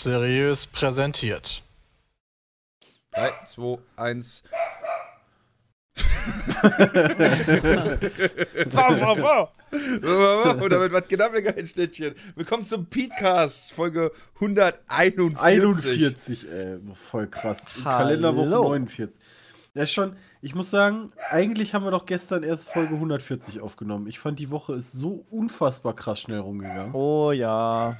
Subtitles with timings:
[0.00, 1.64] Seriös präsentiert.
[3.14, 4.44] 3, 2, 1.
[8.70, 10.62] Wow, wow, wow.
[10.62, 12.14] Und damit was genau ein Städtchen.
[12.36, 15.36] Willkommen zum Petecast, Folge 141.
[15.36, 17.64] 41, ey, voll krass.
[17.82, 19.20] Kalenderwoche 49.
[19.74, 24.06] Das ist schon, ich muss sagen, eigentlich haben wir doch gestern erst Folge 140 aufgenommen.
[24.06, 26.94] Ich fand, die Woche ist so unfassbar krass schnell rumgegangen.
[26.94, 27.96] Oh ja.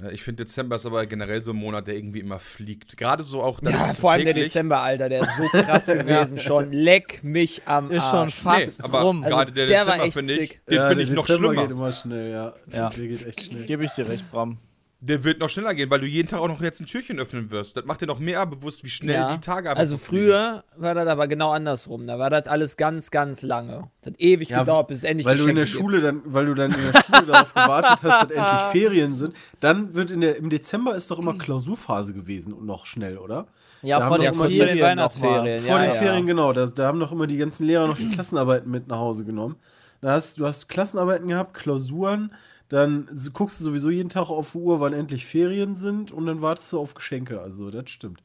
[0.00, 2.96] Ja, ich finde, Dezember ist aber generell so ein Monat, der irgendwie immer fliegt.
[2.96, 6.38] Gerade so auch dadurch, Ja, vor allem der Dezember, Alter, der ist so krass gewesen
[6.38, 6.72] schon.
[6.72, 8.34] Leck mich am Ist schon Arsch.
[8.34, 9.22] fast Nee, aber rum.
[9.22, 10.66] Also, gerade der, der war Dezember echt finde ich, sick.
[10.66, 11.62] den Ja, finde der ich noch Dezember schlimmer.
[11.62, 12.54] geht immer schnell, ja.
[12.72, 12.88] Ja.
[12.90, 13.64] Der geht echt schnell.
[13.66, 14.58] Gebe ich dir recht, Bram.
[15.06, 17.50] Der wird noch schneller gehen, weil du jeden Tag auch noch jetzt ein Türchen öffnen
[17.50, 17.76] wirst.
[17.76, 19.34] Das macht dir noch mehr bewusst, wie schnell Ja.
[19.34, 22.06] die Tage einfach Also früher war das aber genau andersrum.
[22.06, 23.90] Da war das alles ganz, ganz lange.
[24.00, 26.46] Das hat ewig Ja, gedauert, bis es endlich Weil du in der Schule dann, weil
[26.46, 29.36] du dann in der Schule darauf gewartet hast, dass endlich Ferien sind.
[29.60, 33.46] Dann wird in der, im Dezember ist doch immer Klausurphase gewesen und noch schnell, oder?
[33.82, 34.80] Ja, Da vor den Ferien den.
[34.80, 35.60] Weihnachtsferien.
[35.60, 36.00] Vor Ja, den ja.
[36.00, 36.54] Ferien, genau.
[36.54, 39.56] Da, da haben doch immer die ganzen Lehrer noch die Klassenarbeiten mit nach Hause genommen.
[40.00, 42.32] Da hast, du hast Klassenarbeiten gehabt, Klausuren,
[42.68, 46.42] dann guckst du sowieso jeden Tag auf die Uhr, wann endlich Ferien sind und dann
[46.42, 47.40] wartest du auf Geschenke.
[47.40, 48.22] Also, das stimmt.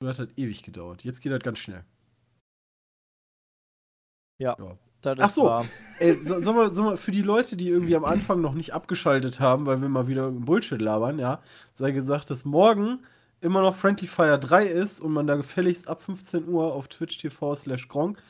[0.00, 1.04] Das hat ewig gedauert.
[1.04, 1.84] Jetzt geht das ganz schnell.
[5.02, 5.64] Das ist Ach so.
[5.98, 8.72] Ey, so, sollen wir, sollen wir für die Leute, die irgendwie am Anfang noch nicht
[8.72, 11.40] abgeschaltet haben, weil wir mal wieder irgendeinen Bullshit labern, ja,
[11.74, 13.00] sei gesagt, dass morgen
[13.40, 17.18] immer noch Friendly Fire 3 ist und man da gefälligst ab 15 Uhr auf Twitch
[17.18, 18.22] TV slash Gronk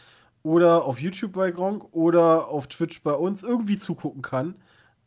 [0.42, 4.54] oder auf YouTube bei Gronk oder auf Twitch bei uns irgendwie zugucken kann.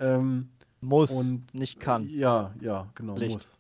[0.04, 0.50] Ähm,
[0.82, 2.08] Muss, Und- nicht kann.
[2.10, 3.34] ja, ja, genau, Pflicht.
[3.36, 3.58] muss.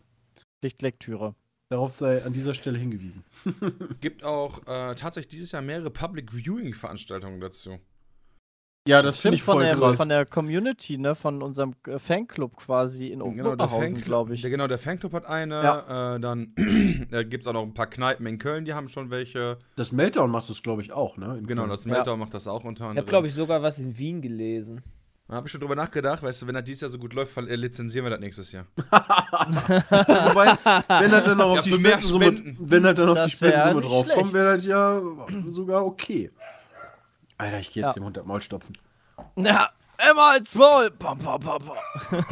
[0.60, 1.36] Pflichtlektüre.
[1.70, 3.24] Darauf sei an dieser Stelle hingewiesen.
[4.02, 7.80] Gibt auch äh, tatsächlich dieses Jahr mehrere Public Viewing Veranstaltungen dazu.
[8.86, 9.96] Ja, das finde ich von, voll der, krass.
[9.96, 11.16] von der Community, ne?
[11.16, 14.42] Von unserem äh, Fanclub quasi in Oberhausen, glaube ich.
[14.42, 15.56] Der, genau, der Fanclub hat eine.
[15.64, 16.16] Ja.
[16.16, 19.10] Äh, dann äh, gibt es auch noch ein paar Kneipen in Köln, die haben schon
[19.10, 19.58] welche.
[19.78, 21.42] das Meltdown macht das, glaube ich, auch, ne?
[21.48, 22.98] Genau, das Meltdown macht das auch unter Ich anderem.
[23.06, 24.82] habe, glaube ich, sogar was in Wien gelesen.
[25.34, 27.36] Da habe ich schon drüber nachgedacht, weißt du, wenn das dieses Jahr so gut läuft,
[27.38, 28.68] äh, lizenzieren wir das nächstes Jahr.
[28.78, 30.46] Wobei,
[31.02, 32.58] wenn er dann noch auf Ja, die Spendensumme, Spenden.
[32.60, 35.02] wenn er dann auf Das Spendensumme draufkommt, wäre das ja
[35.50, 36.30] sogar okay.
[37.40, 38.02] Alter, ich gehe jetzt Ja.
[38.02, 38.78] dem Hund das Maul stopfen.
[39.36, 39.72] Ja,
[40.12, 40.92] immer ins Maul.
[40.92, 41.78] Bam, bam, bam, bam.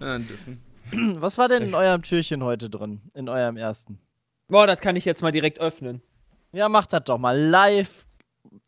[0.00, 0.60] Ja, dann dürfen.
[1.22, 3.00] Was war denn in eurem Türchen heute drin?
[3.14, 4.00] In eurem ersten?
[4.48, 6.02] Boah, das kann ich jetzt mal direkt öffnen.
[6.50, 7.38] Ja, macht das doch mal.
[7.38, 8.03] Live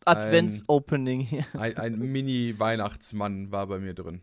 [0.05, 1.45] Advents-Opening hier.
[1.53, 4.21] Ein, ein Mini-Weihnachtsmann war bei mir drin.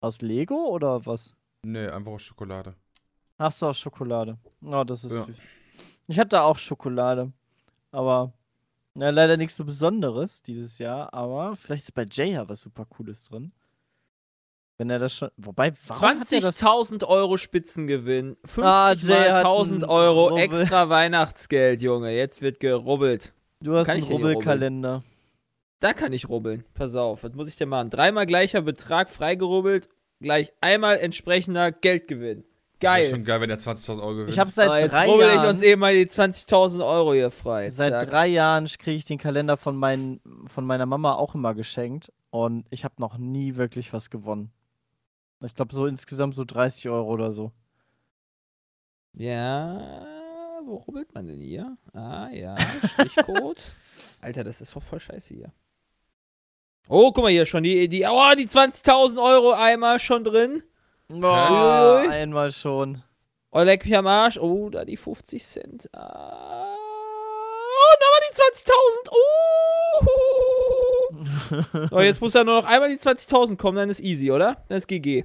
[0.00, 1.34] Aus Lego oder was?
[1.62, 2.74] Nee, einfach aus Schokolade.
[3.36, 4.38] Ach so, aus Schokolade.
[4.62, 5.24] Oh, das ist Ja.
[5.24, 5.36] süß.
[6.08, 7.32] Ich hatte auch Schokolade.
[7.92, 8.32] Aber
[8.94, 11.12] ja, leider nichts so Besonderes dieses Jahr.
[11.12, 13.52] Aber vielleicht ist bei Jay ja was super Cooles drin.
[14.76, 15.30] Wenn er das schon.
[15.36, 18.36] Wobei, warum hat er das 20.000 Euro Spitzengewinn.
[18.44, 20.44] 50 Ah, Jay hat mal 1000 einen Euro Rubbel.
[20.44, 22.12] extra Weihnachtsgeld, Junge.
[22.16, 23.32] Jetzt wird gerubbelt.
[23.60, 25.02] Du hast Kann einen ich Rubbelkalender.
[25.80, 26.64] Da kann ich rubbeln.
[26.74, 27.90] Pass auf, was muss ich denn machen?
[27.90, 29.88] Dreimal gleicher Betrag freigerubbelt,
[30.20, 32.44] gleich einmal entsprechender Geldgewinn.
[32.80, 33.40] Wäre schon Geil.
[33.40, 34.28] geil, wenn er 20.000 Euro gewinnt.
[34.30, 35.48] Ich habe seit Ah, jetzt drei rubbel ich Jahren.
[35.48, 37.70] uns eben mal die 20.000 Euro hier frei.
[37.70, 38.10] Seit Zack.
[38.10, 42.66] drei Jahren kriege ich den Kalender von, mein, von meiner Mama auch immer geschenkt und
[42.70, 44.52] ich habe noch nie wirklich was gewonnen.
[45.44, 47.50] Ich glaube so insgesamt so 30 Euro oder so.
[49.14, 50.04] Ja,
[50.68, 51.76] wo rubbelt man denn hier?
[51.92, 52.56] Ah, ja,
[52.86, 53.60] Strichcode.
[54.20, 55.52] Alter, das ist doch voll scheiße hier.
[56.88, 60.62] Oh, guck mal hier schon, die, die, oh, die 20.000 Euro einmal schon drin.
[61.08, 62.08] Boah, Ui.
[62.08, 63.02] einmal schon.
[63.50, 64.38] Oh, leck mich am Arsch.
[64.38, 65.88] Oh, da die 50 Cent.
[65.94, 66.74] Ah.
[67.80, 68.34] Oh, nochmal die
[68.66, 69.10] 20.000.
[71.90, 71.90] Oh.
[71.96, 74.64] oh, jetzt muss da nur noch einmal die 20.000 kommen, dann ist easy, oder?
[74.68, 75.24] Dann ist GG.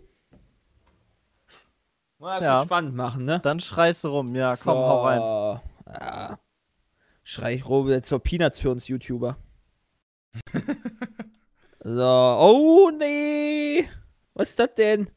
[2.24, 2.64] Mal Ja.
[2.64, 3.42] spannend machen, ne?
[3.42, 4.34] Dann schreist du rum.
[4.34, 5.20] Ja, komm, hau rein.
[5.94, 6.40] Ja.
[7.22, 9.36] Schrei ich Robe jetzt so Peanuts für uns YouTuber.
[11.84, 12.38] so.
[12.40, 13.90] Oh, nee.
[14.36, 15.10] Was ist das denn?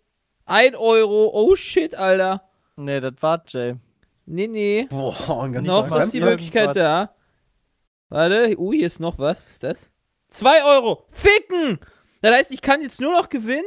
[0.47, 1.31] Ein Euro.
[1.33, 2.43] Oh, shit, Alter.
[2.75, 3.77] Nee, das war Jay.
[4.25, 4.87] Nee, nee.
[4.91, 6.21] Boah, ein ganz noch was die.
[6.21, 7.15] Möglichkeit da.
[8.09, 8.59] Warte.
[8.59, 9.45] Uh, hier ist noch was.
[9.45, 9.93] Was ist das?
[10.29, 11.07] Zwei Euro.
[11.11, 11.79] Ficken!
[12.21, 13.65] Das heißt, ich kann jetzt nur noch gewinnen,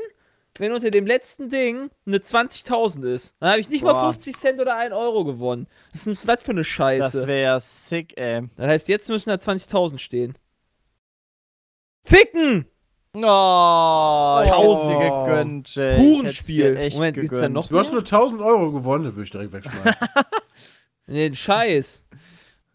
[0.59, 3.35] wenn unter dem letzten Ding eine 20.000 ist.
[3.39, 4.13] Dann habe ich nicht mal Boah.
[4.13, 5.67] 50 Cent oder 1 Euro gewonnen.
[5.91, 7.17] Was ist das für eine Scheiße?
[7.19, 8.47] Das wäre ja sick, ey.
[8.55, 10.37] Das heißt, jetzt müssen da 20.000 stehen.
[12.03, 12.65] Ficken!
[13.13, 15.01] Oh, Tausend Tausend.
[15.01, 15.97] gegönnt, Jay.
[15.97, 16.77] Hurenspiel.
[16.77, 19.53] Echt Moment, gibt's da noch Du hast nur 1000 Euro gewonnen, das würde ich direkt
[19.53, 19.93] wegschmeißen.
[21.07, 22.05] Nee, den Scheiß.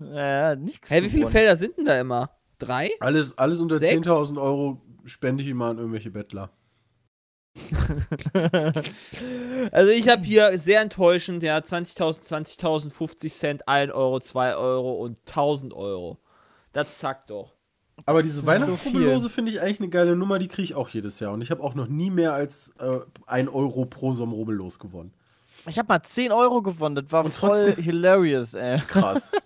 [0.00, 0.90] Ja, nix.
[0.90, 1.30] Hä, wie viele gewonnen.
[1.32, 2.30] Felder sind denn da immer?
[2.58, 2.90] Drei?
[2.98, 4.04] alles, alles unter Sechs?
[4.04, 6.50] 10.000 Euro spende ich immer an irgendwelche Bettler.
[9.72, 12.22] Also ich habe hier sehr enttäuschend, ja, 20.000,
[12.60, 16.18] 20.000, 50 Cent, 1 Euro, 2 Euro und 1000 Euro.
[16.72, 17.54] Das zackt doch.
[18.06, 21.20] Aber diese so Weihnachtsrubbellose finde ich eigentlich eine geile Nummer, die kriege ich auch jedes
[21.20, 21.32] Jahr.
[21.32, 25.12] Und ich habe auch noch nie mehr als äh, 1 Euro pro so gewonnen.
[25.66, 28.78] Ich habe mal 10 Euro gewonnen, das war Und voll trotzdem- hilarious, ey.
[28.86, 29.32] Krass.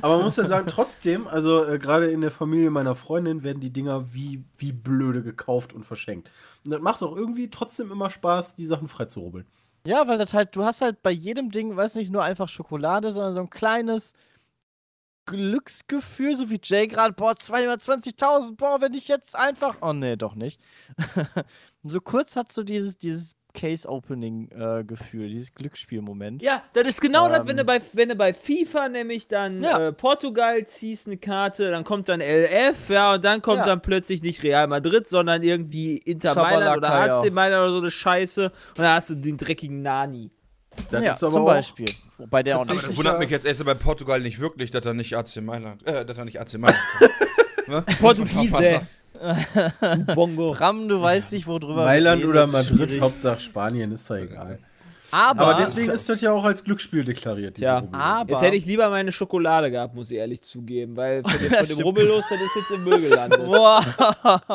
[0.00, 3.60] Aber man muss ja sagen, trotzdem, also äh, gerade in der Familie meiner Freundin werden
[3.60, 6.30] die Dinger wie, wie blöde gekauft und verschenkt.
[6.64, 9.46] Und das macht auch irgendwie trotzdem immer Spaß, die Sachen frei zu rubbeln.
[9.86, 13.12] Ja, weil das halt, du hast halt bei jedem Ding, weiß nicht, nur einfach Schokolade,
[13.12, 14.14] sondern so ein kleines
[15.26, 20.34] Glücksgefühl, so wie Jay gerade, boah, 220.000, boah, wenn ich jetzt einfach, oh nee, doch
[20.34, 20.60] nicht.
[21.88, 26.42] So kurz hat so dieses, dieses Case-Opening-Gefühl, dieses Glücksspielmoment.
[26.42, 27.48] Ja, das ist genau das, Ähm.
[27.48, 29.88] wenn du bei, wenn du bei FIFA nämlich dann Ja.
[29.88, 33.66] äh, Portugal ziehst eine Karte, dann kommt dann LF, ja, und dann kommt Ja.
[33.66, 37.30] dann plötzlich nicht Real Madrid, sondern irgendwie Inter Mailand oder AC ja.
[37.30, 40.30] Mailand oder so eine Scheiße und dann hast du den dreckigen Nani.
[40.90, 41.86] Das ja, ist aber zum auch, Beispiel.
[42.18, 44.94] Wobei der auch Aber das wundert mich jetzt erst bei Portugal nicht wirklich, dass er
[44.94, 46.78] nicht AC Mailand, äh, dass er nicht AC Mailand.
[47.68, 47.82] Ne?
[47.98, 48.86] Portugiese.
[50.14, 50.52] Bongo.
[50.52, 53.00] Bram, du weißt nicht, worüber wir Mailand reden, oder Madrid, schwierig.
[53.00, 54.58] Hauptsache Spanien, ist ja egal.
[55.12, 57.78] Aber, Aber deswegen ist das ja auch als Glücksspiel deklariert, Ja.
[57.78, 58.04] Rubbellose.
[58.04, 61.52] aber Jetzt hätte ich lieber meine Schokolade gehabt, muss ich ehrlich zugeben, weil von dem,
[61.52, 61.78] von dem.
[61.84, 63.44] Rubbellos, das ist jetzt im Müll gelandet.
[63.44, 63.84] Boah.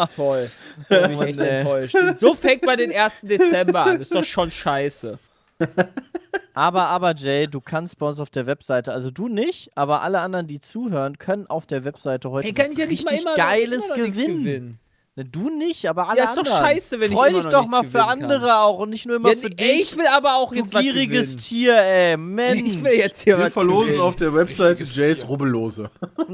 [0.15, 0.49] Toll.
[0.89, 1.95] Da bin ich echt enttäuscht.
[2.17, 3.13] So fängt man den 1.
[3.23, 4.01] Dezember an.
[4.01, 5.17] Ist doch schon scheiße.
[6.61, 10.19] Aber, aber, Jay, du kannst bei uns auf der Webseite, also du nicht, aber alle
[10.19, 14.19] anderen, die zuhören, können auf der Webseite heute Hey, kann was ja richtig Geiles nichts
[14.19, 14.79] gewinnen.
[15.17, 16.45] Ne, du nicht, aber alle ja, anderen.
[16.45, 18.49] Ist doch scheiße, wenn Freu ich immer dich doch mal für andere kann.
[18.49, 19.81] auch und nicht nur immer ja, für dich.
[19.81, 22.61] Ich will aber auch du jetzt gieriges Tier, ey, Mensch.
[22.65, 24.03] Ich will jetzt hier Wir verlosen gewinnen.
[24.03, 25.91] auf der Webseite Jays Rubbellose.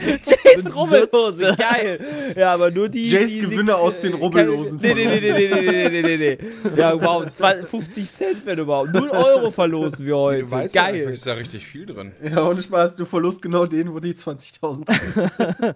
[0.00, 2.34] Jays Rubbellose, geil.
[2.34, 4.78] Ja, aber nur die Jays Gewinne aus den äh, Rubbellosen.
[4.80, 6.38] Nee, nee, nee, nee, nee, nee, nee, nee.
[6.80, 8.94] Ja, wow, 50 Cent, wenn überhaupt.
[8.94, 10.44] 0 Euro verlosen wir heute.
[10.44, 11.02] Du weißt geil.
[11.02, 12.14] Ja, ist da richtig viel drin.
[12.22, 14.86] Ja, ohne Spaß, du verlost genau den, wo die 20.000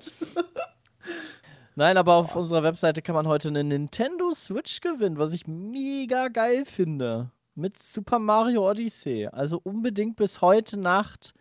[1.79, 6.27] Nein, aber auf unserer Webseite kann man heute eine Nintendo Switch gewinnen, was ich mega
[6.27, 7.31] geil finde.
[7.55, 9.29] Mit Super Mario Odyssey.
[9.29, 11.35] Also unbedingt bis heute Nacht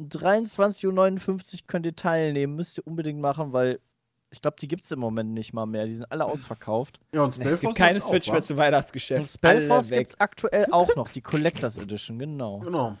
[0.00, 2.56] 23.59 Uhr könnt ihr teilnehmen.
[2.56, 3.80] Müsst ihr unbedingt machen, weil
[4.30, 5.84] ich glaube, die gibt es im Moment nicht mal mehr.
[5.84, 6.98] Die sind alle ausverkauft.
[7.12, 8.32] Ja, und Es Spellforce gibt keine auch, Switch wa?
[8.32, 9.20] mehr zum Weihnachtsgeschäft.
[9.20, 12.60] Und Spellforce gibt es aktuell auch noch, die Collectors Edition, genau.
[12.60, 12.96] Genau.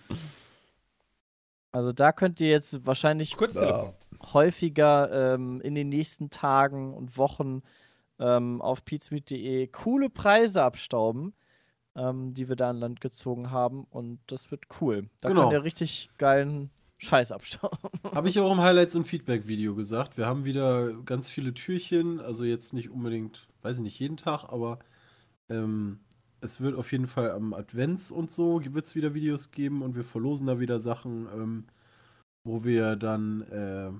[1.72, 3.94] Also da könnt ihr jetzt wahrscheinlich Kurz Telefon.
[4.22, 7.62] Häufiger ähm, in den nächsten Tagen und Wochen
[8.18, 11.32] ähm, auf pizmeet.de coole Preise abstauben,
[11.96, 13.84] ähm, die wir da an Land gezogen haben.
[13.90, 15.08] Und das wird cool.
[15.20, 15.42] Da Genau.
[15.42, 17.78] könnt ihr richtig geilen Scheiß abstauben.
[18.14, 20.18] Habe ich auch im Highlights- und Feedback-Video gesagt.
[20.18, 22.20] Wir haben wieder ganz viele Türchen.
[22.20, 24.78] Also jetzt nicht unbedingt, weiß ich nicht, jeden Tag, aber
[25.48, 26.00] ähm,
[26.42, 29.94] es wird auf jeden Fall am Advents und so wird es wieder Videos geben und
[29.96, 31.64] wir verlosen da wieder Sachen, ähm,
[32.44, 33.90] wo wir dann äh,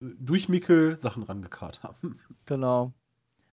[0.00, 2.20] durch Mickel Sachen rangekarrt haben.
[2.46, 2.92] genau.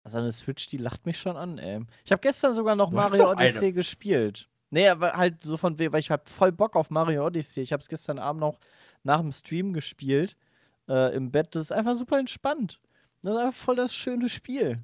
[0.02, 1.84] Also eine Switch, die lacht mich schon an, ey.
[2.04, 3.50] Ich habe gestern sogar noch Du Mario doch eine.
[3.50, 4.48] Odyssey gespielt.
[4.70, 7.62] Nee, aber halt so von wegen, weil ich hab voll Bock auf Mario Odyssey.
[7.62, 8.58] Ich habe es gestern Abend noch
[9.02, 10.36] nach dem Stream gespielt.
[10.88, 11.54] Äh, Im Bett.
[11.54, 12.80] Das ist einfach super entspannt.
[13.22, 14.76] Das ist einfach voll das schöne Spiel.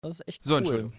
[0.00, 0.58] Das ist echt So, cool.
[0.58, 0.92] Entschuldigung.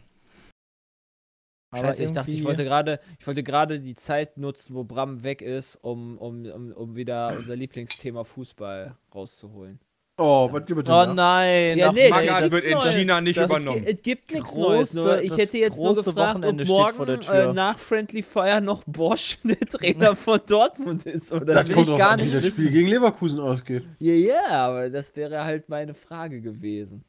[1.71, 5.21] Aber Scheiße, ich dachte, ich wollte gerade, ich wollte gerade die Zeit nutzen, wo Bram
[5.21, 9.79] weg ist, um, um, um, um wieder unser Lieblingsthema Fußball rauszuholen.
[10.21, 11.13] Oh, was gibt es denn Oh da?
[11.13, 11.77] nein.
[11.77, 12.93] Ja, nee, Mangart das wird in Neues.
[12.93, 13.83] China nicht Das übernommen.
[13.85, 16.65] Es gibt nichts Große- Neues, nur ich das hätte jetzt nur große gefragt, ob Wochenende
[16.65, 17.49] steht vor morgen der Tür.
[17.49, 21.87] äh, nach Friendly Fire noch Bosch der Trainer von Dortmund ist, oder Das will kommt
[21.87, 22.61] ich drauf gar an, wie nicht das wissen.
[22.61, 23.85] Spiel gegen Leverkusen ausgeht.
[23.99, 27.05] Ja, ja, aber das wäre halt meine Frage gewesen.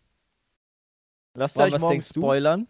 [1.35, 2.21] Lasst Boah, euch was morgen denkst du?
[2.21, 2.67] spoilern.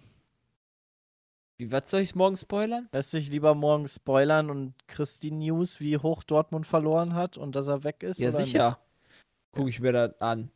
[1.58, 2.86] Wie, was soll ich morgen spoilern?
[2.92, 7.68] Lässt sich lieber morgen spoilern und Christine News, wie hoch Dortmund verloren hat und dass
[7.68, 8.18] er weg ist?
[8.18, 8.78] Ja, oder sicher.
[9.52, 10.50] Gucke ich mir das an.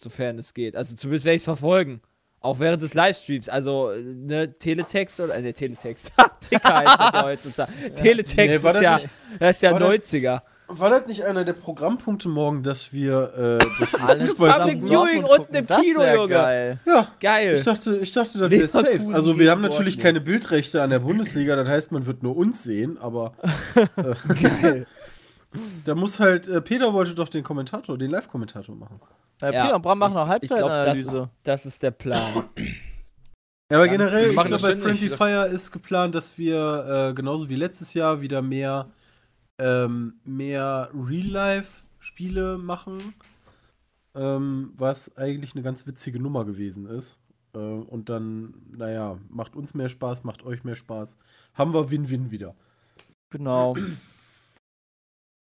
[0.00, 0.76] Sofern es geht.
[0.76, 2.00] Also zumindest werde ich es verfolgen.
[2.40, 3.48] Auch während des Livestreams.
[3.48, 5.34] Also, ne, Teletext oder.
[5.34, 6.12] Äh, ne, Teletext.
[6.40, 7.72] Ticker heißt das ja heutzutage.
[7.96, 9.08] Teletext Nee, war ist das ja, nicht-
[9.40, 10.42] das ist ja war das- 90er.
[10.70, 15.54] War das nicht einer der Programmpunkte morgen, dass wir äh, durch Alles Public Viewing unten
[15.54, 16.28] im das Kino, Junge.
[16.28, 16.78] Geil.
[16.84, 17.54] Ja, Geil.
[17.56, 19.00] ich dachte, ich dachte, das wäre safe.
[19.14, 22.62] Also wir haben natürlich keine Bildrechte an der Bundesliga, das heißt, man wird nur uns
[22.64, 23.32] sehen, aber
[23.96, 24.86] äh, Geil.
[25.84, 29.00] Da muss halt, äh, Peter wollte doch den Kommentator, den Live-Kommentator machen.
[29.42, 31.22] Äh, Ja, Peter und Bram machen noch Ich glaube, das, Halbzeitanalyse.
[31.22, 32.44] ist- das ist der Plan.
[33.70, 34.76] Ja, aber Ganz generell, ich glaube, bei.
[34.76, 38.88] Friendly Fire ist geplant, dass wir äh, genauso wie letztes Jahr wieder mehr,
[39.60, 43.14] ähm, mehr Real-Life-Spiele machen,
[44.14, 47.18] ähm, was eigentlich eine ganz witzige Nummer gewesen ist.
[47.54, 51.16] Äh, und dann, naja, macht uns mehr Spaß, macht euch mehr Spaß.
[51.54, 52.54] Haben wir Win-Win wieder.
[53.30, 53.76] Genau.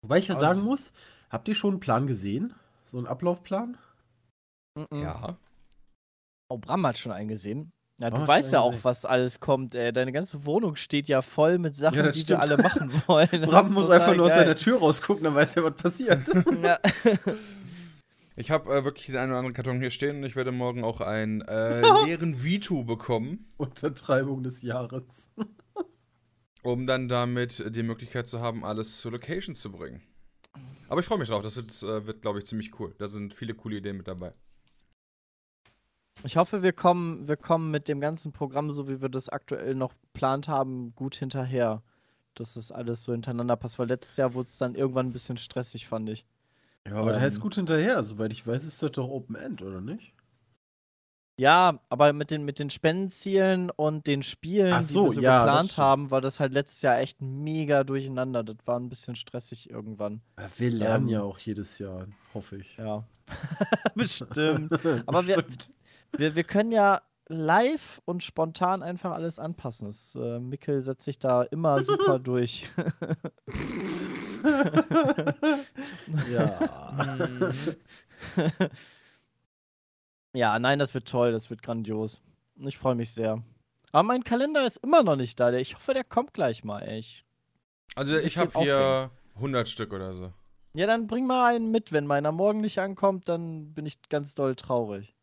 [0.02, 0.92] Wobei ich ja sagen muss,
[1.30, 2.54] habt ihr schon einen Plan gesehen?
[2.92, 3.78] So einen Ablaufplan?
[4.76, 5.00] Mhm.
[5.02, 5.38] Ja.
[6.50, 7.72] Oh, Bram hat schon eingesehen.
[8.00, 9.74] Ja, Bram du weißt ja auch, was alles kommt.
[9.76, 9.92] Ey.
[9.92, 12.30] Deine ganze Wohnung steht ja voll mit Sachen, Ja, die stimmt.
[12.30, 13.28] wir alle machen wollen.
[13.32, 14.42] Das Bram muss einfach nur aus geil.
[14.42, 16.28] seiner Tür rausgucken, dann weiß er, was passiert.
[16.64, 16.78] Ja.
[18.40, 20.84] Ich habe äh, wirklich den einen oder anderen Karton hier stehen und ich werde morgen
[20.84, 25.28] auch einen äh, leeren Vito bekommen, Untertreibung des Jahres.
[26.72, 30.02] Um dann damit die Möglichkeit zu haben, alles zur Location zu bringen.
[30.90, 32.94] Aber ich freue mich drauf, das wird, äh, wird glaube ich, ziemlich cool.
[32.98, 34.34] Da sind viele coole Ideen mit dabei.
[36.24, 39.76] Ich hoffe, wir kommen, wir kommen mit dem ganzen Programm, so wie wir das aktuell
[39.76, 41.84] noch geplant haben, gut hinterher.
[42.34, 45.38] Dass das alles so hintereinander passt, weil letztes Jahr wurde es dann irgendwann ein bisschen
[45.38, 46.26] stressig, fand ich.
[46.86, 47.24] Ja, aber das Ähm.
[47.24, 48.04] heißt gut hinterher.
[48.04, 50.14] Soweit ich weiß, ist das doch Open End, oder nicht?
[51.40, 55.40] Ja, aber mit den, mit den Spendenzielen und den Spielen, so, die wir so ja,
[55.40, 58.44] geplant haben, war das halt letztes Jahr echt mega durcheinander.
[58.44, 60.22] Das war ein bisschen stressig irgendwann.
[60.58, 61.14] Wir lernen Ähm.
[61.14, 62.76] ja auch jedes Jahr, hoffe ich.
[62.78, 63.04] Ja.
[63.96, 64.72] Bestimmt.
[65.06, 65.46] Aber wir-.
[66.18, 69.88] Wir, wir können ja live und spontan einfach alles anpassen.
[69.88, 72.68] Das, äh, Mikkel setzt sich da immer super durch.
[76.32, 76.60] ja.
[80.38, 82.22] Ja, nein, das wird toll, das wird grandios.
[82.60, 83.42] Ich freue mich sehr.
[83.92, 85.52] Aber mein Kalender ist immer noch nicht da.
[85.54, 86.82] Ich hoffe, der kommt gleich mal.
[86.82, 87.00] Ey.
[87.00, 87.24] Ich,
[87.96, 90.34] Also Ich ich habe hier 100 Stück oder so.
[90.74, 91.92] ja, dann bring mal einen mit.
[91.92, 95.16] Wenn meiner morgen nicht ankommt, dann bin ich ganz doll traurig.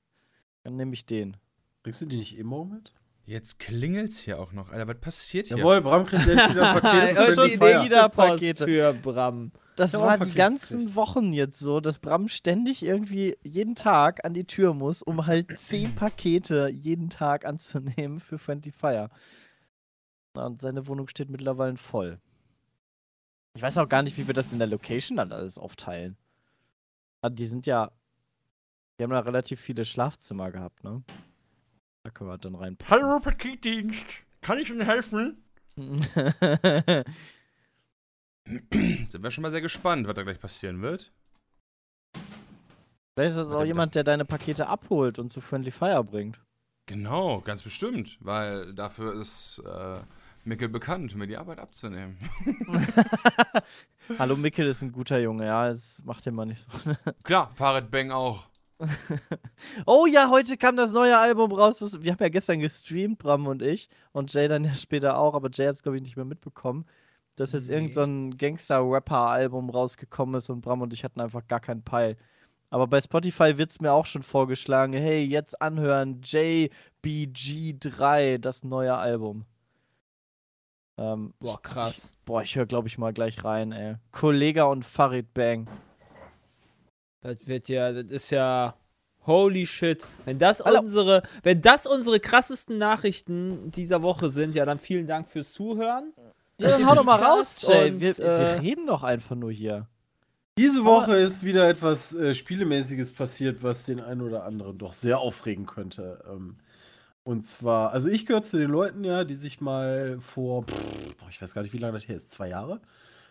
[0.63, 1.37] Dann nehme ich den.
[1.83, 2.93] Bringst du die nicht immer mit?
[3.27, 4.71] Jetzt klingelt's hier auch noch.
[4.71, 5.57] Alter, was passiert hier?
[5.59, 7.11] Jawohl, Bram kriegt jetzt wieder ein Paket.
[7.11, 8.67] ist Das schon Pakete.
[8.67, 9.53] für Bram.
[9.77, 10.97] Das auch war die ganzen gekriegt.
[10.97, 15.59] Wochen jetzt so, dass Bram ständig irgendwie jeden Tag an die Tür muss, um halt
[15.59, 19.11] zehn Pakete jeden Tag anzunehmen für Friendly Fire.
[20.35, 22.21] Und seine Wohnung steht mittlerweile voll.
[23.57, 26.17] Ich weiß auch gar nicht, wie wir das in der Location dann alles aufteilen.
[27.21, 27.93] Also die sind ja.
[28.99, 31.03] Die haben da relativ viele Schlafzimmer gehabt, ne?
[32.03, 32.77] Da können wir dann rein.
[32.89, 34.05] Hallo Paketdienst,
[34.41, 35.43] kann ich Ihnen helfen?
[38.47, 41.13] Sind wir schon mal sehr gespannt, was da gleich passieren wird.
[43.15, 46.39] Vielleicht ist das auch jemand, der deine Pakete abholt und zu Friendly Fire bringt.
[46.87, 50.01] Genau, ganz bestimmt, weil dafür ist äh,
[50.45, 52.19] Mickel bekannt, mir die Arbeit abzunehmen.
[54.19, 56.95] Hallo Mikkel ist ein guter Junge, ja, das macht den mal nicht so.
[57.23, 58.47] Klar, Fahrradbang auch.
[59.87, 61.81] Oh ja, heute kam das neue Album raus.
[62.03, 63.89] Wir haben ja gestern gestreamt, Bram und ich.
[64.13, 66.85] Und Jay dann ja später auch, aber Jay hat es, glaube ich, nicht mehr mitbekommen.
[67.37, 67.75] Dass jetzt Nee.
[67.75, 72.17] irgend so ein Gangster-Rapper-Album rausgekommen ist und Bram und ich hatten einfach gar keinen Peil.
[72.71, 78.95] Aber bei Spotify wird es mir auch schon vorgeschlagen, hey, jetzt anhören, JBG3, das neue
[78.97, 79.45] Album.
[80.97, 82.15] Ähm, Boah, krass.
[82.25, 83.97] boah, ich höre, glaube ich, mal gleich rein, ey.
[84.13, 85.69] Kollega und Farid Bang.
[87.21, 88.75] Das wird ja, das ist ja.
[89.27, 90.07] Holy shit.
[90.27, 90.81] Wenn das Alter.
[90.81, 96.13] unsere, wenn das unsere krassesten Nachrichten dieser Woche sind, ja, dann vielen Dank fürs Zuhören.
[96.59, 97.91] Ja, dann hau doch mal raus, Jay.
[97.91, 99.89] und, Wir, wir äh, reden doch einfach nur hier.
[100.57, 105.19] Diese Woche ist wieder etwas äh, Spielemäßiges passiert, was den einen oder anderen doch sehr
[105.19, 106.23] aufregen könnte.
[106.31, 106.57] Ähm,
[107.25, 111.29] und zwar, also ich gehöre zu den Leuten, ja, die sich mal vor, pff, boah,
[111.29, 112.81] ich weiß gar nicht, wie lange das her ist, zwei Jahre,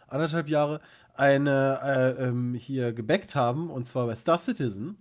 [0.07, 0.81] anderthalb Jahre,
[1.13, 1.79] eine
[2.19, 4.97] äh, ähm, hier gebackt haben, und zwar bei Star Citizen,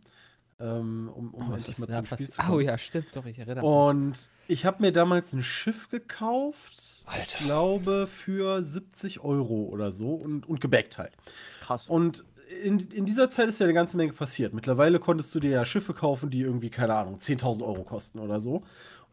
[0.58, 2.54] um, um Oh, endlich das mal zum Spiel zu kommen.
[2.54, 3.64] oh ja, stimmt, doch, ich erinnere mich.
[3.64, 7.44] Und ich habe mir damals ein Schiff gekauft, ich Alter.
[7.44, 11.12] glaube für 70 Euro oder so und, und gebackt halt.
[11.60, 11.88] Krass.
[11.88, 12.24] Und
[12.62, 14.52] in, in dieser Zeit ist ja eine ganze Menge passiert.
[14.52, 18.40] Mittlerweile konntest du dir ja Schiffe kaufen, die irgendwie, keine Ahnung, 10.000 Euro kosten oder
[18.40, 18.62] so.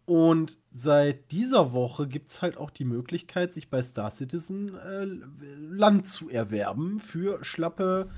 [0.06, 5.06] Und seit dieser Woche gibt es halt auch die Möglichkeit, sich bei Star Citizen äh,
[5.06, 8.10] Land zu erwerben für schlappe,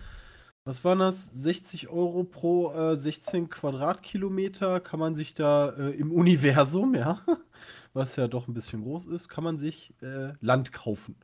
[0.63, 6.11] was waren das, 60 Euro pro äh, 16 Quadratkilometer kann man sich da äh, im
[6.11, 7.21] Universum, ja,
[7.93, 11.15] was ja doch ein bisschen groß ist, kann man sich äh, Land kaufen.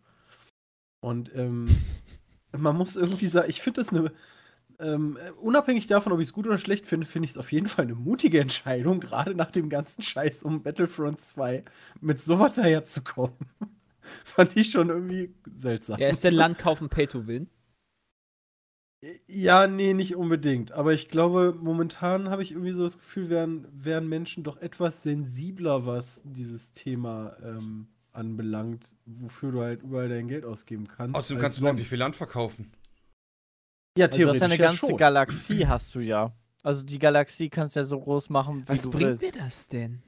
[1.02, 1.68] Und ähm,
[2.58, 4.12] man muss irgendwie sagen, ich finde das eine,
[4.80, 7.52] ähm, äh, unabhängig davon, ob ich es gut oder schlecht finde, finde ich es auf
[7.52, 11.64] jeden Fall eine mutige Entscheidung, gerade nach dem ganzen Scheiß um Battlefront 2
[12.02, 13.36] mit sowas daherzukommen.
[14.24, 16.00] Fand ich schon irgendwie seltsam.
[16.00, 17.50] Ja, ist denn Land kaufen Pay to Win?
[19.28, 20.72] Ja, nee, nicht unbedingt.
[20.72, 25.04] Aber ich glaube, momentan habe ich irgendwie so das Gefühl, wären, wären Menschen doch etwas
[25.04, 31.16] sensibler, was dieses Thema ähm, anbelangt, wofür du halt überall dein Geld ausgeben kannst.
[31.16, 31.84] Außerdem kannst du sonst.
[31.88, 32.72] viel Land verkaufen.
[33.98, 34.98] Ja, Also du hast theoretisch ja eine ja ganze schon.
[34.98, 36.34] Galaxie, hast du ja.
[36.64, 39.36] Also die Galaxie kannst du ja so groß machen, wie Was du bringt willst.
[39.36, 40.02] mir das denn?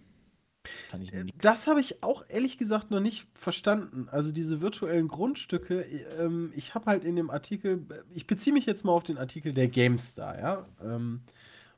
[0.91, 1.25] Kann ich Äh.
[1.41, 4.07] Das habe ich auch ehrlich gesagt noch nicht verstanden.
[4.09, 5.81] Also diese virtuellen Grundstücke,
[6.19, 9.53] ähm, ich habe halt in dem Artikel, ich beziehe mich jetzt mal auf den Artikel
[9.53, 11.21] der GameStar, ja, ähm,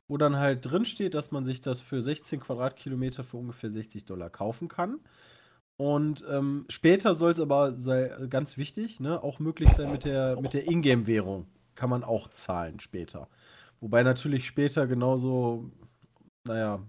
[0.08, 4.04] wo dann halt drin steht, dass man sich das für 16 Quadratkilometer für ungefähr 60
[4.04, 5.00] Dollar kaufen kann.
[5.76, 10.40] Und ähm, später soll es aber, sei ganz wichtig, ne, auch möglich sein mit der,
[10.40, 11.46] mit der Ingame-Währung.
[11.74, 13.28] Kann man auch zahlen später.
[13.80, 15.70] Wobei natürlich später genauso,
[16.46, 16.80] naja,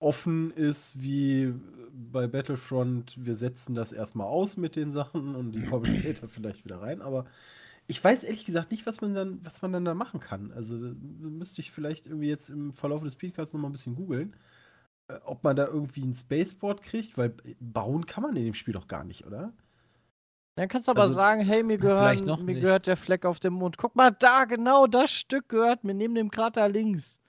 [0.00, 1.52] offen ist wie
[1.92, 6.64] bei Battlefront, wir setzen das erstmal aus mit den Sachen und die kommen später vielleicht
[6.64, 7.26] wieder rein, aber
[7.86, 10.52] ich weiß ehrlich gesagt nicht, was man dann, was man dann da machen kann.
[10.52, 13.96] Also da müsste ich vielleicht irgendwie jetzt im Verlauf des Podcasts noch mal ein bisschen
[13.96, 14.36] googeln,
[15.08, 18.74] äh, ob man da irgendwie ein Spaceport kriegt, weil bauen kann man in dem Spiel
[18.74, 19.52] doch gar nicht, oder?
[20.56, 22.60] Dann kannst du aber Also- sagen, hey, mir, vielleicht gehören, noch mir nicht.
[22.62, 23.78] gehört der Fleck auf dem Mond.
[23.78, 27.20] Guck mal da, genau das Stück gehört mir neben dem Krater links.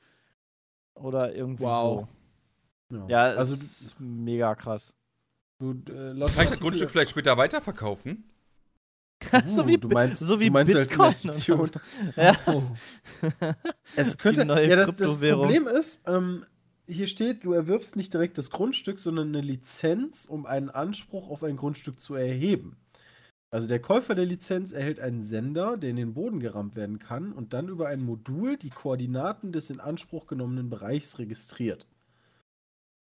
[0.95, 2.01] Oder irgendwie Wow.
[2.01, 2.07] so.
[3.07, 4.95] Ja, also also ist mega krass.
[5.59, 8.23] du, äh, Kann ich das Grundstück vielleicht später weiterverkaufen?
[9.45, 11.07] so Uh, wie, du meinst- so wie du meinst als Bitcoin.
[11.07, 11.71] Investition.
[12.15, 12.35] ja.
[12.47, 12.63] Oh.
[13.95, 15.17] Es könnte, neue ja, das, das.
[15.17, 16.45] Problem ist, ähm,
[16.87, 21.43] hier steht, du erwirbst nicht direkt das Grundstück, sondern eine Lizenz, um einen Anspruch auf
[21.43, 22.77] ein Grundstück zu erheben.
[23.51, 27.31] Also der Käufer der Lizenz erhält einen Sender, der in den Boden gerammt werden kann
[27.33, 31.87] und dann über ein Modul die Koordinaten des in Anspruch genommenen Bereichs registriert.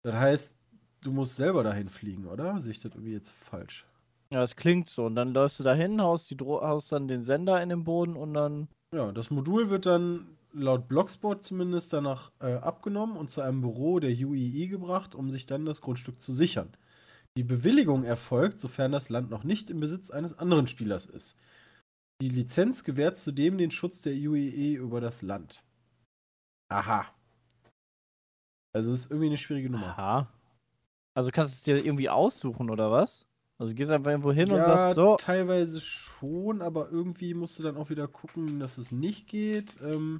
[0.04, 0.56] Das heißt,
[1.02, 2.62] du musst selber dahin fliegen, oder?
[2.62, 3.86] Sehe ich das irgendwie jetzt falsch?
[4.34, 5.06] ja, das klingt so.
[5.06, 8.16] Und dann läufst du dahin, haust, die Dro haust dann den Sender in den Boden
[8.16, 8.68] und dann.
[8.94, 14.00] Ja, das Modul wird dann laut Blogspot zumindest danach äh, abgenommen und zu einem Büro
[14.00, 16.76] der UEE gebracht, um sich dann das Grundstück zu sichern.
[17.38, 21.36] Die Bewilligung erfolgt, sofern das Land noch nicht im Besitz eines anderen Spielers ist.
[22.22, 25.64] Die Lizenz gewährt zudem den Schutz der UEE über das Land.
[26.70, 27.06] Aha.
[28.74, 29.98] Also es ist irgendwie eine schwierige Nummer.
[29.98, 30.28] Aha.
[31.14, 33.28] Also kannst du es dir irgendwie aussuchen, oder was?
[33.60, 35.16] Also gehst einfach irgendwo hin und ja, sagst so.
[35.16, 39.78] teilweise schon, aber irgendwie musst du dann auch wieder gucken, dass es nicht geht.
[39.82, 40.20] Ähm,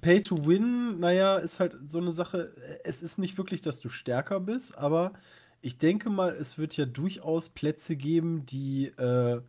[0.00, 2.54] Pay to Win, naja, ist halt so eine Sache.
[2.82, 5.12] Es ist nicht wirklich, dass du stärker bist, aber
[5.60, 9.42] ich denke mal, es wird ja durchaus Plätze geben, die äh,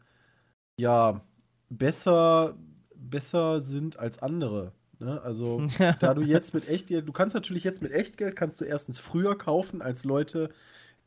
[0.77, 1.21] ja
[1.69, 2.57] besser,
[2.95, 4.73] besser sind als andere.
[5.01, 5.21] Ne?
[5.21, 5.65] Also
[5.99, 9.37] da du jetzt mit Echtgeld, du kannst natürlich jetzt mit Echtgeld, kannst du erstens früher
[9.37, 10.49] kaufen als Leute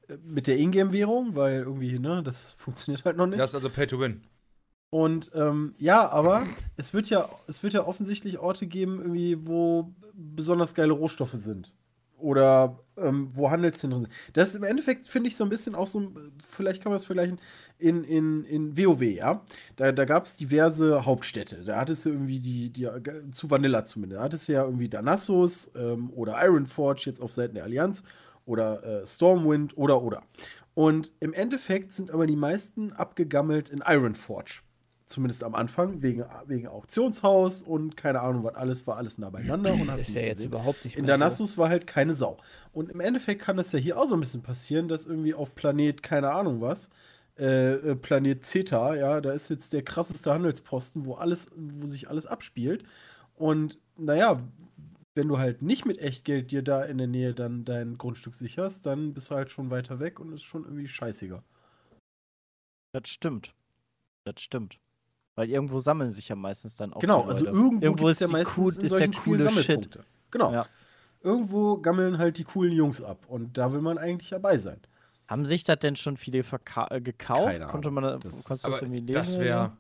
[0.09, 3.39] äh, mit der Ingame-Währung, weil irgendwie, ne, das funktioniert halt noch nicht.
[3.39, 4.23] Das ist also Pay to Win.
[4.91, 9.93] Und ähm, ja, aber es wird ja, es wird ja offensichtlich Orte geben, irgendwie, wo
[10.13, 11.73] besonders geile Rohstoffe sind.
[12.25, 14.13] Oder ähm, wo Handelszentren sind.
[14.33, 16.11] Das ist im Endeffekt, finde ich, so ein bisschen auch so,
[16.49, 17.39] vielleicht kann man es vergleichen,
[17.79, 19.45] in, in, in WoW, ja.
[19.77, 21.65] Da, da gab es diverse Hauptstädte.
[21.65, 22.89] Da hattest du irgendwie die, die,
[23.31, 27.57] zu Vanilla zumindest, da hattest du ja irgendwie Danassus ähm, oder Ironforge jetzt auf Seiten
[27.57, 28.03] der Allianz
[28.47, 30.23] oder äh, Stormwind oder oder.
[30.73, 34.61] Und im Endeffekt sind aber die meisten abgegammelt in Ironforge.
[35.07, 39.75] Zumindest am Anfang, wegen, wegen Auktionshaus und keine Ahnung, was alles war alles nah beieinander.
[39.75, 40.49] Und hast Ist ja jetzt gesehen.
[40.49, 41.19] überhaupt nicht In mehr so.
[41.21, 42.39] Danassus war halt keine Sau.
[42.73, 45.55] Und im Endeffekt kann das ja hier auch so ein bisschen passieren, dass irgendwie auf
[45.55, 46.89] Planet, keine Ahnung was,
[47.39, 52.09] äh, äh, Planet Zeta, ja, da ist jetzt der krasseste Handelsposten, wo alles, wo sich
[52.09, 52.85] alles abspielt.
[53.35, 54.41] Und naja,
[55.15, 58.87] wenn du halt nicht mit Echtgeld dir da in der Nähe dann dein Grundstück sicherst,
[58.87, 61.43] dann bist du halt schon weiter weg und ist schon irgendwie scheißiger.
[62.93, 63.55] Das stimmt.
[64.25, 64.79] Das stimmt.
[65.37, 67.01] Weil irgendwo sammeln sich ja meistens dann auch.
[67.01, 67.57] genau, die also Leute.
[67.57, 69.65] irgendwo, irgendwo ist ja meistens cool- in solchen der Spielen coole Shit.
[69.67, 70.05] Sammelpunkte.
[70.31, 70.53] Genau.
[70.53, 70.67] Ja.
[71.23, 74.79] Irgendwo gammeln halt die coolen Jungs ab und da will man eigentlich dabei sein.
[75.27, 77.47] Haben sich das denn schon viele verka äh, gekauft?
[77.47, 79.15] Keine Konnte man da- Das- konntest du Aber das irgendwie lesen?
[79.15, 79.73] das wäre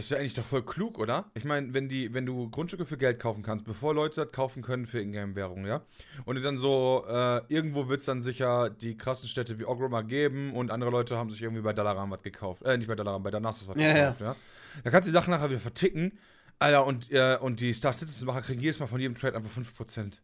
[0.00, 1.30] das wäre eigentlich doch voll klug, oder?
[1.34, 4.62] Ich meine, wenn die, wenn du Grundstücke für Geld kaufen kannst, bevor Leute das kaufen
[4.62, 5.82] können für Ingame-Währung, ja?
[6.24, 10.02] Und du dann so, äh, irgendwo wird es dann sicher die krassen Städte wie Ogroma
[10.02, 12.62] geben und andere Leute haben sich irgendwie bei Dalaran was gekauft.
[12.62, 14.10] Äh, nicht bei Dalaran, bei Danassus was Ja, ja.
[14.10, 14.36] gekauft, ja.
[14.84, 16.18] Da kannst du die Sachen nachher wieder verticken.
[16.58, 20.20] Alter, und, äh, und die Star Citizen-Macher kriegen jedes Mal von jedem Trade einfach 5%.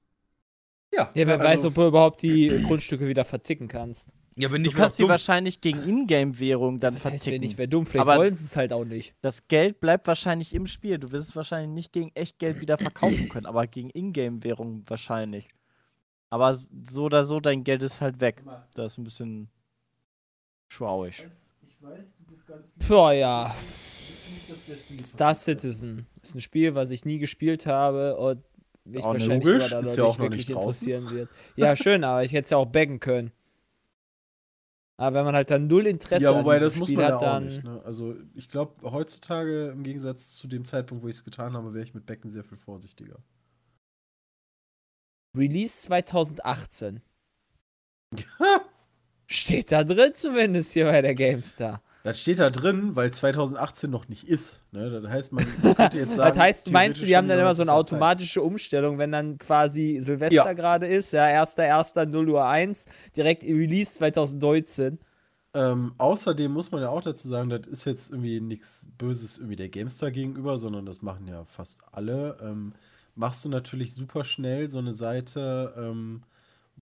[0.95, 4.09] Ja, Ja, wer also- weiß, ob du überhaupt die Grundstücke wieder verticken kannst.
[4.39, 5.11] Ja, wenn Du nicht kannst die dumm.
[5.11, 7.41] wahrscheinlich gegen Ingame-Währung dann Weiß wer verticken.
[7.41, 9.15] nicht, wer dumm, vielleicht Aber- wollen sie es halt auch nicht.
[9.23, 10.99] Das Geld bleibt wahrscheinlich im Spiel.
[10.99, 15.49] Du wirst es wahrscheinlich nicht gegen Echtgeld wieder verkaufen können, aber gegen Ingame-Währung wahrscheinlich.
[16.29, 18.43] Aber so oder so, dein Geld ist halt weg.
[18.75, 19.49] Das ist ein bisschen
[20.69, 21.25] schwauig.
[21.67, 23.55] Ich weiß, du bist ganz Boah, ja.
[24.69, 28.43] das Star Citizen ist ein Spiel, was ich nie gespielt habe und
[28.85, 30.89] mich Auch wahrscheinlich logisch, ist ja auch noch wirklich nicht draußen.
[30.93, 31.31] interessieren wird.
[31.57, 33.33] Ja, schön, aber ich hätte es ja auch baggen können.
[34.99, 37.15] Aber wenn man halt dann null Interesse Ja, wobei an das muss Spiel man ja
[37.15, 37.65] hat, auch dann nicht.
[37.65, 37.83] Ne?
[37.85, 41.85] Also ich glaube, heutzutage im Gegensatz zu dem Zeitpunkt, wo ich es getan habe, wäre
[41.85, 43.19] ich mit Becken sehr viel vorsichtiger.
[45.37, 47.03] Release 2018.
[49.27, 51.83] Steht da drin zumindest hier bei der GameStar.
[52.07, 54.63] Das steht da drin, weil 2018 noch nicht ist.
[54.71, 55.01] Ne?
[55.01, 55.45] Das heißt, man
[55.77, 56.29] könnte jetzt sagen.
[56.29, 59.99] Das heißt, meinst du, die haben dann immer so eine automatische Umstellung, wenn dann quasi
[59.99, 60.53] Silvester Ja.
[60.53, 62.07] gerade ist, ja, 1.1.
[62.07, 62.85] 0 Uhr 1,
[63.17, 65.01] direkt Release 2019.
[65.53, 69.57] Ähm, außerdem muss man ja auch dazu sagen, das ist jetzt irgendwie nichts Böses irgendwie
[69.57, 72.39] der GameStar gegenüber, sondern das machen ja fast alle.
[72.41, 72.73] Ähm,
[73.17, 76.23] machst du natürlich super schnell so eine Seite, ähm,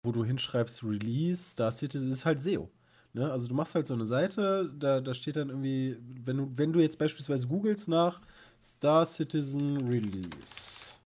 [0.03, 2.71] wo du hinschreibst Release, Star Citizen ist halt SEO.
[3.13, 3.31] Ne?
[3.31, 6.73] Also du machst halt so eine Seite, da, da steht dann irgendwie, wenn du, wenn
[6.73, 8.21] du jetzt beispielsweise googelst nach
[8.63, 10.97] Star Citizen Release.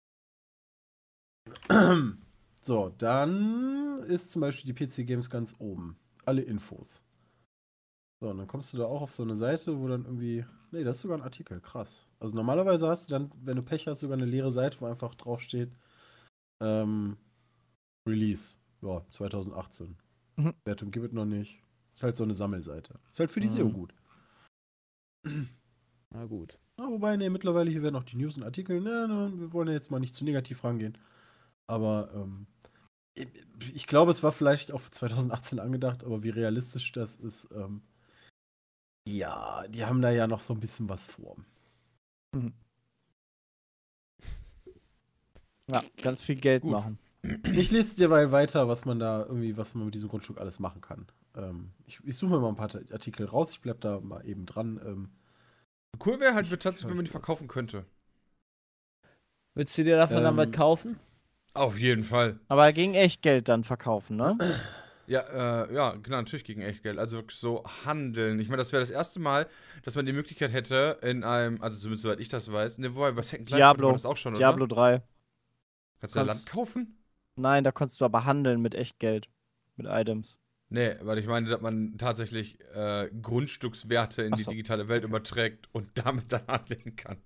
[2.67, 5.99] So, dann ist zum Beispiel die PC Games ganz oben.
[6.25, 7.03] Alle Infos.
[8.23, 10.47] So, und dann kommst du da auch auf so eine Seite, wo dann irgendwie.
[10.71, 12.07] Nee, das ist sogar ein Artikel, krass.
[12.21, 15.15] Also normalerweise hast du dann, wenn du Pech hast, sogar eine leere Seite, wo einfach
[15.15, 15.71] draufsteht,
[16.63, 17.19] ähm,
[18.09, 18.55] Release.
[18.81, 19.95] Ja, 2018.
[20.37, 20.55] Mhm.
[20.65, 21.64] Wertung gibt es noch nicht.
[21.95, 22.99] Ist halt so eine Sammelseite.
[23.11, 23.53] Ist halt für die Mhm.
[23.53, 23.95] SEO gut.
[26.11, 26.59] Na gut.
[26.79, 29.69] Ja, wobei, nee, mittlerweile hier werden auch die News und Artikel, ne, ne, wir wollen
[29.69, 30.99] ja jetzt mal nicht zu negativ rangehen.
[31.69, 32.47] Aber ähm,
[33.15, 33.29] ich,
[33.75, 37.83] ich glaube, es war vielleicht auch für 2018 angedacht, aber wie realistisch das ist, ähm,
[39.09, 41.37] ja, die haben da ja noch so ein bisschen was vor.
[45.71, 46.73] Ja, ganz viel Geld Gut.
[46.73, 46.99] machen.
[47.55, 50.81] Ich lese derweil weiter, was man da irgendwie, was man mit diesem Grundstück alles machen
[50.81, 51.07] kann.
[51.37, 54.47] Ähm, ich ich suche mir mal ein paar Artikel raus, ich bleib da mal eben
[54.47, 54.81] dran.
[54.85, 55.11] Ähm,
[56.05, 57.85] Cool wäre halt tatsächlich, wenn man die verkaufen könnte.
[59.55, 60.99] Würdest du dir davon dann Ähm, was kaufen?
[61.55, 62.41] Auf jeden Fall.
[62.49, 64.37] Aber gegen echt Geld dann verkaufen, ne?
[65.07, 65.21] Ja,
[65.67, 66.99] äh, ja, genau, natürlich gegen Echtgeld.
[66.99, 68.41] Also wirklich so handeln.
[68.41, 69.47] Ich meine, das wäre das erste Mal,
[69.85, 73.13] dass man die Möglichkeit hätte, in einem, also zumindest soweit ich das weiß, ne, wobei
[73.13, 73.93] bei Second Life Diablo.
[73.93, 74.75] das auch schon, Diablo oder?
[74.75, 75.03] 3.
[76.01, 76.99] Kannst du da kannst- Land kaufen?
[77.37, 79.29] Nein, da konntest du aber handeln mit echt Geld.
[79.77, 80.39] Mit Items.
[80.71, 84.51] Nee, weil ich meine, dass man tatsächlich äh, Grundstückswerte in Ach die so.
[84.51, 87.19] digitale Welt überträgt und damit dann anlegen kann.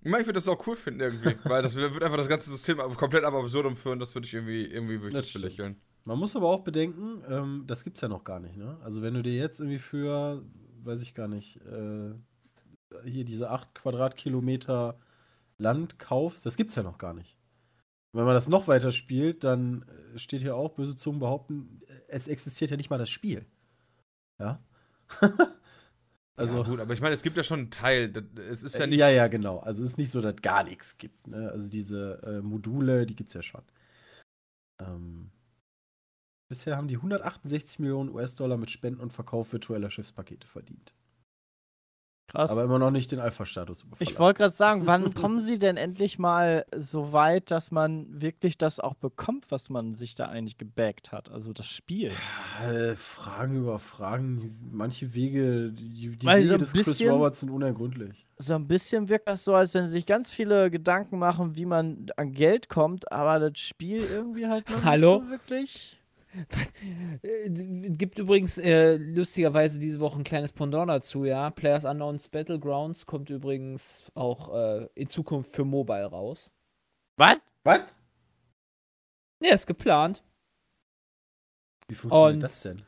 [0.00, 2.50] Ich meine, ich würde das auch cool finden irgendwie, weil das wird einfach das ganze
[2.50, 5.80] System komplett ab absurdum führen, das würde ich irgendwie, irgendwie würde ich belächeln.
[6.04, 8.78] Man muss aber auch bedenken, ähm, das gibt's ja noch gar nicht, ne?
[8.82, 10.44] Also wenn du dir jetzt irgendwie für,
[10.82, 12.12] weiß ich gar nicht, äh,
[13.04, 14.98] hier diese 8 Quadratkilometer
[15.56, 17.38] Land kaufst, das gibt's ja noch gar nicht.
[18.12, 21.80] Und wenn man das noch weiter spielt, dann äh, steht hier auch, böse Zungen behaupten,
[22.14, 23.44] es existiert ja nicht mal das Spiel.
[24.38, 24.62] Ja?
[26.36, 28.12] also, ja, gut, aber ich meine, es gibt ja schon einen Teil.
[28.48, 28.98] Es ist ja äh, nicht.
[28.98, 29.58] ja, ja, genau.
[29.58, 31.26] Also es ist nicht so, dass gar nichts gibt.
[31.26, 31.50] Ne?
[31.50, 33.62] Also diese äh, Module, die gibt's ja schon.
[34.80, 35.30] Ähm,
[36.48, 40.94] bisher haben die 168 Millionen US-Dollar mit Spenden und Verkauf virtueller Schiffspakete verdient.
[42.34, 42.50] Krass.
[42.50, 43.84] Aber immer noch nicht den Alpha-Status.
[44.00, 48.58] ich wollte gerade sagen, wann kommen sie denn endlich mal so weit, dass man wirklich
[48.58, 51.30] das auch bekommt, was man sich da eigentlich gebackt hat?
[51.30, 52.10] Also das Spiel.
[52.62, 54.52] Äh, Fragen über Fragen.
[54.72, 58.26] Manche Wege, die, die Wege so des Chris bisschen- Roberts sind unergründlich.
[58.36, 61.66] So ein bisschen wirkt das so, als wenn sie sich ganz viele Gedanken machen, wie
[61.66, 65.18] man an Geld kommt, aber das Spiel irgendwie halt noch Hallo?
[65.20, 66.00] nicht so wirklich.
[67.22, 71.50] Äh, Gibt übrigens äh, lustigerweise diese Woche ein kleines Pendant dazu, ja.
[71.50, 76.52] Players Unknowns Battlegrounds kommt übrigens auch äh, in Zukunft für Mobile raus.
[77.16, 77.38] Was?
[77.62, 77.96] Was?
[79.42, 80.24] Ja, ist geplant.
[81.88, 82.82] Wie funktioniert Und- das denn?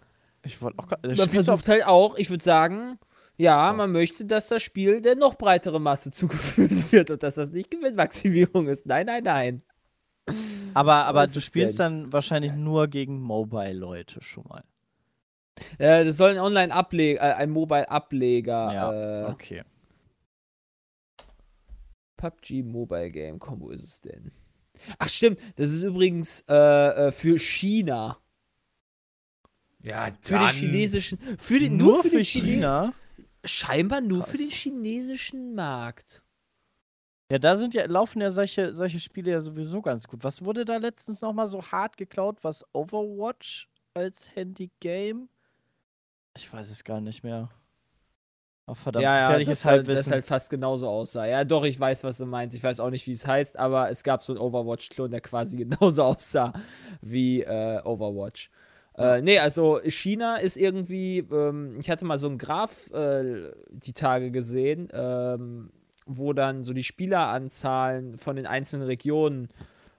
[0.45, 0.89] Ich wollte auch.
[0.89, 2.99] gerade- Man versucht halt auch, ich würde sagen,
[3.37, 3.73] ja, Ja.
[3.73, 7.71] man möchte, dass das Spiel der noch breitere Masse zugeführt wird und dass das nicht
[7.71, 8.87] Gewinnmaximierung ist.
[8.87, 9.63] Nein, nein, nein.
[10.77, 12.03] Aber, aber du spielst denn?
[12.03, 14.63] dann wahrscheinlich nur gegen Mobile-Leute schon mal.
[15.79, 18.73] Äh, das soll ein Online-Ableger, äh, ein Mobile-Ableger.
[18.75, 19.63] Ja, Äh, okay.
[22.17, 24.33] PUBG Mobile Game, komm, wo ist es denn?
[24.99, 26.55] Ach stimmt, das ist übrigens äh,
[27.09, 28.19] äh, für China.
[29.83, 30.47] Ja, Für dann.
[30.49, 31.19] den chinesischen.
[31.39, 32.95] Für den, Nur für den Chine- China?
[33.45, 34.41] Scheinbar nur für Krass.
[34.41, 36.23] den chinesischen Markt.
[37.31, 40.23] Ja, da sind ja, laufen ja solche, solche Spiele ja sowieso ganz gut.
[40.23, 42.39] Was wurde da letztens nochmal so hart geklaut?
[42.43, 45.29] Was Overwatch als Handy-Game?
[46.37, 47.49] Ich weiß es gar nicht mehr.
[48.69, 51.25] Oh, verdammt, ja, ja, gefährliches das halt, das halt fast genauso aussah.
[51.25, 52.55] Ja, doch, ich weiß, was du meinst.
[52.57, 55.57] Ich weiß auch nicht, wie es heißt, aber es gab so einen Overwatch-Klon, der quasi
[55.65, 56.53] genauso aussah
[57.01, 58.51] wie äh, Overwatch.
[58.99, 63.93] Äh, nee, also China ist irgendwie, ähm, ich hatte mal so einen Graph äh, die
[63.93, 65.71] Tage gesehen, ähm,
[66.07, 69.49] wo dann so die Spieleranzahlen von den einzelnen Regionen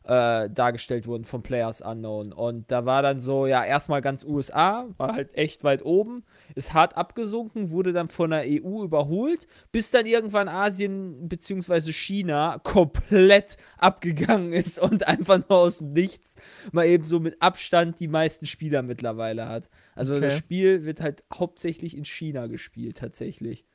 [0.04, 2.32] äh, dargestellt wurden von Players Unknown.
[2.32, 6.24] Und da war dann so, ja, erstmal ganz USA, war halt echt weit oben,
[6.56, 11.92] ist hart abgesunken, wurde dann von der EU überholt, bis dann irgendwann Asien bzw.
[11.92, 16.36] China komplett abgegangen ist und einfach nur aus dem Nichts
[16.72, 19.70] mal eben so mit Abstand die meisten Spieler mittlerweile hat.
[19.94, 20.22] Also Okay.
[20.22, 23.66] das Spiel wird halt hauptsächlich in China gespielt, tatsächlich.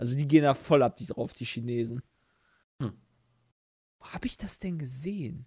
[0.00, 2.02] Also die gehen da voll ab, die drauf, die Chinesen.
[2.80, 2.94] Hm.
[3.98, 5.44] Wo hab ich das denn gesehen?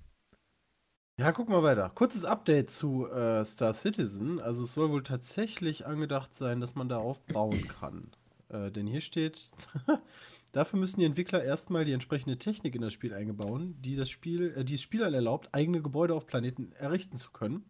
[1.19, 1.89] Ja, guck mal weiter.
[1.89, 4.39] Kurzes Update zu äh, Star Citizen.
[4.39, 8.11] Also es soll wohl tatsächlich angedacht sein, dass man darauf bauen kann.
[8.49, 9.49] Äh, denn hier steht,
[10.51, 14.53] dafür müssen die Entwickler erstmal die entsprechende Technik in das Spiel eingebauen, die das Spiel,
[14.55, 17.65] äh, die es Spielern erlaubt, eigene Gebäude auf Planeten errichten zu können.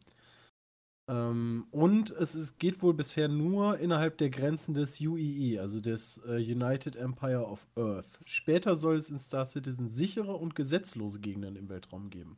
[1.10, 6.24] Ähm, und es ist, geht wohl bisher nur innerhalb der Grenzen des UEE, also des
[6.26, 8.20] äh, United Empire of Earth.
[8.26, 12.38] Später soll es in Star Citizen sichere und gesetzlose Gegenden im Weltraum geben.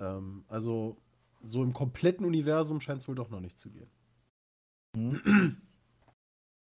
[0.00, 0.96] Ähm, also
[1.40, 3.90] so im kompletten Universum scheint es wohl doch noch nicht zu gehen.
[4.96, 5.62] Hm.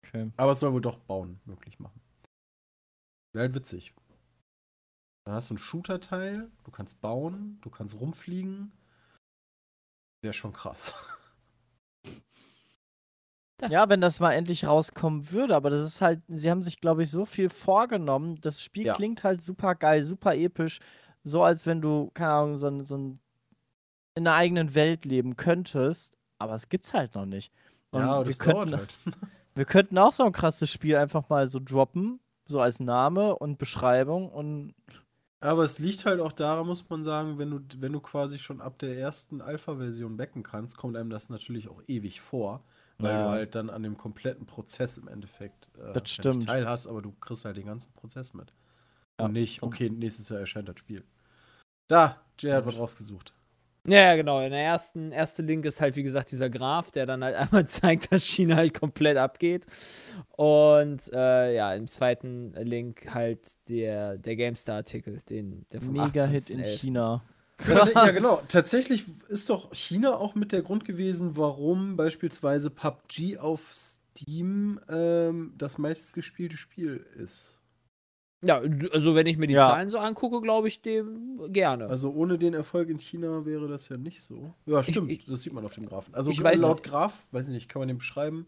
[0.07, 0.31] Okay.
[0.37, 2.01] Aber es soll wohl doch Bauen möglich machen.
[3.33, 3.95] Wäre halt witzig.
[5.25, 8.71] Dann hast du einen Shooter-Teil, du kannst bauen, du kannst rumfliegen.
[10.25, 10.95] Wäre schon krass.
[13.71, 17.03] Ja, wenn das mal endlich rauskommen würde, aber das ist halt, sie haben sich, glaube
[17.03, 18.39] ich, so viel vorgenommen.
[18.43, 18.95] Das Spiel Ja.
[18.95, 20.81] klingt halt super geil, super episch.
[21.23, 23.21] So als wenn du, keine Ahnung, so, ein- so ein,
[24.17, 26.19] in einer eigenen Welt leben könntest.
[26.39, 27.53] Aber es gibt's halt noch nicht.
[27.91, 28.95] Und ja, wir, das könnten, halt.
[29.55, 33.57] wir könnten auch so ein krasses Spiel einfach mal so droppen, so als Name und
[33.57, 34.75] Beschreibung und
[35.45, 38.63] Aber es liegt halt auch daran, muss man sagen, wenn du, wenn du quasi schon
[38.63, 42.65] ab der ersten Alpha-Version backen kannst, kommt einem das natürlich auch ewig vor,
[42.99, 43.25] weil Ja.
[43.25, 46.47] du halt dann an dem kompletten Prozess im Endeffekt äh, stimmt.
[46.47, 48.55] teil hast, aber du kriegst halt den ganzen Prozess mit.
[49.21, 51.05] Ja, Und nicht, okay, nächstes Jahr erscheint das Spiel.
[51.89, 53.35] Da, Jay hat was rausgesucht.
[53.87, 54.40] Ja, ja, genau.
[54.40, 57.66] In der ersten erste Link ist halt, wie gesagt, dieser Graph, der dann halt einmal
[57.66, 59.66] zeigt, dass China halt komplett abgeht.
[60.37, 66.61] Und äh, ja, im zweiten Link halt der, der GameStar-Artikel, den der vom Mega-Hit in
[66.61, 66.79] 28.11..
[66.79, 67.23] China.
[67.59, 68.42] Tats ja, genau.
[68.49, 75.55] Tatsächlich ist doch China auch mit der Grund gewesen, warum beispielsweise PUBG auf Steam ähm,
[75.57, 77.61] das meistgespielte Spiel ist.
[78.47, 78.61] Ja,
[78.93, 79.69] also wenn ich mir die Ja.
[79.69, 81.87] Zahlen so angucke, glaube ich dem gerne.
[81.89, 84.53] Also ohne den Erfolg in China wäre das ja nicht so.
[84.67, 85.11] Ja, stimmt.
[85.11, 86.15] ich- das sieht man auf dem Graphen.
[86.15, 86.85] Also ich weiß laut nicht.
[86.91, 88.47] Graph, weiß ich nicht, kann man den beschreiben?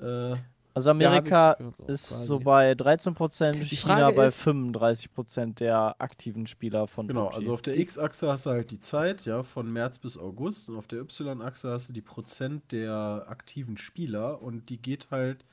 [0.00, 0.34] Äh,
[0.74, 2.24] Also Ja, ich Amerika auch ist quasi.
[2.24, 7.36] so bei 13%, Die China Frage bei ist- 35% der aktiven Spieler von genau, PUBG.
[7.36, 10.76] also auf der X-Achse hast du halt die Zeit, ja, von März bis August und
[10.78, 15.44] auf der Y-Achse hast du die Prozent der aktiven Spieler und die geht halt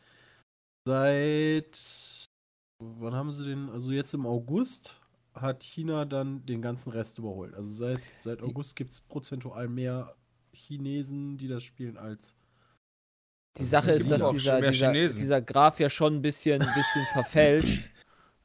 [0.88, 1.76] seit
[2.80, 3.70] wann haben sie den?
[3.70, 5.00] Also jetzt im August
[5.34, 7.54] hat China dann den ganzen Rest überholt.
[7.56, 10.16] Also seit, seit August gibt es prozentual mehr
[10.54, 12.36] Chinesen, die das spielen, als
[13.58, 17.06] Die Also Sache ist, dass dieser, dieser, dieser Graph ja schon ein bisschen, ein bisschen
[17.14, 17.90] verfälscht.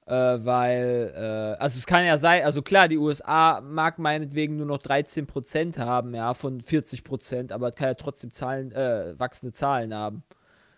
[0.06, 4.66] Äh, weil, äh, also es kann ja sein, also klar, die USA mag meinetwegen nur
[4.66, 9.94] noch 13% haben, ja, von 40%, aber es kann ja trotzdem Zahlen, äh, wachsende Zahlen
[9.94, 10.22] haben.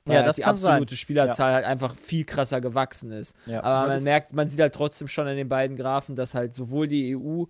[0.07, 0.73] Weil Ja, halt das die kann sein.
[0.75, 3.37] absolute Spielerzahl halt einfach viel krasser gewachsen ist.
[3.47, 3.63] Ja.
[3.63, 6.87] Aber man merkt, man sieht halt trotzdem schon an den beiden Graphen, dass halt sowohl
[6.89, 7.45] die EU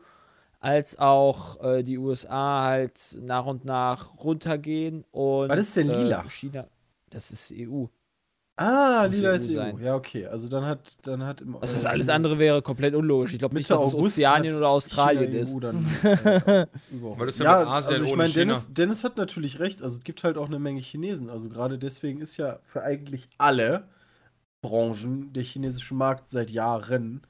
[0.58, 6.24] als auch äh, die USA halt nach und nach runtergehen und Was ist denn lila?
[6.24, 6.66] Äh, China,
[7.10, 7.84] das ist EU.
[8.58, 9.54] Ah, Muss lila EU ist EU.
[9.54, 9.78] sein.
[9.82, 10.26] Ja, okay.
[10.26, 13.34] Also dann hat dann hat im Also das äh, alles andere wäre komplett unlogisch.
[13.34, 15.54] Ich glaube nicht, dass es August Ozeanien hat oder Australien China, ist.
[15.54, 16.66] EU dann, äh.
[17.18, 18.44] Was ist denn mit Asien also ich meine, China?
[18.44, 19.82] Dennis, Dennis hat natürlich recht.
[19.82, 21.28] Also es gibt halt auch eine Menge Chinesen.
[21.28, 23.88] Also gerade deswegen ist ja für eigentlich alle
[24.62, 27.26] Branchen der chinesische Markt seit Jahren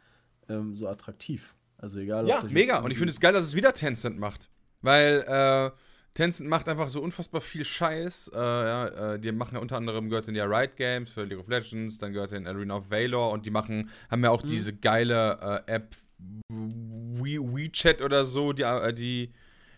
[0.48, 1.56] ähm, so attraktiv.
[1.76, 2.24] Also egal.
[2.24, 2.78] ob Ja, das mega.
[2.78, 4.48] Und ich finde es geil, dass es wieder Tencent macht.
[4.80, 5.70] Weil äh,
[6.16, 8.32] Tencent macht einfach so unfassbar viel Scheiß.
[8.34, 11.38] Äh, ja, äh, die machen ja unter anderem, gehört in ja Riot Games für League
[11.38, 14.48] of Legends, dann gehört in Arena of Valor und die machen, haben ja auch Mhm.
[14.48, 15.94] diese geile äh, App
[16.48, 19.30] We WeChat oder so, die, äh, die,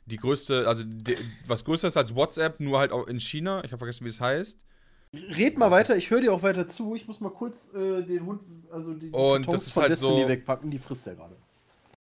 [0.06, 3.58] die größte, also die, was größer ist als WhatsApp, nur halt auch in China.
[3.64, 4.64] Ich habe vergessen, wie es heißt.
[5.12, 6.94] Red mal weiter, ich höre dir auch weiter zu.
[6.94, 9.90] Ich muss mal kurz äh, den Hund, also die Und Kartons das ist von halt
[9.90, 11.36] Destiny so- wegpacken, die frisst er gerade.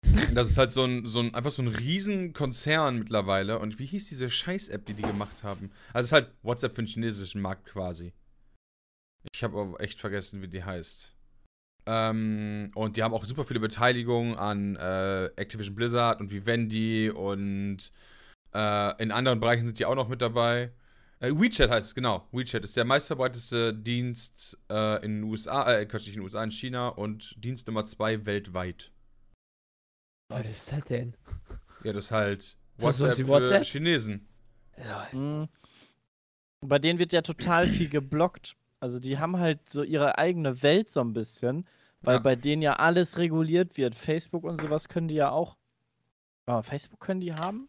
[0.34, 3.58] Das ist halt so ein, so ein, einfach so ein Riesenkonzern mittlerweile.
[3.58, 5.70] Und wie hieß diese Scheiß-App, die die gemacht haben?
[5.92, 8.12] Also es ist halt WhatsApp für den chinesischen Markt quasi.
[9.34, 11.14] Ich habe aber echt vergessen, wie die heißt.
[11.86, 17.90] Ähm, und die haben auch super viele Beteiligungen an äh, Activision Blizzard und Vivendi und
[18.54, 20.72] äh, in anderen Bereichen sind die auch noch mit dabei.
[21.20, 22.28] Äh, WeChat heißt es, genau.
[22.30, 26.44] WeChat ist der meistverbreiteste Dienst äh, in den USA, äh, Quatsch, nicht in den USA,
[26.44, 28.92] in China und Dienst Nummer zwei weltweit.
[30.28, 31.14] Was ist das denn?
[31.84, 33.64] Ja, das ist halt Was ist WhatsApp die für WhatsApp?
[33.64, 34.26] Chinesen.
[35.12, 35.48] Mhm.
[36.60, 38.56] Bei denen wird ja total viel geblockt.
[38.80, 41.66] Also die haben halt so ihre eigene Welt so ein bisschen,
[42.02, 42.20] weil Ja.
[42.20, 43.94] bei denen ja alles reguliert wird.
[43.94, 45.56] Facebook und sowas können die ja auch.
[46.46, 47.68] Ah, Facebook können die haben?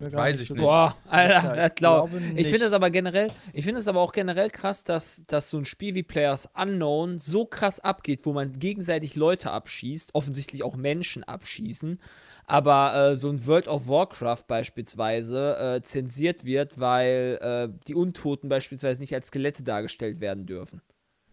[0.00, 0.60] Weiß ich nicht.
[0.60, 0.94] Boah.
[1.10, 2.50] Alter, das glaub- glaube Ich nicht.
[2.50, 5.64] finde es aber generell, ich finde es aber auch generell krass, dass, dass so ein
[5.64, 11.22] Spiel wie Players Unknown so krass abgeht, wo man gegenseitig Leute abschießt, offensichtlich auch Menschen
[11.22, 12.00] abschießen,
[12.46, 18.48] aber äh, so ein World of Warcraft beispielsweise äh, zensiert wird, weil äh, die Untoten
[18.48, 20.82] beispielsweise nicht als Skelette dargestellt werden dürfen,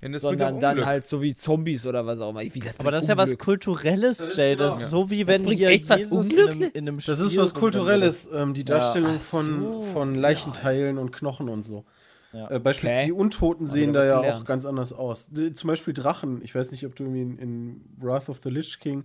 [0.01, 0.85] Ja, sondern dann Unglück.
[0.87, 2.41] halt so wie Zombies oder was auch immer.
[2.41, 3.39] Wie, das Aber das ist ja was Unglück.
[3.45, 4.55] Kulturelles, Das Jay.
[4.55, 7.37] Das ist so wie wenn hier echt was Jesus in einem, in einem Das ist
[7.37, 9.81] was Kulturelles, ähm, die Darstellung von, so.
[9.81, 11.85] von Leichenteilen und Knochen und so.
[12.33, 12.49] Ja.
[12.49, 13.05] Äh, beispielsweise Okay.
[13.07, 14.41] die Untoten sehen da ja gelernt.
[14.41, 15.27] auch ganz anders aus.
[15.29, 16.41] Die, zum Beispiel Drachen.
[16.43, 19.03] Ich weiß nicht, ob du irgendwie in, in Wrath of the Lich King,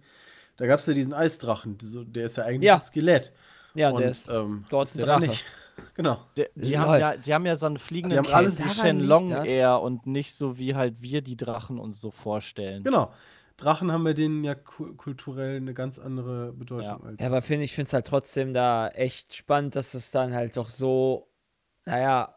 [0.56, 1.76] da gab es ja diesen Eisdrachen.
[2.14, 2.76] Der ist ja eigentlich Ja.
[2.76, 3.32] ein Skelett.
[3.74, 5.28] Ja, und der ist ähm, dort ist der da Drache.
[5.30, 5.44] nicht.
[5.94, 6.24] Genau.
[6.36, 9.80] Die, die, haben ja, die haben ja so einen fliegenden Die haben alles- Shenlong eher
[9.80, 12.82] und nicht so wie halt wir die Drachen uns so vorstellen.
[12.84, 13.12] Genau.
[13.56, 17.00] Drachen haben bei denen ja ku kulturell eine ganz andere Bedeutung Ja.
[17.06, 17.20] als.
[17.20, 20.56] Ja, aber find, ich finde es halt trotzdem da echt spannend, dass es dann halt
[20.58, 21.30] doch so,
[21.86, 22.36] naja,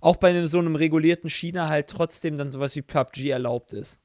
[0.00, 4.00] auch bei einem, so einem regulierten China halt trotzdem dann sowas wie PUBG erlaubt ist.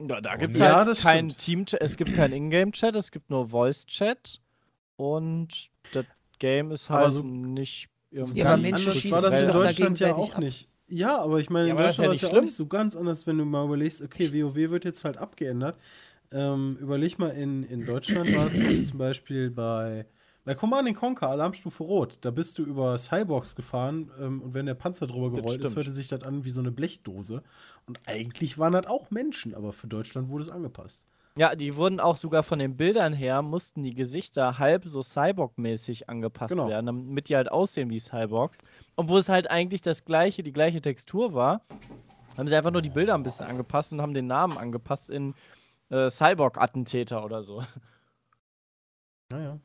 [0.00, 0.58] Ja, da Warum gibt es?
[0.60, 1.70] Ja, halt das kein stimmt.
[1.70, 4.40] Team, es gibt kein Ingame-Chat, es gibt nur Voice-Chat
[4.96, 6.04] und das
[6.38, 8.40] Game ist halt so- nicht irgendwie.
[8.40, 10.38] Ja, aber ganz Menschen anders schießen war das in Deutschland ja auch ab.
[10.40, 10.68] nicht.
[10.88, 12.28] Ja, aber ich meine, Ja, in aber das ist ja Deutschland war nicht es ja
[12.28, 12.44] auch schlimm.
[12.44, 15.78] nicht so ganz anders, wenn du mal überlegst, okay, WoW wird jetzt halt abgeändert.
[16.32, 20.06] Ähm, überleg mal, in, in Deutschland warst du zum Beispiel bei,
[20.44, 22.18] bei Command Conquer, Alarmstufe Rot.
[22.20, 25.90] Da bist du über Cyborgs gefahren ähm, und wenn der Panzer drüber gerollt ist, hörte
[25.90, 27.42] sich das an wie so eine Blechdose.
[27.86, 31.06] Und eigentlich waren das auch Menschen, aber für Deutschland wurde es angepasst.
[31.38, 36.08] Ja, die wurden auch sogar von den Bildern her, mussten die Gesichter halb so Cyborg-mäßig
[36.08, 36.66] angepasst Genau.
[36.68, 38.58] werden, damit die halt aussehen wie Cyborgs.
[38.96, 41.60] Obwohl es halt eigentlich das gleiche, die gleiche Textur war,
[42.38, 45.34] haben sie einfach nur die Bilder ein bisschen angepasst und haben den Namen angepasst in
[45.90, 47.62] äh, Cyborg-Attentäter oder so.
[49.30, 49.58] Naja.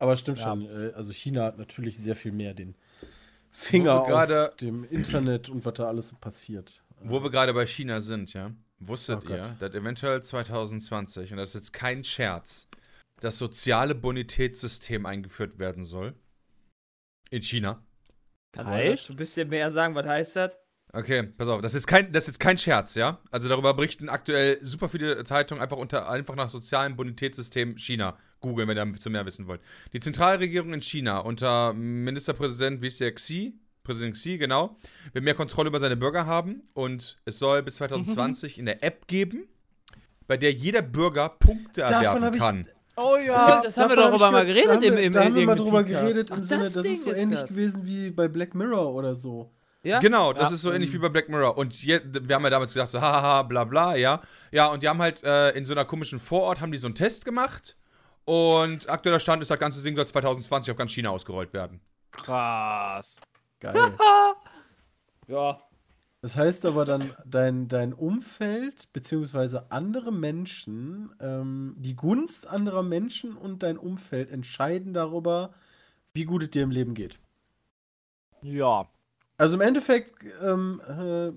[0.00, 0.44] Aber stimmt Ja.
[0.44, 2.74] schon, äh, also China hat natürlich sehr viel mehr den
[3.50, 6.82] Finger auf dem Internet und was da alles passiert.
[7.04, 8.50] Wo wir gerade bei China sind, ja.
[8.86, 12.68] Wusstet Oh ihr, dass eventuell 2020, und das ist jetzt kein Scherz,
[13.20, 16.14] das soziale Bonitätssystem eingeführt werden soll?
[17.30, 17.84] In China.
[18.52, 19.08] Kannst Heißt?
[19.08, 20.56] du ein bisschen mehr sagen, was heißt das?
[20.92, 23.18] Okay, pass auf, das ist kein, das ist jetzt kein Scherz, ja?
[23.30, 28.18] Also darüber berichten aktuell super viele Zeitungen einfach unter einfach nach sozialem Bonitätssystem China.
[28.40, 29.62] Googeln, wenn ihr dazu mehr wissen wollt.
[29.92, 33.54] Die Zentralregierung in China unter Ministerpräsident, der Xi?
[33.84, 34.76] Präsident Xi, genau,
[35.12, 39.06] will mehr Kontrolle über seine Bürger haben und es soll bis 2020 in der App
[39.06, 39.48] geben,
[40.26, 42.68] bei der jeder Bürger Punkte Davon erwerben kann.
[42.96, 45.34] Oh Das haben wir Davon darüber mal geredet da haben im- wir, im- Da haben
[45.34, 47.48] wir im mal drüber geredet im Ach, Sinne, das das ist so ist ähnlich das.
[47.48, 49.50] gewesen wie bei Black Mirror oder so.
[49.82, 49.98] Ja?
[49.98, 51.56] Genau, das Ja, ist so ähnlich wie bei Black Mirror.
[51.58, 54.20] Und je, wir haben ja damals gedacht, so, hahaha, bla bla, ja.
[54.52, 56.94] Ja, und die haben halt äh, in so einer komischen Vorort, haben die so einen
[56.94, 57.76] Test gemacht.
[58.24, 61.80] Und aktueller Stand ist, das ganze Ding soll 2020 auf ganz China ausgerollt werden.
[62.12, 63.16] Krass.
[63.62, 63.74] Geil.
[65.28, 65.62] Ja.
[66.20, 73.36] Das heißt aber dann, dein, dein Umfeld, beziehungsweise andere Menschen, ähm, die Gunst anderer Menschen
[73.36, 75.54] und dein Umfeld entscheiden darüber,
[76.12, 77.18] wie gut es dir im Leben geht.
[78.42, 78.88] Ja.
[79.38, 81.32] Also im Endeffekt, ähm, äh,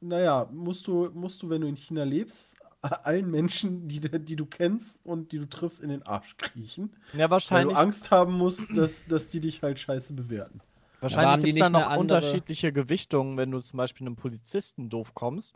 [0.00, 4.46] naja, musst du, musst du, wenn du in China lebst, allen Menschen, die, die du
[4.46, 6.96] kennst und die du triffst, in den Arsch kriechen.
[7.12, 10.60] Ja, Weil du wahrscheinlich, Angst haben musst, dass, dass die dich halt scheiße bewerten.
[11.00, 15.14] Wahrscheinlich gibt es da noch andere- unterschiedliche Gewichtungen, wenn du zum Beispiel einem Polizisten doof
[15.14, 15.54] kommst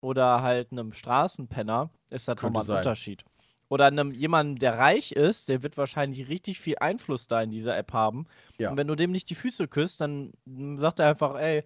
[0.00, 2.76] oder halt einem Straßenpenner, ist das nochmal ein sein.
[2.78, 3.24] Unterschied.
[3.70, 7.76] Oder einem jemandem, der reich ist, der wird wahrscheinlich richtig viel Einfluss da in dieser
[7.76, 8.26] App haben.
[8.56, 8.70] Ja.
[8.70, 10.32] Und wenn du dem nicht die Füße küsst, dann
[10.76, 11.64] sagt er einfach, ey,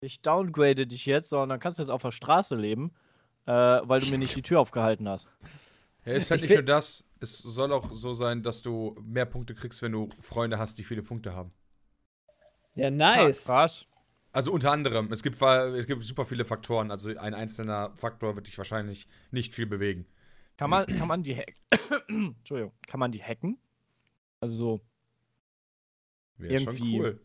[0.00, 2.90] ich downgrade dich jetzt, sondern kannst du jetzt auf der Straße leben,
[3.46, 5.30] äh, weil du mir nicht die Tür aufgehalten hast.
[6.04, 9.26] Ja, ist halt Ich nicht nur das, es soll auch so sein, dass du mehr
[9.26, 11.52] Punkte kriegst, wenn du Freunde hast, die viele Punkte haben.
[12.78, 13.44] Ja, nice.
[13.44, 13.86] Krass.
[14.30, 18.46] Also unter anderem, es gibt, es gibt super viele Faktoren, also ein einzelner Faktor wird
[18.46, 20.06] dich wahrscheinlich nicht viel bewegen.
[20.56, 21.56] Kann man, kann man die hacken?
[22.38, 23.58] Entschuldigung, kann man die hacken?
[24.40, 24.80] Also so.
[26.36, 26.78] Wäre Irgendwie.
[26.78, 27.20] schon cool.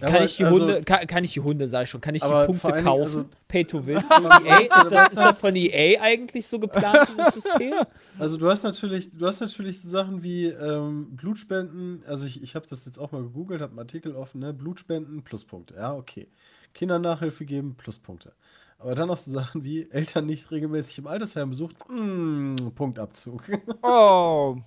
[0.00, 2.14] Ja, Kann ich die also- Hunde, kann, kann ich die Hunde, sag ich schon, kann
[2.14, 3.00] ich die Punkte kaufen?
[3.02, 4.00] also- Pay to win?
[4.10, 4.58] Von EA?
[4.58, 7.74] Ist, das, ist das von EA eigentlich so geplant, dieses System?
[8.16, 12.54] Also du hast natürlich, du hast natürlich so Sachen wie ähm, Blutspenden, also ich, ich
[12.54, 14.52] habe das jetzt auch mal gegoogelt, habe einen Artikel offen, ne?
[14.52, 16.28] Blutspenden, Pluspunkte, ja, okay.
[16.74, 18.32] Kindernachhilfe geben, Pluspunkte.
[18.78, 23.42] Aber dann auch so Sachen wie Eltern nicht regelmäßig im Altersheim besucht, mm, Punktabzug.
[23.82, 24.58] Oh.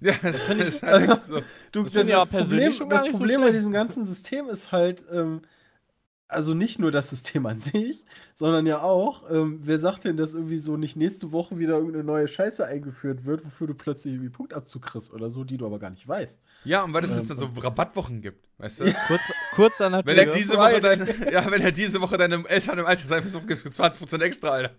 [0.00, 1.34] Ja, das ist halt echt so.
[1.36, 4.48] Das Du, das, finde ich aber Problem, das nicht so Problem bei diesem ganzen System
[4.48, 5.42] ist halt, ähm,
[6.28, 8.04] also nicht nur das System an sich,
[8.34, 12.04] sondern ja auch, ähm, wer sagt denn, dass irgendwie so nicht nächste Woche wieder irgendeine
[12.04, 15.78] neue Scheiße eingeführt wird, wofür du plötzlich irgendwie Punktabzug kriegst oder so, die du aber
[15.78, 16.42] gar nicht weißt.
[16.64, 18.84] Ja, und weil es Ähm, jetzt dann so Rabattwochen gibt, weißt du?
[19.06, 19.20] Kurz,
[19.54, 22.78] kurz an der Wenn er diese Woche deine, ja, wenn er diese Woche deinem Eltern
[22.78, 24.72] im Altersheim gibt, für 20% extra, Alter.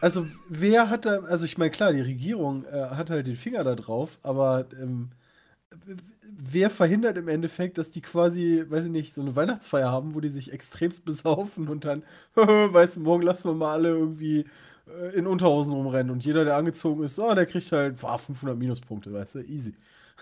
[0.00, 3.64] Also, wer hat da, also ich meine, klar, die Regierung äh, hat halt den Finger
[3.64, 5.10] da drauf, aber ähm,
[6.22, 10.20] wer verhindert im Endeffekt, dass die quasi, weiß ich nicht, so eine Weihnachtsfeier haben, wo
[10.20, 12.04] die sich extremst besaufen und dann,
[12.34, 14.46] weißt du, morgen lassen wir mal alle irgendwie
[14.86, 18.56] äh, in Unterhosen rumrennen und jeder, der angezogen ist, oh, der kriegt halt boah, 500
[18.56, 19.74] Minuspunkte, weißt du, easy.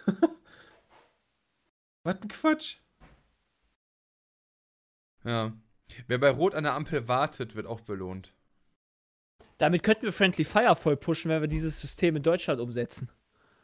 [2.05, 2.77] Was ein Quatsch.
[5.25, 5.53] Ja.
[6.07, 8.33] Wer bei Rot an der Ampel wartet, wird auch belohnt.
[9.59, 13.09] Damit könnten wir Friendly Fire voll pushen, wenn wir dieses System in Deutschland umsetzen.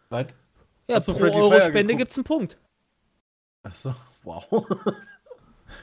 [0.08, 0.26] Was?
[0.90, 1.98] Ja, Hast du pro Friendly Euro Fire Spende geguckt?
[1.98, 2.58] gibt's einen Punkt.
[3.62, 4.46] Achso, wow.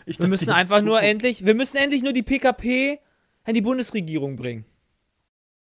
[0.05, 2.99] Ich Wir müssen einfach so- nur endlich, wir müssen endlich nur die PKP
[3.45, 4.65] an die Bundesregierung bringen.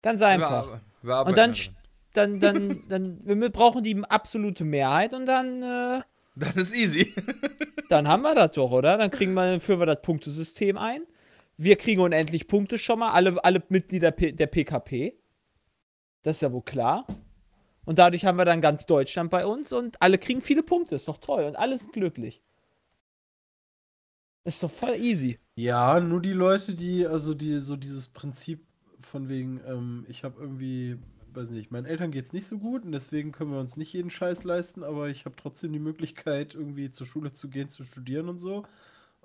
[0.03, 0.81] Ganz einfach.
[1.03, 1.55] Wir, wir Und dann,
[2.15, 6.01] dann, dann, dann, wir brauchen die absolute Mehrheit und dann, äh,
[6.35, 7.15] Dann ist easy.
[7.91, 8.97] dann haben wir das doch, oder?
[8.97, 11.03] Dann kriegen wir, führen wir das Punktesystem ein.
[11.59, 15.15] Wir kriegen unendlich Punkte schon mal, alle, alle Mitglieder der PKP.
[16.23, 17.07] Das ist ja wohl klar.
[17.87, 20.97] Und dadurch haben wir dann ganz Deutschland bei uns und alle kriegen viele Punkte.
[20.97, 22.43] Ist doch toll und alle sind glücklich.
[24.45, 25.39] Ist doch voll easy.
[25.57, 28.67] Ja, nur die Leute, die, also die, so dieses Prinzip
[29.01, 30.99] von wegen, ähm, ich habe irgendwie,
[31.33, 34.11] weiß nicht, meinen Eltern geht's nicht so gut und deswegen können wir uns nicht jeden
[34.11, 38.29] Scheiß leisten, aber ich habe trotzdem die Möglichkeit, irgendwie zur Schule zu gehen, zu studieren
[38.29, 38.65] und so.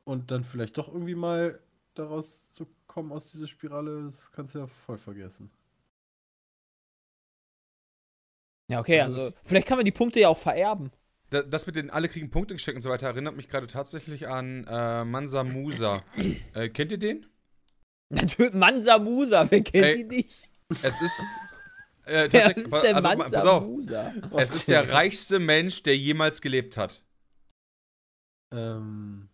[0.04, 1.60] Und dann vielleicht doch irgendwie mal
[1.96, 5.52] daraus zu kommen aus dieser Spirale, das kannst du ja voll vergessen.
[8.72, 10.92] Ja, okay, Das also ist- vielleicht kann man die Punkte ja auch vererben.
[11.30, 14.28] Da- Das mit den alle kriegen Punkte gesteckt und so weiter erinnert mich gerade tatsächlich
[14.28, 16.02] an äh, Mansa Musa.
[16.54, 17.26] äh, kennt ihr den?
[18.10, 20.50] Natürlich, Mansa Musa, wer kennt Ey, die nicht?
[20.82, 21.22] Es ist.
[22.06, 24.14] Äh, Wer ist der also, ma- Mansa pass auf, Musa?
[24.38, 27.04] es ist der reichste Mensch, der jemals gelebt hat.
[28.54, 29.30] Ähm,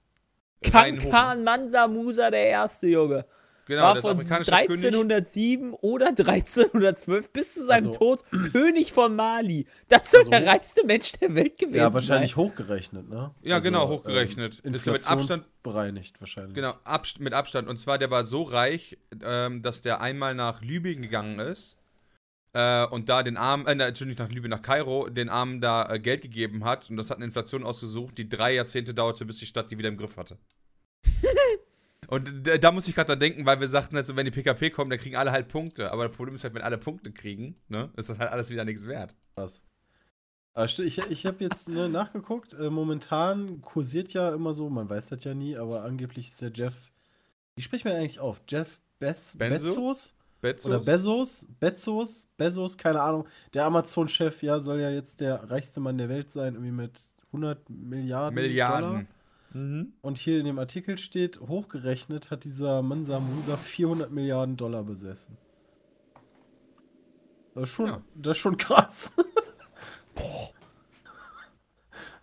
[0.61, 3.25] Kankan Mansa Musa, der erste Junge.
[3.67, 4.85] Genau, war von afrikanischer König.
[4.85, 9.67] 1307 oder 1312 bis zu seinem Also- Tod König von Mali.
[9.89, 12.43] Das soll Also der reichste Mensch der Welt gewesen ja, wahrscheinlich sein.
[12.45, 13.31] hochgerechnet, ne?
[13.41, 14.61] Ja, genau, hochgerechnet.
[14.63, 16.53] Ähm, Ist ja mit Abstand- bereinigt wahrscheinlich.
[16.55, 17.67] Genau, Abst mit Abstand.
[17.67, 21.77] Und zwar, der war so reich, ähm, dass der einmal nach Libyen gegangen ist
[22.53, 25.99] äh, und da den Armen, äh, natürlich nach Libyen, nach Kairo, den Armen da äh,
[25.99, 26.89] Geld gegeben hat.
[26.89, 29.89] Und das hat eine Inflation ausgesucht, die drei Jahrzehnte dauerte, bis die Stadt die wieder
[29.89, 30.37] im Griff hatte.
[32.07, 34.89] Und da muss ich gerade dran denken, weil wir sagten, also, wenn die PKP kommen,
[34.89, 35.91] dann kriegen alle halt Punkte.
[35.91, 38.65] Aber das Problem ist halt, wenn alle Punkte kriegen, ne, ist das halt alles wieder
[38.65, 39.13] nichts wert.
[40.53, 42.53] Aber sti- ich, ich habe jetzt ne, nachgeguckt.
[42.53, 46.51] Äh, momentan kursiert ja immer so, man weiß das ja nie, aber angeblich ist der
[46.53, 46.91] Jeff.
[47.55, 48.41] Wie spricht man eigentlich auf?
[48.47, 49.67] Jeff Bez Benzo?
[49.67, 50.13] Bezos?
[50.41, 50.65] Bezos?
[50.67, 51.47] Oder Bezos?
[51.59, 52.27] Bezos?
[52.37, 52.77] Bezos?
[52.77, 53.27] Keine Ahnung.
[53.53, 57.69] Der Amazon-Chef, ja, soll ja jetzt der reichste Mann der Welt sein, irgendwie mit 100
[57.69, 58.35] Milliarden.
[58.35, 59.05] Dollar.
[59.53, 59.93] Mhm.
[60.01, 65.37] Und hier in dem Artikel steht, hochgerechnet hat dieser Mansa Musa 400 Milliarden Dollar besessen.
[67.55, 68.01] Das ist schon, Ja.
[68.15, 69.13] das ist schon krass.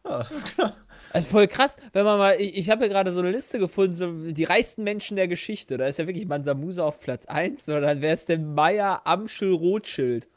[0.04, 0.74] ja, ist klar.
[1.12, 3.94] Also voll krass, wenn man mal, ich, ich habe ja gerade so eine Liste gefunden,
[3.94, 5.76] so die reichsten Menschen der Geschichte.
[5.78, 9.02] Da ist ja wirklich Mansa Musa auf Platz 1, oder dann wäre es der Meier
[9.06, 10.28] Amschel Rothschild.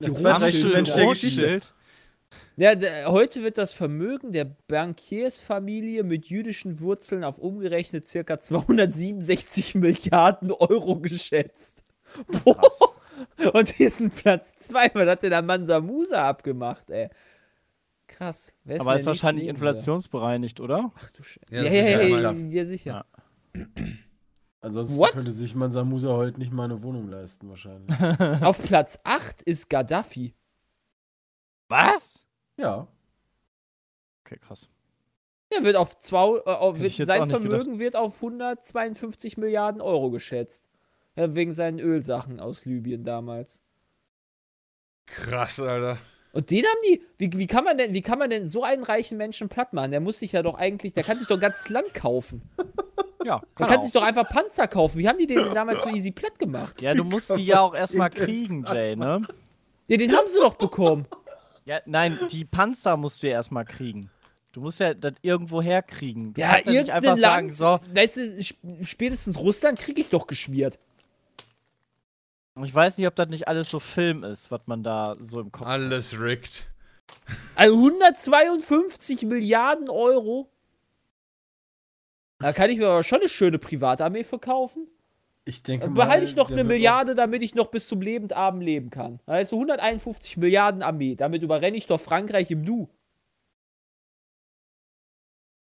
[0.00, 1.02] Die Rothschild- Geschichte.
[1.02, 1.74] Rothschild.
[2.56, 9.74] Ja, der, heute wird das Vermögen der Bankiersfamilie mit jüdischen Wurzeln auf umgerechnet circa 267
[9.76, 11.84] Milliarden Euro geschätzt.
[12.44, 12.60] Boah.
[13.54, 14.90] Und hier ist ein Platz 2.
[14.92, 17.08] Was hat denn der Mansa Musa abgemacht, ey?
[18.06, 18.52] Krass.
[18.64, 20.92] Wer ist Aber ist wahrscheinlich neben inflationsbereinigt, oder?
[20.96, 21.46] Ach du Scheiße.
[21.50, 23.06] Ja, Ja, ja, ja, sicher.
[23.54, 23.64] Ja.
[24.60, 25.12] Ansonsten What?
[25.12, 27.90] könnte sich Mansa Musa heute nicht mal eine Wohnung leisten, wahrscheinlich.
[28.42, 30.34] Auf Platz 8 ist Gaddafi.
[31.70, 32.26] Was?
[32.56, 32.86] ja.
[34.24, 34.68] Okay, krass.
[35.52, 40.68] Der wird auf zwei, äh, wird, sein Vermögen wird auf 152 Milliarden Euro geschätzt.
[41.16, 43.60] Ja, wegen seinen Ölsachen aus Libyen damals.
[45.06, 45.98] Krass, Alter.
[46.32, 48.84] Und den haben die, wie, wie, kann man denn, wie kann man denn so einen
[48.84, 49.90] reichen Menschen platt machen?
[49.90, 52.42] Der muss sich ja doch eigentlich, der kann sich doch ein ganzes Land kaufen.
[53.22, 53.82] Ja, Der kann kann auch.
[53.82, 54.98] sich doch einfach Panzer kaufen.
[54.98, 56.80] Wie haben die den denn damals so easy platt gemacht?
[56.80, 59.20] Ja, du musst die ja auch erstmal kriegen, Jay, ne?
[59.88, 61.06] Ja, den haben sie doch bekommen.
[61.64, 64.10] Ja, nein, die Panzer musst du ja erstmal kriegen.
[64.52, 66.34] Du musst ja das irgendwo herkriegen.
[66.34, 70.00] Du Ja, kannst ja nicht einfach sagen, Land, so, weißt du, sp- spätestens Russland kriege
[70.00, 70.78] ich doch geschmiert.
[72.64, 75.52] ich weiß nicht, ob das nicht alles so Film ist, was man da so im
[75.52, 75.72] Kopf hat.
[75.80, 76.66] Alles rigged.
[77.54, 80.50] Also 152 Milliarden Euro.
[82.38, 84.88] Da kann ich mir aber schon eine schöne Privatarmee verkaufen.
[85.50, 88.90] Ich denke mal, behalte ich noch eine Milliarde, damit ich noch bis zum Lebendabend leben
[88.90, 89.18] kann.
[89.26, 91.16] Also 151 Milliarden Armee.
[91.16, 92.88] Damit überrenne ich doch Frankreich im Nu.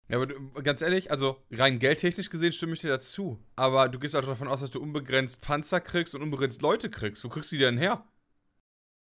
[0.08, 3.38] Ja, aber du, ganz ehrlich, also rein geldtechnisch gesehen stimme ich dir dazu.
[3.54, 7.22] Aber du gehst auch davon aus, dass du unbegrenzt Panzer kriegst und unbegrenzt Leute kriegst.
[7.22, 8.04] Wo kriegst du die denn her?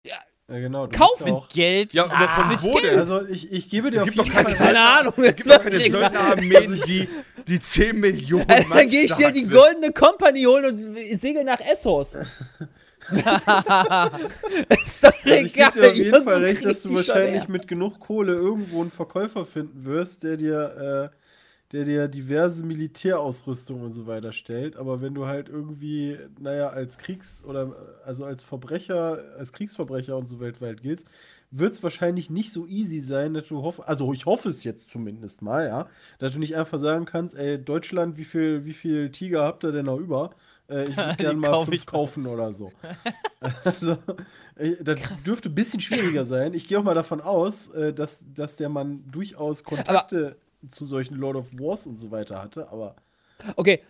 [0.06, 0.86] Auch, ja, genau.
[0.86, 1.92] du Kauf auch, Geld.
[1.92, 2.84] Ja, aber von mit wo Geld.
[2.92, 2.98] denn?
[2.98, 5.14] Also ich, ich gebe dir Es auf gibt doch jeden keine Fall Keine Ahnung.
[5.16, 7.08] Es jetzt gibt doch keine Söldnerarmeen, die,
[7.48, 10.78] die 10 Millionen Dann Mann gehe ich dir die goldene Company holen und
[11.18, 12.16] segel nach Essos.
[13.10, 15.72] ist doch Also ich egal.
[15.72, 19.44] gebe dir auf jeden Fall recht, dass du wahrscheinlich mit genug Kohle irgendwo einen Verkäufer
[19.44, 21.16] finden wirst, der dir, äh,
[21.74, 24.76] der dir diverse Militärausrüstung und so weiter stellt.
[24.76, 27.74] Aber wenn du halt irgendwie, naja, als Kriegs- oder
[28.06, 31.08] also als Verbrecher, als Kriegsverbrecher und so weltweit giltst,
[31.50, 34.88] wird es wahrscheinlich nicht so easy sein, dass du hoffst, also ich hoffe es jetzt
[34.88, 35.88] zumindest mal, ja,
[36.20, 39.72] dass du nicht einfach sagen kannst, ey, Deutschland, wie viel, wie viel Tiger habt ihr
[39.72, 40.30] denn noch über?
[40.68, 42.70] Äh, ich würde gerne mal kauf fünf kaufen oder so.
[43.64, 43.98] also,
[44.54, 45.24] äh, das Krass.
[45.24, 46.54] dürfte ein bisschen schwieriger sein.
[46.54, 50.36] Ich gehe auch mal davon aus, äh, dass, dass der Mann durchaus Kontakte
[50.68, 52.94] zu solchen Lord of Wars und so weiter hatte, aber
[53.56, 53.80] Okay,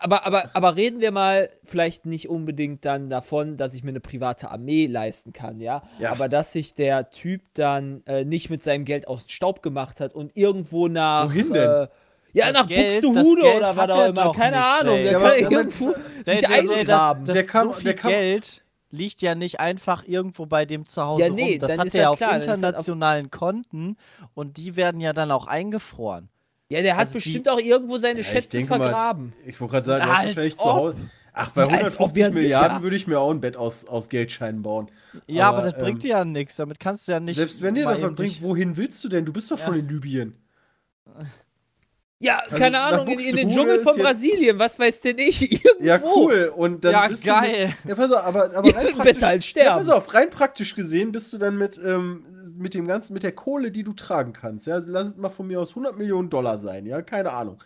[0.00, 4.00] aber, aber, aber reden wir mal vielleicht nicht unbedingt dann davon, dass ich mir eine
[4.00, 5.82] private Armee leisten kann, ja?
[5.98, 6.12] Ja.
[6.12, 10.00] Aber dass sich der Typ dann äh, nicht mit seinem Geld aus dem Staub gemacht
[10.00, 11.26] hat und irgendwo nach.
[11.28, 11.62] Wohin denn?
[11.70, 11.88] Äh,
[12.32, 14.32] ja, Das nach Geld- Buxtehude das oder was auch er immer.
[14.32, 14.96] Keine nicht, Ahnung.
[14.96, 15.94] Der Ja, kann irgendwo
[16.26, 17.24] Der- sich der- eingraben.
[17.26, 18.62] Das, Der das, kann- so viel der kann- Geld
[18.96, 21.58] liegt ja nicht einfach irgendwo bei dem zu Hause Ja, nee, rum.
[21.60, 23.96] Das hat er ja auf klar, das auf- internationalen Konten
[24.34, 26.28] und die werden ja dann auch eingefroren.
[26.68, 29.32] Ja, der hat Also die- bestimmt auch irgendwo seine Ja, ich Schätze mal, vergraben.
[29.46, 30.64] ich wollte gerade sagen, hast Als wahrscheinlich zu.
[30.64, 30.96] Hause.
[31.38, 33.84] Ach, bei Ja, als ob, 150 ja, Milliarden würde ich mir auch ein Bett aus,
[33.86, 34.90] aus Geldscheinen bauen.
[35.26, 36.56] Ja, aber, Aber, das bringt ähm, dir ja nichts.
[36.56, 37.36] Damit kannst du ja nicht.
[37.36, 39.26] Selbst wenn dir mal eben bringt, wohin willst du denn?
[39.26, 40.34] Du bist doch schon in Libyen.
[42.18, 45.62] Ja, Also keine Ahnung, in, in den Dschungel von Brasilien, was weiß denn ich?
[45.64, 45.84] Irgendwo.
[45.84, 46.52] Ja, cool.
[46.56, 47.74] Und dann Ja, bist geil.
[47.82, 49.78] Du ja, pass auf, aber, aber rein Besser praktisch- als Ja, sterben.
[49.80, 52.24] pass auf, rein praktisch gesehen bist du dann mit, ähm,
[52.56, 55.46] mit dem ganzen, mit der Kohle, die du tragen kannst, ja, lass es mal von
[55.46, 57.58] mir aus 100 Millionen Dollar sein, ja, keine Ahnung.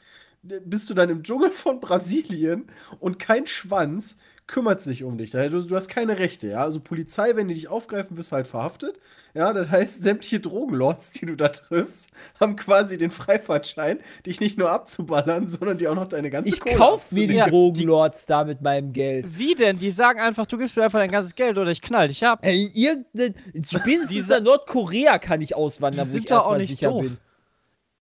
[0.42, 2.66] Bist du dann im Dschungel von Brasilien
[2.98, 4.16] und kein Schwanz
[4.50, 5.30] kümmert sich um dich.
[5.30, 6.62] Du, du hast keine Rechte, ja.
[6.62, 8.98] Also Polizei, wenn die dich aufgreifen, wirst du halt verhaftet.
[9.32, 14.58] Ja, das heißt, sämtliche Drogenlords, die du da triffst, haben quasi den Freifahrtschein, dich nicht
[14.58, 17.38] nur abzuballern, sondern die auch noch deine ganze Ich Kohle kauf mir die.
[17.38, 19.38] Drogenlords da mit meinem Geld.
[19.38, 19.78] Wie denn?
[19.78, 22.40] Die sagen einfach, du gibst mir einfach dein ganzes Geld oder ich knall dich ab.
[22.42, 23.34] Ey, irgendein.
[23.64, 27.02] Spätestens Diese- nach Nordkorea kann ich auswandern, wo ich erstmal nicht sicher doof.
[27.02, 27.18] bin.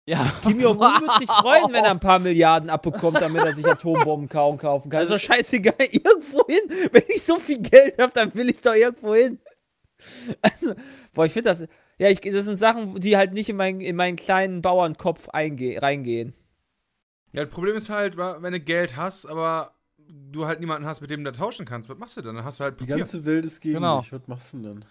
[0.07, 0.31] Ja.
[0.41, 4.29] Kim Jong-un würde sich freuen, wenn er ein paar Milliarden abbekommt, damit er sich Atombomben
[4.29, 5.03] kaum kaufen kann.
[5.03, 5.73] Ist doch scheißegal.
[5.91, 6.87] Irgendwo hin.
[6.93, 9.37] Wenn ich so viel Geld habe, dann will ich doch irgendwo hin.
[10.41, 10.73] Also,
[11.13, 11.67] boah, ich finde das.
[11.99, 15.81] Ja, ich, das sind Sachen, die halt nicht in, mein, in meinen kleinen Bauernkopf einge
[15.81, 16.33] reingehen.
[17.33, 19.71] Ja, das Problem ist halt, wenn du Geld hast, aber
[20.07, 22.35] du halt niemanden hast, mit dem du da tauschen kannst, was machst du dann?
[22.35, 22.97] Dann hast du halt Die Papier.
[22.97, 23.99] ganze Welt ist gegen Genau.
[24.01, 24.11] dich.
[24.13, 24.85] Was machst du denn dann?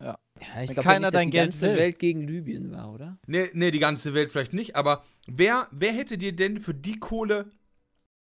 [0.00, 1.76] Ja, ich Wenn glaube keiner nicht, dein die Geld ganze will.
[1.76, 3.18] Welt gegen Libyen war, oder?
[3.26, 6.98] Nee, nee, die ganze Welt vielleicht nicht, aber wer, wer hätte dir denn für die
[6.98, 7.50] Kohle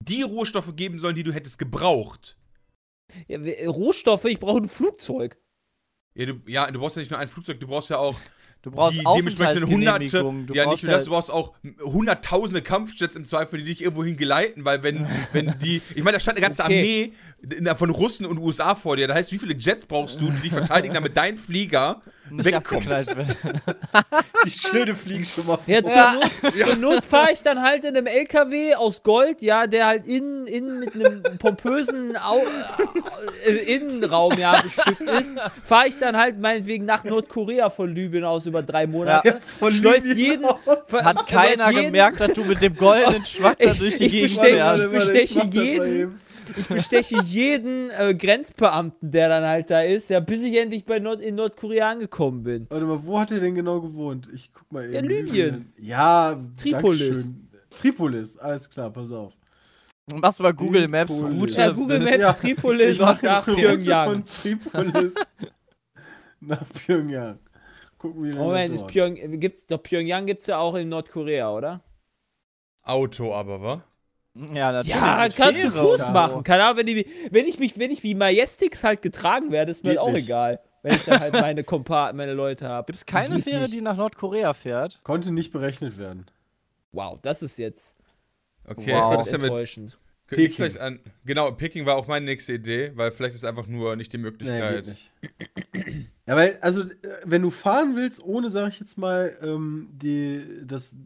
[0.03, 2.37] die Rohstoffe geben sollen, die du hättest gebraucht?
[3.27, 5.37] Ja, we- Rohstoffe, ich brauche ein Flugzeug.
[6.15, 8.19] Ja, du, ja, du brauchst ja nicht nur ein Flugzeug, du brauchst ja auch
[8.63, 10.17] Du brauchst die dementsprechenden hunderte,
[10.53, 11.53] ja nicht nur das, du brauchst auch
[11.83, 16.19] hunderttausende Kampfjets im Zweifel, die dich irgendwo hingeleiten, weil wenn, wenn die, ich meine, da
[16.19, 16.77] stand eine ganze Okay.
[16.79, 17.13] Armee
[17.75, 20.53] von Russen und USA vor dir, das heißt, wie viele Jets brauchst du, die dich
[20.53, 22.85] verteidigen, damit dein Flieger nicht wegkommt?
[22.87, 23.35] wird.
[24.45, 25.73] Die Schilde fliegen schon mal vor.
[25.73, 29.65] Ja, zur Not, zur Not fahre ich dann halt in einem LKW aus Gold, ja,
[29.67, 32.41] der halt innen, innen mit einem pompösen Au
[33.47, 38.45] äh, Innenraum ja bestückt ist, fahre ich dann halt meinetwegen nach Nordkorea von Libyen aus
[38.51, 39.27] über drei Monate.
[39.27, 40.45] Ja, von Schleust jeden,
[40.85, 44.09] ver- Hat keiner jeden, gemerkt, dass du mit dem goldenen Schwack da Ich- durch die
[44.09, 44.83] Gegend fährst.
[44.85, 46.19] ich besteche jeden.
[46.57, 50.99] Ich besteche jeden äh, Grenzbeamten, der dann halt da ist, ja, bis ich endlich bei
[50.99, 52.65] Nord in Nordkorea angekommen bin.
[52.69, 54.27] Warte mal, wo hat er denn genau gewohnt?
[54.33, 54.93] Ich guck mal eben.
[54.93, 55.71] Ja, Libyen.
[55.77, 57.25] Ja, Tripolis.
[57.25, 57.47] Dankeschön.
[57.69, 59.33] Tripolis, alles klar, pass auf.
[60.15, 61.39] Machst mal Google Maps Tripolis.
[61.41, 61.53] Route.
[61.61, 64.09] Ja, Google Maps Ja, Tripolis nach Pyongyang.
[64.09, 65.13] Von Tripolis
[66.41, 67.39] nach Pyongyang.
[68.01, 68.87] Gucken, wie lange Moment, das ist.
[68.87, 71.81] Pyong, gibt's, doch Pyongyang gibt es ja auch in Nordkorea, oder?
[72.83, 73.83] Auto aber, wa?
[74.53, 74.95] Ja, natürlich.
[74.95, 76.11] Ja, kannst du Fuß so.
[76.11, 76.43] machen.
[76.43, 79.83] Keine Ahnung, wenn, die, wenn ich mich, wenn ich wie Majestix halt getragen werde, ist
[79.83, 80.25] mir Geht halt auch nicht.
[80.25, 80.59] egal.
[80.81, 82.87] Wenn ich dann halt meine Kompa meine Leute habe.
[82.87, 83.73] Gibt es keine Geht Fähre, nicht.
[83.75, 84.99] die nach Nordkorea fährt?
[85.03, 86.25] Konnte nicht berechnet werden.
[86.91, 87.97] Wow, das ist jetzt
[88.67, 89.17] Okay, Wow.
[89.17, 89.99] das ist mit, enttäuschend.
[90.31, 93.95] Liegt vielleicht an, genau, Peking war auch meine nächste Idee, weil vielleicht ist einfach nur
[93.95, 94.85] nicht die Nee, Möglichkeit.
[94.85, 95.11] geht nicht.
[96.25, 96.87] Ja, weil, also, äh,
[97.25, 100.97] wenn du fahren willst, ohne, sag ich jetzt mal, ähm, die, das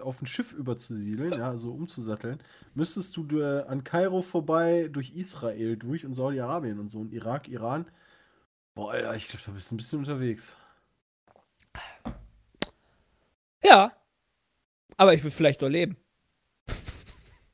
[0.00, 2.38] auf ein Schiff überzusiedeln, ja, also umzusatteln,
[2.74, 7.48] müsstest du äh, an Kairo vorbei, durch Israel durch und Saudi-Arabien und so und Irak,
[7.48, 7.86] Iran.
[8.74, 10.56] Boah, Alter, ich glaube, da bist du ein bisschen unterwegs.
[13.64, 13.92] Ja.
[14.96, 15.96] Aber ich will vielleicht noch leben.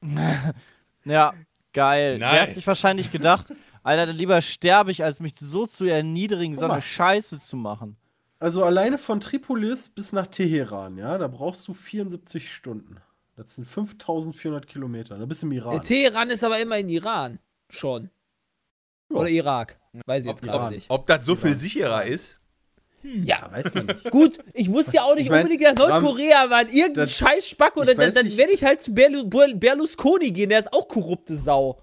[1.05, 1.34] Ja,
[1.72, 2.18] geil.
[2.18, 2.55] Der hat Nice.
[2.57, 3.52] sich wahrscheinlich gedacht,
[3.82, 7.96] Alter, lieber sterbe ich, als mich so zu erniedrigen, so eine Scheiße zu machen.
[8.38, 12.96] Also alleine von Tripolis bis nach Teheran, ja, da brauchst du 74 Stunden.
[13.36, 15.18] Das sind 5400 Kilometer.
[15.18, 15.72] Da bist du im Iran.
[15.72, 17.38] Der Teheran ist aber immer in Iran.
[17.68, 18.11] Schon.
[19.11, 19.16] Ja.
[19.16, 19.78] Oder Irak.
[20.07, 20.72] Weiß ich jetzt gerade Iran.
[20.72, 20.90] nicht.
[20.90, 22.40] ob das so viel sicherer ist?
[23.24, 24.11] Ja, weiß man nicht.
[24.11, 27.46] gut, ich muss ja auch nicht Ich mein, unbedingt nach Nordkorea, weil irgendein das- scheiß
[27.48, 30.88] Spack oder dann, dann werde ich halt zu Berlu Ber- Berlusconi gehen, der ist auch
[30.88, 31.78] korrupte Sau.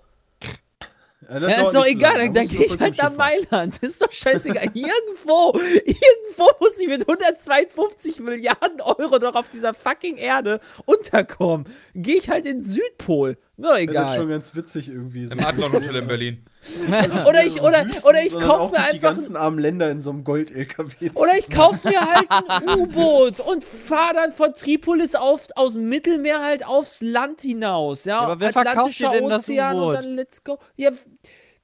[1.30, 2.34] Ja, das Ja, ist doch egal, lange.
[2.34, 3.16] dann, dann gehe ich halt nach.
[3.16, 3.78] Mailand.
[3.84, 4.64] Ist doch scheißegal.
[4.74, 11.68] irgendwo, irgendwo muss ich mit 152 Milliarden Euro doch auf dieser fucking Erde unterkommen.
[11.94, 13.38] Gehe ich halt in den Südpol.
[13.62, 14.28] Doch Ja, das ist schon egal.
[14.28, 15.28] ganz witzig irgendwie.
[15.28, 15.34] so.
[15.36, 16.46] Im Adlon Hotel in Berlin.
[17.28, 20.00] Oder ich, oder, Wüsten, oder ich auch mir durch die einfach ganzen armen Länder in
[20.00, 21.10] so einem Gold-LKW.
[21.16, 25.90] Oder ich kaufe mir halt ein U-Boot und fahre dann von Tripolis auf, aus dem
[25.90, 28.06] Mittelmeer halt aufs Land hinaus.
[28.06, 29.96] Ja, aber wer verkauft dir denn das Ozean und U-Boot?
[29.96, 30.60] dann let's go.
[30.76, 30.92] Ja,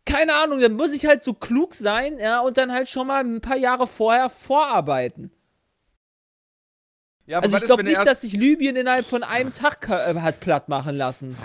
[0.06, 3.24] keine Ahnung, dann muss ich halt so klug sein, ja, und dann halt schon mal
[3.24, 5.32] ein paar Jahre vorher vorarbeiten.
[7.28, 10.70] Ja, Also ich glaube nicht, dass sich Libyen innerhalb von einem Tag äh, hat platt
[10.70, 11.38] machen lassen.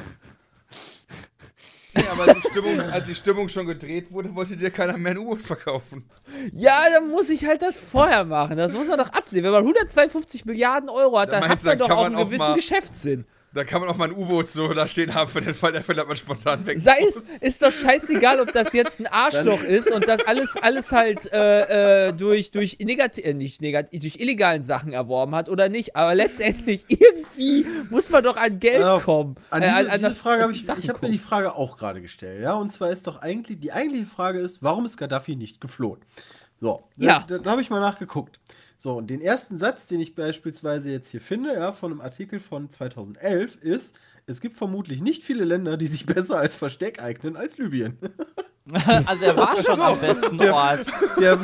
[1.95, 5.12] Nee, aber als die, Stimmung, als die Stimmung schon gedreht wurde, wollte dir keiner mehr
[5.12, 6.05] ein U-Boot verkaufen.
[6.53, 8.57] Ja, dann muss ich halt das vorher machen.
[8.57, 9.45] Das muss man doch absehen.
[9.45, 12.55] Wenn man 152 Milliarden Euro hat, Da dann hat man dann doch auch einen gewissen
[12.55, 13.26] Geschäftssinn.
[13.55, 15.82] Da kann man auch mal ein U-Boot so da stehen haben für den Fall der
[15.82, 17.16] Fälle, dass man spontan weg Sei muss.
[17.16, 21.30] es, ist doch scheißegal, ob das jetzt ein Arschloch ist und das alles, alles halt
[21.34, 25.96] äh, äh, durch, durch, negati äh, nicht negativ, durch illegalen Sachen erworben hat oder nicht.
[25.96, 29.34] Aber letztendlich, irgendwie muss man doch an Geld Ja, kommen.
[29.50, 31.55] An Äh, diese, diese das- Frage habe an ich, Sachen ich habe mir die Frage
[31.55, 34.96] auch gerade gestellt, ja, und zwar ist doch eigentlich, die eigentliche Frage ist, warum ist
[34.96, 36.00] Gaddafi nicht geflohen?
[36.61, 37.22] So, Ja.
[37.28, 38.38] da, da habe ich mal nachgeguckt.
[38.83, 42.41] So, und den ersten Satz, den ich beispielsweise jetzt hier finde, ja, von einem Artikel
[42.41, 43.95] von 2011 ist,
[44.26, 47.97] es gibt vermutlich nicht viele Länder, die sich besser als Versteck eignen als Libyen.
[49.07, 50.85] also er war schon am besten Der- Ort.
[51.20, 51.39] Der,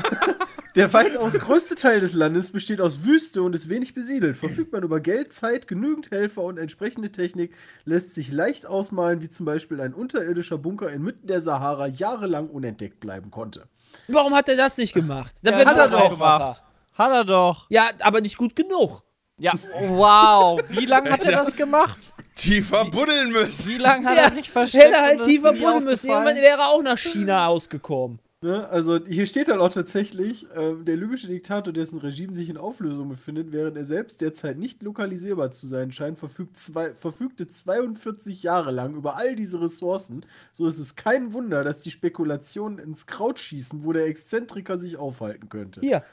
[0.75, 4.37] der weitaus größte Teil des Landes besteht aus Wüste und ist wenig besiedelt.
[4.37, 9.31] Verfügt man über Geld, Zeit, genügend Helfer und entsprechende Technik, lässt sich leicht ausmalen, wie
[9.31, 13.69] zum Beispiel ein unterirdischer Bunker inmitten der Sahara jahrelang unentdeckt bleiben konnte.
[14.09, 15.37] Warum hat er das nicht gemacht?
[15.45, 16.65] Dann Ja, wird hat er doch gemacht.
[16.99, 17.67] Hat er doch.
[17.71, 19.03] Ja, aber nicht gut genug.
[19.39, 19.55] Ja,
[19.87, 20.61] wow.
[20.69, 22.13] Wie lange hat er das gemacht?
[22.35, 23.71] Tiefer buddeln müssen.
[23.71, 24.85] Wie lange hat Ja, er sich versteckt?
[24.85, 26.09] Hätte halt und ist tiefer buddeln müssen.
[26.09, 28.19] Irgendwann wäre er auch nach China ausgekommen.
[28.41, 28.69] Ne?
[28.69, 33.09] Also hier steht dann auch tatsächlich, ähm, der libysche Diktator, dessen Regime sich in Auflösung
[33.09, 38.71] befindet, während er selbst derzeit nicht lokalisierbar zu sein scheint, verfügt zwei, verfügte 42 Jahre
[38.71, 40.25] lang über all diese Ressourcen.
[40.53, 44.99] So ist es kein Wunder, dass die Spekulationen ins Kraut schießen, wo der Exzentriker sich
[44.99, 45.81] aufhalten könnte.
[45.81, 46.05] Hier,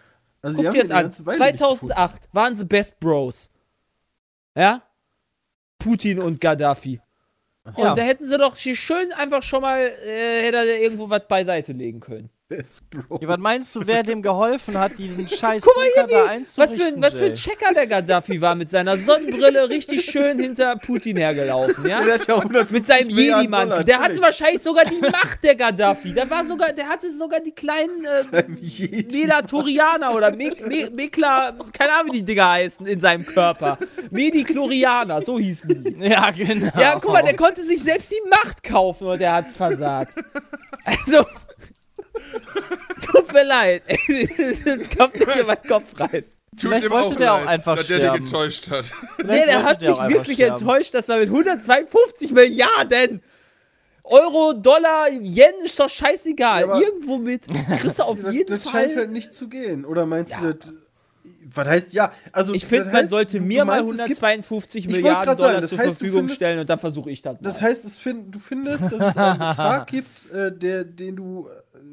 [0.45, 1.03] Also guck dir das an.
[1.03, 1.93] ganze Weile nicht gefunden.
[1.95, 3.49] 2008 waren sie Best Bros.
[4.55, 4.83] Ja?
[5.79, 7.01] Putin und Gaddafi.
[7.77, 7.89] Ja.
[7.89, 11.27] Und da hätten sie doch hier schön einfach schon mal, äh, hätte er irgendwo was
[11.27, 12.29] beiseite legen können.
[12.47, 13.21] Bro.
[13.23, 16.73] Ja, was meinst du, wer dem geholfen hat, diesen scheiß Guck mal hier, wie, was,
[16.73, 17.33] für, ein- was für ein?
[17.33, 22.03] Checker der Gaddafi war mit seiner Sonnenbrille richtig schön hinter Putin hergelaufen, ja?
[22.03, 23.83] Der hat ja 150 Mit seinem Jedi-Mantel.
[23.83, 26.13] Der hatte wahrscheinlich sogar die Macht der Gaddafi.
[26.13, 28.43] Der war sogar, der hatte sogar die kleinen äh.
[29.11, 33.79] Melatorianer oder Me Me Mekla, keine Ahnung, wie die Dinger heißen in seinem Körper.
[34.11, 35.95] Mediklorianer, so hießen die.
[36.05, 36.71] Ja, genau.
[36.79, 40.13] Ja, guck mal, der konnte sich selbst die Macht kaufen und der hat's versagt.
[40.83, 41.25] Also.
[43.05, 43.83] Tut mir leid.
[44.97, 46.23] Kommt nicht in meinen Kopf rein.
[46.59, 48.23] Tut Vielleicht wollte der auch leid, einfach dass der sterben.
[48.23, 48.85] dich enttäuscht hat.
[49.17, 50.57] Vielleicht Nee, der hat der mich auch wirklich sterben.
[50.61, 53.21] enttäuscht, dass wir mit 152 Milliarden
[54.03, 56.61] Euro, Dollar, Yen ist doch scheißegal.
[56.67, 57.45] Ja, Irgendwo mit
[57.79, 58.83] kriegst du auf Das, jeden das Fall.
[58.85, 59.83] scheint halt nicht zu gehen.
[59.83, 60.73] Oder meinst du das.
[61.53, 62.11] Was heißt ja?
[62.31, 64.97] Also ich finde, das man heißt, sollte mir mal meinst, es gibt- 152 Ich wollt
[65.03, 67.37] Milliarden sagen, Dollar das zur heißt, Verfügung findest- stellen und dann versuche ich das.
[67.41, 67.69] Das mal.
[67.69, 71.47] heißt, es find, du findest, dass es einen Betrag gibt, äh, der, den du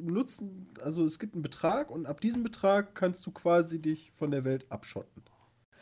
[0.04, 4.30] nutzen, also es gibt einen Betrag und ab diesem Betrag kannst du quasi dich von
[4.30, 5.22] der Welt abschotten.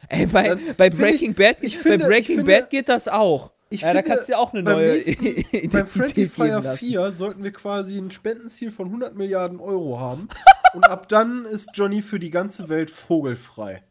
[0.09, 3.07] Ey, bei, bei Breaking ich- Bad, ich bei finde- Breaking ich finde- Bad geht das
[3.09, 3.53] auch.
[3.69, 6.13] Ich ja, da finde, kannst du dir auch eine beim neue nächsten- Beim Identität Friendly
[6.15, 6.79] geben Fire lassen.
[6.79, 10.29] 4 sollten wir quasi ein Spendenziel von 100 Milliarden Euro haben
[10.75, 13.83] und ab dann ist Johnny für die ganze Welt vogelfrei.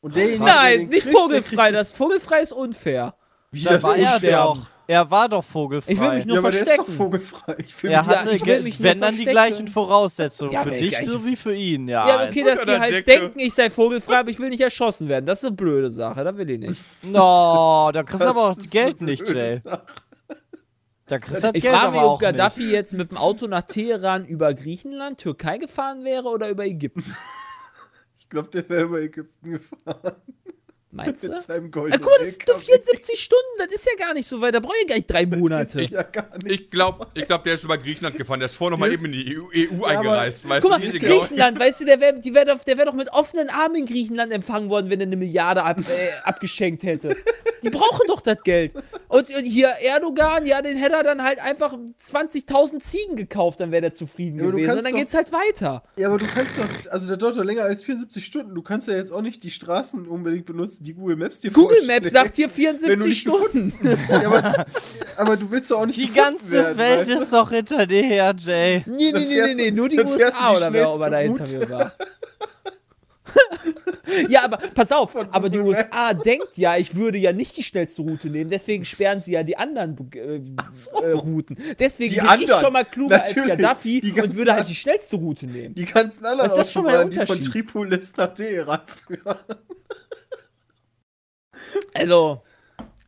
[0.00, 1.56] Und derjenige, der Nein, nicht kriegt, der vogelfrei.
[1.68, 3.14] kriegt- Das vogelfrei ist unfair.
[3.50, 4.66] Wie Da das war er unsterben?
[4.86, 5.92] Er war doch vogelfrei.
[5.92, 6.96] Ich will mich nur ja, aber der ist doch verstecken.
[6.98, 7.56] vogelfrei.
[7.66, 9.30] Ich will er mich- Ja, hatte, ich will mich nur wenn dann die verstecken.
[9.48, 10.52] gleichen Voraussetzungen.
[10.52, 12.06] Ja, für dich so wie für ihn, ja.
[12.06, 13.04] Ja, okay, dass die halt Decke.
[13.20, 15.24] denken, ich sei vogelfrei, aber ich will nicht erschossen werden.
[15.24, 16.82] Das ist eine blöde Sache, das will ich nicht.
[17.02, 19.62] No, da kriegst du aber auch Geld nicht, Jay.
[21.06, 23.62] Da kriegst du das Ich Geld frage mich, ob Gaddafi jetzt mit dem Auto nach
[23.62, 27.04] Teheran über Griechenland, Türkei gefahren wäre oder über Ägypten.
[28.18, 30.16] Ich glaube, der wäre über Ägypten gefahren.
[30.94, 31.28] Meinst du?
[31.28, 32.72] Mit seinem Ja, goldenen guck mal, das sind nur LKW.
[32.72, 35.24] 74 Stunden, das ist ja gar nicht so weit, da brauche ich gar nicht drei
[35.34, 35.80] Das Monate.
[35.82, 38.40] ist ja gar nicht Ich glaube, ich glaub, der ist über Griechenland gefahren.
[38.40, 40.48] Der ist vorher nochmal eben in die EU, EU Ja, aber- eingereist.
[40.48, 42.94] Weißt Guck mal, du, die Griechenland, weißt du, der wäre wär doch, der wär doch
[42.94, 45.82] mit offenen Armen in Griechenland empfangen worden, wenn er eine Milliarde ab, äh,
[46.24, 47.16] abgeschenkt hätte.
[47.62, 48.72] Die brauchen doch das Geld.
[49.08, 53.72] Und, und hier Erdogan, ja, den hätte er dann halt einfach 20.000 Ziegen gekauft, dann
[53.72, 54.70] wäre der zufrieden Ja, gewesen.
[54.78, 55.82] Und dann doch- geht's halt weiter.
[55.96, 58.54] Ja, aber du kannst doch, also der dauert doch länger als 74 Stunden.
[58.54, 61.78] Du kannst ja jetzt auch nicht die Straßen unbedingt benutzen, die Google Maps dir Google
[61.78, 62.02] vorschlägt.
[62.04, 63.72] Maps sagt hier Wenn du 74 nicht Stunden.
[64.08, 64.66] Ja, aber,
[65.16, 67.20] aber du willst doch auch nicht Die ganze werden, Welt weißt du?
[67.22, 68.84] ist doch hinter dir her, Jay.
[68.86, 71.48] Nee, nee, nee, nee, nee, nur die USA die oder wer auch immer da hinter
[71.48, 71.92] mir war.
[74.28, 78.02] ja, aber pass auf, aber die USA denkt ja, ich würde ja nicht die schnellste
[78.02, 80.40] Route nehmen, deswegen sperren sie ja die anderen äh,
[81.02, 81.56] äh, Routen.
[81.78, 82.64] Deswegen Die bin ich anderen.
[82.64, 83.50] schon mal kluger Natürlich.
[83.50, 85.74] als Gaddafi Die und würde halt die schnellste Route nehmen.
[85.74, 87.40] Die ganzen anderen Was ist das schon mal die von?
[87.40, 89.36] Tripolis nach Teheran führen.
[91.94, 92.42] Also,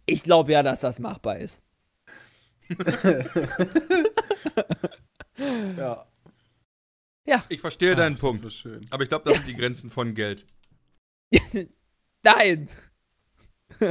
[0.07, 1.63] ich glaube ja, dass das machbar ist.
[7.27, 7.45] Ja.
[7.49, 8.45] Ich verstehe deinen Punkt.
[8.45, 8.85] Das ist schön.
[8.91, 10.47] Aber ich glaube, das sind die Grenzen von Geld.
[12.23, 12.69] Nein!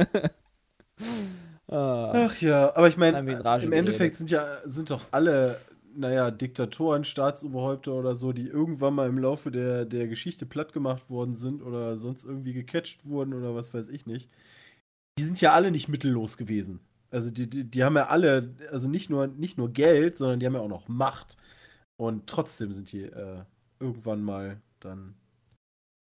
[1.68, 2.12] ah.
[2.14, 3.18] Ach ja, aber ich meine,
[3.62, 5.60] im Endeffekt sind ja sind doch alle,
[5.94, 11.10] naja, Diktatoren, Staatsoberhäupter oder so, die irgendwann mal im Laufe der, der Geschichte platt gemacht
[11.10, 14.30] worden sind oder sonst irgendwie gecatcht wurden oder was weiß ich nicht.
[15.18, 16.80] Die sind ja alle nicht mittellos gewesen.
[17.10, 20.46] Also die, die, die haben ja alle, also nicht nur, nicht nur Geld, sondern die
[20.46, 21.36] haben ja auch noch Macht.
[21.96, 23.42] Und trotzdem sind die äh,
[23.80, 25.14] irgendwann mal dann.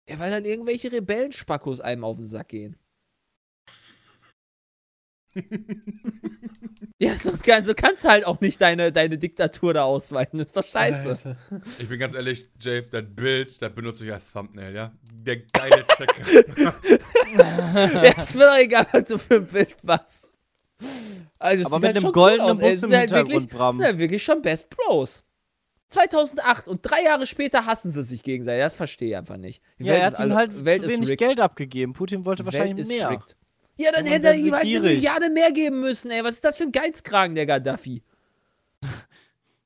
[0.09, 2.77] Ja, weil dann irgendwelche Rebellenspackos einem auf den Sack gehen.
[6.99, 10.39] ja, so, kann, so kannst du halt auch nicht deine, deine Diktatur da ausweiten.
[10.39, 11.11] Das ist doch scheiße.
[11.11, 11.37] Alter.
[11.79, 14.93] Ich bin ganz ehrlich, Jay, das Bild, das benutze ich als Thumbnail, ja?
[15.03, 16.71] Der geile Checker.
[18.05, 20.33] ja, ist mir doch egal, was du für ein Bild machst.
[21.39, 22.71] Also, Aber mit halt einem goldenen aus, ey.
[22.71, 23.69] Bus Das im sind halt Hintergrund, wirklich, Bram.
[23.71, 25.23] Das sind halt wirklich schon Best Bros.
[25.89, 28.63] 2008 und drei Jahre später hassen sie sich gegenseitig.
[28.63, 29.63] Das verstehe ich einfach nicht.
[29.79, 31.19] Die Ja, Welt er ist hat ihm halt Welt zu wenig rigged.
[31.29, 31.93] Geld abgegeben.
[31.93, 33.11] Putin wollte Welt wahrscheinlich mehr.
[33.11, 33.37] rigged.
[33.77, 34.81] Ja, dann hätte er ihm halt eine.
[34.81, 36.25] Milliarde mehr geben müssen, ey.
[36.25, 38.03] Was ist das für ein Geizkragen, der Gaddafi?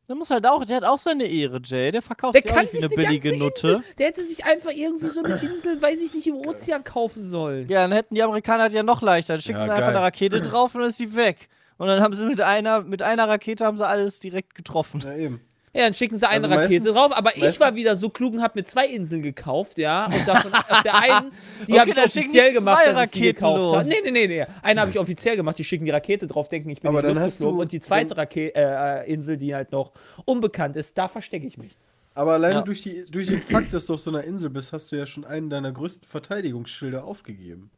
[0.08, 1.92] Der muss halt auch, der hat auch seine Ehre, Jay.
[1.92, 3.68] Der verkauft Der sich auch kann nicht wie sich eine eine billige ganze Nutte.
[3.68, 7.24] Insel, der hätte sich einfach irgendwie so eine Insel, weiß ich nicht, im Ozean kaufen
[7.24, 7.68] sollen.
[7.68, 9.34] Ja, dann hätten die Amerikaner das ja noch leichter.
[9.34, 11.48] Dann schicken Ja, sie einfach eine Rakete drauf und dann ist sie weg.
[11.78, 15.00] Und dann haben sie mit einer, mit einer Rakete haben sie alles direkt getroffen.
[15.00, 15.40] Ja, eben.
[15.72, 18.32] Ja, dann schicken sie eine Also Rakete meistens- drauf, aber ich war wieder so klug
[18.34, 20.06] und hab mir zwei Inseln gekauft, ja.
[20.06, 21.30] Und davon auf der einen,
[21.68, 23.76] die Okay, habe ich dann offiziell gemacht, dass ich die Raketen gekauft los.
[23.76, 23.88] habe.
[23.88, 24.46] Nee, nee, nee, nee.
[24.62, 27.20] Eine habe ich offiziell gemacht, die schicken die Rakete drauf, denken, ich bin Aber dann
[27.20, 29.92] hast du- Und die zweite dann- Rake äh, äh, Insel, die halt noch
[30.24, 31.76] unbekannt ist, da verstecke ich mich.
[32.14, 32.62] Aber alleine Ja.
[32.62, 35.06] durch, die, durch den Fakt, dass du auf so einer Insel bist, hast du ja
[35.06, 37.70] schon einen deiner größten Verteidigungsschilder aufgegeben.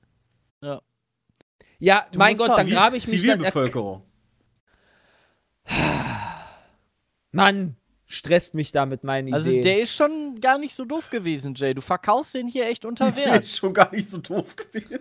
[1.78, 3.40] Ja, Du mein Gott, dann grabe ich mich dann.
[3.40, 4.02] Äh, Zivilbevölkerung.
[7.32, 7.76] Mann,
[8.12, 9.62] stresst mich da mit meinen Also Ideen.
[9.62, 11.72] der ist schon gar nicht so doof gewesen, Jay.
[11.74, 13.38] Du verkaufst den hier echt unter Der Wert.
[13.44, 14.98] ist schon gar nicht so doof gewesen.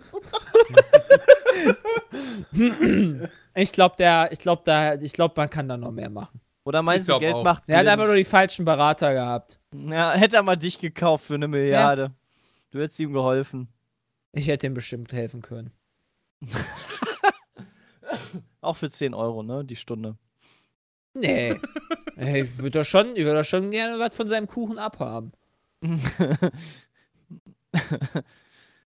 [3.54, 6.40] ich glaube, der, ich glaube, da, ich glaube, man kann da noch mehr machen.
[6.64, 7.44] Oder meinst Ich du, Geld auch.
[7.44, 9.58] macht Er hat einfach nur die falschen Berater gehabt.
[9.74, 12.12] Ja, hätte er mal dich gekauft für eine Milliarde.
[12.70, 13.68] Du hättest ihm geholfen.
[14.32, 15.72] Ich hätte ihm bestimmt helfen können.
[18.60, 19.64] Auch für 10 Euro, ne?
[19.64, 20.16] Die Stunde.
[21.14, 21.60] Nee.
[22.16, 25.32] Ey, ich würde da schon, ich würde da schon gerne was von seinem Kuchen abhaben.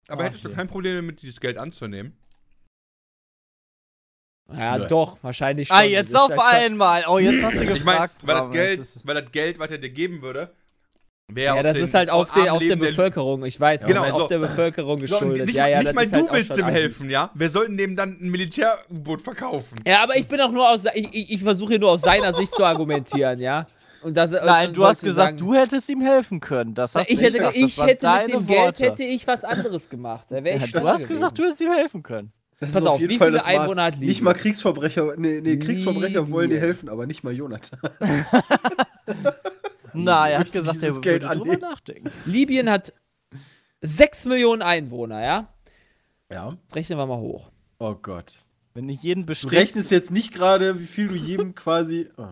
[0.08, 2.18] Aber Ach, hättest du kein Problem damit, dieses Geld anzunehmen?
[4.52, 4.88] Ja, Nö.
[4.88, 5.78] doch, wahrscheinlich schon.
[5.78, 7.06] ah, jetzt Das auf einmal.
[7.08, 8.16] Oh, jetzt hast du gefragt.
[8.20, 10.54] Ich meine, weil, das Geld, weil das Geld, was er dir geben würde,
[11.30, 13.46] wäre Ja, das ist halt auf, der, armen auf der Leben der- Bevölkerung.
[13.46, 14.22] Ich weiß, das Genau, ist halt so.
[14.24, 15.46] auf der Bevölkerung So, geschuldet.
[15.48, 17.30] nicht ja, ja, nicht das mal ist du halt willst ihm helfen, ja?
[17.34, 19.80] Wir sollten dem dann ein Militärboot verkaufen.
[19.88, 22.34] Ja, aber ich bin auch nur aus, ich, ich, ich versuche hier nur aus seiner
[22.34, 23.66] Sicht zu argumentieren, ja.
[24.04, 26.74] Und das, Nein, und du hast gesagt, sagen, du hättest ihm helfen können.
[26.74, 27.56] Das hast ich du hätte, gesagt.
[27.56, 28.84] ich das hätte mit dem Geld Worte.
[28.84, 30.26] hätte ich was anderes gemacht.
[30.30, 31.08] Da wär ich ja, du hast gewesen.
[31.08, 32.34] gesagt, du hättest ihm helfen können.
[32.60, 33.56] Das Pass ist auf, wie viele das Maß.
[33.62, 34.10] Einwohner hat Libyen?
[34.10, 37.80] Nicht mal Kriegsverbrecher, nee, nee Kriegsverbrecher wollen dir helfen, aber nicht mal Jonathan.
[39.94, 42.12] Na, er hat gesagt, er würde Geld drüber nachdenken.
[42.26, 42.94] Libyen hat
[43.82, 45.54] 6 Millionen Einwohner, ja?
[46.32, 46.58] Ja.
[46.64, 47.52] Jetzt rechnen wir mal hoch.
[47.80, 48.40] Oh Gott.
[48.74, 49.56] Wenn ich jeden Du bestichst.
[49.56, 52.10] rechnest jetzt nicht gerade, wie viel du jedem quasi.
[52.18, 52.30] Oh,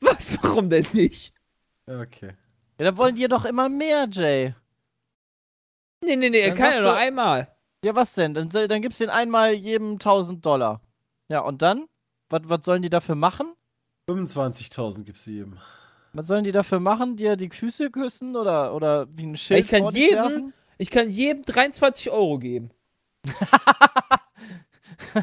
[0.00, 0.38] Was?
[0.42, 1.34] Warum denn nicht?
[1.86, 2.32] okay.
[2.78, 4.54] Ja, dann wollen die doch immer mehr, Jay.
[6.04, 7.48] Nee, nee, nee, er kann ja nur du- einmal.
[7.84, 8.34] Ja, was denn?
[8.34, 10.80] Dann, dann gibst du den einmal jedem 1000 Dollar.
[11.28, 11.86] Ja, und dann?
[12.28, 13.52] Was, was sollen die dafür machen?
[14.08, 15.58] 25.000 gibst du jedem.
[16.14, 17.16] Was sollen die dafür machen?
[17.16, 20.52] Dir die Füße küssen oder, oder wie ein Schild Ich kann jedem- werfen?
[20.78, 22.70] Ich kann jedem 23 Euro geben.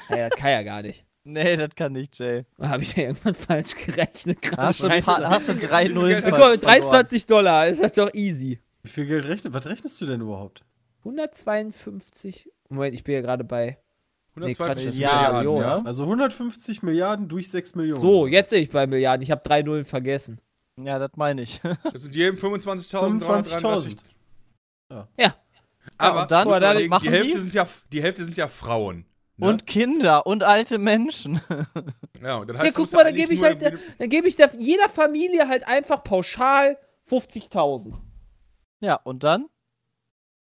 [0.09, 1.05] ja, das kann ja gar nicht.
[1.25, 2.45] Nee, das kann nicht, Jay.
[2.61, 4.63] Habe ich ja irgendwann falsch gerechnet gerade.
[4.67, 6.61] Hast hast du drei Nullen Ja, ver- komm, verloren.
[6.61, 8.59] 23 Dollar, ist das doch easy.
[8.83, 10.63] Wie viel Geld rechnest Was rechnest du denn überhaupt?
[11.03, 12.49] 152.
[12.69, 13.77] Moment, ich bin ja gerade bei.
[14.35, 15.81] Nee, Quatsch, das 152 ist Ja, Milliarden, Millionen, ja.
[15.83, 17.99] Also 150 Milliarden durch 6 Millionen.
[17.99, 19.21] So, jetzt sehe ich bei Milliarden.
[19.21, 20.39] Ich habe drei Nullen vergessen.
[20.85, 21.61] Ja, das meine ich.
[21.91, 23.21] Das sind jedem 25.000.
[23.21, 23.97] 25.000.
[25.97, 27.39] Aber und dann, muss man was überlegen, machen die, Hälfte die?
[27.39, 29.05] Sind ja, die Hälfte sind ja Frauen.
[29.37, 29.47] Ne?
[29.47, 31.41] Und Kinder und alte Menschen.
[32.21, 34.27] ja, und dann Ja, heißt, du guck mal, dann gebe ich halt, der, dann gebe
[34.27, 36.77] ich der, jeder Familie halt einfach pauschal
[37.09, 37.93] 50.000.
[38.81, 39.47] ja, und dann?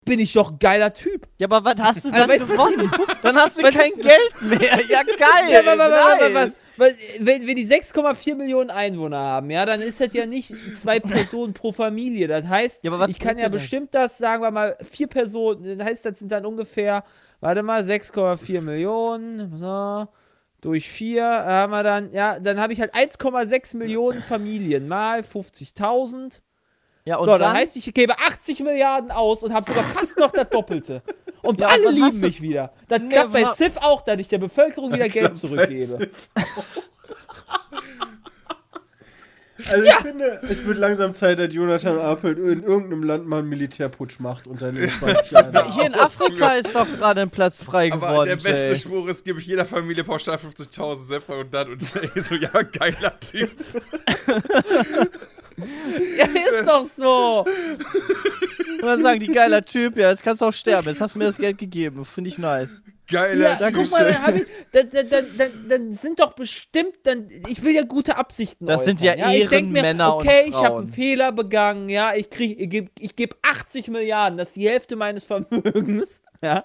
[0.07, 1.27] Bin ich doch ein geiler Typ.
[1.37, 2.77] Ja, aber was hast du dann die gewonnen?
[2.77, 4.81] mit 50 Dann hast du Was kein Geld mehr.
[4.89, 5.51] Ja, geil.
[5.51, 6.33] Ja, aber, aber, nice.
[6.33, 10.55] was, was, wenn, wenn die 6,4 Millionen Einwohner haben, ja, dann ist das ja nicht
[10.81, 12.29] zwei Personen pro Familie.
[12.29, 16.07] Das heißt, Ja, ich kann ja bestimmt das, sagen wir mal, vier Personen, das heißt,
[16.07, 17.03] das sind dann ungefähr,
[17.41, 20.07] warte mal, 6,4 Millionen, so,
[20.61, 26.41] durch vier haben wir dann, ja, dann habe ich halt 1,6 Millionen Familien mal 50.000.
[27.07, 30.19] Ja, und So, dann, dann heißt, ich gebe 80 Milliarden aus und habe sogar fast
[30.19, 31.03] noch das Doppelte.
[31.41, 32.73] Und Ja, alle lieben mich wieder.
[32.89, 36.11] Das Nee, klappt bei Sif auch, dass ich der Bevölkerung wieder Geld zurückgebe.
[39.71, 43.49] Also ich finde, es wird langsam Zeit, dass Jonathan Apel in irgendeinem Land mal einen
[43.49, 45.73] Militärputsch macht und dann in 20 Jahren.
[45.73, 48.29] hier in Afrika ist doch gerade ein Platz frei Aber geworden.
[48.29, 48.77] der beste Jay.
[48.79, 53.19] Schwur ist, gebe ich jeder Familie pauschal 50.000 Sefra und dann und so, ja, geiler
[53.19, 53.51] Typ.
[55.57, 57.45] Ja, ist doch so.
[58.81, 60.89] Und dann sagen die, geiler Typ, ja, jetzt kannst du auch sterben.
[60.89, 62.05] Jetzt hast du mir das Geld gegeben.
[62.05, 62.83] Finde ich nice.
[63.09, 63.75] Geiler Ja, Typ.
[63.75, 67.83] guck mal, dann, ich, dann, dann, dann, dann, sind doch bestimmt, dann, ich will ja
[67.83, 70.89] gute Absichten Das sind äußern, ja ich denk mir, Ehrenmänner und okay, ich habe einen
[70.89, 74.97] Fehler begangen, ja, ich krieg, ich gebe ich geb 80 Milliarden, das ist die Hälfte
[74.97, 76.65] meines Vermögens, ja,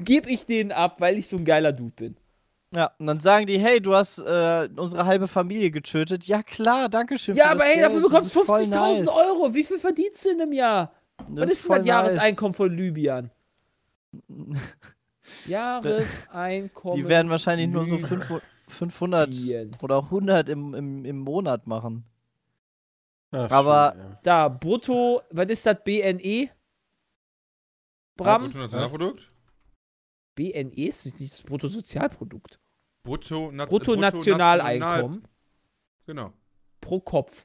[0.00, 2.16] gebe ich denen ab, weil ich so ein geiler Dude bin.
[2.70, 6.26] Ja, und dann sagen die, hey, du hast äh, unsere halbe Familie getötet.
[6.26, 7.34] Ja, klar, danke schön.
[7.34, 7.86] Ja, für aber das hey, Geld.
[7.86, 9.08] dafür bekommst du Das ist voll 50.000 nice.
[9.08, 9.54] Euro.
[9.54, 10.92] Wie viel verdienst du in einem Jahr?
[11.28, 13.30] Was ist denn das Jahreseinkommen von Libyern?
[15.46, 16.96] Jahreseinkommen.
[16.98, 18.20] Die werden wahrscheinlich nur so Libyen.
[18.20, 22.04] 500, 500 oder 100 im, im, im Monat machen.
[23.30, 24.20] Ach, Aber- schön, ja.
[24.22, 26.50] Da, brutto, was ist das, BNE?
[28.16, 28.42] Bram?
[28.42, 29.30] Bruttonationalprodukt?
[30.38, 32.60] BNE ist nicht das Bruttosozialprodukt.
[33.02, 35.26] Brutto, Bruttonationaleinkommen
[36.06, 36.32] Genau.
[36.80, 37.44] pro Kopf.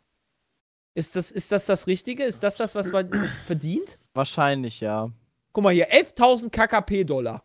[0.93, 2.23] Ist das, ist das das Richtige?
[2.23, 3.09] Ist das das, was man
[3.47, 3.97] verdient?
[4.13, 5.09] Wahrscheinlich, ja.
[5.53, 7.43] Guck mal hier, 11.000 KKP-Dollar.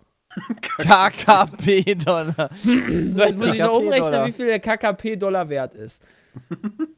[0.77, 2.51] KKP-Dollar.
[2.63, 6.03] So, jetzt muss ich noch umrechnen, wie viel der KKP-Dollar wert ist.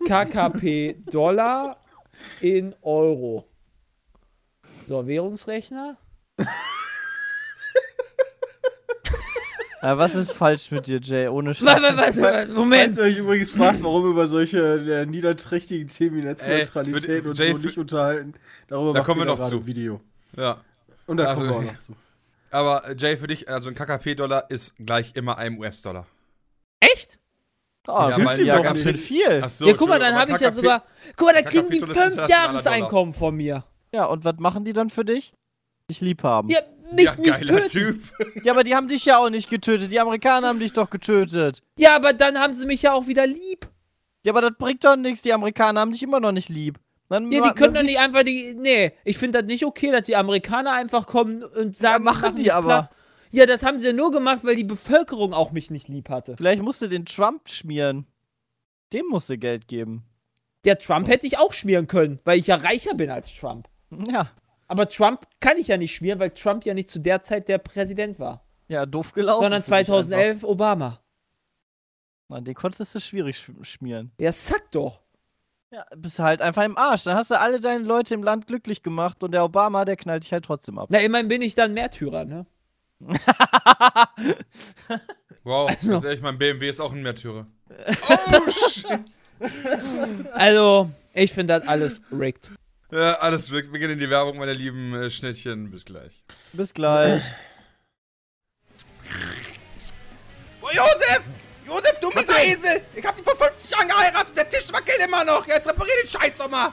[0.07, 1.76] KKP-Dollar
[2.40, 3.46] in Euro.
[4.88, 5.96] So, Währungsrechner.
[9.83, 11.28] Ja, was ist falsch mit dir, Jay?
[11.28, 11.66] Ohne Was, Scheiß.
[11.83, 12.97] was, was, Falls Moment.
[12.99, 17.39] ihr euch übrigens fragt, warum wir über solche äh, niederträchtigen Themen wie Netzneutralität Ey, und
[17.39, 18.35] Jay, so nicht unterhalten,
[18.68, 19.57] darüber Da machen kommen wir noch zu.
[19.57, 20.01] ein Video.
[20.37, 20.59] Ja.
[21.07, 21.93] Und da Also, kommen wir auch noch zu.
[22.51, 26.07] Aber äh, Jay, für dich, also ein KKP-Dollar ist gleich immer einem US-Dollar.
[26.81, 27.18] Echt?
[27.89, 29.43] Oh, Ja, weil- ja, ja, ganz schön viel.
[29.43, 30.85] Achso, ja, guck mal, dann habe ich ja sogar.
[31.16, 33.64] Guck mal, da KKP kriegen die fünf Jahreseinkommen von mir.
[33.93, 35.33] Ja, und was machen die dann für dich?
[35.89, 36.49] Dich lieb haben.
[36.51, 36.59] Ja,
[36.93, 37.70] mich ja, nicht geiler töten.
[37.70, 38.03] Typ.
[38.45, 39.91] Ja, aber die haben dich ja auch nicht getötet.
[39.91, 41.62] Die Amerikaner haben dich doch getötet.
[41.78, 43.68] Ja, aber dann haben sie mich ja auch wieder lieb.
[44.24, 45.22] Ja, aber das bringt doch nichts.
[45.22, 46.78] Die Amerikaner haben dich immer noch nicht lieb.
[47.09, 48.55] Dann Ja, die können doch nicht einfach die.
[48.55, 52.36] Nee, ich finde das nicht okay, dass die Amerikaner einfach kommen und sagen, machen machen
[52.36, 52.66] die mich aber.
[52.66, 52.91] platt.
[53.32, 56.36] Ja, das haben sie ja nur gemacht, weil die Bevölkerung auch mich nicht lieb hatte.
[56.36, 58.07] Vielleicht musst du den Trump schmieren.
[58.93, 60.05] Dem musst du Geld geben.
[60.64, 63.68] Der Trump hätte ich auch schmieren können, weil ich ja reicher bin als Trump.
[63.91, 64.30] Ja.
[64.71, 67.59] Aber Trump kann ich ja nicht schmieren, weil Trump ja nicht zu der Zeit der
[67.59, 68.45] Präsident war.
[68.68, 69.43] Ja, doof gelaufen.
[69.43, 71.01] sondern für dich 2011 Obama.
[72.29, 74.12] Mann, den konntest du schwierig sch schmieren.
[74.21, 75.01] Ja, sack doch.
[75.73, 77.03] Ja, bist halt einfach im Arsch.
[77.03, 80.23] Dann hast du alle deine Leute im Land glücklich gemacht und der Obama, der knallt
[80.23, 80.87] dich halt trotzdem ab.
[80.93, 82.47] Na, immerhin bin ich dann Märtyrer, ne?
[85.43, 87.45] Wow, Also- ganz ehrlich, mein BMW ist auch ein Märtyrer.
[87.71, 89.01] Oh, shit.
[90.33, 92.53] Also, ich finde das alles rigged.
[92.91, 95.70] Ja, alles, wir, wir gehen in die Werbung, meine lieben äh, Schnittchen.
[95.70, 96.12] Bis gleich.
[96.53, 97.22] Bis gleich.
[100.61, 101.22] What Josef!
[101.66, 102.82] Josef, du mieser Esel!
[102.95, 105.47] Ich hab dich vor 50 Jahren geheiratet und der Tisch wackelt immer noch!
[105.47, 106.72] Jetzt reparier den Scheiß doch mal!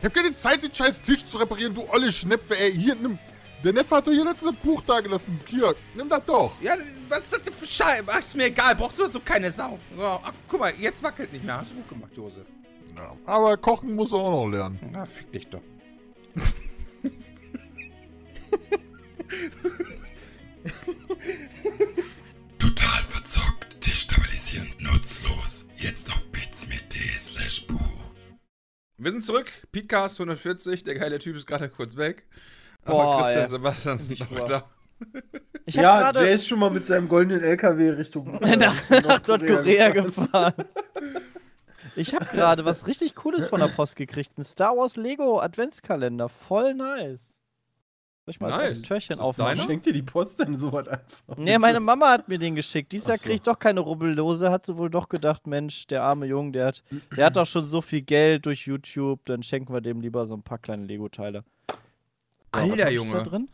[0.00, 2.72] Ich hab keine Zeit, den scheiß Tisch zu reparieren, du olle Schnepfe, ey.
[2.72, 3.18] Hier, nimm.
[3.64, 5.40] Der Neffe hat doch hier letztes Buch da gelassen.
[5.46, 6.60] Hier, nimm das doch.
[6.60, 6.76] Ja,
[7.08, 8.04] was ist das denn für Scheiße?
[8.06, 9.78] Ach, ist mir egal, brauchst du so keine Sau.
[9.96, 11.58] So, ach, guck mal, jetzt wackelt nicht mehr.
[11.58, 12.46] Hast du gut gemacht, Josef.
[12.98, 14.78] Ja, aber kochen muss er auch noch lernen.
[14.92, 15.62] Na, fick dich doch.
[22.58, 25.68] Total verzockt, destabilisierend, nutzlos.
[25.76, 27.78] Jetzt auf bitsme.de slash Buch.
[28.96, 29.50] Wir sind zurück.
[29.72, 30.82] Podcast 140.
[30.84, 32.26] Der geile Typ ist gerade kurz weg.
[32.84, 33.48] Aber Boah, Christian ja.
[33.48, 34.44] Sebastian sind Nicht noch wahr.
[34.46, 34.70] da.
[35.66, 40.54] Ja, Jay ist schon mal mit seinem goldenen LKW Richtung äh, nach, nach Nordkorea gefahren.
[41.98, 44.38] Ich habe gerade was richtig Cooles von der Post gekriegt.
[44.38, 46.28] Ein Star Wars Lego Adventskalender.
[46.28, 47.34] Voll nice.
[48.24, 48.74] Soll ich mal Nice.
[48.74, 49.56] das Türchen aufmachen?
[49.56, 49.66] deiner?
[49.66, 51.36] Schenkt dir die Post denn so was einfach?
[51.38, 52.92] Nee, meine Mama hat mir den geschickt.
[52.92, 53.30] Dieses Jahr Ach so.
[53.30, 54.50] ich doch keine Rubbellose.
[54.50, 56.82] Hat sie wohl doch gedacht, Mensch, der arme Junge, der hat,
[57.16, 59.24] der hat doch schon so viel Geld durch YouTube.
[59.24, 61.42] Dann schenken wir dem lieber so ein paar kleine Lego-Teile.
[62.54, 63.12] So, Alter, Junge.
[63.14, 63.48] Da drin?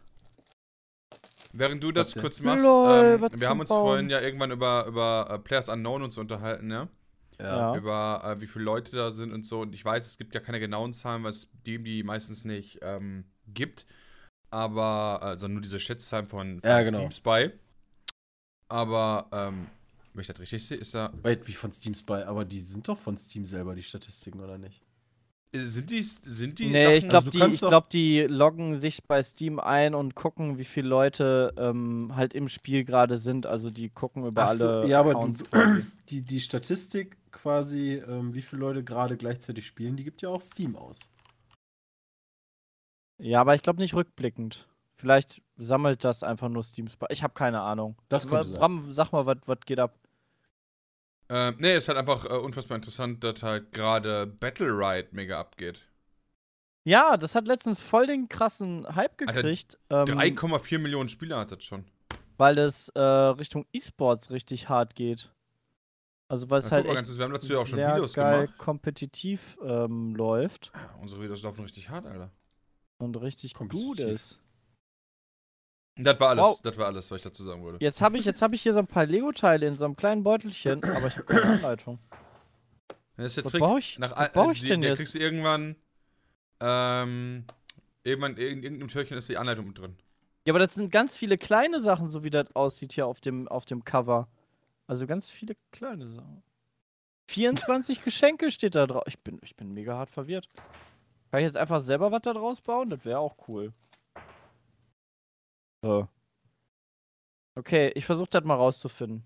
[1.53, 3.87] Während du das kurz machst, Lol, ähm, wir haben uns Bauen.
[3.87, 6.89] vorhin ja irgendwann über, über äh, Players Unknown uns unterhalten, ja?
[7.41, 7.75] Ja.
[7.77, 9.61] Über äh, wie viele Leute da sind und so.
[9.63, 13.25] Und ich weiß, es gibt ja keine genauen Zahlen, es dem die meistens nicht ähm,
[13.49, 13.87] gibt.
[14.51, 16.99] Aber, also nur diese Schätzzahlen von, von Ja, genau.
[16.99, 17.51] Steam Spy.
[18.69, 19.67] Aber, ähm,
[20.13, 21.13] wenn ich das richtig sehe, ist da.
[21.23, 22.23] Wait, wie von Steam Spy?
[22.23, 24.81] Aber die sind doch von Steam selber, die Statistiken, oder nicht?
[25.53, 27.69] äh, Sind die, sind die Nee, ich Sachen- glaube, Also du die, kannst ich doch-
[27.69, 32.49] glaub, die loggen sich bei Steam ein und gucken, wie viele Leute ähm, halt im
[32.49, 33.47] Spiel gerade sind.
[33.47, 35.15] Also die gucken über Ach so, alle ja, aber
[35.53, 35.85] quasi.
[36.11, 40.41] die, die Statistik quasi, ähm, wie viele Leute gerade gleichzeitig spielen, die gibt ja auch
[40.41, 40.99] Steam aus.
[43.19, 44.67] Ja, aber ich glaube nicht rückblickend.
[44.97, 47.05] Vielleicht sammelt das einfach nur Steam Spy.
[47.11, 47.97] Ich habe keine Ahnung.
[48.09, 48.59] Das könnte sein.
[48.59, 49.95] Bram, sag mal, was geht ab?
[51.29, 55.83] Ähm, nee, ist halt einfach äh, unfassbar interessant, dass halt gerade Battle Ride mega abgeht.
[56.85, 61.63] Ja, das hat letztens voll den krassen Hype gekriegt, ähm, 3,4 Millionen Spieler hat das
[61.65, 61.85] schon.
[62.39, 65.31] weil es äh, Richtung E-Sports richtig hart geht.
[66.29, 68.47] Also weil es halt echt ganz- wir haben dazu ja auch schon sehr Videos geil
[68.47, 68.59] gemacht.
[68.59, 72.31] kompetitiv ähm, läuft Ja, unsere Videos laufen richtig hart, Alter.
[72.99, 74.39] und richtig gut ist.
[75.97, 76.61] Das war alles, Wow.
[76.63, 77.85] das war alles, was ich dazu sagen wollte.
[77.85, 80.25] Jetzt habe ich, jetzt hab ich hier so ein paar Lego-Teile in so einem kleinen
[80.25, 81.99] Beutelchen, aber ich habe keine Anleitung.
[83.17, 83.61] Das ist der Was Trick.
[83.61, 84.99] brauche ich, Nach, was äh, brauch ich die- denn der jetzt?
[84.99, 85.77] kriegst du irgendwann,
[86.61, 87.45] ähm,
[88.03, 89.97] irgendwann in irgendeinem Türchen ist die Anleitung mit drin.
[90.47, 93.47] Ja, aber das sind ganz viele kleine Sachen, so wie das aussieht hier auf dem,
[93.47, 94.27] auf dem Cover.
[94.87, 96.43] Also ganz viele kleine Sachen.
[97.29, 99.05] 24 Geschenke steht da drauf.
[99.07, 100.49] Ich bin, ich bin mega hart verwirrt.
[101.31, 102.91] Kann ich jetzt einfach selber was da draus bauen?
[102.91, 103.73] Das wäre auch cool.
[105.83, 106.09] So.
[107.57, 109.25] Okay, ich versuche das mal rauszufinden.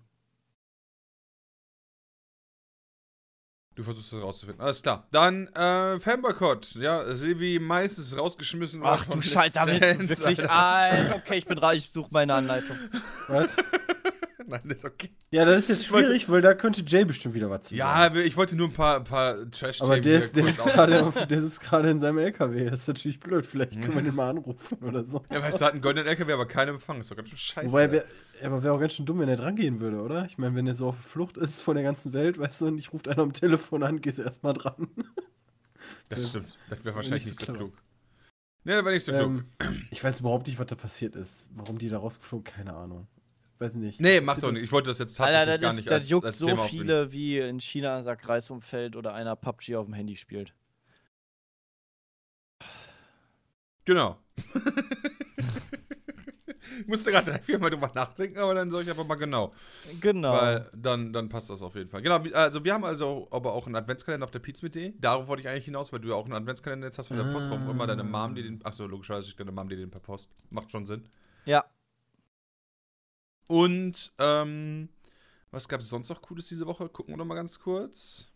[3.75, 4.61] Du versuchst das rauszufinden.
[4.61, 5.07] Alles klar.
[5.11, 6.75] Dann, äh, Fanboykott.
[6.75, 9.83] Ja, Silvi Mais ist rausgeschmissen Ach du Scheiße, da willst
[10.19, 10.51] du wirklich Alter.
[10.51, 11.13] ein.
[11.21, 12.77] Okay, ich bin reich, ich suche meine Anleitung.
[13.29, 13.55] Was?
[14.63, 15.11] Nein, ist okay.
[15.31, 17.75] Ja, das ist jetzt Ich wollte- schwierig, weil da könnte Jay bestimmt wieder was zu
[17.75, 18.19] Ja, sagen.
[18.25, 21.27] ich wollte nur ein paar, ein paar trash Aber der, ist, der, ist gerade auf-
[21.27, 22.69] der sitzt gerade in seinem LKW.
[22.69, 23.45] Das ist natürlich blöd.
[23.45, 25.23] Vielleicht können wir den mal anrufen oder so.
[25.31, 26.99] Ja, weißt du, hat einen goldenen LKW, aber keinen Empfang.
[26.99, 27.67] Ist doch ganz schön scheiße.
[27.71, 28.05] Wobei, wär,
[28.43, 30.25] aber wäre auch ganz schön dumm, wenn er dran gehen würde, oder?
[30.25, 32.67] Ich meine, wenn er so auf der Flucht ist von der ganzen Welt, weißt du,
[32.67, 34.87] und ich ruft einer am Telefon an, gehst du erstmal dran.
[36.09, 36.57] das stimmt.
[36.69, 37.69] Das wäre wahrscheinlich nicht nicht so so clever.
[37.69, 37.77] klug.
[38.65, 39.43] Nee, das wäre nicht so klug.
[39.61, 41.49] ähm, ich weiß überhaupt nicht, was da passiert ist.
[41.53, 43.07] Warum die da rausgeflogen, keine Ahnung.
[43.59, 43.99] Weiß nicht.
[43.99, 44.63] Nee, mach doch nicht.
[44.63, 46.45] Ich wollte das jetzt tatsächlich Alter, gar das, nicht ist, das als, juckt als so
[46.45, 50.15] Thema viele, wie in China ein Sack Reis umfällt oder einer PUBG auf dem Handy
[50.15, 50.53] spielt.
[53.83, 54.17] Genau.
[56.79, 59.53] ich musste gerade drei, viermal drüber nachdenken, aber dann sage ich einfach mal genau.
[59.99, 60.31] Genau.
[60.31, 62.01] Weil dann, dann passt das auf jeden Fall.
[62.01, 64.93] Genau, also wir haben also aber auch einen Adventskalender auf der Pizza.de.
[64.99, 67.25] Darauf wollte ich eigentlich hinaus, weil du ja auch einen Adventskalender jetzt hast von der
[67.25, 67.49] Post.
[67.49, 68.63] Warum auch immer deine Mom dir den.
[68.63, 70.31] Achso, logischerweise schickt deine Mom dir den per Post.
[70.49, 71.03] Macht schon Sinn.
[71.43, 71.65] ja.
[73.49, 74.89] Und, ähm,
[75.51, 76.87] was gab es sonst noch Cooles diese Woche?
[76.87, 78.27] Gucken wir doch mal ganz kurz.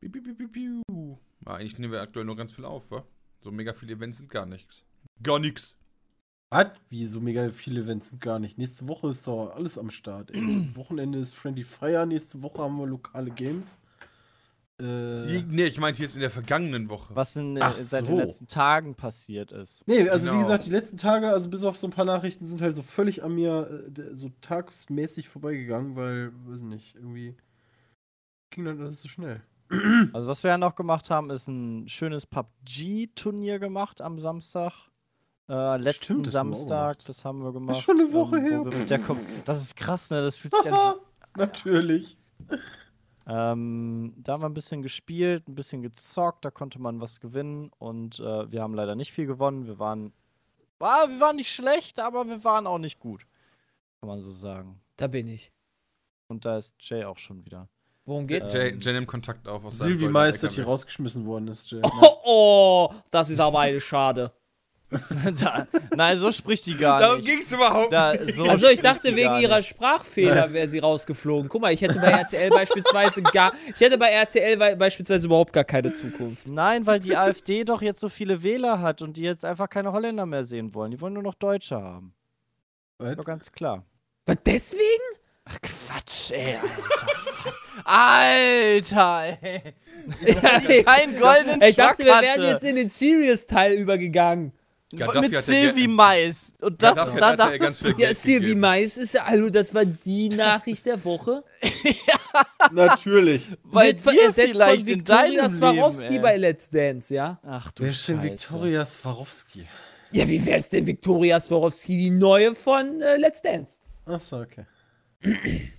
[0.00, 1.18] Piu, piu, piu, piu, piu.
[1.44, 3.04] Ah, eigentlich nehmen wir aktuell nur ganz viel auf, wa?
[3.40, 4.84] So mega viele Events sind gar nichts.
[5.22, 5.76] Gar nichts.
[6.50, 6.80] Hat?
[6.88, 8.56] Wie so mega viele Events sind gar nicht.
[8.56, 10.30] Nächste Woche ist doch alles am Start.
[10.30, 10.40] Ey.
[10.74, 13.78] Wochenende ist Friendly Fire, nächste Woche haben wir lokale Games.
[14.82, 17.14] Äh, Nee, ich meinte jetzt in der vergangenen Woche.
[17.14, 18.12] Was in, Ach seit so.
[18.12, 19.86] den letzten Tagen passiert ist.
[19.86, 20.38] nee, also Genau.
[20.38, 22.82] wie gesagt, die letzten Tage, also bis auf so ein paar Nachrichten, sind halt so
[22.82, 27.36] völlig an mir äh, so tagsmäßig vorbeigegangen, weil, weiß nicht, irgendwie
[28.50, 29.40] ging dann alles so schnell.
[30.12, 34.72] Also was wir ja noch gemacht haben, ist ein schönes PUBG-Turnier gemacht am Samstag.
[35.48, 37.08] Äh, letzten Stimmt, das haben Samstag, gemacht.
[37.08, 37.80] das haben wir gemacht.
[37.80, 39.16] schon eine Woche ähm, wo her.
[39.44, 40.20] das ist krass, ne?
[40.22, 40.96] Das fühlt sich an.
[41.36, 42.18] Natürlich.
[43.26, 47.70] Ähm, da haben wir ein bisschen gespielt, ein bisschen gezockt, da konnte man was gewinnen
[47.78, 49.66] und äh, wir haben leider nicht viel gewonnen.
[49.66, 50.12] Wir waren,
[50.80, 53.26] ah, wir waren nicht schlecht, aber wir waren auch nicht gut.
[54.00, 54.80] Kann man so sagen.
[54.96, 55.52] Da bin ich.
[56.28, 57.68] Und da ist Jay auch schon wieder.
[58.04, 58.52] Worum geht's?
[58.52, 60.48] Jay, Jay nimmt Kontakt auf aus dass LKW.
[60.48, 61.80] hier rausgeschmissen worden ist, Jay.
[62.24, 64.32] Oh, oh, das ist aber eine Schade.
[65.40, 65.66] da,
[65.96, 67.28] nein, so spricht die gar Darum nicht.
[67.28, 68.34] ging's überhaupt Da, nicht.
[68.34, 69.68] so Also ich dachte wegen ihrer nicht.
[69.70, 71.48] Sprachfehler wäre sie rausgeflogen.
[71.48, 75.52] Guck mal, ich hätte bei RTL beispielsweise gar, ich hätte bei RTL wei- beispielsweise überhaupt
[75.52, 76.48] gar keine Zukunft.
[76.48, 79.92] Nein, weil die AfD doch jetzt so viele Wähler hat und die jetzt einfach keine
[79.92, 80.90] Holländer mehr sehen wollen.
[80.90, 82.14] Die wollen nur noch Deutsche haben.
[82.98, 83.16] Was?
[83.16, 83.84] Doch ganz klar.
[84.26, 84.82] Was deswegen?
[85.44, 87.06] Ach Quatsch, ey, Alter.
[87.84, 90.84] Alter, ey.
[90.84, 94.52] Keinen goldenen Ich dachte, wir wären jetzt in den Serious-Teil übergegangen.
[94.98, 96.52] Gaddafi mit ja Silvi Mais.
[96.60, 98.60] Und das, da ja ganz du, viel Ja, gegeben.
[98.60, 101.44] Mais ist ja, hallo, das war die Nachricht der Woche.
[102.72, 103.48] Natürlich.
[103.64, 106.36] weil Wird ersetzt vielleicht von Victoria Swarovski bei.
[106.36, 107.38] Let's Dance, ja?
[107.42, 108.22] Ach du Wer ist denn.
[108.22, 109.66] Viktoria Swarovski?
[110.12, 113.78] Ja, wie wär's denn Victoria Swarovski, die neue von äh, Let's Dance?
[114.04, 114.66] Achso, okay.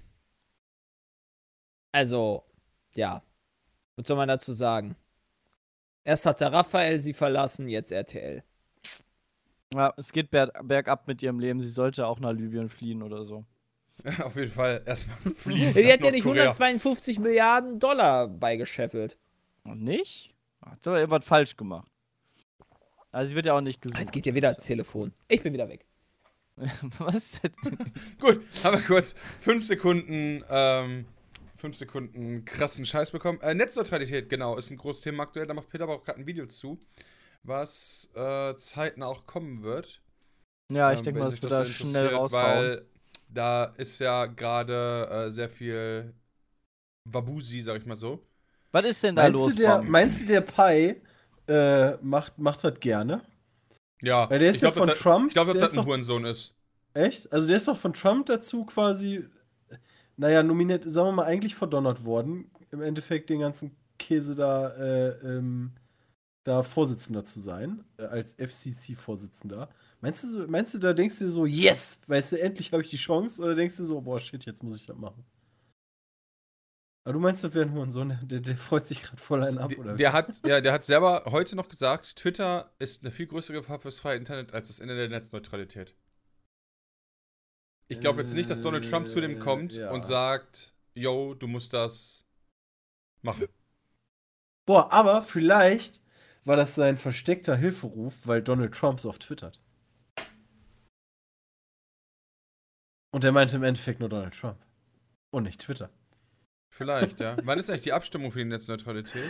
[1.96, 2.44] Also,
[2.96, 3.22] ja.
[3.96, 4.96] Was soll man dazu sagen?
[6.04, 8.44] Erst hat der Raphael sie verlassen, jetzt RTL.
[9.74, 11.62] Ja, es geht ber bergab mit ihrem Leben.
[11.62, 13.46] Sie sollte auch nach Libyen fliehen oder so.
[14.24, 15.74] Auf jeden Fall erstmal fliegen.
[15.74, 16.44] Die nach hat ja nicht Nordkorea.
[16.52, 19.18] 152 Milliarden Dollar beigescheffelt.
[19.64, 20.34] Und nicht?
[20.66, 21.88] Hat doch irgendwas falsch gemacht.
[23.12, 24.00] Also sie wird ja auch nicht Ah, gesucht.
[24.00, 25.14] Jetzt geht ja wieder das Telefon.
[25.28, 25.86] Ich bin wieder weg.
[27.00, 27.52] Was ist denn?
[28.20, 31.06] Gut, haben wir kurz fünf Sekunden, ähm,
[31.58, 33.40] fünf Sekunden krassen Scheiß bekommen.
[33.42, 35.48] Äh, Netzneutralität, genau, ist ein großes Thema aktuell.
[35.48, 36.80] Da macht Peter aber auch gerade ein Video zu,
[37.44, 40.02] was äh, zeitnah auch kommen wird.
[40.72, 42.44] Ja, ich Ähm, denke mal, sich dass wir da schnell raushauen.
[42.44, 42.86] Weil
[43.30, 46.14] da ist ja gerade äh, sehr viel
[47.06, 48.26] Wabusi, sag ich mal so.
[48.72, 49.52] Was ist denn da Meinst los?
[49.52, 51.02] du, der, meinst du, der Pi
[51.48, 53.22] äh, macht, macht das gerne?
[54.02, 55.86] Ja, Weil der ist ich ja glaub, von Trump, Ich glaube, dass das ein doch-
[55.86, 56.54] Hurensohn ist.
[56.94, 57.32] Echt?
[57.32, 59.26] Also der ist doch von Trump dazu quasi,
[60.18, 65.10] naja, nominiert, sagen wir mal, eigentlich verdonnert worden, im Endeffekt den ganzen Käse da, äh,
[65.38, 65.74] ähm,
[66.44, 69.70] da Vorsitzender zu sein, äh, als FCC-Vorsitzender.
[70.02, 72.98] Meinst du, meinst du, da denkst du so, yes, weißt du, endlich habe ich die
[72.98, 75.26] Chance, oder denkst du so, boah, shit, jetzt muss ich das machen?
[77.06, 79.70] Aber du meinst, das wäre ein Hurensohn, der, der freut sich gerade voll einen ab,
[79.70, 79.96] Die- oder?
[79.96, 83.80] Der hat, ja, der hat selber heute noch gesagt, Twitter ist eine viel größere Gefahr
[83.80, 85.96] fürs freie Internet als das Ende der Netzneutralität.
[87.90, 89.92] Ich glaube jetzt nicht, dass Donald Trump zu dem Äh, kommt ja.
[89.92, 92.26] und sagt, yo, du musst das
[93.22, 93.48] machen.
[94.66, 96.02] Boah, aber vielleicht
[96.46, 99.60] war das sein versteckter Hilferuf, weil Donald Trump so oft twittert.
[103.12, 104.58] Und er meinte im Endeffekt nur Donald Trump.
[105.32, 105.90] Und nicht Twitter.
[106.70, 107.38] Vielleicht, ja.
[107.44, 109.30] Wann ist eigentlich die Abstimmung für die Netzneutralität?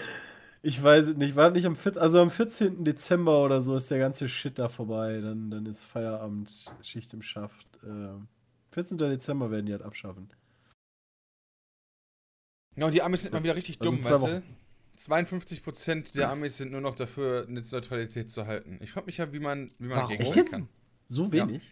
[0.62, 1.36] Ich weiß es nicht.
[1.36, 2.02] War nicht am 14.
[2.02, 2.86] Also am 14.
[2.86, 5.20] Dezember oder so ist der ganze Shit da vorbei.
[5.20, 7.68] Dann, dann ist Feierabend, Schicht im Schaft.
[7.84, 8.30] Ähm,
[8.72, 8.98] 14.
[8.98, 10.30] Dezember werden die halt abschaffen.
[12.78, 14.44] Ja, und die Amis sind mal wieder richtig Also dumm, weißt du?
[14.96, 15.14] Wochen.
[15.14, 18.80] 52% der Amis sind nur noch dafür, Netzneutralität zu halten.
[18.82, 20.52] Ich frage mich ja, wie man, wie man dagegen sein jetzt?
[20.52, 20.70] kann.
[21.08, 21.48] So Ja.
[21.48, 21.64] wenig?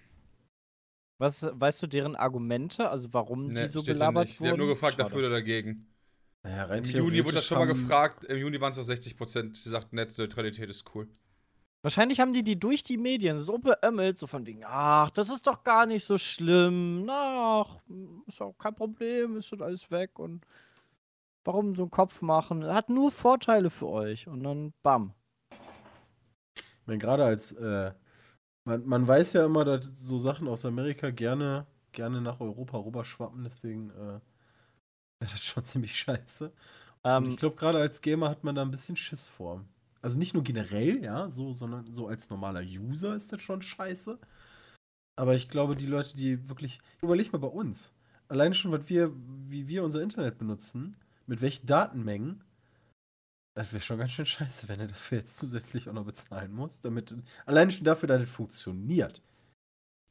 [1.19, 2.89] Was, weißt du deren Argumente?
[2.89, 4.43] Also warum Nee, die so belabert wurden?
[4.43, 5.03] Die haben nur gefragt, Schade.
[5.03, 5.87] dafür oder dagegen.
[6.43, 8.23] Naja, Im Juni wurde das schon mal gefragt.
[8.23, 11.07] Im Juni waren es noch 60%, die sagten, Netzneutralität ist cool.
[11.83, 15.45] Wahrscheinlich haben die die durch die Medien so beömmelt, so von wegen, ach, das ist
[15.47, 17.07] doch gar nicht so schlimm.
[17.09, 17.77] Ach,
[18.27, 20.45] ist auch kein Problem, ist doch alles weg und
[21.43, 22.65] warum so einen Kopf machen?
[22.65, 25.13] Hat nur Vorteile für euch und dann bam.
[26.85, 27.93] Wenn gerade als, äh,
[28.65, 33.43] man, man weiß ja immer, dass so Sachen aus Amerika gerne, gerne nach Europa rüberschwappen,
[33.43, 34.19] deswegen äh,
[35.19, 36.51] wäre das schon ziemlich scheiße.
[37.03, 39.63] Ähm, ich glaube, gerade als Gamer hat man da ein bisschen Schiss vor.
[40.01, 44.19] Also nicht nur generell, ja, so, sondern so als normaler User ist das schon scheiße.
[45.15, 46.79] Aber ich glaube, die Leute, die wirklich.
[47.01, 47.93] Überleg mal bei uns.
[48.27, 49.11] Alleine schon, was wir,
[49.47, 50.95] wie wir unser Internet benutzen,
[51.31, 52.43] mit welchen Datenmengen,
[53.55, 56.81] das wäre schon ganz schön scheiße, wenn er dafür jetzt zusätzlich auch noch bezahlen muss.
[56.81, 59.21] Damit, alleine schon dafür, dass es funktioniert.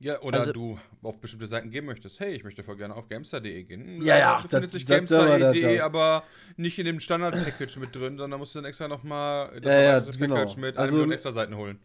[0.03, 2.21] Ja, oder Also- du auf bestimmte Seiten gehen möchtest.
[2.21, 4.03] Hey, ich möchte voll gerne auf Gamestar.de gehen.
[4.03, 6.25] Ja, ja, Da befindet das- sich Gamestar.de, aber
[6.57, 9.79] nicht in dem Standard-Package mit drin, sondern da musst du dann extra nochmal das Ja,
[9.79, 10.35] ja, erweiterte genau.
[10.37, 11.79] Package mit Also- Million extra Seiten holen.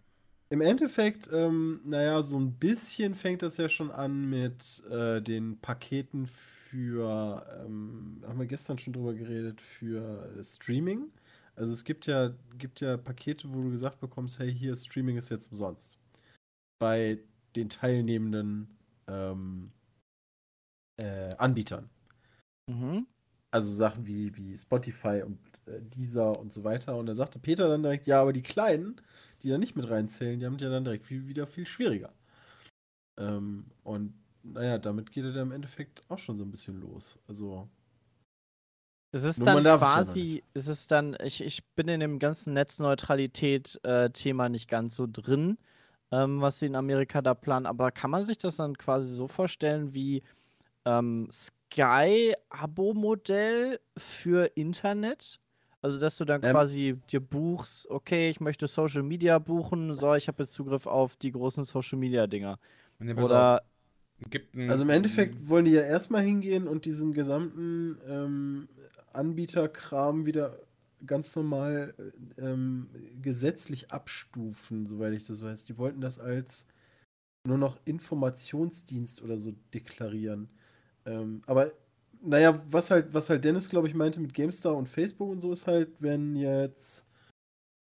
[0.49, 5.59] Im Endeffekt, ähm, naja, so ein bisschen fängt das ja schon an mit äh, den
[5.59, 11.11] Paketen für, ähm, haben wir gestern schon drüber geredet, für äh, Streaming.
[11.55, 15.29] Also es gibt ja, gibt ja Pakete, wo du gesagt bekommst, hey, hier Streaming ist
[15.29, 15.97] jetzt umsonst.
[16.79, 17.19] bei
[17.55, 18.67] den teilnehmenden
[19.07, 19.71] ähm,
[21.01, 21.89] äh, Anbietern.
[22.69, 23.07] Mhm.
[23.51, 26.97] Also Sachen wie, wie Spotify und äh, Deezer und so weiter.
[26.97, 29.01] Und da sagte Peter dann direkt, ja, aber die Kleinen,
[29.45, 32.11] die da nicht mit reinzählen, die haben es ja dann direkt viel, wieder viel schwieriger.
[33.17, 34.13] Ähm, und
[34.43, 37.17] naja, damit geht er dann im Endeffekt auch schon so ein bisschen los.
[37.27, 37.69] Also,
[39.11, 44.69] Es ist dann quasi, es ist dann, ich, ich bin in dem ganzen Netzneutralität-Thema nicht
[44.69, 45.57] ganz so drin,
[46.11, 49.29] ähm, was sie in Amerika da planen, aber kann man sich das dann quasi so
[49.29, 50.21] vorstellen wie
[50.85, 55.39] ähm, Sky-Abo-Modell für Internet?
[55.85, 56.51] Also, dass du dann Ähm.
[56.51, 61.15] quasi dir buchst, okay, ich möchte Social Media buchen, so, ich habe jetzt Zugriff auf
[61.15, 62.57] die großen Social Media-Dinger.
[62.97, 63.61] Nee, pass Oder,
[64.19, 68.67] auf, gibt ein, also im Endeffekt wollen die ja erstmal hingehen und diesen gesamten ähm,
[69.13, 70.57] Anbieterkram wieder
[71.05, 71.93] ganz normal
[72.39, 72.89] äh, ähm,
[73.21, 75.65] gesetzlich abstufen, soweit ich das weiß.
[75.65, 76.65] Die wollten das als
[77.47, 80.49] nur noch Informationsdienst oder so deklarieren.
[81.05, 81.73] Ähm, aber
[82.25, 85.51] naja, was halt, was halt Dennis, glaube ich, meinte mit GameStar und Facebook und so
[85.51, 87.05] ist halt, wenn jetzt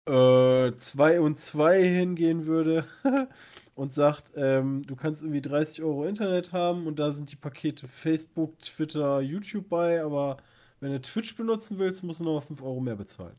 [0.08, 2.86] 2 und 2 hingehen würde
[3.74, 7.86] und sagt, ähm, du kannst irgendwie 30 Euro Internet haben und da sind die Pakete
[7.88, 10.38] Facebook, Twitter, YouTube bei, aber
[10.80, 13.34] wenn du Twitch benutzen willst, musst du noch 5 Euro mehr bezahlen.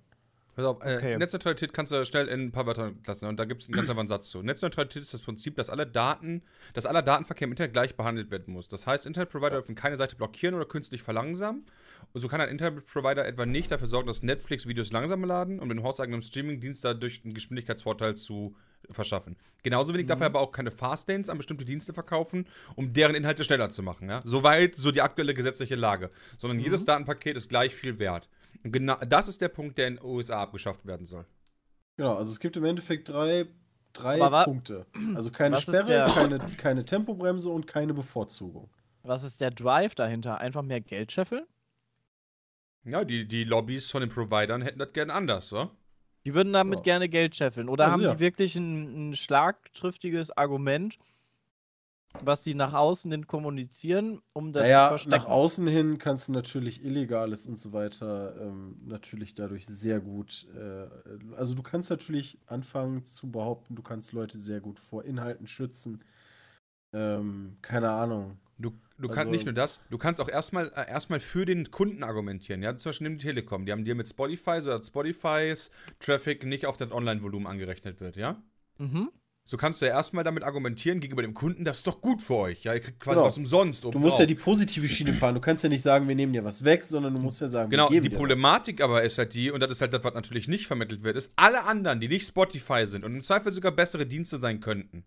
[0.60, 1.18] Pass auf, äh, Okay.
[1.18, 3.90] Netzneutralität kannst du schnell in ein paar Wörter lassen und da gibt es einen ganz
[3.90, 4.42] einfachen Satz zu.
[4.44, 6.42] Netzneutralität ist das Prinzip, dass alle Daten,
[6.74, 8.68] dass aller Datenverkehr im Internet gleich behandelt werden muss.
[8.68, 11.66] Das heißt, Internetprovider dürfen keine Seite blockieren oder künstlich verlangsamen.
[12.14, 15.70] Und so kann ein Internetprovider etwa nicht dafür sorgen, dass Netflix Videos langsamer laden, um
[15.70, 18.56] den hauseigenen Streamingdienst dadurch einen Geschwindigkeitsvorteil zu
[18.90, 19.36] verschaffen.
[19.64, 23.44] Genauso wenig darf er aber auch keine Fastlanes an bestimmte Dienste verkaufen, um deren Inhalte
[23.44, 24.10] schneller zu machen.
[24.10, 24.22] Ja?
[24.24, 26.10] Soweit so die aktuelle gesetzliche Lage.
[26.38, 28.30] Sondern jedes Datenpaket ist gleich viel wert.
[28.64, 31.26] Genau das ist der Punkt, der in den USA abgeschafft werden soll.
[31.98, 33.48] Genau, also es gibt im Endeffekt drei,
[33.94, 34.86] drei Aber Punkte.
[35.16, 38.70] Also keine Sperre, keine, keine Tempobremse und keine Bevorzugung.
[39.04, 40.40] was ist der Drive dahinter?
[40.40, 41.46] Einfach mehr Geld scheffeln?
[42.86, 45.70] Ja, die, die Lobbys von den Providern hätten das gern anders, so?
[46.26, 46.84] Die würden damit Ja.
[46.84, 47.70] gerne Geld scheffeln.
[47.70, 48.14] Oder Also haben ja.
[48.14, 50.98] die wirklich ein, ein schlagtriftiges Argument,
[52.24, 55.16] was sie nach außen hin kommunizieren, um das naja, zu verstecken?
[55.16, 60.48] nach außen hin kannst du natürlich Illegales und so weiter ähm, natürlich dadurch sehr gut.
[60.56, 60.88] Äh,
[61.36, 66.04] also du kannst natürlich anfangen zu behaupten, du kannst Leute sehr gut vor Inhalten schützen.
[66.94, 68.38] Ähm, keine Ahnung.
[68.58, 71.70] Du, du Also- kannst nicht nur das, du kannst auch erstmal äh, erstmal für den
[71.72, 72.62] Kunden argumentieren.
[72.64, 73.66] Ja, zum Beispiel nimm die Telekom.
[73.66, 75.70] Die haben dir mit Spotify, so dass Spotifys
[76.00, 78.42] Traffic nicht auf das Online-Volumen angerechnet wird, ja?
[78.80, 79.12] Mhm.
[79.50, 82.36] So kannst du ja erstmal damit argumentieren gegenüber dem Kunden, das ist doch gut für
[82.36, 82.64] euch.
[82.66, 83.26] Ja, ihr kriegt quasi Genau.
[83.26, 83.84] was umsonst.
[83.84, 85.34] Du musst ja die positive Schiene fahren.
[85.34, 87.72] Du kannst ja nicht sagen, wir nehmen dir was weg, sondern du musst ja sagen,
[87.72, 88.20] Genau, wir geben die dir was.
[88.20, 91.18] Problematik aber ist halt die, und das ist halt das, was natürlich nicht vermittelt wird,
[91.18, 95.04] ist, alle anderen, die nicht Spotify sind und im Zweifel sogar bessere Dienste sein könnten,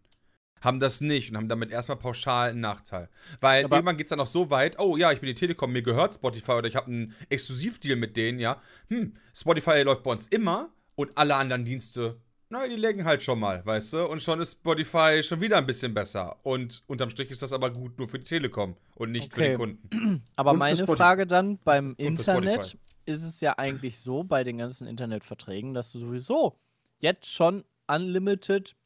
[0.61, 3.11] haben das nicht und haben damit erstmal pauschal einen Nachteil.
[3.41, 5.71] Weil Aber- irgendwann geht es dann auch so weit, oh ja, ich bin die Telekom,
[5.71, 8.61] mir gehört Spotify oder ich habe einen Exklusivdeal mit denen, ja.
[8.89, 12.21] Hm, Spotify läuft bei uns immer und alle anderen Dienste,
[12.53, 14.07] na, die legen halt schon mal, weißt du?
[14.07, 16.37] Und schon ist Spotify schon wieder ein bisschen besser.
[16.43, 19.49] Und unterm Strich ist das aber gut nur für die Telekom und nicht für Okay.
[19.51, 20.23] den Kunden.
[20.37, 20.87] Aber Und für meine.
[20.87, 22.77] Frage dann beim für Internet
[23.07, 26.59] ist es ja eigentlich so bei den ganzen Internetverträgen, dass du sowieso
[27.01, 28.77] jetzt schon unlimited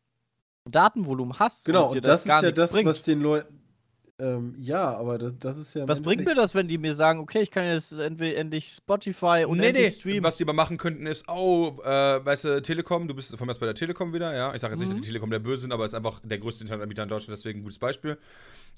[0.64, 1.64] Datenvolumen hast.
[1.64, 2.86] Genau, dir und das, ist gar ja das, bringt.
[2.88, 3.56] was den Leuten.
[4.18, 5.86] Ähm, ja, aber das, das ist ja.
[5.86, 9.44] Was bringt mir das, wenn die mir sagen, okay, ich kann jetzt entweder endlich Spotify
[9.47, 9.90] und nee, nee.
[9.90, 10.22] streamen?
[10.24, 11.88] Was die aber machen könnten, ist, oh, äh,
[12.24, 14.55] weißt du, Telekom, du bist von mir aus bei der Telekom wieder, ja.
[14.55, 14.97] Ich sage jetzt nicht, Mhm.
[14.97, 17.60] dass die Telekom der Böse sind, aber ist einfach der größte Internetanbieter in Deutschland, deswegen
[17.60, 18.16] ein gutes Beispiel.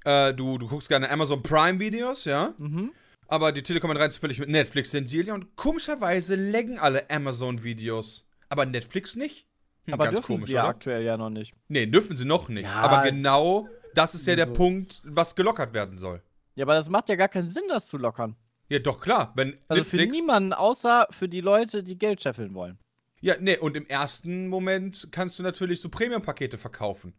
[0.04, 2.52] Äh, du, du guckst gerne Amazon Prime Videos, ja.
[2.58, 2.90] Mhm.
[3.28, 5.34] Aber die Telekom hat rein zufällig mit Netflix den Deal, ja.
[5.34, 8.26] Und komischerweise laggen alle Amazon-Videos.
[8.48, 9.46] Aber Netflix nicht.
[9.84, 10.70] Hm, Aber ganz dürfen komisch, sie ja oder?
[10.70, 11.54] aktuell ja noch nicht.
[11.68, 12.64] Nee, dürfen sie noch nicht.
[12.64, 14.52] Ja, aber genau das ist ja der so.
[14.52, 16.22] Punkt, was gelockert werden soll.
[16.54, 18.36] Ja, aber das macht ja gar keinen Sinn, das zu lockern.
[18.68, 19.32] Ja, doch klar.
[19.36, 22.78] Wenn Also für Netflix niemanden, außer für die Leute, die Geld scheffeln wollen.
[23.20, 27.14] Ja, nee, und im ersten Moment kannst du natürlich so Premium-Pakete verkaufen.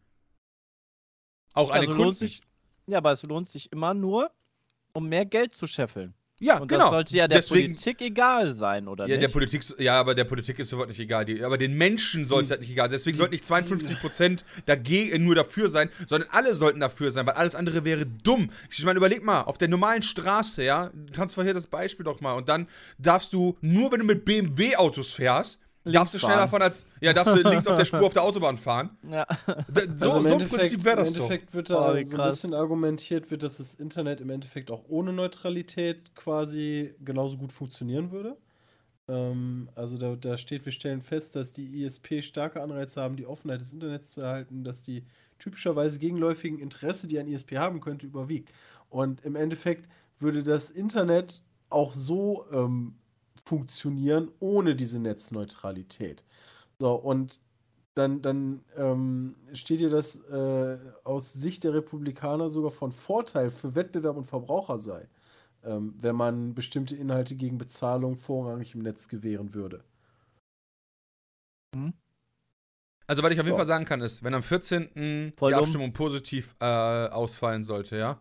[1.54, 2.20] Auch an also den lohnt Kunden.
[2.20, 2.42] sich,
[2.88, 4.32] ja, aber es lohnt sich immer nur,
[4.94, 6.14] um mehr Geld zu scheffeln.
[6.40, 6.86] Ja, Und genau.
[6.86, 9.24] das sollte ja der Deswegen, Politik egal sein, oder ja, nicht?
[9.24, 11.26] der Politik, ja, aber der Politik ist soweit nicht egal.
[11.26, 12.98] Die, aber den Menschen sollte es halt nicht egal sein.
[12.98, 17.56] Deswegen sollten nicht 52% dagegen, nur dafür sein, sondern alle sollten dafür sein, weil alles
[17.56, 18.50] andere wäre dumm.
[18.72, 22.34] Ich meine, überleg mal, auf der normalen Straße, ja, transferier das Beispiel doch mal.
[22.34, 22.68] Und dann
[22.98, 27.36] darfst du, nur wenn du mit BMW-Autos fährst, darfst du schneller fahren als, ja, darfst
[27.36, 28.98] du links auf der Spur auf der Autobahn fahren.
[29.10, 29.26] ja.
[29.68, 31.22] D- So, Also im so ein Prinzip wäre das Im doch.
[31.24, 34.72] Endeffekt wird Oh, da wie so ein bisschen argumentiert, wird, dass das Internet im Endeffekt
[34.72, 38.38] auch ohne Neutralität quasi genauso gut funktionieren würde.
[39.08, 43.26] Ähm, also da, da steht, wir stellen fest, dass die ISP starke Anreize haben, die
[43.26, 45.04] Offenheit des Internets zu erhalten, dass die
[45.40, 48.52] typischerweise gegenläufigen Interesse, die ein ISP haben könnte, überwiegt.
[48.90, 49.88] Und im Endeffekt
[50.18, 52.96] würde das Internet auch so ähm,
[53.50, 56.24] funktionieren ohne diese Netzneutralität.
[56.80, 57.42] So, und
[57.96, 63.76] dann, dann ähm, steht dir das äh, aus Sicht der Republikaner sogar von Vorteil für
[63.76, 65.10] Wettbewerb und Verbraucher sei,
[65.64, 69.84] ähm, wenn man bestimmte Inhalte gegen Bezahlung vorrangig im Netz gewähren würde.
[73.08, 73.58] Also, was ich auf jeden So.
[73.58, 75.34] Fall sagen kann, ist, wenn am 14.
[75.38, 75.64] Voll die dumm.
[75.64, 78.20] Abstimmung positiv äh, ausfallen sollte, ja,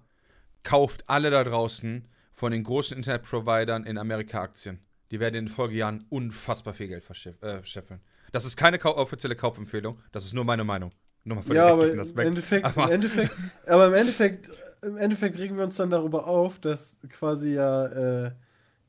[0.62, 4.80] kauft alle da draußen von den großen Internetprovidern in Amerika Aktien.
[5.10, 8.01] Die werden in den Folgejahren unfassbar viel Geld verschiff- äh, scheffeln.
[8.32, 10.90] Das ist keine kau offizielle Kaufempfehlung, das ist nur meine Meinung.
[11.24, 12.18] Nur mal für Ja, den aber im.
[12.26, 13.36] Endeffekt, Aber- im Endeffekt,
[13.66, 14.51] aber im Endeffekt,
[14.82, 18.32] im Endeffekt regen wir uns dann darüber auf, dass quasi ja äh,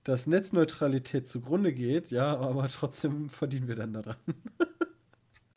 [0.04, 4.16] dass Netzneutralität zugrunde geht, ja, aber trotzdem verdienen wir dann daran.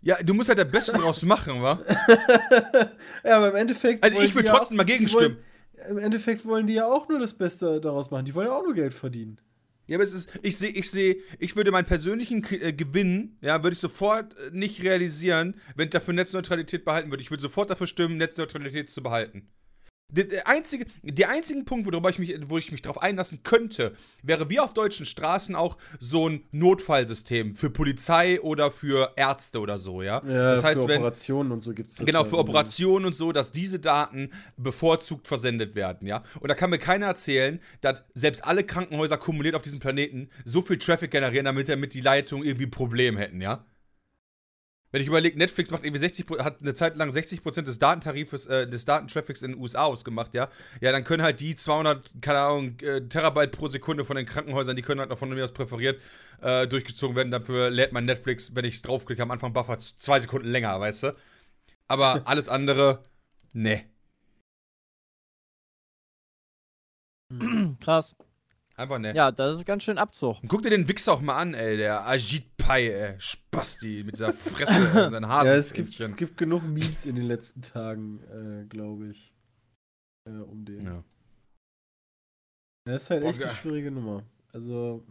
[0.04, 1.78] Ja, du musst halt der Beste draus machen, wa?
[3.24, 4.04] ja, aber im Endeffekt.
[4.04, 5.36] Also ich würde die ja trotzdem auch- mal gegenstimmen.
[5.76, 8.24] Wollen, Im Endeffekt wollen die ja auch nur das Beste daraus machen.
[8.24, 9.38] Die wollen ja auch nur Geld verdienen.
[9.86, 13.36] Ja, aber es ist, ich sehe, ich sehe, ich würde meinen persönlichen K- äh, Gewinn,
[13.40, 17.22] ja, würde ich sofort äh, nicht realisieren, wenn ich dafür Netzneutralität behalten würde.
[17.22, 19.48] Ich würde sofort dafür stimmen, Netzneutralität zu behalten.
[20.12, 24.50] Der, einzige, der einzige Punkt, worüber ich mich, wo ich mich darauf einlassen könnte, wäre
[24.50, 30.02] wie auf deutschen Straßen auch so ein Notfallsystem für Polizei oder für Ärzte oder so,
[30.02, 30.20] ja.
[30.20, 32.06] das heißt, für wenn, Operationen und so gibt es das.
[32.06, 32.38] Genau, ja für.
[32.38, 36.22] Operationen und so, dass diese Daten bevorzugt versendet werden, ja.
[36.40, 40.60] Und da kann mir keiner erzählen, dass selbst alle Krankenhäuser kumuliert auf diesem Planeten so
[40.60, 43.64] viel Traffic generieren, damit, damit die Leitungen irgendwie ein Problem hätten, ja.
[44.92, 48.46] Wenn ich überlege, Netflix macht irgendwie 60, Pro- hat eine Zeit lang 60% des Datentarifes,
[48.46, 50.48] äh, des Datentraffics in den USA ausgemacht, ja.
[50.82, 54.76] Ja, dann können halt die 200, keine Ahnung, äh, Terabyte pro Sekunde von den Krankenhäusern,
[54.76, 55.98] die können halt noch von mir aus präferiert
[56.42, 57.30] äh, durchgezogen werden.
[57.30, 61.04] Dafür lädt mein Netflix, wenn ich es draufklicke, am Anfang buffert zwei Sekunden länger, weißt
[61.04, 61.16] du?
[61.88, 63.02] Aber alles andere,
[63.54, 63.84] ne.
[67.80, 68.14] Krass.
[68.76, 69.14] Einfach ne.
[69.14, 70.42] Ja, das ist ganz schön Abzug.
[70.42, 73.20] Und guck dir den Wichser auch mal an, ey, der Ajit Pai, ey.
[73.20, 75.46] Spasti mit dieser Fresse und seinen Hasen.
[75.46, 79.34] Ja, es gibt, es gibt genug Memes in den letzten Tagen, äh, glaube ich.
[80.24, 80.82] Äh, um den.
[80.82, 81.04] Ja.
[82.88, 84.24] Ja, ist halt Boah, echt eine schwierige Nummer.
[84.54, 85.06] Also,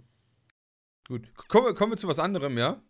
[1.08, 1.32] Gut.
[1.36, 2.82] Kommen wir, kommen wir zu was anderem, ja?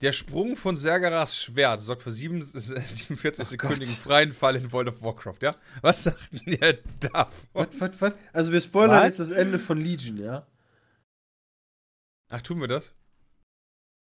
[0.00, 5.00] Der Sprung von Sergeras Schwert sorgt für sieben, 47 sekündigen freien Fall in World of
[5.00, 5.54] Warcraft, ja?
[5.80, 7.48] Was sagt denn ihr davon?
[7.52, 8.14] was, was, was?
[8.32, 9.06] Also, wir spoilern Was?
[9.06, 10.44] jetzt das Ende von Legion, ja?
[12.30, 12.94] Ach, tun wir das?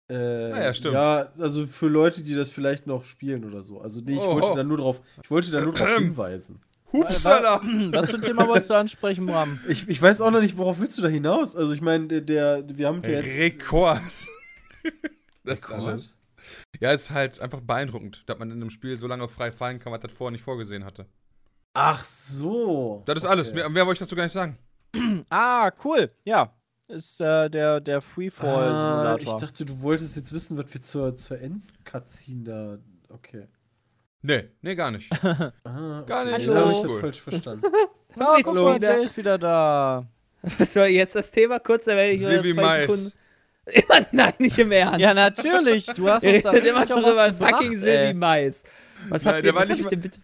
[0.10, 0.16] Äh,
[0.52, 0.94] Ah ja, stimmt.
[0.94, 3.82] Ja, also für Leute, die das vielleicht noch spielen oder so.
[3.82, 4.40] Also, nee, ich Oh.
[4.40, 6.62] wollte da nur drauf, ich wollte da nur drauf hinweisen.
[6.94, 7.62] Hupsala!
[7.92, 9.60] Was für ein Thema wolltest du ansprechen, Bram?
[9.68, 11.56] Ich, ich weiß auch noch nicht, worauf willst du da hinaus?
[11.58, 13.28] Also, ich meine, der, der, wir haben ja jetzt.
[13.28, 14.02] Rekord.
[15.44, 15.88] Das ist Rekord?
[15.88, 16.18] alles.
[16.80, 19.92] Ja, ist halt einfach beeindruckend, dass man in einem Spiel so lange frei fallen kann,
[19.92, 21.06] was das vorher nicht vorgesehen hatte.
[21.74, 23.04] Ach so.
[23.06, 23.48] Das ist alles.
[23.50, 23.58] Okay.
[23.60, 24.58] Mehr, mehr wollte ich dazu gar nicht sagen.
[25.30, 26.10] Ah, cool.
[26.26, 26.54] Ja.
[26.88, 29.20] Ist äh, der, der Ah, Freefall-Simulator.
[29.36, 32.78] ich dachte, du wolltest jetzt wissen, was wir zur, zur End-Cutscene da.
[33.14, 33.48] Okay.
[34.22, 35.10] Nee, nee, gar nicht.
[35.64, 36.48] Ah, Gar nicht.
[36.48, 36.92] Dann habe ich Hallo.
[36.94, 37.66] das falsch verstanden.
[38.20, 38.64] Ah, guck Hallo.
[38.72, 40.08] mal, Jay ist wieder da.
[40.42, 41.60] Was war jetzt das Thema?
[41.60, 42.88] Kurz, da werde ich nur Silvi Mais.
[42.88, 43.12] Sekunden.
[43.68, 45.00] Immer, nein, nicht im Ernst.
[45.02, 45.86] Ja, natürlich.
[45.88, 48.14] Du hast uns da immer über was gebracht, fucking Silvi.
[48.16, 48.64] Mais.
[49.10, 50.20] Was Nein, habt der ihr, was hab ich denn bitte?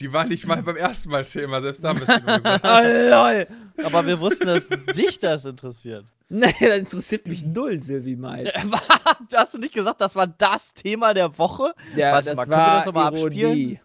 [0.00, 2.64] Die war nicht mal beim ersten Mal Thema, selbst da haben wir es nur gesagt.
[2.64, 3.46] Oh, lol.
[3.84, 6.04] Aber wir wussten, dass dich das interessiert.
[6.28, 8.52] Nein, das interessiert mich null, Silvi Mais.
[9.34, 11.74] Hast du nicht gesagt, das war das Thema der Woche?
[11.94, 13.80] Ja, Warte das mal, können wir war das noch mal Ironie.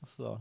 [0.00, 0.40] Achso.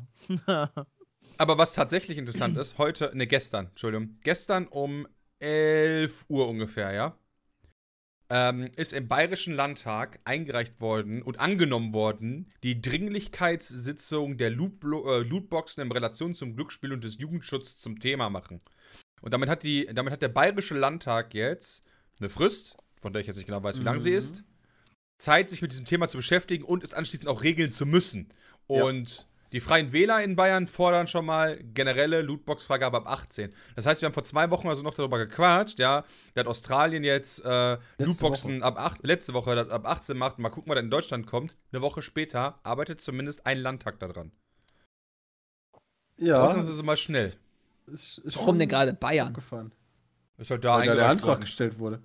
[1.38, 5.08] Aber was tatsächlich interessant ist, heute, ne, gestern, Entschuldigung, gestern um
[5.40, 7.16] 11 Uhr ungefähr, ja,
[8.34, 15.24] ähm, ist im Bayerischen Landtag eingereicht worden und angenommen worden, die Dringlichkeitssitzung der Lootblo äh,
[15.24, 18.62] Lootboxen in Relation zum Glücksspiel und des Jugendschutzes zum Thema machen.
[19.22, 21.84] Und damit hat, die, damit hat der Bayerische Landtag jetzt
[22.20, 24.18] eine Frist, von der ich jetzt nicht genau weiß, wie lang sie Mhm.
[24.18, 24.44] ist,
[25.18, 28.30] Zeit, sich mit diesem Thema zu beschäftigen und es anschließend auch regeln zu müssen.
[28.70, 28.84] Ja.
[29.52, 33.54] Die Freien Wähler in Bayern fordern schon mal generelle Lootbox-Freigabe ab 18.
[33.76, 36.06] Das heißt, wir haben vor zwei Wochen also noch darüber gequatscht, ja,
[36.36, 40.40] dass Australien jetzt äh, Lootboxen ab 8, letzte Woche das ab 18 macht.
[40.40, 41.58] Mal gucken, was in Deutschland kommt.
[41.72, 44.32] Eine Woche später arbeitet zumindest ein Landtag daran.
[46.18, 46.42] Ja.
[46.42, 47.34] das ist mal schnell.
[47.88, 49.34] Ist, ist Warum denn gerade Bayern?
[49.34, 49.74] Gefahren.
[50.38, 51.42] Ist halt da Weil da der Antrag worden.
[51.42, 52.02] gestellt wurde.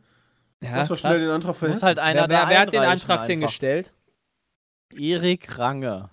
[0.60, 1.82] Ja, doch schnell den Antrag Hessen.
[1.82, 3.92] halt einer wer, wer, wer hat den Antrag denn gestellt?
[4.92, 6.10] Erik Range.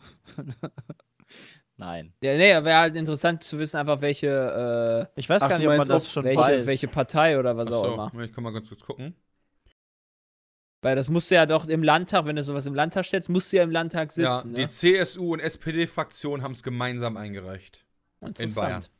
[1.78, 2.14] Nein.
[2.24, 5.78] Ja, nee, wäre halt interessant zu wissen, einfach welche, Ich weiß Ach, gar nicht, ob
[5.78, 6.68] man das schon äh, welche, weiß.
[6.68, 8.24] welche Partei oder was auch Achso, immer.
[8.24, 9.16] ich kann mal ganz kurz gucken.
[10.84, 13.52] Weil das musst du ja doch im Landtag, wenn du sowas im Landtag stellst, musst
[13.54, 14.26] du ja im Landtag sitzen.
[14.26, 14.54] Ja, ne?
[14.54, 17.86] die CSU und SPD-Fraktion haben es gemeinsam eingereicht.
[18.20, 18.92] Interessant.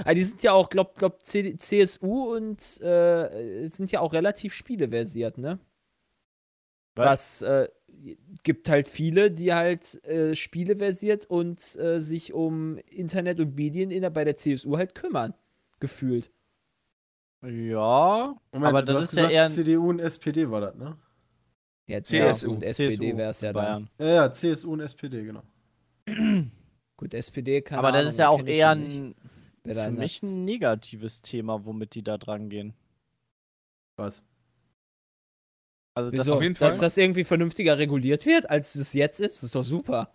[0.00, 4.54] Aber die sind ja auch, glaub, glaub C CSU und äh, sind ja auch relativ
[4.54, 5.60] spieleversiert, ne?
[6.96, 7.68] Was äh,
[8.42, 14.02] gibt halt viele, die halt äh, spieleversiert und äh, sich um Internet und Medien in
[14.02, 15.34] der, bei der CSU halt kümmern.
[15.80, 16.30] Gefühlt.
[17.42, 20.60] Ja, Moment, aber du das hast ist ja gesagt, eher ein CDU und SPD war
[20.60, 20.96] das, ne?
[21.86, 22.52] Ja, CSU.
[22.52, 23.64] und SPD CSU wäre es ja in dann.
[23.64, 23.90] Bayern.
[23.98, 25.42] Ja, ja, CSU und SPD, genau.
[26.96, 29.14] Gut, SPD kann Aber das ist ja auch eher ein,
[29.64, 32.74] für mich ein negatives Thema, womit die da dran gehen.
[33.96, 34.22] Was?
[35.98, 36.34] Also Wieso?
[36.34, 36.78] auf jeden Dass Fall.
[36.86, 40.12] das irgendwie vernünftiger reguliert wird, als es jetzt ist, ist doch super.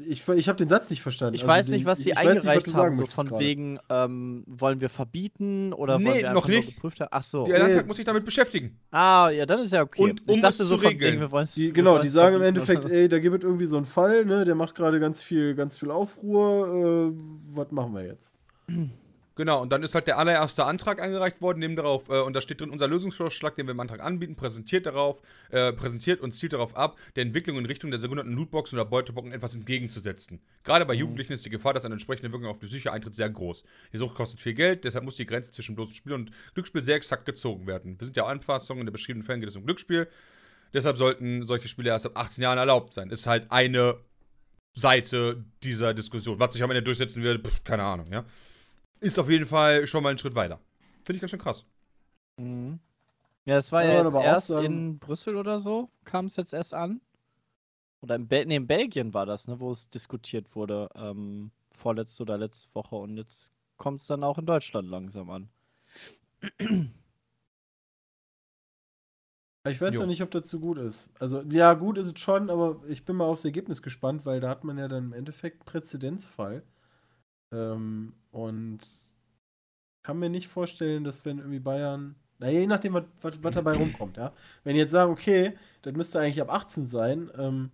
[0.00, 1.34] Ich, ich habe den Satz nicht verstanden.
[1.34, 3.28] Ich Also weiß den- nicht, was sie ich weiß nicht, was eingereicht haben, so von
[3.28, 3.44] gerade.
[3.44, 6.74] wegen, ähm, wollen wir verbieten oder Nee, wollen wir noch nicht.
[6.76, 7.08] geprüft haben?
[7.12, 7.44] Ach so.
[7.44, 8.78] Der Landtag muss sich damit beschäftigen.
[8.92, 10.02] Ah, ja, dann ist ja okay.
[10.02, 11.12] Und um ich dachte so zu von regeln.
[11.14, 13.66] wegen, wir wollen es Die, genau, die sagen im Endeffekt, ey, da gibt es irgendwie
[13.66, 17.20] so einen Fall, ne, der macht gerade ganz viel, ganz viel Aufruhr, äh,
[17.56, 18.34] was machen wir jetzt?
[19.38, 22.40] Genau, und dann ist halt der allererste Antrag eingereicht worden, neben darauf, äh, und da
[22.40, 26.54] steht drin, unser Lösungsvorschlag, den wir im Antrag anbieten, präsentiert darauf, äh, präsentiert und zielt
[26.54, 30.40] darauf ab, der Entwicklung in Richtung der sogenannten Lootboxen oder Beuteboxen etwas entgegenzusetzen.
[30.64, 33.30] Gerade bei Jugendlichen ist die Gefahr, dass eine entsprechende Wirkung auf die Psyche eintritt, sehr
[33.30, 33.62] groß.
[33.92, 36.96] Die Sucht kostet viel Geld, deshalb muss die Grenze zwischen bloßem Spiel und Glücksspiel sehr
[36.96, 37.94] exakt gezogen werden.
[37.96, 40.08] Wir sind ja Anpassungen, in den beschriebenen Fällen geht es um Glücksspiel.
[40.72, 43.08] Deshalb sollten solche Spiele erst ab 18 Jahren erlaubt sein.
[43.10, 44.00] Ist halt eine
[44.74, 46.40] Seite dieser Diskussion.
[46.40, 48.24] Was sich am Ende durchsetzen wird, pff, keine Ahnung, ja.
[49.00, 50.60] Ist auf jeden Fall schon mal einen Schritt weiter.
[51.04, 51.64] Finde ich ganz schön krass.
[52.36, 52.78] Mhm.
[53.44, 56.36] Ja, es war Ja, ja aber jetzt erst sagen- in Brüssel oder so, kam es
[56.36, 57.00] jetzt erst an.
[58.00, 62.22] Oder in, Bel nee, in Belgien war das, ne, wo es diskutiert wurde, ähm, vorletzte
[62.22, 62.96] oder letzte Woche.
[62.96, 65.48] Und jetzt kommt es dann auch in Deutschland langsam an.
[69.66, 70.00] Ich weiß Jo.
[70.00, 71.10] ja nicht, ob das so gut ist.
[71.18, 74.48] Also, ja, gut ist es schon, aber ich bin mal aufs Ergebnis gespannt, weil da
[74.48, 76.62] hat man ja dann im Endeffekt einen Präzedenzfall.
[77.52, 78.80] Ähm, und
[80.02, 83.74] kann mir nicht vorstellen, dass wenn irgendwie Bayern, na je nachdem, was, was, was dabei
[83.74, 84.32] rumkommt, ja.
[84.64, 87.70] Wenn jetzt sagen, okay, das müsste eigentlich ab 18 sein, ähm,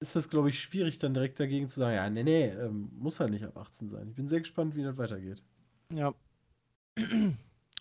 [0.00, 3.20] ist das, glaube ich, schwierig, dann direkt dagegen zu sagen, ja, nee, nee, ähm, muss
[3.20, 4.08] halt nicht ab 18 sein.
[4.08, 5.42] Ich bin sehr gespannt, wie das weitergeht.
[5.92, 6.14] Ja.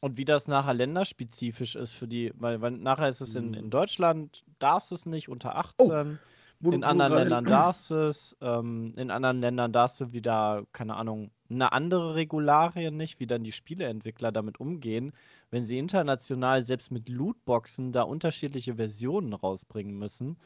[0.01, 3.69] Und wie das nachher länderspezifisch ist für die, weil, weil nachher ist es in, in
[3.69, 6.19] Deutschland, darfst es nicht unter 18.
[6.59, 10.63] Wo in wo anderen Ländern darfst du es, ähm, in anderen Ländern darfst du wieder,
[10.71, 15.11] keine Ahnung, eine andere Regularie nicht, wie dann die Spieleentwickler damit umgehen,
[15.51, 20.37] wenn sie international selbst mit Lootboxen da unterschiedliche Versionen rausbringen müssen.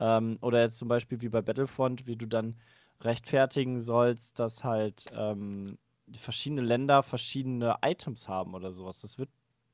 [0.00, 2.56] Ähm, oder jetzt zum Beispiel wie bei Battlefront, wie du dann
[3.02, 5.78] rechtfertigen sollst, dass halt ähm,
[6.12, 9.00] verschiedene Länder verschiedene Items haben oder sowas.
[9.00, 9.30] Das wird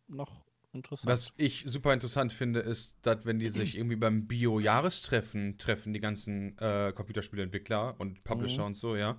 [0.08, 0.45] noch
[0.76, 1.10] interessant.
[1.12, 6.00] Was ich super interessant finde, ist, dass wenn die sich irgendwie beim Bio-Jahrestreffen treffen, die
[6.00, 8.66] ganzen äh, Computerspieleentwickler und Publisher Mhm.
[8.66, 9.16] und so, ja,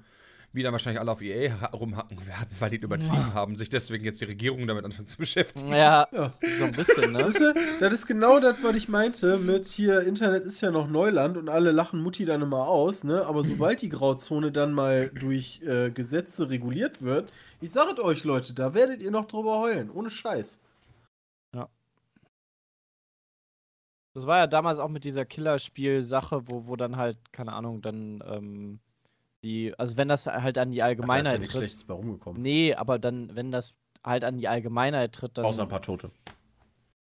[0.54, 4.06] wie dann wahrscheinlich alle auf EA ha- rumhacken werden, weil die übertrieben haben, sich deswegen
[4.06, 5.70] jetzt die Regierung damit anfangen zu beschäftigen.
[5.72, 6.34] ja, Ja.
[6.58, 7.26] so ein bisschen, ne?
[7.26, 10.88] Weißt du, das ist genau das, was ich meinte mit hier, Internet ist ja noch
[10.90, 13.26] Neuland und alle lachen Mutti dann immer aus, ne?
[13.26, 17.30] Aber sobald die Grauzone dann mal durch äh, Gesetze reguliert wird,
[17.60, 19.92] ich sage es euch, Leute, da werdet ihr noch drüber heulen.
[19.92, 20.62] Ohne Scheiß.
[24.18, 28.24] Das war ja damals auch mit dieser Killerspiel-Sache, wo, wo dann halt, keine Ahnung, dann
[28.28, 28.80] ähm,
[29.44, 31.86] die, also wenn das halt an die Allgemeinheit tritt.
[31.86, 32.42] bei rumgekommen.
[32.42, 36.10] Nee, aber dann, wenn das halt an die Allgemeinheit tritt, dann Außer ein paar Tote.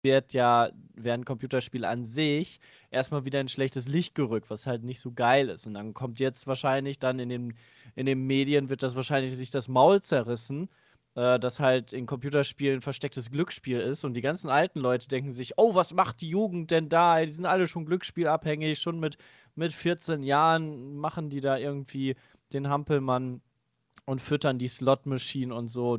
[0.03, 2.61] wird ja, werden Computerspiele an sich
[2.93, 5.67] erstmal wieder in schlechtes Licht gerückt, was halt nicht so geil ist.
[5.67, 7.55] Und dann kommt jetzt wahrscheinlich dann in den,
[7.97, 10.69] in den Medien wird das wahrscheinlich sich das Maul zerrissen,
[11.15, 15.59] äh, dass halt in Computerspielen verstecktes Glücksspiel ist und die ganzen alten Leute denken sich,
[15.59, 17.25] oh, was macht die Jugend denn da?
[17.25, 19.19] Die sind alle schon glücksspielabhängig, schon mit,
[19.55, 22.17] mit 14 Jahren machen die da irgendwie
[22.53, 23.41] den Hampelmann
[24.07, 25.99] und füttern die Slot-Maschinen und so.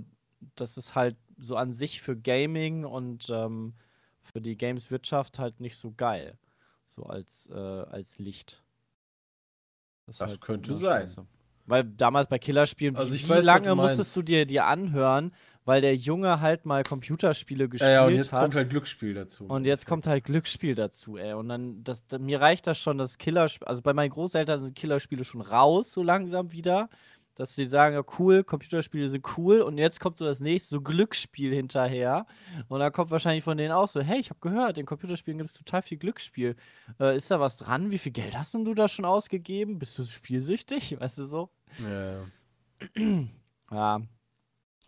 [0.55, 3.73] Das ist halt so an sich für Gaming und ähm,
[4.21, 6.37] für die Games-Wirtschaft halt nicht so geil.
[6.85, 8.63] So als, äh, als Licht.
[10.07, 11.01] ist Das halt könnte sein.
[11.01, 11.25] scheiße.
[11.65, 15.31] Weil damals bei Killerspielen, Also wie, weiß, lange musstest du dir, dir anhören,
[15.63, 18.41] weil der Junge halt mal Computerspiele gespielt Ja, ja, und jetzt hat.
[18.41, 19.45] kommt halt Glücksspiel dazu.
[19.45, 21.33] Und jetzt kommt halt Glücksspiel dazu, ey.
[21.33, 24.75] Und dann, das, da- mir reicht das schon, dass Killerspiele, also bei meinen Großeltern sind
[24.75, 26.89] Killerspiele schon raus, so langsam wieder.
[27.41, 29.61] Dass sie sagen, ja, cool, Computerspiele sind cool.
[29.61, 32.27] Und jetzt kommt so das nächste, so Glücksspiel hinterher.
[32.67, 35.49] Und dann kommt wahrscheinlich von denen auch so, hey, ich habe gehört, in Computerspielen gibt
[35.49, 36.55] es total viel Glücksspiel.
[36.99, 37.89] Äh, ist da was dran?
[37.89, 39.79] Wie viel Geld hast denn du da schon ausgegeben?
[39.79, 40.95] Bist du spielsüchtig?
[40.99, 41.49] Weißt du so?
[41.79, 42.21] Ja,
[43.71, 44.01] ja.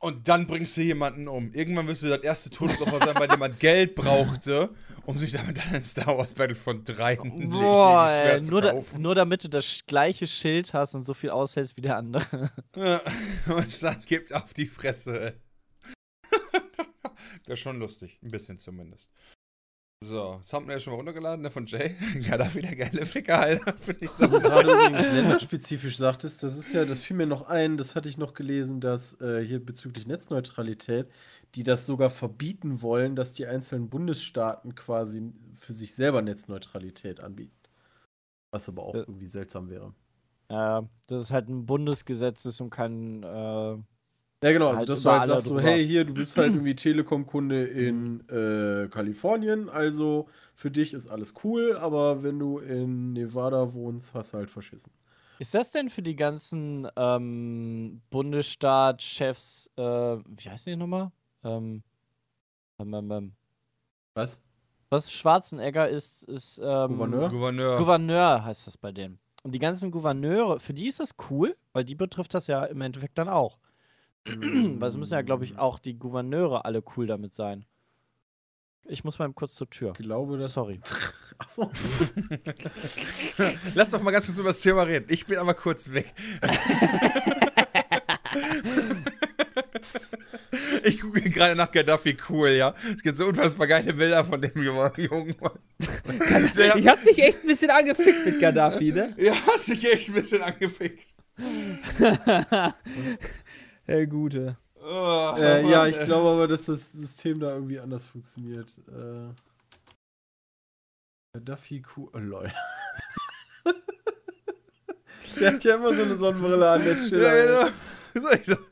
[0.03, 1.53] Und dann bringst du jemanden um.
[1.53, 4.69] Irgendwann wirst du das erste Todesopfer sein, weil jemand Geld brauchte,
[5.05, 8.81] um sich damit dann ein Star Wars Battlefront 3 ein Boah, ey, zu nur, da,
[8.97, 12.51] nur damit du das gleiche Schild hast und so viel aushältst wie der andere.
[12.75, 12.99] Ja,
[13.47, 15.39] Und dann gibt auf die Fresse.
[17.45, 18.19] Wäre schon lustig.
[18.21, 19.09] Ein bisschen zumindest.
[20.05, 21.95] So, Thumbnail schon mal runtergeladen, ne, von Jay.
[22.21, 23.73] Ja, da wieder geile Ficker, Alter.
[23.77, 24.27] Finde ich so.
[24.27, 28.09] Du gerade übrigens länderspezifisch sagtest, das ist ja, das fiel mir noch ein, das hatte
[28.09, 31.07] ich noch gelesen, dass äh, hier bezüglich Netzneutralität,
[31.55, 37.55] die das sogar verbieten wollen, dass die einzelnen Bundesstaaten quasi für sich selber Netzneutralität anbieten.
[38.51, 38.99] Was aber auch Äh.
[38.99, 39.93] irgendwie seltsam wäre.
[40.49, 43.23] äh, das ist halt ein Bundesgesetz ist und kein.
[43.23, 43.77] Äh,
[44.43, 46.75] Ja, genau, also Halt dass du halt sagst, so, hey, hier, du bist halt irgendwie
[46.75, 53.73] Telekom-Kunde in äh, Kalifornien, also für dich ist alles cool, aber wenn du in Nevada
[53.73, 54.91] wohnst, hast du halt verschissen.
[55.39, 61.11] ist das denn für die ganzen ähm, Bundesstaatschefs, äh, wie heißen die nochmal?
[61.45, 61.81] Ähm,
[62.79, 63.31] ähm, ähm, ähm,
[64.13, 64.41] Was?
[64.89, 67.29] was Schwarzenegger ist, ist ähm, Gouverneur?
[67.29, 67.77] Gouverneur.
[67.77, 69.19] Gouverneur heißt das bei denen.
[69.43, 72.81] Und die ganzen Gouverneure, für die ist das cool, weil die betrifft das ja im
[72.81, 73.57] Endeffekt dann auch.
[74.25, 77.65] weil es müssen ja, glaube ich, auch die Gouverneure alle cool damit sein.
[78.85, 79.93] Ich muss mal kurz zur Tür.
[79.97, 80.53] Ich glaube, dass.
[80.53, 80.81] Sorry.
[81.37, 81.71] Achso.
[83.75, 85.05] Lass doch mal ganz kurz über das Thema reden.
[85.09, 86.13] Ich bin aber kurz weg.
[90.83, 92.75] ich gucke gerade nach Gaddafi cool, ja.
[92.95, 95.35] Es gibt so unfassbar geile Bilder von dem Jungen.
[96.57, 99.13] Der, Ich hab dich echt ein bisschen angefickt mit Gaddafi, ne?
[99.17, 101.07] ja, hat sich echt ein bisschen angefickt.
[103.85, 104.57] Herr Gute.
[104.75, 106.05] Oh, Äh, Mann, ja, ich ey.
[106.05, 108.77] glaube aber, dass das System da irgendwie anders funktioniert.
[108.87, 109.29] Äh,
[111.33, 112.09] Gaddafi Q.
[112.13, 112.51] Oh, lol.
[115.39, 117.21] der hat ja immer so eine Sonnenbrille an, der Chill.
[117.21, 117.69] Ja, genau.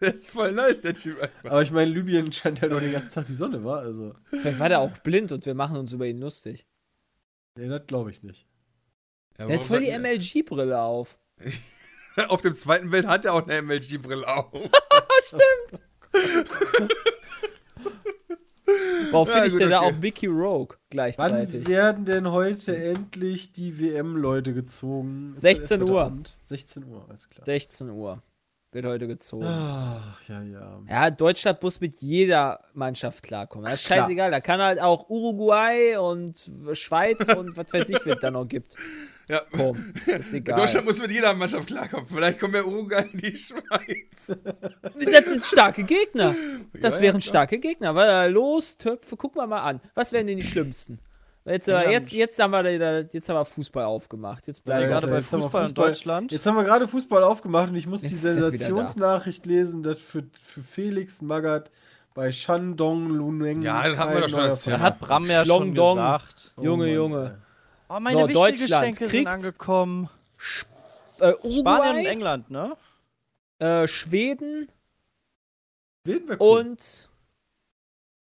[0.01, 1.19] Der ist voll nice, der Typ.
[1.19, 1.49] einfach.
[1.49, 4.13] Aber ich meine, Libyen scheint halt auch den ganzen Tag die Sonne, war also.
[4.25, 6.67] Vielleicht war der auch blind und wir machen uns über ihn lustig.
[7.57, 8.45] Nee, das glaube ich nicht.
[9.39, 11.17] Ja, Der hat voll die MLG-Brille auf.
[12.29, 14.51] Auf dem zweiten Bild hat er auch eine MLG-Brille auf.
[19.11, 19.93] Warum Ja, finde ich gut, denn da okay.
[19.93, 21.67] auch Mickey Rogue Wann gleichzeitig?
[21.67, 25.31] werden denn heute endlich die WM-Leute gezogen?
[25.33, 26.01] Ist 16 das erst heute Uhr.
[26.03, 26.37] Abend?
[26.45, 27.45] 16 Uhr, alles klar.
[27.45, 28.21] 16 Uhr
[28.71, 29.45] wird heute gezogen.
[29.45, 30.79] Ach, ja, ja.
[30.89, 33.65] Ja, Deutschland muss mit jeder Mannschaft klarkommen.
[33.69, 33.99] Das ist Klar.
[34.05, 34.31] scheißegal.
[34.31, 38.75] Da kann halt auch Uruguay und Schweiz und was weiß ich, was da noch gibt.
[39.31, 39.41] Ja.
[39.51, 40.59] Komm, ist egal.
[40.59, 42.05] Deutschland muss mit jeder Mannschaft klarkommen.
[42.07, 44.37] Vielleicht kommen ja Uruguay in die Schweiz.
[44.83, 46.35] Das sind starke Gegner.
[46.73, 47.29] Das Ja, ja, wären klar.
[47.29, 47.95] starke Gegner.
[47.95, 49.81] Weil los, Töpfe, gucken wir mal an.
[49.95, 50.99] Was wären denn die schlimmsten?
[51.45, 51.91] Jetzt, äh, England.
[51.93, 54.45] jetzt, jetzt, haben wir, jetzt haben wir Fußball aufgemacht.
[54.47, 56.31] Jetzt Ja, bleiben wir gerade bei wir Fußball in Deutschland.
[56.31, 58.49] Jetzt haben wir gerade Fußball aufgemacht und ich muss Jetzt die wieder da.
[58.51, 61.71] Sensationsnachricht lesen, dass für, für Felix Magath
[62.13, 63.61] bei Shandong Luneng.
[63.63, 64.79] Ja, das hatten wir doch schon als Da Ja.
[64.81, 65.95] hat Bram ja schon Schlongdong.
[65.95, 66.53] gesagt.
[66.61, 67.37] Junge, Junge.
[67.93, 70.09] Oh, meine So, Deutschland kriegt- sind angekommen.
[71.19, 72.77] Äh, Spanien und England, ne?
[73.59, 74.69] äh, Schweden
[76.05, 76.59] wär cool.
[76.59, 77.09] und.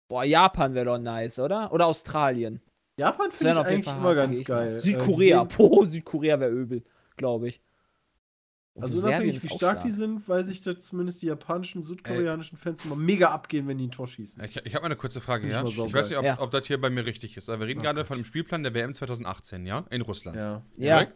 [0.08, 1.72] Boah, Japan wäre doch nice, oder?
[1.72, 2.60] Oder Australien.
[2.96, 4.80] Japan finde ich eigentlich immer ganz geil.
[4.80, 5.44] Südkorea.
[5.44, 6.82] die Boah, Südkorea wäre übel,
[7.16, 7.60] glaube ich.
[8.82, 12.84] Also unabhängig, wie auch stark die sind, weiß ich, dass zumindest die japanischen, südkoreanischen Fans
[12.84, 14.42] immer mega abgehen, wenn die ein Tor schießen.
[14.44, 15.62] Ich, ich habe eine kurze Frage, ich ja?
[15.64, 15.94] Ich, saugeil.
[15.94, 16.40] weiß nicht, ob, Ja.
[16.40, 17.48] ob das hier bei mir richtig ist.
[17.48, 18.06] Aber wir reden Oh gerade Gott.
[18.08, 19.84] von dem Spielplan der WM 2018, ja?
[19.90, 20.36] In Russland.
[20.36, 20.62] Ja.
[20.76, 21.14] Ja, Korrekt?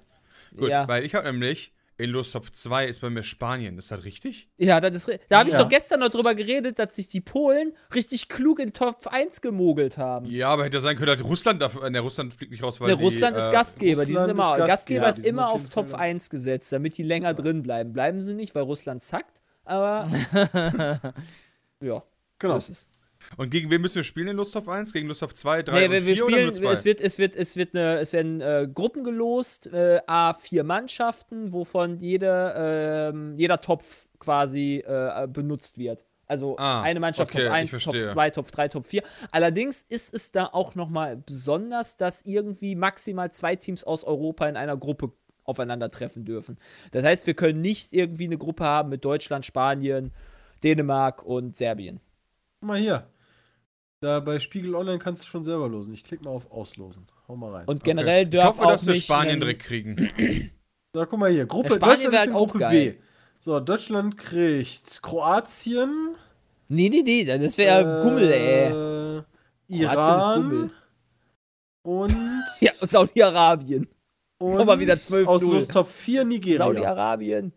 [0.57, 0.87] Gut, ja.
[0.89, 3.79] weil ich habe nämlich in Lostopf 2 ist bei mir Spanien.
[3.79, 4.49] Ist das richtig?
[4.59, 5.21] ja, das ist.
[5.29, 5.63] Da habe ich Ja.
[5.63, 9.97] doch gestern noch drüber geredet, dass sich die Polen richtig klug in Top 1 gemogelt
[9.97, 10.27] haben.
[10.27, 11.89] Ja, aber hätte ja sein können, dass Russland dafür.
[11.91, 14.59] Ne, Russland fliegt nicht raus, weil die, Russland ist äh, Gastgeber, die sind Russland immer.
[14.65, 17.03] ist Gastgeber, die ist sind immer auf auf jeden Top Fall- 1 gesetzt, damit die
[17.05, 17.93] länger drin bleiben.
[17.93, 20.09] Bleiben sie nicht, weil Russland zackt, aber.
[21.81, 22.03] ja,
[22.39, 22.55] Genau.
[22.55, 22.89] so ist es.
[23.37, 24.93] Und gegen wen müssen wir spielen in Lostopf 1?
[24.93, 26.73] Gegen Lostopf 2, 3 Nee, und wir, 4 wir oder spielen, nur 2?
[26.73, 30.65] es wird, es wird, es wird eine, es werden äh, Gruppen gelost, äh, A, vier
[30.65, 32.55] Mannschaften, wovon jede,
[33.13, 36.05] ähm, jeder Topf quasi äh, benutzt wird.
[36.27, 38.13] Also Ah, eine Mannschaft okay, Top ich 1, Top verstehe.
[38.13, 39.03] 2, Top 3, Top 4.
[39.31, 44.57] Allerdings ist es da auch nochmal besonders, dass irgendwie maximal zwei Teams aus Europa in
[44.57, 45.13] einer Gruppe
[45.45, 46.59] aufeinandertreffen dürfen.
[46.93, 50.13] Das heißt, wir können nicht irgendwie eine Gruppe haben mit Deutschland, Spanien,
[50.63, 52.01] Dänemark und Serbien.
[52.61, 53.07] Guck mal hier.
[54.01, 55.95] Da bei Spiegel Online kannst du schon selber losen.
[55.95, 57.07] Ich klicke mal auf Auslosen.
[57.27, 57.67] Hau mal rein.
[57.67, 60.51] Und generell Ich darf hoffe, auch dass wir nicht Spanien direkt kriegen.
[60.95, 61.47] So, guck mal hier.
[61.47, 62.93] Gruppe Ja, Spanien Deutschland ist in auch Gruppe geil.
[62.93, 62.99] B.
[63.39, 66.17] So, Deutschland kriegt Kroatien.
[66.69, 68.73] Nee, nee, nee, das wäre ja Gummel, ey.
[68.73, 69.25] äh, ist
[69.81, 70.43] Iran.
[70.51, 70.71] Gummel.
[71.83, 72.17] Und,
[72.61, 73.89] Ja, und Saudi-Arabien.
[74.39, 75.27] und Nochmal wieder 12-0.
[75.27, 76.59] Auslos Top 4 Nigeria.
[76.59, 77.53] Saudi-Arabien.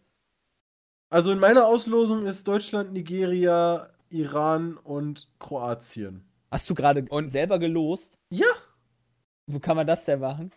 [1.09, 6.26] Also in meiner Auslosung ist Deutschland, Nigeria, Iran und Kroatien.
[6.51, 8.17] Hast du gerade Und- selber gelost?
[8.29, 8.47] Ja.
[9.47, 10.51] Wo kann man das denn machen?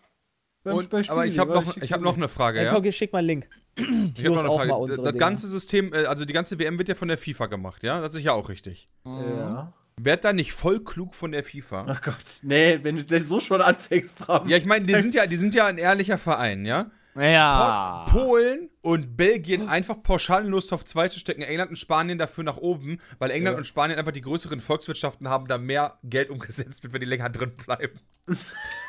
[0.63, 2.65] Und, bei aber ich habe noch, ich hab noch eine Frage, Ja.
[2.65, 2.73] ja.
[2.79, 3.49] Komm, schick mal einen Link.
[3.75, 3.83] Ich
[4.19, 4.69] Ich habe noch eine Frage.
[4.69, 5.19] mal Das, unsere das Dinger.
[5.19, 7.99] ganze System, äh, also die ganze WM wird ja von der FIFA gemacht, ja?
[8.01, 8.89] Das ist ja auch richtig.
[9.05, 9.73] Ja.
[9.99, 11.85] Werd da nicht voll klug von der FIFA?
[11.87, 12.15] Ach Gott.
[12.43, 14.47] Nee, wenn du das so schon anfängst, Bram.
[14.47, 16.91] Ja, ich meine, die sind ja, die sind ja ein ehrlicher Verein, ja?
[17.15, 18.05] Ja.
[18.07, 22.17] Po- Polen und Belgien einfach pauschal in Lust auf zwei zu stecken, England und Spanien
[22.17, 23.57] dafür nach oben, weil England Ja.
[23.59, 27.29] und Spanien einfach die größeren Volkswirtschaften haben, da mehr Geld umgesetzt wird, wenn die länger
[27.29, 27.99] drin bleiben.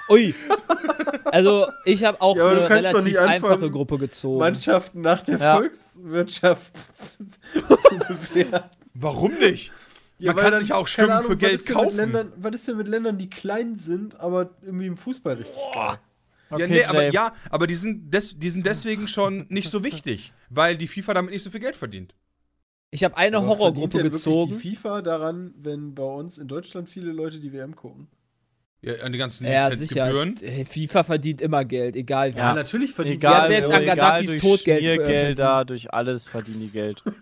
[0.08, 0.34] Ui.
[1.24, 4.38] Also, ich habe auch Ja, eine relativ einfache Gruppe gezogen.
[4.38, 5.56] Mannschaften nach der Ja.
[5.56, 6.76] Volkswirtschaft
[7.06, 7.26] zu
[8.08, 8.70] bewerten.
[8.94, 9.72] Warum nicht?
[10.20, 11.96] Man kann dann, sich auch Stimmen Ahnung, für Geld kaufen.
[11.96, 15.98] Ländern, was ist denn mit Ländern, die klein sind, aber irgendwie im Fußball richtig geil?
[16.58, 19.82] Ja, Okay, nee, aber ja, aber die sind, des, die sind deswegen schon nicht so
[19.84, 22.14] wichtig, weil die FIFA damit nicht so viel Geld verdient.
[22.90, 24.58] Ich habe eine Aber Horrorgruppe gezogen.
[24.62, 28.08] die FIFA daran, wenn bei uns in Deutschland viele Leute die WM gucken?
[28.82, 30.10] Ja, an die ganzen Ja, sicher.
[30.10, 30.66] Lizenzgebühren.
[30.66, 32.38] FIFA verdient immer Geld, egal wie.
[32.38, 36.70] Ja, natürlich verdient Egal, Egal, selbst an Gaddafis durch Todgeld Schmiergelder, durch alles verdienen die
[36.72, 37.02] Geld.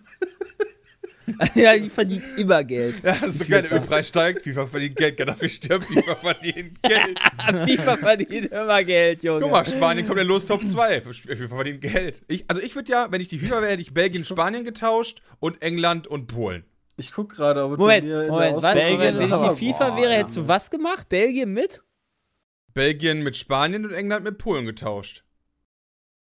[1.55, 2.97] ja, die verdient immer Geld.
[3.05, 7.19] Ja, ist so geil, der Ölpreis steigt, FIFA verdient Geld, Gaddafi stirbt, FIFA verdient Geld.
[7.69, 9.41] FIFA verdient immer Geld, Junge.
[9.41, 11.01] Guck mal, Spanien kommt ja los auf 2.
[11.01, 12.23] FIFA verdient Geld.
[12.29, 15.21] Ich, also ich würde ja, wenn ich die FIFA wäre, hätte ich Belgien, Spanien getauscht
[15.39, 16.65] und England und Polen.
[16.97, 19.51] Ich guck gerade, aber Moment, bei mir in der Moment, warte, Auswahl- Belgien Moment, wenn
[19.53, 21.09] ich die FIFA boah, wäre, hättest du was gemacht?
[21.09, 21.83] Belgien mit?
[22.75, 25.25] Belgien mit Spanien und England mit Polen getauscht.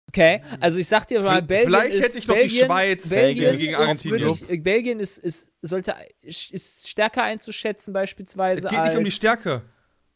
[0.09, 2.67] Okay, also ich sag dir mal, V- Belgien vielleicht ist, hätte ich noch die Belgien,
[2.67, 4.21] Schweiz Belgien gegen ist Argentinien.
[4.21, 9.11] Wirklich, äh, Belgien ist, ist, sollte, ist stärker einzuschätzen Es beispielsweise geht nicht um die
[9.11, 9.63] Stärke.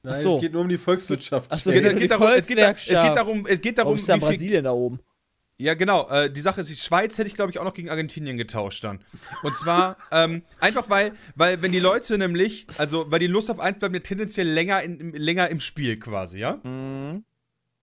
[0.02, 0.36] Nein, so.
[0.36, 1.50] es geht nur um die Volkswirtschaft.
[1.52, 2.64] Ach so, Es es geht, geht um es die geht darum, es geht, es geht
[2.64, 3.16] Volkswirtschaft.
[3.16, 5.00] darum, es geht Warum darum, ist da Brasilien da oben?
[5.58, 6.08] Ja, genau.
[6.08, 8.82] Äh, die Sache ist, die Schweiz hätte ich, glaube ich, auch noch gegen Argentinien getauscht
[8.84, 9.04] dann.
[9.42, 13.60] Und zwar ähm, einfach, weil, weil, wenn die Leute nämlich, also, weil die Lust auf
[13.60, 16.60] eins bleiben ja tendenziell länger, in, im- länger im Spiel quasi, ja?
[16.62, 17.24] Mhm.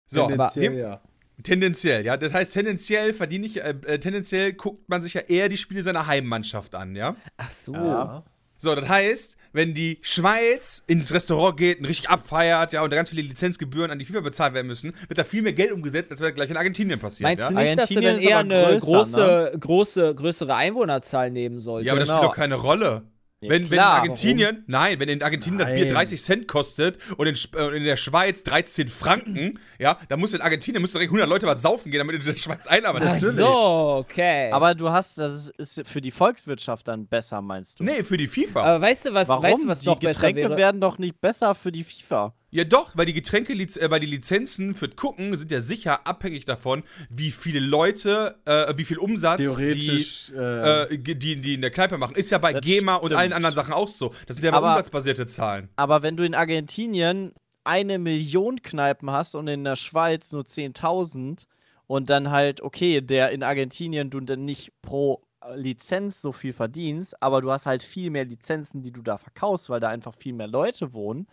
[0.08, 1.02] So, dem- ja.
[1.44, 2.18] Tendenziell, ja.
[2.18, 5.84] Das heißt, tendenziell verdiene ich, äh, äh, tendenziell guckt man sich ja eher die Spiele
[5.84, 7.16] seiner Heimmannschaft an, ja?
[7.38, 7.74] Ach so.
[7.74, 8.24] Ja.
[8.60, 12.96] So, das heißt, wenn die Schweiz ins Restaurant geht und richtig abfeiert, ja, und da
[12.96, 16.10] ganz viele Lizenzgebühren an die FIFA bezahlt werden müssen, wird da viel mehr Geld umgesetzt,
[16.12, 17.50] als wird gleich in Argentinien passiert, Meinst ja?
[17.50, 21.86] du nicht, dass du Argentinien dann eher eine größer, große, große, größere Einwohnerzahl nehmen solltest?
[21.88, 22.18] Ja, aber das Genau.
[22.20, 23.04] spielt doch keine Rolle.
[23.40, 25.94] Ja, wenn, wenn in klar, Argentinien, nein, wenn in Argentinien das Bier Nein.
[25.94, 30.42] 30 Cent kostet und in, äh, in der Schweiz 13 Franken, ja, dann muss in
[30.42, 33.12] Argentinien müssen direkt 100 Leute was saufen gehen, damit du in der Schweiz einarbeitest.
[33.12, 33.38] Ach Natürlich.
[33.38, 34.52] so, okay.
[34.52, 37.84] Aber du hast, das ist für die Volkswirtschaft dann besser, meinst du?
[37.84, 38.64] Nee, für die FIFA.
[38.64, 39.44] Aber weißt du, was, Warum?
[39.44, 40.58] weißt du, was die noch besser Getränke wäre?
[40.58, 42.34] werden doch nicht besser für die FIFA.
[42.50, 46.46] Ja, doch, weil die Getränke, äh, weil die Lizenzen für Gucken sind ja sicher abhängig
[46.46, 51.72] davon, wie viele Leute, äh, wie viel Umsatz die, äh, äh, die, die in der
[51.72, 52.16] Kneipe machen.
[52.16, 53.20] Ist ja bei GEMA und stimmt.
[53.20, 54.14] allen anderen Sachen auch so.
[54.28, 55.70] Das sind ja aber, Aber- umsatzbasierte Zahlen.
[55.76, 57.34] Aber wenn du in Argentinien
[57.66, 61.48] eine Million Kneipen hast und in der Schweiz nur 10.000
[61.86, 66.54] und dann halt, okay, der in Argentinien du dann nicht pro äh, Lizenz so viel
[66.54, 70.16] verdienst, aber du hast halt viel mehr Lizenzen, die du da verkaufst, weil da einfach
[70.18, 71.28] viel mehr Leute wohnen,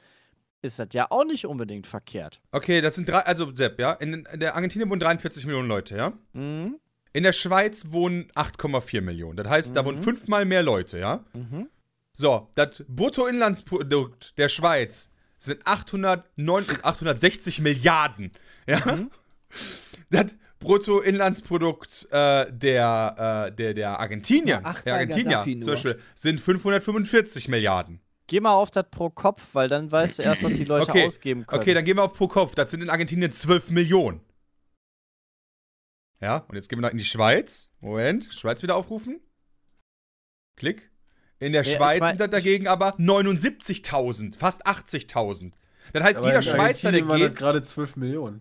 [0.65, 2.41] ist das ja auch nicht unbedingt verkehrt.
[2.51, 5.97] Okay, das sind drei, also Sepp, ja, in, in der Argentinien wohnen 43 Millionen Leute,
[5.97, 6.13] ja?
[6.33, 6.81] Mhm.
[7.13, 9.37] In der Schweiz wohnen 8,4 Millionen.
[9.37, 11.25] Das heißt, da wohnen fünfmal mehr Leute, ja?
[11.35, 11.69] Mhm.
[12.15, 18.33] So, das Bruttoinlandsprodukt der Schweiz sind 809, 860 Milliarden,
[18.67, 19.07] ja?
[20.11, 25.73] Das Bruttoinlandsprodukt äh, der, äh, der, der Argentinier, acht der Argentinier zum.
[25.73, 28.01] Beispiel, sind 545 Milliarden.
[28.27, 31.07] Geh mal auf das pro Kopf, weil dann weißt du erst, was die Leute Okay,
[31.07, 31.61] ausgeben können.
[31.61, 32.55] Okay, dann gehen wir auf pro Kopf.
[32.55, 34.21] Das sind in Argentinien 12 Millionen.
[36.21, 37.71] Ja, und jetzt gehen wir noch in die Schweiz.
[37.81, 39.21] Moment, Schweiz wieder aufrufen.
[40.57, 40.91] Klick.
[41.39, 45.53] In der Ja, ich Schweiz mein- sind das dagegen aber 79.000, fast 80.000.
[45.93, 47.37] Das heißt, aber jeder in Schweizer, der geht.
[47.37, 48.41] gerade 12 Millionen.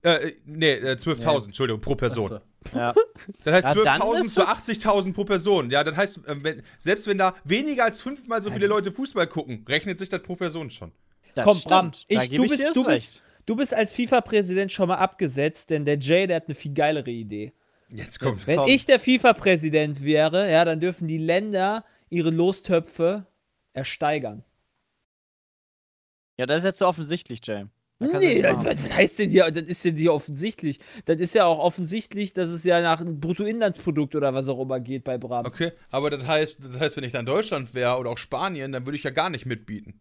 [0.00, 2.32] Äh, nee, äh, 12.000, Entschuldigung, pro Person.
[2.32, 2.44] Achso.
[2.74, 2.94] Ja.
[3.44, 5.70] Das heißt Ja, dann 12.000 ist zu das- 80.000 pro Person.
[5.70, 9.26] Ja, das heißt, äh, wenn, selbst wenn da weniger als fünfmal so viele Leute Fußball
[9.26, 10.92] gucken, rechnet sich das pro Person schon.
[11.34, 14.70] Das Komm, Bram, ich, da du, ich bist, du, jetzt bist, du bist als FIFA-Präsident
[14.72, 17.52] schon mal abgesetzt, denn der Jay, der hat eine viel geilere Idee.
[17.88, 18.46] Jetzt kommt's.
[18.46, 18.72] Wenn Kommt's.
[18.72, 23.26] ich der FIFA-Präsident wäre, ja, dann dürfen die Länder ihre Lostöpfe
[23.74, 24.44] ersteigern.
[26.38, 27.66] Ja, das ist jetzt so offensichtlich, Jay.
[28.02, 30.78] Nee, was heißt denn hier, das ist denn hier offensichtlich.
[31.04, 34.80] Das ist ja auch offensichtlich, dass es ja nach einem Bruttoinlandsprodukt oder was auch immer
[34.80, 35.46] geht bei Bram.
[35.46, 38.86] Okay, aber das heißt, das heißt, wenn ich dann Deutschland wäre oder auch Spanien, dann
[38.86, 40.00] würde ich ja gar nicht mitbieten.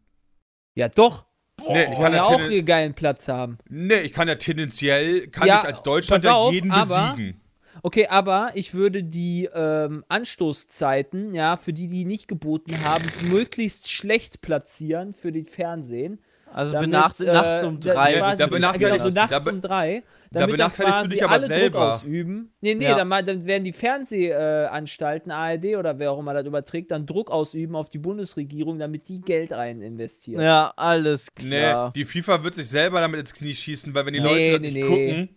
[0.75, 1.25] Ja, doch.
[1.67, 3.57] nee, Die ich kann ja auch ihren geilen Platz haben.
[3.69, 7.37] nee, ich kann ja tendenziell, kann Ja, ich als Deutschland auf, ja jeden aber- besiegen.
[7.83, 13.89] Okay, aber ich würde die ähm, Anstoßzeiten, ja, für die, die nicht geboten haben, möglichst
[13.89, 16.19] schlecht platzieren für den Fernsehen.
[16.53, 18.13] Also Damit, nachts, äh, nachts um da- drei.
[18.13, 20.03] Quasi- da benachteiligst- genau, so nachts da um drei.
[20.31, 21.93] da dann benachteiligst du dich aber alle Druck selber.
[21.95, 22.53] ausüben.
[22.61, 22.95] Nee, nee, Ja.
[22.95, 27.75] dann, dann werden die Fernsehanstalten, ARD oder wer auch immer das überträgt, dann Druck ausüben
[27.75, 30.41] auf die Bundesregierung, damit die Geld rein investieren.
[30.41, 31.93] ja, alles Nee, klar.
[31.95, 34.61] die FIFA wird sich selber damit ins Knie schießen, weil wenn die Nee, Leute das
[34.61, 34.81] nee, nicht nee.
[34.81, 35.29] gucken,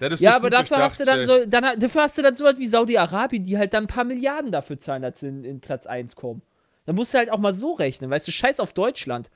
[0.00, 2.22] das ist Ja, nicht aber gut dafür hast, du dann so, dann, dafür hast du
[2.22, 5.44] dann sowas wie Saudi-Arabien, die halt dann ein paar Milliarden dafür zahlen, dass sie in,
[5.44, 6.42] in Platz 1 kommen.
[6.84, 9.30] Da musst du halt auch mal so rechnen, weißt du, scheiß auf Deutschland.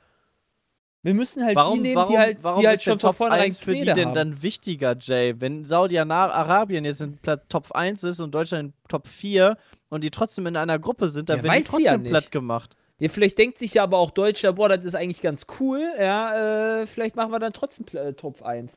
[1.02, 3.16] Wir müssen halt Warum, die nehmen, warum, die halt, warum die halt schon von Top
[3.16, 4.14] vornherein 1 für die Knete denn haben.
[4.14, 5.34] dann wichtiger, Jay?
[5.38, 9.56] Wenn Saudi-Arabien jetzt in Pla- Top 1 ist und Deutschland in Top 4
[9.88, 12.10] und die trotzdem in einer Gruppe sind, dann Ja, werden die ja trotzdem nicht.
[12.10, 12.76] platt gemacht.
[12.98, 16.80] Ja, vielleicht denkt sich ja aber auch Deutschland, boah, das ist eigentlich ganz cool, ja,
[16.82, 18.74] äh, vielleicht machen wir dann trotzdem äh, Top 1,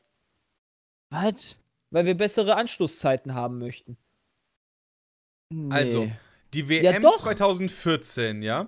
[1.10, 1.58] Was?
[1.90, 3.98] weil wir bessere Anschlusszeiten haben möchten.
[5.52, 5.74] Nee.
[5.74, 6.10] Also,
[6.54, 7.18] Die WM Ja, doch.
[7.18, 8.66] 2014, ja?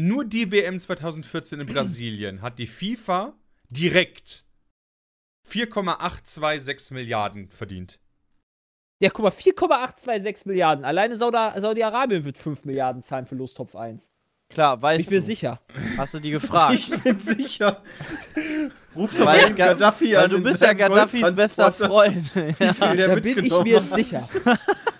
[0.00, 3.34] Nur die WM 2014 in Brasilien hat die FIFA
[3.68, 4.44] direkt
[5.48, 7.98] 4,826 Milliarden verdient.
[9.00, 10.84] Ja, guck mal, 4,826 Milliarden.
[10.84, 14.08] Alleine Saudi- Saudi-Arabien wird 5 Milliarden zahlen für Lostopf 1.
[14.50, 15.26] Klar, Bin weißt ich mir du.
[15.26, 15.60] sicher.
[15.96, 16.74] Hast du die gefragt?
[16.78, 17.82] Ich bin sicher.
[18.94, 20.30] Ruf doch mal Ga- Gaddafi an.
[20.30, 22.34] du bist ja Gaddafis bester Freund.
[22.36, 24.22] wie viel der Da bin ich mir sicher.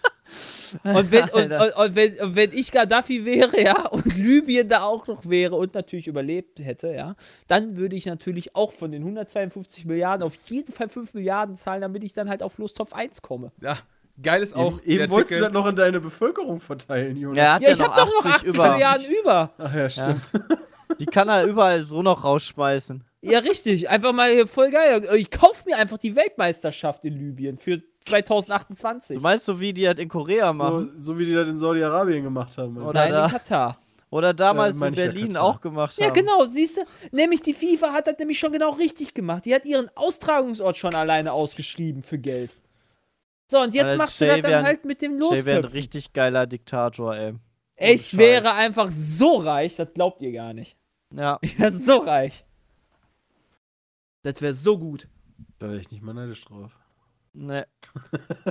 [0.85, 4.82] Und wenn, und, und, und, wenn, und wenn ich Gaddafi wäre, ja, und Libyen da
[4.82, 7.16] auch noch wäre und natürlich überlebt hätte, ja,
[7.47, 11.81] dann würde ich natürlich auch von den 152 Milliarden auf jeden Fall 5 Milliarden zahlen,
[11.81, 13.53] damit ich dann halt auf Lostopf 1 komme.
[13.61, 13.78] Ja,
[14.23, 14.81] geil ist auch.
[14.82, 17.36] Eben, eben wolltest du das noch in deine Bevölkerung verteilen, Jonas.
[17.36, 18.73] Ja, ja, ich habe doch noch 80 über.
[18.73, 19.51] Milliarden über.
[19.59, 20.32] Ach ja, stimmt.
[21.01, 23.05] Die kann er überall so noch rausschmeißen.
[23.20, 23.89] Ja, richtig.
[23.90, 25.07] Einfach mal hier voll geil.
[25.16, 29.16] Ich kaufe mir einfach die Weltmeisterschaft in Libyen für 2028.
[29.16, 30.93] Du meinst so, wie die das in Korea So, machen?
[30.97, 32.74] so wie die das in Saudi-Arabien gemacht haben.
[32.74, 32.82] du?
[32.82, 33.78] Oder Nein, da- in Katar.
[34.10, 35.43] Oder damals Äh, mein in ja Berlin Katar.
[35.44, 36.14] auch gemacht Ja, haben.
[36.14, 36.80] genau, siehst du?
[37.12, 39.44] Nämlich die FIFA hat das nämlich schon genau richtig gemacht.
[39.44, 42.51] Die hat ihren Austragungsort schon alleine ausgeschrieben für Geld.
[43.51, 45.44] So, und jetzt Alter, machst du Jay das dann wär ein- halt mit dem Jay
[45.44, 47.35] wäre ein richtig geiler Diktator, ey.
[47.76, 48.18] Ich Scheiß.
[48.18, 50.76] wäre einfach so reich, das glaubt ihr gar nicht.
[51.14, 51.39] Ja.
[51.43, 52.44] Ich wäre so reich.
[54.22, 55.06] Das wäre so gut.
[55.59, 56.72] Da wäre ich nicht mal neidisch drauf.
[57.39, 57.66] Ne.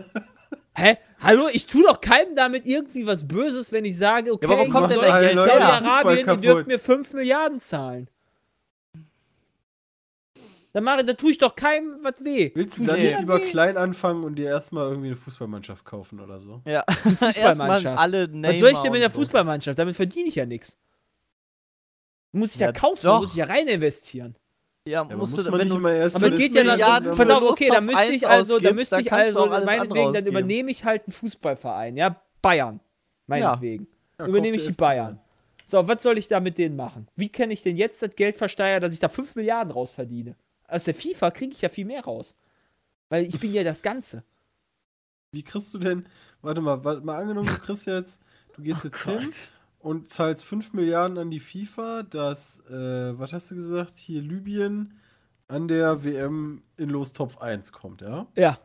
[0.75, 0.95] Hä?
[1.19, 4.69] Hallo, ich tue doch keinem damit irgendwie was Böses, wenn ich sage, okay, aber wo
[4.69, 5.39] kommt denn Saudi- das Geld?
[5.39, 8.09] Saudi-Arabien, ihr dürft mir 5 Milliarden zahlen.
[10.73, 12.51] Da, mache, da tue ich doch keinem was weh.
[12.53, 16.19] Willst du dann mir nicht lieber klein anfangen und dir erstmal irgendwie eine Fußballmannschaft kaufen
[16.19, 16.61] oder so?
[16.65, 16.83] Ja.
[17.01, 17.97] Fußballmannschaft.
[17.99, 19.17] alle Neymar Was soll ich denn mit der so.
[19.19, 19.79] Fußballmannschaft?
[19.79, 20.77] Damit verdiene ich ja nichts.
[22.31, 23.19] Muss ich ja, Ja, kaufen, doch.
[23.21, 24.35] muss ich ja rein investieren.
[24.87, 27.11] Ja, Ja, musst muss du, wenn nicht du, immer erst Aber geht ja dann, Milliarden
[27.15, 30.71] pass auf, okay, dann müsste 1 ich also, ausgibst, müsste ich also, meinetwegen, dann übernehme
[30.71, 32.79] ich halt einen Fußballverein, ja, Bayern,
[33.27, 33.87] meinetwegen.
[34.19, 35.19] Ja, übernehme kauf ich die Bayern.
[35.65, 37.07] So, was soll ich da mit denen machen?
[37.17, 40.35] Wie kann ich denn jetzt das Geld versteuern, dass ich da 5 Milliarden raus verdiene?
[40.67, 42.35] Aus der FIFA kriege ich ja viel mehr raus.
[43.09, 44.23] Weil ich bin ja das Ganze.
[45.31, 46.05] Wie kriegst du denn,
[46.41, 48.19] warte mal, warte mal angenommen, du kriegst jetzt,
[48.55, 49.29] du gehst Oh jetzt hin
[49.79, 54.99] und zahlst 5 Milliarden an die FIFA, dass, äh, was hast du gesagt, hier Libyen
[55.47, 58.27] an der WM in Lostopf 1 kommt, ja?
[58.35, 58.59] Ja.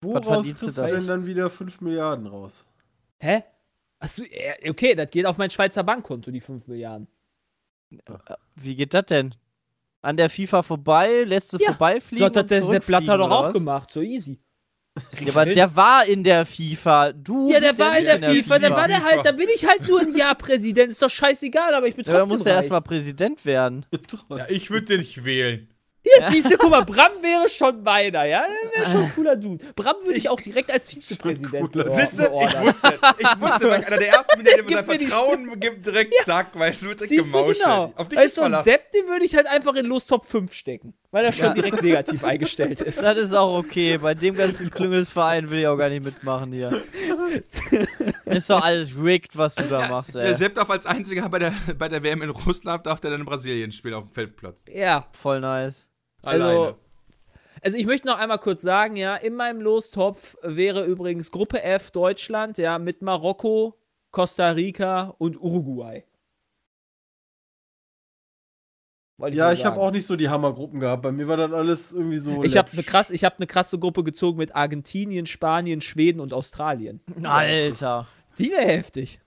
[0.00, 0.86] Woraus kriegst du da?
[0.86, 2.66] denn dann wieder 5 Milliarden raus?
[3.18, 3.42] Hä?
[3.98, 7.08] Achso, äh, okay, das geht auf mein Schweizer Bankkonto, die 5 Milliarden.
[8.54, 9.34] wie geht das denn?
[10.00, 11.70] An der FIFA vorbei, lässt du Ja.
[11.70, 14.38] vorbeifliegen So hat das der Sepp Blatter doch auch gemacht, so easy.
[15.20, 17.12] Ja, aber der war in der FIFA.
[17.12, 19.10] Du Ja, der bist war in nicht der FIFA, da war der FIFA.
[19.10, 22.04] halt, da bin ich halt nur ein Jahr Präsident, ist doch scheißegal, aber ich bin
[22.04, 23.84] Ja, da trotzdem muss er erstmal Präsident werden.
[24.30, 25.68] Ja, ich würde den nicht wählen.
[26.00, 28.42] Hier, siehst du, guck mal, Bram wäre schon meiner, ja?
[28.72, 29.64] Der wäre schon ein cooler Dude.
[29.74, 32.30] Bram würde ich auch direkt als Vizepräsident beor- Siehst du, ich
[32.60, 36.82] wusste, ich wusste, weil einer der ersten, der mir sein Vertrauen gibt, direkt zack, weißt
[36.84, 37.58] du, direkt Siehst du, gemauschelt.
[37.58, 37.92] genau.
[37.96, 38.62] Auf dich weißt ist du.
[38.62, 41.82] Sepp, den würde ich halt einfach in Los Top 5 stecken, weil er schon direkt
[41.82, 43.02] negativ eingestellt ist.
[43.02, 43.98] Das ist auch okay.
[43.98, 46.82] Bei dem ganzen Klüngelsverein will ich auch gar nicht mitmachen hier.
[48.26, 50.24] ist doch alles rigged, was du da machst, ey.
[50.26, 53.20] Der Sepp darf als einziger bei der, bei der WM in Russland, darf der dann
[53.20, 54.64] in Brasilien spielen auf dem Feldplatz.
[54.70, 55.88] Ja, Voll nice.
[56.22, 56.74] Also, Alleine.
[57.62, 61.90] also ich möchte noch einmal kurz sagen, ja, in meinem Lostopf wäre übrigens Gruppe F
[61.90, 63.78] Deutschland, ja, mit Marokko,
[64.10, 66.04] Costa Rica und Uruguay.
[69.18, 71.02] Wollte Ja, ich habe auch nicht so die Hammergruppen gehabt.
[71.02, 72.44] Bei mir war dann alles irgendwie so.
[72.44, 76.32] Ich habe eine krass, ich habe eine krasse Gruppe gezogen mit Argentinien, Spanien, Schweden und
[76.32, 77.00] Australien.
[77.24, 78.06] Alter.
[78.38, 79.20] Die wäre heftig.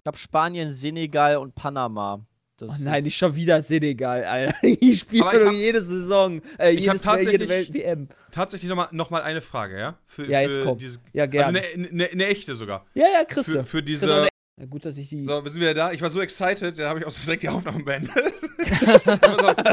[0.00, 2.24] Ich hab Spanien, Senegal und Panama.
[2.56, 4.54] Das Oh nein, nicht schon wieder Senegal, Alter.
[4.62, 8.08] Ich spiele ich doch hab- jede Saison, äh, Ich hab jedes, jede tatsächlich- Welt-WM.
[8.30, 9.98] Tatsächlich nochmal noch mal eine Frage, ja?
[10.04, 10.78] Für, Ja, jetzt für komm.
[10.78, 11.60] Diese, Ja, also gerne.
[11.74, 12.86] eine, eine, eine echte sogar.
[12.94, 13.46] ja, ja, Chris.
[13.46, 14.28] Für, für diese.
[14.56, 15.24] Ja, gut, dass ich die.
[15.24, 15.92] So, wir sind wieder da.
[15.92, 18.14] Ich war so excited, da habe ich auch direkt die Aufnahmen beendet.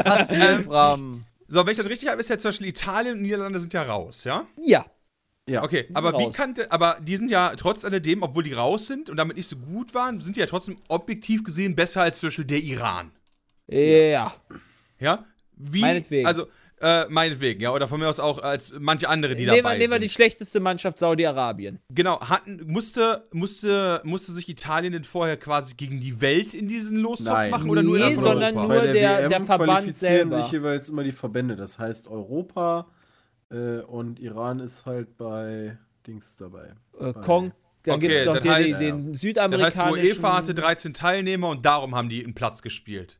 [0.04, 1.24] Hast du den Bram?
[1.48, 3.82] so, wenn ich das richtig habe, ist ja zum Beispiel Italien und Niederlande sind ja
[3.82, 4.46] raus, ja?
[4.60, 4.86] Ja.
[5.48, 5.64] Ja.
[5.64, 6.34] Okay, aber wie raus.
[6.34, 9.56] kannte, aber die sind ja trotz alledem, obwohl die raus sind und damit nicht so
[9.56, 13.10] gut waren, sind die ja trotzdem objektiv gesehen besser als zum Beispiel der Iran.
[13.66, 14.34] Ja.
[15.00, 15.24] Ja?
[15.56, 16.26] Wie, Meinetwegen.
[16.26, 16.46] Also,
[16.82, 19.74] äh, meinetwegen, ja, oder von mir aus auch als manche andere, die Nehmen wir, dabei
[19.78, 20.02] nehmen wir sind.
[20.02, 21.78] die schlechteste Mannschaft Saudi-Arabien.
[21.90, 26.98] Genau, hatten, musste, musste, musste sich Italien denn vorher quasi gegen die Welt in diesen
[26.98, 27.50] Lostopf Nein.
[27.52, 28.74] machen oder nur Nee, von sondern Europa?
[28.74, 30.42] nur- Bei der- WM der Verband qualifizieren selber.
[30.42, 31.54] sich jeweils immer die Verbände.
[31.56, 32.88] Das heißt Europa
[33.50, 35.76] äh, und Iran ist halt bei
[36.06, 36.74] Dings dabei.
[36.98, 37.52] Äh, Bei- Kong,
[37.84, 40.06] da Okay, gibt es doch das den, heißt- den Das heißt, südamerikanischen.
[40.06, 43.18] UEFA hatte 13 Teilnehmer und darum haben die einen Platz gespielt.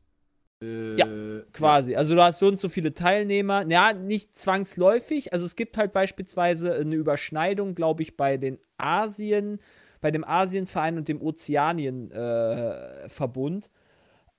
[0.62, 1.06] Äh, Ja,
[1.52, 1.97] Quasi.
[1.97, 3.64] Also du hast so und so viele Teilnehmer.
[3.68, 5.32] Ja, nicht zwangsläufig.
[5.32, 9.59] Also es gibt halt beispielsweise eine Überschneidung, glaube ich, bei den Asien,
[10.01, 13.66] bei dem Asienverein und dem Ozeanien-Verbund.
[13.66, 13.68] Äh,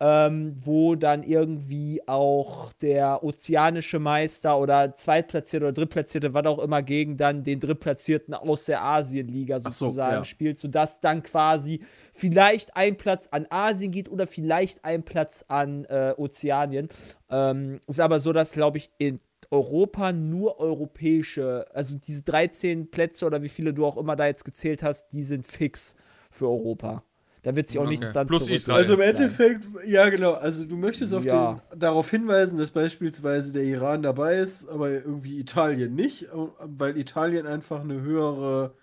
[0.05, 6.83] ähm, wo dann irgendwie auch der ozeanische Meister oder Zweitplatzierte oder Drittplatzierte, was auch immer,
[6.83, 10.25] gegen dann den Drittplatzierten aus der Asienliga Ach so, sozusagen ja.
[10.25, 15.85] spielt, sodass dann quasi vielleicht ein Platz an Asien geht oder vielleicht ein Platz an
[15.85, 16.87] äh, Ozeanien.
[17.29, 19.19] Ähm, ist aber so, dass, glaube ich, in
[19.51, 24.45] Europa nur europäische, also diese 13 Plätze oder wie viele du auch immer da jetzt
[24.45, 25.95] gezählt hast, die sind fix
[26.31, 27.03] für Europa.
[27.43, 27.91] Da wird sich auch Okay.
[27.91, 28.79] nichts dann Plus Israel.
[28.79, 29.09] Also im sein.
[29.15, 31.61] Endeffekt, ja genau, also du möchtest auf Ja.
[31.71, 36.27] den, darauf hinweisen, dass beispielsweise der Iran dabei ist, aber irgendwie Italien nicht,
[36.59, 38.75] weil Italien einfach eine höhere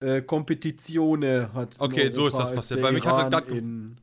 [0.00, 1.76] äh, Kompetizione hat.
[1.78, 2.82] Okay, so ist das passiert.
[2.82, 3.96] Weil mich hatte Iran grad ge- in-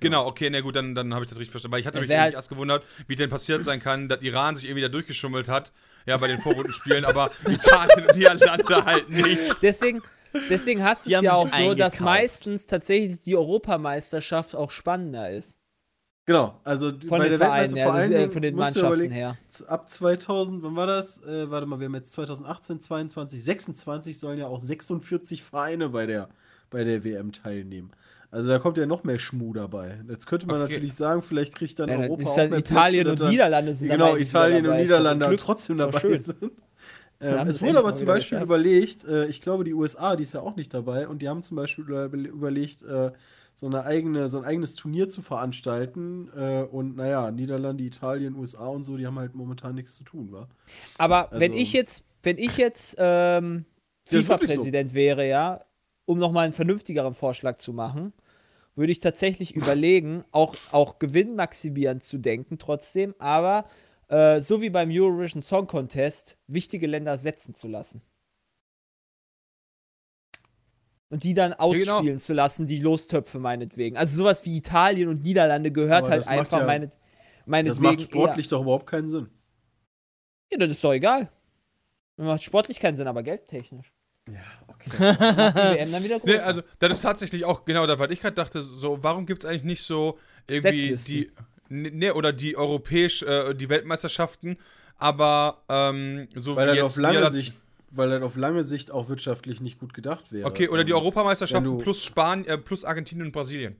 [0.00, 1.72] Genau, okay, na gut, dann, dann habe ich das richtig verstanden.
[1.72, 4.54] Weil ich hatte Ja, mich irgendwie erst gewundert, wie denn passiert sein kann, dass Iran
[4.56, 5.72] sich irgendwie da durchgeschummelt hat.
[6.06, 9.56] Ja, bei den Vorrundenspielen, aber Italien und Niederlande halt nicht.
[9.62, 10.02] Deswegen,
[10.50, 15.56] deswegen hast du es ja auch so, dass meistens tatsächlich die Europameisterschaft auch spannender ist.
[16.26, 19.12] Genau, also Von bei den der Vereinen her, vor allen Dingen von den Mannschaften überlegen,
[19.12, 19.36] her.
[19.66, 21.22] ab 2000, wann war das?
[21.22, 26.06] Äh, warte mal, wir haben jetzt 2018, 22, 26 sollen ja auch 46 Vereine bei
[26.06, 26.28] der,
[26.70, 27.90] bei der WM teilnehmen.
[28.30, 30.00] Also da kommt ja noch mehr Schmuh dabei.
[30.08, 30.72] Jetzt könnte man Okay.
[30.72, 33.74] natürlich sagen, vielleicht kriegt dann Ja, Europa ist auch dann mehr Italien Plätze, und Niederlande
[33.74, 35.40] sind Genau, Italien und Niederlande Glück.
[35.40, 36.18] trotzdem dabei schön.
[36.18, 36.36] sind.
[37.20, 40.40] Ähm, es wurde aber zum Beispiel überlegt, äh, ich glaube, die USA, die ist ja
[40.40, 43.12] auch nicht dabei, und die haben zum Beispiel über, überlegt, äh,
[43.54, 46.28] so, eine eigene, so ein eigenes Turnier zu veranstalten.
[46.36, 50.32] Äh, und naja, Niederlande, Italien, USA und so, die haben halt momentan nichts zu tun,
[50.32, 50.48] wa?
[50.98, 53.64] Aber wenn Also- ich jetzt, wenn ich jetzt ähm,
[54.06, 55.64] FIFA-Präsident wäre, ja,
[56.04, 58.12] um nochmal einen vernünftigeren Vorschlag zu machen,
[58.76, 63.66] würde ich tatsächlich überlegen, auch, auch gewinnmaximierend zu denken trotzdem, aber
[64.08, 68.02] äh, so wie beim Eurovision Song Contest, wichtige Länder setzen zu lassen.
[71.14, 71.62] Und die dann genau.
[71.62, 73.96] ausspielen zu lassen, die Lostöpfe meinetwegen.
[73.96, 76.96] Also sowas wie Italien und Niederlande gehört Aber halt das einfach ja- meine, Das
[77.46, 79.28] meinetwegen macht sportlich doch überhaupt keinen Sinn.
[80.50, 80.58] eher.
[80.58, 81.30] Ja, das ist doch egal.
[82.16, 83.92] Das macht sportlich keinen Sinn, aber geldtechnisch.
[84.28, 84.90] Ja, okay.
[85.78, 88.60] WM dann wieder Nee, also, das ist tatsächlich auch genau das, was ich gerade dachte.
[88.60, 90.18] So, warum gibt es eigentlich nicht so
[90.48, 91.30] irgendwie die.
[91.68, 94.58] Nee, oder die europäisch, äh, die Weltmeisterschaften,
[94.96, 97.54] aber ähm, so weil wie das jetzt auf lange Sicht,
[97.96, 100.48] weil das auf lange Sicht auch wirtschaftlich nicht gut gedacht wäre.
[100.48, 103.76] Okay, oder die Ähm, Europameisterschaften plus Spanien, äh, plus Argentinien und Brasilien.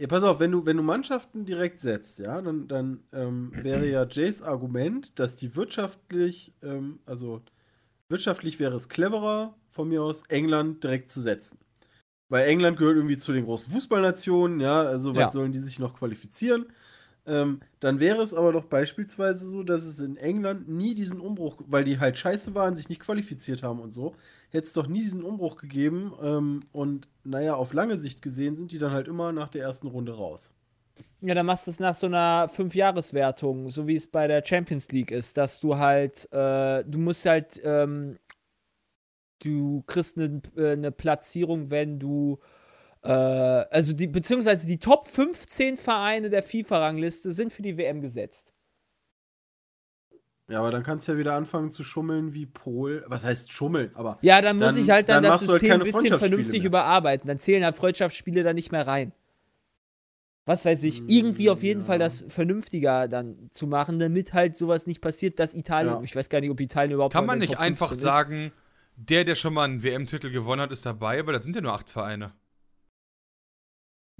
[0.00, 3.86] Ja, pass auf, wenn du, wenn du Mannschaften direkt setzt, ja, dann, dann ähm, wäre
[3.86, 7.42] ja Jays Argument, dass die wirtschaftlich, ähm, also
[8.08, 11.58] wirtschaftlich wäre es cleverer, von mir aus, England direkt zu setzen.
[12.30, 15.26] Weil England gehört irgendwie zu den großen Fußballnationen, ja, also Ja.
[15.26, 16.66] was sollen die sich noch qualifizieren?
[17.30, 21.62] Ähm, dann wäre es aber doch beispielsweise so, dass es in England nie diesen Umbruch,
[21.68, 24.16] weil die halt scheiße waren, sich nicht qualifiziert haben und so,
[24.50, 26.12] hätte es doch nie diesen Umbruch gegeben.
[26.20, 29.86] Ähm, und naja, auf lange Sicht gesehen sind die dann halt immer nach der ersten
[29.86, 30.54] Runde raus.
[31.20, 34.88] Ja, dann machst du es nach so einer Fünfjahreswertung, so wie es bei der Champions
[34.90, 38.18] League ist, dass du halt, äh, du musst halt, ähm,
[39.38, 42.40] du kriegst eine, äh, eine Platzierung, wenn du,
[43.02, 48.52] äh, also die, beziehungsweise die Top 15 Vereine der FIFA-Rangliste sind für die WM gesetzt.
[50.48, 53.04] Ja, aber dann kannst du ja wieder anfangen zu schummeln wie Pol.
[53.06, 53.92] Was heißt schummeln?
[53.94, 56.18] Aber Ja, dann muss Dann- ich halt dann, dann das halt System ein keine bisschen
[56.18, 56.66] vernünftig mehr.
[56.66, 57.28] überarbeiten.
[57.28, 59.12] Dann zählen halt Freundschaftsspiele da nicht mehr rein.
[60.46, 61.86] Was weiß ich, irgendwie auf jeden ja.
[61.86, 66.02] Fall das vernünftiger dann zu machen, damit halt sowas nicht passiert, dass Italien, Ja.
[66.02, 68.52] ich weiß gar nicht, ob Italien überhaupt Kann man nicht einfach 15 sagen,
[68.96, 71.74] der, der schon mal einen WM-Titel gewonnen hat, ist dabei, weil das sind ja nur
[71.74, 72.32] acht Vereine.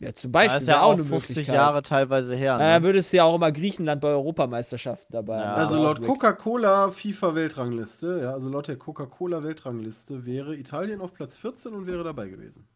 [0.03, 0.57] Ja, zum Das Beispiel.
[0.63, 1.55] ist ja auch eine 50 Möglichkeit.
[1.55, 2.55] Jahre teilweise her.
[2.59, 2.89] Na, dann Ne?
[2.89, 5.45] würdest du ja auch immer Griechenland bei Europameisterschaften dabei Ja.
[5.49, 5.59] haben.
[5.61, 6.07] Also laut auch.
[6.07, 11.87] Coca-Cola FIFA Weltrangliste, ja, also laut der Coca-Cola Weltrangliste wäre Italien auf Platz 14 und
[11.87, 12.67] wäre dabei gewesen.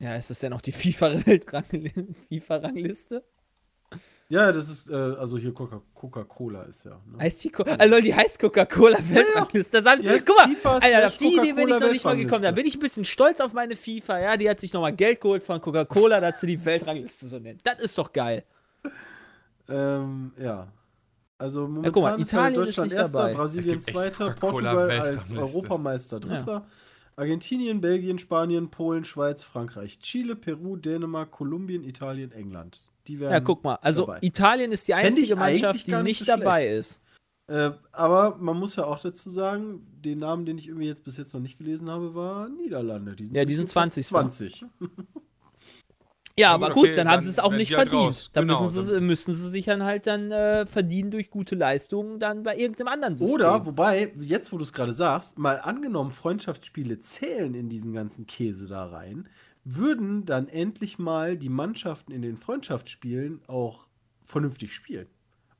[0.00, 2.14] Ja, ist das denn auch die FIFA-Weltrangliste?
[2.28, 3.24] FIFA-Rangliste?
[4.28, 6.92] Ja, das ist, äh, also hier Coca- Coca-Cola ist ja.
[7.06, 7.18] Ne?
[7.18, 9.82] Heißt die, Co ah, lol, die heißt Coca-Cola-Weltrangliste.
[9.82, 12.04] Das haben- Die heißt Guck mal, FIFA Alter, auf die Idee bin ich noch nicht
[12.04, 12.42] mal Coca-Cola gekommen.
[12.44, 14.20] Da bin ich ein bisschen stolz auf meine FIFA.
[14.20, 17.60] Ja, die hat sich nochmal Geld geholt von Coca-Cola, dass sie die Weltrangliste so nennt.
[17.66, 18.44] Das ist doch geil.
[19.68, 20.68] Ähm, ja.
[21.38, 23.34] Also guck momentan mal, ist Italien halt ist Deutschland nicht erster, dabei.
[23.34, 25.40] Brasilien zweiter, Coca-Cola Portugal als Weltrangliste.
[25.40, 26.66] Europameister dritter,
[27.16, 32.88] Argentinien, Belgien, Spanien, Polen, Schweiz, Frankreich, Chile, Peru, Dänemark, Kolumbien, Italien, England.
[33.06, 33.74] Die werden Ja, guck mal.
[33.76, 34.18] Also, dabei.
[34.22, 37.02] Italien ist die einzige Mannschaft, die nicht so dabei ist.
[37.48, 41.16] Äh, aber man muss ja auch dazu sagen, den Namen, den ich irgendwie jetzt bis
[41.16, 43.16] jetzt noch nicht gelesen habe, war Niederlande.
[43.16, 44.06] Die sind Ja, die sind auf Platz 20.
[44.06, 44.64] 20.
[46.38, 48.08] Ja, aber gut, gut, okay, dann haben dann sie es auch nicht halt verdient.
[48.08, 48.30] raus.
[48.32, 52.18] Dann Genau, müssen, sie, müssen sie sich dann halt dann äh, verdienen durch gute Leistungen
[52.20, 53.34] dann bei irgendeinem anderen System.
[53.34, 58.26] Oder, wobei, jetzt wo du es gerade sagst, mal angenommen, Freundschaftsspiele zählen in diesen ganzen
[58.26, 59.28] Käse da rein,
[59.64, 63.86] würden dann endlich mal die Mannschaften in den Freundschaftsspielen auch
[64.22, 65.06] vernünftig spielen.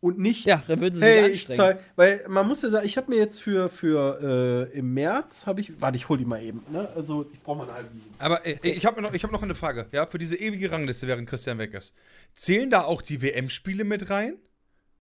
[0.01, 1.57] Und nicht, Ja, dann würden sie hey, sich ich anstrengen.
[1.79, 5.47] zahl, weil man muss ja sagen, ich habe mir jetzt für, für äh, im März,
[5.47, 6.89] habe ich, warte, ich hol die mal eben, ne?
[6.97, 8.11] Also, ich brauche mal eine halbe Minute.
[8.19, 11.07] Aber äh, ich habe noch, ich hab noch eine Frage, ja, für diese ewige Rangliste,
[11.07, 11.95] während Christian weg ist.
[12.33, 14.39] Zählen da auch die WM-Spiele mit rein?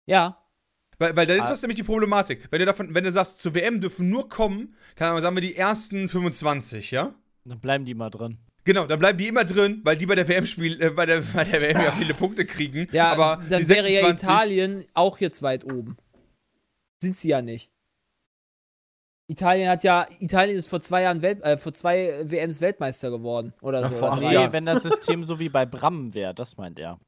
[0.04, 0.44] Ja,
[0.98, 1.50] Weil, weil dann ist Ah.
[1.50, 2.48] das nämlich die Problematik.
[2.50, 5.40] Wenn du davon, wenn du sagst, zur WM dürfen nur kommen, keine Ahnung, sagen wir
[5.40, 7.14] die ersten 25, ja?
[7.46, 8.36] Dann bleiben die mal drin.
[8.64, 11.20] Genau, dann bleiben die immer drin, weil die bei der WM spiel, äh, bei, der,
[11.34, 12.86] bei der WM ja viele Punkte kriegen.
[12.92, 15.96] ja, aber dann die wäre ja 26 Italien auch jetzt weit oben.
[17.02, 17.70] Sind sie ja nicht.
[19.28, 23.52] Italien hat ja, Italien ist vor zwei Jahren Welt, äh, vor zwei WMs Weltmeister geworden
[23.62, 23.94] oder Ja, so.
[23.96, 24.16] vor.
[24.20, 26.98] Nee, wenn das System so wie bei Bram wäre, das meint er.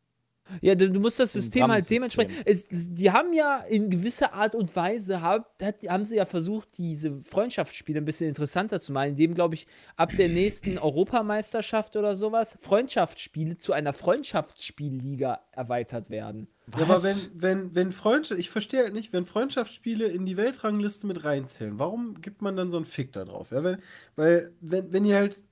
[0.61, 2.35] Ja, du, du musst das System halt dementsprechend.
[2.45, 6.69] Es, die haben ja in gewisser Art und Weise, hab, hat, haben sie ja versucht,
[6.77, 9.67] diese Freundschaftsspiele ein bisschen interessanter zu machen, indem, glaube ich,
[9.97, 16.49] ab der nächsten Europameisterschaft oder sowas Freundschaftsspiele zu einer Freundschaftsspielliga erweitert werden.
[16.77, 21.07] Ja, aber wenn, wenn, wenn Freundschaft, ich verstehe halt nicht, wenn Freundschaftsspiele in die Weltrangliste
[21.07, 23.51] mit reinzählen, warum gibt man dann so einen Fick da drauf?
[23.51, 23.79] Ja, wenn,
[24.17, 25.45] weil, wenn, wenn die halt,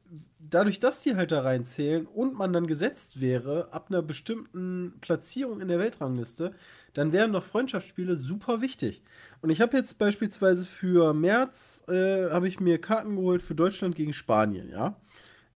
[0.48, 5.60] dadurch, dass die halt da reinzählen und man dann gesetzt wäre, ab einer bestimmten Platzierung
[5.60, 6.52] in der Weltrangliste,
[6.94, 9.02] dann wären doch Freundschaftsspiele super wichtig.
[9.40, 13.97] Und ich habe jetzt beispielsweise für März, äh, habe ich mir Karten geholt für Deutschland
[13.97, 14.97] gegen Spanien, ja.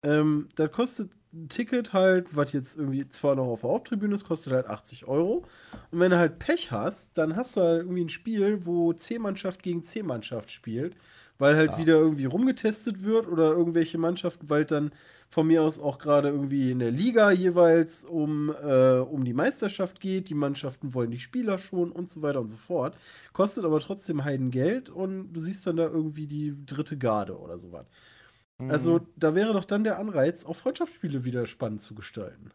[0.03, 4.25] Ähm, das kostet ein Ticket halt, was jetzt irgendwie zwar noch auf der Haupttribüne ist,
[4.25, 5.47] kostet halt 80 Euro.
[5.91, 9.63] Und wenn du halt Pech hast, dann hast du halt irgendwie ein Spiel, wo C-Mannschaft
[9.63, 10.95] gegen C-Mannschaft spielt,
[11.43, 14.93] weil halt wieder irgendwie rumgetestet wird oder irgendwelche Mannschaften, weil dann
[15.29, 19.99] von mir aus auch gerade irgendwie in der Liga jeweils um, äh, um die Meisterschaft
[19.99, 20.29] geht.
[20.31, 22.97] Die Mannschaften wollen die Spieler schon und so weiter und so fort.
[23.33, 27.87] Kostet aber trotzdem Heidengeld und du siehst dann da irgendwie die dritte Garde oder sowas.
[28.69, 32.53] Also, da wäre doch dann der Anreiz, auch Freundschaftsspiele wieder spannend zu gestalten.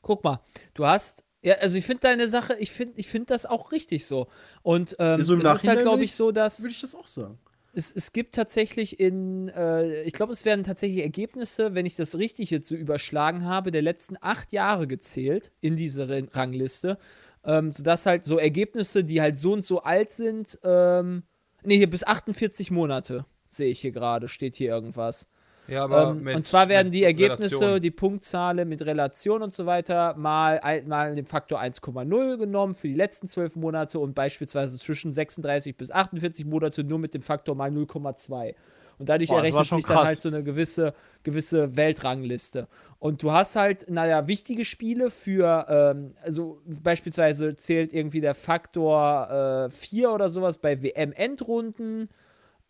[0.00, 0.40] Guck mal,
[0.74, 1.24] du hast.
[1.42, 4.28] Ja, also ich finde deine Sache, ich finde ich find das auch richtig so.
[4.62, 6.60] Und ähm, So es ist halt, glaube ich, so, dass.
[6.62, 7.38] Würde ich das auch sagen.
[7.74, 12.16] es, es gibt tatsächlich in, äh, ich glaube, es werden tatsächlich Ergebnisse, wenn ich das
[12.16, 16.98] richtig jetzt so überschlagen habe, der letzten acht Jahre gezählt in diese Ren- Rangliste.
[17.44, 21.24] Ähm, sodass halt so Ergebnisse, die halt so und so alt sind, ähm,
[21.64, 25.26] nee, hier bis 48 Monate sehe ich hier gerade, steht hier irgendwas.
[25.72, 27.80] Ja, aber Ähm, mit, und zwar werden die Ergebnisse, Relation.
[27.80, 32.94] die Punktzahlen mit Relation und so weiter mal, mal den Faktor 1,0 genommen für die
[32.94, 37.70] letzten zwölf Monate und beispielsweise zwischen 36 bis 48 Monate nur mit dem Faktor mal
[37.70, 38.54] 0,2.
[38.98, 40.06] Und dadurch Boah, errechnet sich dann krass.
[40.06, 40.92] halt so eine gewisse,
[41.22, 42.68] gewisse Weltrangliste.
[42.98, 49.68] Und du hast halt, naja, wichtige Spiele für, ähm, also beispielsweise zählt irgendwie der Faktor
[49.68, 52.21] äh, 4 oder sowas bei WM-Endrunden äh,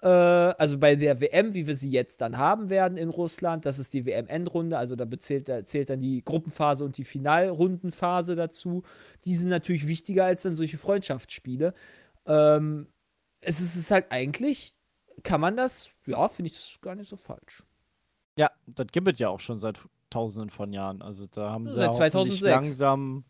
[0.09, 3.95] also bei der WM, wie wir sie jetzt dann haben werden in Russland, das ist
[3.95, 8.83] die WM-Endrunde, also da bezählt, da zählt dann die Gruppenphase und die Finalrundenphase dazu.
[9.24, 11.73] Die sind natürlich wichtiger als dann solche Freundschaftsspiele.
[12.27, 12.89] Ähm,
[13.41, 14.77] es ist es halt eigentlich,
[15.23, 17.62] kann man das, ja, finde ich das gar nicht so falsch.
[18.37, 19.79] Ja, das gibt es ja auch schon seit
[20.11, 21.01] tausenden von Jahren.
[21.03, 22.43] Also da haben sie Seit hoffentlich 2006.
[22.43, 23.24] langsam.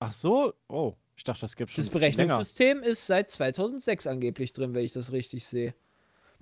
[0.00, 0.52] Ach so?
[0.68, 2.16] Oh, ich dachte, das gibt schon Das viel länger.
[2.16, 5.74] Berechnungssystem ist seit 2006 angeblich drin, wenn ich das richtig sehe.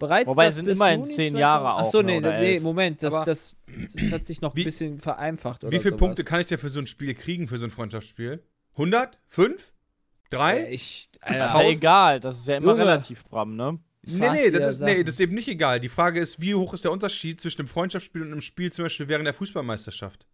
[0.01, 2.19] Bereits Wobei, das es sind bis immerhin Juni zehn 2000 Jahre auch, Achso, ne, nee,
[2.19, 2.63] oder nee, elf.
[2.65, 3.57] Moment, das, das,
[3.95, 5.99] das hat sich noch wie- ein bisschen vereinfacht oder Wie viele sowas.
[6.01, 8.43] Punkte kann ich denn für so ein Spiel kriegen, für so ein Freundschaftsspiel?
[8.73, 9.19] 100?
[9.27, 9.61] 5?
[9.63, 10.71] Äh, 3?
[10.73, 12.83] Ich, Das ist Alter, ja egal, das ist ja immer Junge.
[12.87, 13.79] relativ, Bram, ne?
[14.07, 15.79] Nee, nee, ja das ist, nee, das ist eben nicht egal.
[15.79, 18.87] Die Frage ist, wie hoch ist der Unterschied zwischen einem Freundschaftsspiel und einem Spiel zum
[18.87, 20.27] Beispiel während der Fußballmeisterschaft?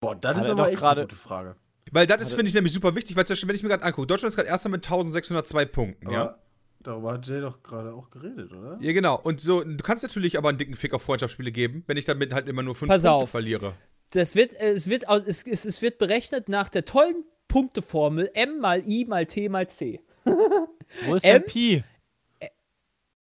[0.00, 1.56] Boah, das Hat ist er aber doch echt gerade- eine gute Frage.
[1.90, 3.84] Weil das ist, finde ich, nämlich super wichtig, weil zum Beispiel, wenn ich mir gerade
[3.84, 6.38] angucke, Deutschland ist gerade erster mit 1602 Punkten, Aber ja?
[6.86, 8.78] Darüber hat Jay doch gerade auch geredet, oder?
[8.80, 9.18] Ja, genau.
[9.20, 12.32] Und so, du kannst natürlich aber einen dicken Fick auf Freundschaftsspiele geben, wenn ich damit
[12.32, 13.30] halt immer nur fünf Pass Punkte auf.
[13.30, 13.74] verliere.
[14.10, 18.60] Das wird, äh, es, wird, es, es, es wird berechnet nach der tollen Punkteformel M
[18.60, 20.00] mal I mal T mal C.
[20.24, 21.42] Wo ist M?
[21.44, 21.84] Pi?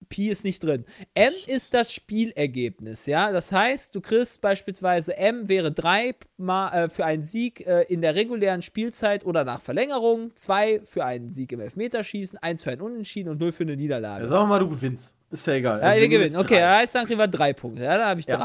[0.10, 0.86] Pi ist nicht drin.
[1.14, 3.32] M ist das Spielergebnis, ja.
[3.32, 8.16] Das heißt, du kriegst beispielsweise M wäre 3 äh, für einen Sieg äh, in der
[8.16, 13.30] regulären Spielzeit oder nach Verlängerung, 2 für einen Sieg im Elfmeterschießen, 1 für ein Unentschieden
[13.30, 14.24] und 0 für eine Niederlage.
[14.24, 15.16] Ja, sag mal, du gewinnst.
[15.32, 15.80] Ist ja egal.
[15.80, 16.36] Ja, Also, wir gewinnen.
[16.38, 17.84] Okay, drei- das heißt, dann kriegen wir drei Punkte.
[17.84, 18.38] Ja, dann habe ich Ja.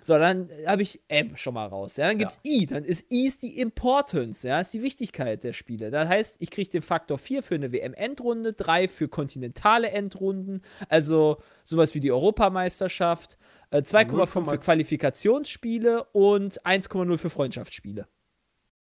[0.00, 1.96] So, dann habe ich M schon mal raus.
[1.96, 2.66] Ja, dann gibt es I.
[2.66, 5.90] Dann ist I ist die Importance, ja, ist die Wichtigkeit der Spiele.
[5.90, 11.42] Das heißt, ich kriege den Faktor 4 für eine WM-Endrunde, 3 für kontinentale Endrunden, also
[11.64, 13.38] sowas wie die Europameisterschaft,
[13.70, 14.58] äh, 2,5 für 0,2.
[14.58, 18.06] Qualifikationsspiele und 1,0 für Freundschaftsspiele.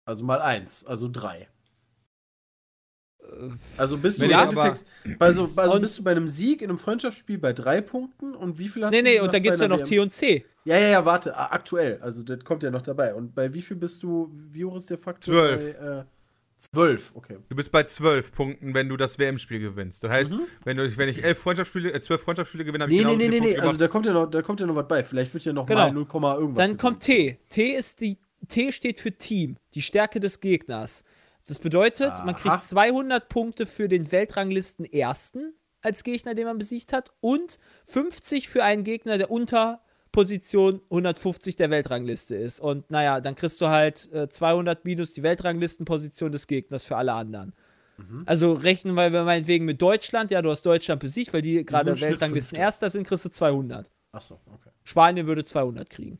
[0.05, 1.47] Also mal eins, also drei.
[3.77, 4.85] Also bist du ich aber- Endeffekt,
[5.19, 8.69] also, also bist du bei einem Sieg in einem Freundschaftsspiel bei drei Punkten und wie
[8.69, 9.85] viel hast Nee, du nee, gesagt und da gibt es ja noch WM?
[9.85, 10.45] T und C.
[10.65, 13.13] Ja, ja, ja, warte, a- aktuell, also das kommt ja noch dabei.
[13.13, 15.33] Und bei wie viel bist du, wie hoch ist der Faktor?
[15.33, 15.77] Zwölf.
[15.79, 16.03] Bei, äh,
[16.57, 17.37] zwölf, okay.
[17.49, 20.01] Du bist bei zwölf Punkten, wenn du das WM-Spiel gewinnst.
[20.03, 20.33] Das heißt,
[20.63, 23.23] wenn, du, wenn ich elf Freundschaftsspiele, äh, zwölf Freundschaftsspiele gewinne, habe ich Nee, nee, genau
[23.23, 25.03] nee, nee, nee, Punkte also da kommt ja noch, da kommt ja noch was bei.
[25.03, 25.79] Vielleicht wird ja noch Genau.
[26.19, 26.65] mal 0, irgendwas.
[26.65, 27.37] Dann kommt T.
[27.49, 31.03] T ist die T steht für Team, die Stärke des Gegners.
[31.47, 32.39] Das bedeutet, man Aha.
[32.39, 38.47] kriegt 200 Punkte für den Weltranglisten ersten als Gegner, den man besiegt hat und 50
[38.47, 39.81] für einen Gegner, der unter
[40.13, 42.59] Position 150 der Weltrangliste ist.
[42.59, 47.13] Und naja, dann kriegst du halt äh, 200 minus die Weltranglistenposition des Gegners für alle
[47.13, 47.53] anderen.
[47.97, 48.23] Mhm.
[48.25, 52.57] Also rechnen wir meinetwegen mit Deutschland, ja, du hast Deutschland besiegt, weil die gerade Weltranglisten
[52.57, 53.91] erster sind, kriegst du 200.
[54.11, 54.69] Achso, okay.
[54.83, 56.19] Spanien würde 200 kriegen.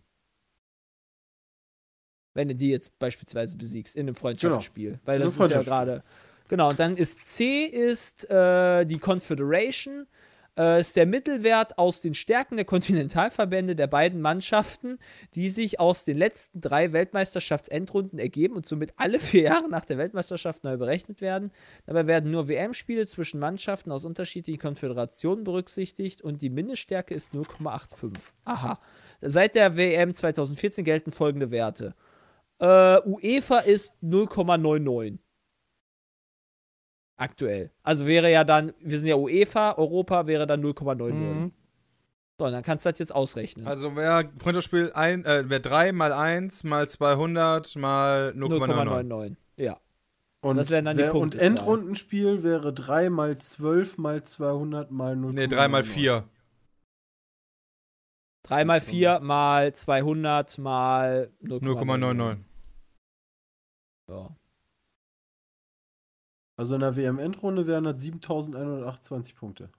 [2.34, 5.00] Wenn du die jetzt beispielsweise besiegst in einem Freundschaftsspiel.
[5.06, 6.04] Weil In das ist ja gerade.
[6.48, 10.08] Genau, und dann ist C ist äh, die Confederation.
[10.56, 15.00] Äh, ist der Mittelwert aus den Stärken der Kontinentalverbände der beiden Mannschaften,
[15.34, 19.98] die sich aus den letzten drei Weltmeisterschaftsendrunden ergeben und somit alle vier Jahre nach der
[19.98, 21.52] Weltmeisterschaft neu berechnet werden.
[21.88, 28.12] Dabei werden nur WM-Spiele zwischen Mannschaften aus unterschiedlichen Konföderationen berücksichtigt und die Mindeststärke ist 0,85.
[28.46, 28.80] Aha.
[29.22, 31.96] Seit der WM 2014 gelten folgende Werte.
[32.64, 35.18] Äh, UEFA ist 0,99.
[37.18, 37.72] Aktuell.
[37.84, 41.14] Also wäre ja dann, wir sind ja UEFA, Europa wäre dann 0,99.
[41.14, 41.52] Mhm.
[42.40, 43.68] So, dann kannst du das jetzt ausrechnen.
[43.68, 49.36] Also wäre Freundschaftsspiel ein, äh, wäre 3 mal 1 mal 200 mal 0,99.
[49.36, 49.36] 0,99.
[49.58, 49.78] Ja.
[50.42, 51.36] Und, Das wären dann die wer- Und.
[51.36, 55.32] Endrundenspiel wäre 3 mal 12 mal 200 mal 0.
[55.36, 56.24] Nee, 3 mal 4.
[58.44, 62.38] 3 mal 4 mal 200 mal 0,99.
[64.08, 64.36] So.
[66.56, 69.72] Also in der WM-Endrunde wären das 7128 Punkte.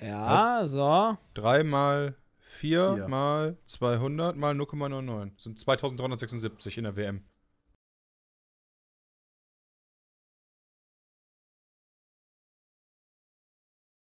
[0.00, 1.16] Ja, so.
[1.34, 3.08] 3 mal 4 Ja.
[3.08, 5.40] mal 200 mal 0,99.
[5.40, 7.24] Sind 2376 in der WM.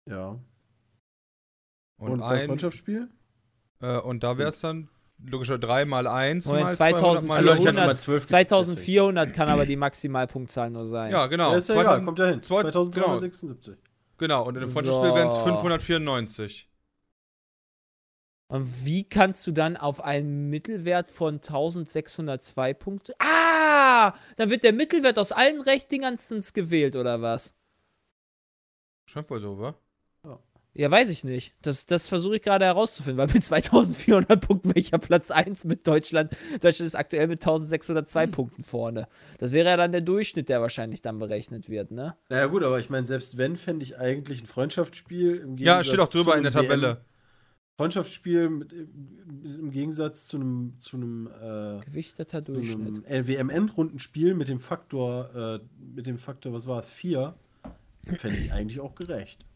[0.07, 0.39] Ja.
[1.97, 3.09] Und, Und, ein, Freundschaftsspiel?
[3.81, 4.89] äh, und da wäre es dann
[5.25, 8.23] logischer 3 mal 1 Moment, mal 2000 200 mal Also ich hatte 400, mal 12
[8.27, 11.11] getippt, 2400 kann aber die Maximalpunktzahl nur sein.
[11.11, 11.51] Ja, genau.
[11.51, 12.43] Ja, ist ja 2000 egal, kommt ja hin.
[12.43, 13.77] zwei- 2376.
[14.17, 15.43] Genau, und in dem Freundschaftsspiel wären es So.
[15.43, 16.67] 594.
[18.47, 23.15] Und wie kannst du dann auf einen Mittelwert von 1602 Punkte.
[23.19, 24.13] Ah!
[24.35, 27.55] Dann wird der Mittelwert aus allen Rechtdingerstens gewählt, oder was?
[29.05, 29.73] Scheint wohl so, wa?
[30.73, 31.53] Ja, weiß ich nicht.
[31.61, 36.35] Das, das versuche ich gerade herauszufinden, weil mit 2400 Punkten welcher Platz 1 mit Deutschland.
[36.61, 39.07] Deutschland ist aktuell mit 1602 Punkten vorne.
[39.37, 42.15] Das wäre ja dann der Durchschnitt, der wahrscheinlich dann berechnet wird, ne?
[42.29, 45.99] Naja, gut, aber ich meine, selbst wenn, fände ich eigentlich ein Freundschaftsspiel im Ja, steht
[45.99, 46.87] auch drüber in der Tabelle.
[46.87, 46.97] WM
[47.77, 53.05] Freundschaftsspiel mit, im Gegensatz zu einem, zu einem, äh, Gewichteter zu Durchschnitt.
[53.07, 55.59] einem WM-Endrundenspiel mit dem Faktor, äh,
[55.95, 57.33] mit dem Faktor, was war es, 4,
[58.19, 59.47] fände ich eigentlich auch gerecht.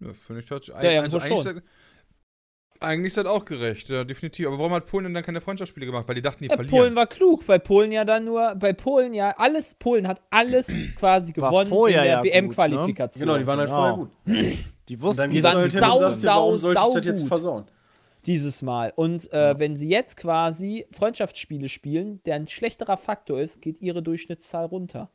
[0.00, 0.84] Ja, finde ich tatsächlich.
[0.84, 1.56] Ja, ja, also eigentlich, schon.
[1.56, 4.46] ist das- eigentlich ist das auch gerecht, ja, definitiv.
[4.48, 6.06] Aber warum hat Polen denn dann keine Freundschaftsspiele gemacht?
[6.06, 6.76] Weil die dachten, die Ja, verlieren.
[6.78, 10.66] Polen war klug, weil Polen ja dann nur, bei Polen ja alles, Polen hat alles
[10.96, 13.20] quasi gewonnen in der ja WM-Qualifikation.
[13.26, 13.78] Genau, die waren halt Genau.
[13.78, 14.10] vorher gut.
[14.88, 17.06] Die Und wussten, die waren halt sau, sagst dir, warum sau, sollte ich sau das
[17.06, 17.28] jetzt gut.
[17.28, 17.64] versauen?
[18.26, 18.92] dieses Mal.
[18.96, 24.02] Und äh, wenn sie jetzt quasi Freundschaftsspiele spielen, der ein schlechterer Faktor ist, geht ihre
[24.02, 25.10] Durchschnittszahl runter.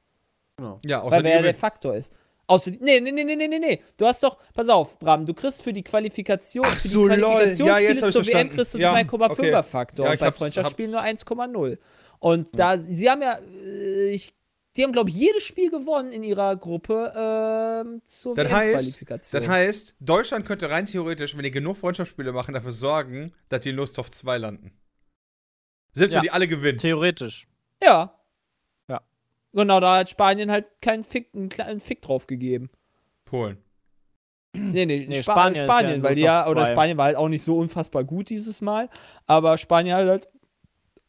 [0.86, 1.56] ja, außer weil die wer ja der.
[1.56, 2.14] Faktor ist.
[2.48, 3.82] Außer, nee, nee, nee, nee, nee, nee, nee.
[3.98, 7.16] Du hast doch, pass auf, Bram, du kriegst für die Qualifikation, Ach für so, die
[7.16, 7.32] lol.
[7.32, 9.64] Qualifikationsspiele Ja, zur WM kriegst du Ja, 2,5er okay.
[9.64, 11.78] Faktor Ja, und bei Freundschaftsspielen nur 1,0.
[12.20, 14.34] Und da, sie haben ja, äh, ich,
[14.76, 19.42] die haben, glaube ich, jedes Spiel gewonnen in ihrer Gruppe ähm, zur Das heißt, WM-Qualifikation.
[19.42, 23.70] das heißt, Deutschland könnte rein theoretisch, wenn die genug Freundschaftsspiele machen, dafür sorgen, dass die
[23.70, 24.72] in Lust auf 2 landen.
[25.94, 26.18] Selbst Ja.
[26.18, 26.78] wenn die alle gewinnen.
[26.78, 27.48] Theoretisch.
[27.84, 28.18] ja.
[29.54, 32.70] Genau, da hat Spanien halt keinen Fick, einen kleinen Fick drauf gegeben.
[33.26, 33.58] Polen.
[34.54, 36.66] Nee, nee, Nee, Spa Spanien Spanien, ja weil die ja, oder.
[36.66, 38.90] Spanien war halt auch nicht so unfassbar gut dieses Mal,
[39.26, 40.30] aber Spanien hat halt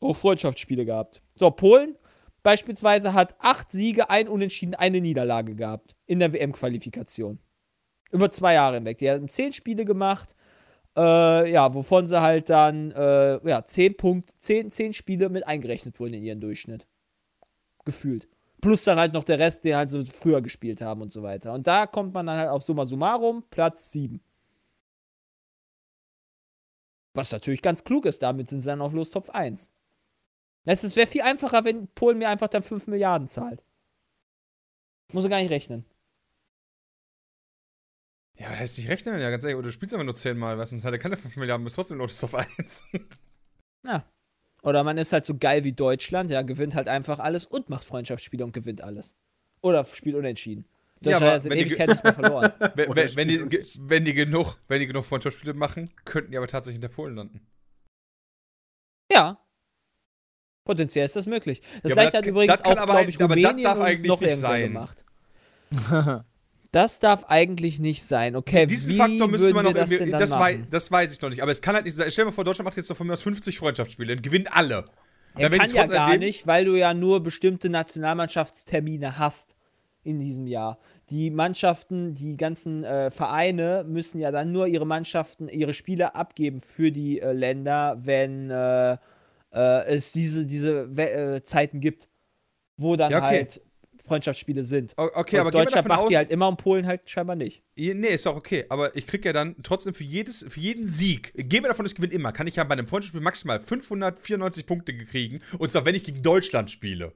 [0.01, 1.23] auch Freundschaftsspiele gehabt.
[1.35, 1.97] So, Polen
[2.43, 7.39] beispielsweise hat acht Siege, ein Unentschieden, eine Niederlage gehabt in der WM-Qualifikation.
[8.11, 8.99] Über zwei Jahre hinweg.
[8.99, 10.37] Die haben zehn Spiele gemacht,
[10.97, 15.99] äh, ja, wovon sie halt dann, äh, ja, zehn Punkte, zehn, zehn Spiele mit eingerechnet
[15.99, 16.87] wurden in ihren Durchschnitt.
[17.85, 18.29] Gefühlt.
[18.63, 21.53] Plus dann halt noch der Rest, der halt so früher gespielt haben und so weiter.
[21.53, 24.23] Und da kommt man dann halt auf Summa Summarum, Platz 7.
[27.15, 29.71] Was natürlich ganz klug ist, damit sind sie dann auf Lostopf 1.
[30.65, 33.65] Es wäre viel einfacher, wenn Polen mir einfach dann 5 Milliarden zahlt.
[35.13, 35.85] Muss er gar nicht rechnen.
[38.39, 39.59] Ja, das heißt nicht rechnen, ja, ganz ehrlich.
[39.59, 41.65] Oder du spielst einfach nur 10 Mal, weißt du, sonst hat er keine 5 Milliarden,
[41.65, 42.85] bist trotzdem Lust auf 1.
[43.85, 44.09] Ja.
[44.63, 47.85] Oder man ist halt so geil wie Deutschland, ja, gewinnt halt einfach alles und macht
[47.85, 49.17] Freundschaftsspiele und gewinnt alles.
[49.61, 50.65] Oder spielt unentschieden.
[51.01, 52.53] Ja, Deutschland aber wenn die Ewigkeit nicht mehr verloren.
[52.77, 53.41] wenn, wenn, wenn, die,
[53.81, 57.47] wenn, die genug, wenn die genug Freundschaftsspiele machen, könnten die aber tatsächlich hinter Polen landen.
[59.13, 59.45] Ja.
[60.65, 61.61] Potenziell ist das möglich.
[61.83, 63.81] Das Ja, gleiche das hat übrigens das auch, aber glaube ich, aber das Rumänien darf
[63.81, 64.63] eigentlich noch nicht sein.
[64.63, 65.05] gemacht.
[66.73, 68.35] Das darf eigentlich nicht sein.
[68.35, 70.13] Okay, Diesen wie Faktor müsste man noch das irgendwie.
[70.13, 71.43] Das, wei das weiß ich noch nicht.
[71.43, 72.11] Aber es kann halt nicht sein.
[72.11, 74.57] Stell dir mal vor, Deutschland macht jetzt doch von mir aus 50 Freundschaftsspiele und gewinnt
[74.57, 74.87] alle.
[75.37, 79.55] Er kann ja gar nicht, weil du ja nur bestimmte Nationalmannschaftstermine hast
[80.03, 80.79] in diesem Jahr.
[81.11, 86.61] Die Mannschaften, die ganzen äh, Vereine müssen ja dann nur ihre Mannschaften, ihre Spiele abgeben
[86.61, 88.97] für die äh, Länder, wenn äh,
[89.53, 92.09] äh, es diese, diese äh, Zeiten gibt,
[92.77, 93.27] wo dann Ja, okay.
[93.27, 93.61] halt
[94.13, 94.93] Freundschaftsspiele sind.
[94.97, 97.63] Okay, und aber Deutschland macht die halt immer und Polen halt scheinbar nicht.
[97.77, 98.67] Nee, ist auch okay.
[98.69, 101.95] Aber ich krieg ja dann trotzdem für, jedes, für jeden Sieg, gehen wir davon, ich
[101.95, 105.41] gewinne immer, kann ich ja bei einem Freundschaftsspiel maximal 594 Punkte kriegen.
[105.57, 107.15] Und zwar, wenn ich gegen Deutschland spiele.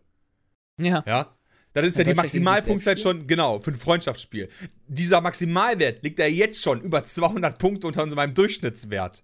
[0.81, 1.05] Ja.
[1.07, 1.37] Ja?
[1.75, 4.49] Dann ist Ja, ja, die Maximalpunktzeit schon, genau, für ein Freundschaftsspiel.
[4.89, 9.23] Dieser Maximalwert liegt ja jetzt schon über 200 Punkte unter meinem Durchschnittswert.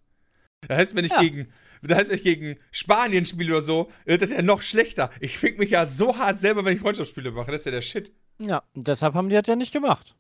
[0.68, 1.20] Das heißt, wenn ich Ja.
[1.20, 1.48] gegen.
[1.82, 5.10] Das heißt, wenn ich gegen Spanien spiele oder so, wird das ja noch schlechter.
[5.20, 7.50] Ich fick mich ja so hart selber, wenn ich Freundschaftsspiele mache.
[7.50, 8.12] Das ist ja der Shit.
[8.38, 10.16] Ja, und deshalb haben die das ja nicht gemacht.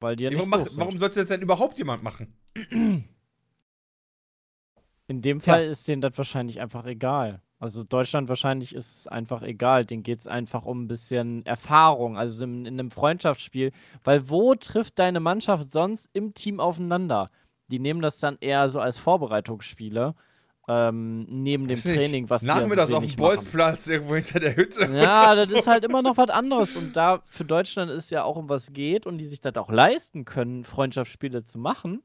[0.00, 2.34] Weil die ja nicht warum, warum sollte das denn überhaupt jemand machen?
[5.08, 5.40] In dem.
[5.40, 7.40] Fall ist denen das wahrscheinlich einfach egal.
[7.58, 9.86] Also Deutschland wahrscheinlich ist es einfach egal.
[9.86, 13.72] Denen geht es einfach um ein bisschen Erfahrung, also in, in einem Freundschaftsspiel.
[14.04, 17.28] Weil wo trifft deine Mannschaft sonst im Team aufeinander?
[17.68, 20.14] Die nehmen das dann eher so als Vorbereitungsspiele.
[20.68, 21.78] Ähm, neben dem.
[21.78, 23.16] Training, was ja wir so das auf dem.
[23.16, 24.90] Bolzplatz irgendwo hinter der Hütte?
[24.92, 26.76] Ja, das ist halt immer noch was anderes.
[26.76, 29.70] Und da für Deutschland ist ja auch um was geht und die sich das auch
[29.70, 32.02] leisten können, Freundschaftsspiele zu machen.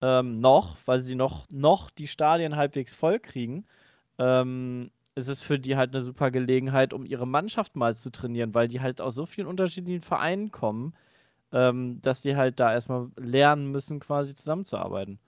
[0.00, 3.66] Ähm, noch, weil sie noch, noch die Stadien halbwegs voll kriegen.
[4.18, 8.54] Ähm, ist es für die halt eine super Gelegenheit, um ihre Mannschaft mal zu trainieren,
[8.54, 10.94] weil die halt aus so vielen unterschiedlichen Vereinen kommen,
[11.52, 15.18] ähm, dass die halt da erstmal lernen müssen, quasi zusammenzuarbeiten.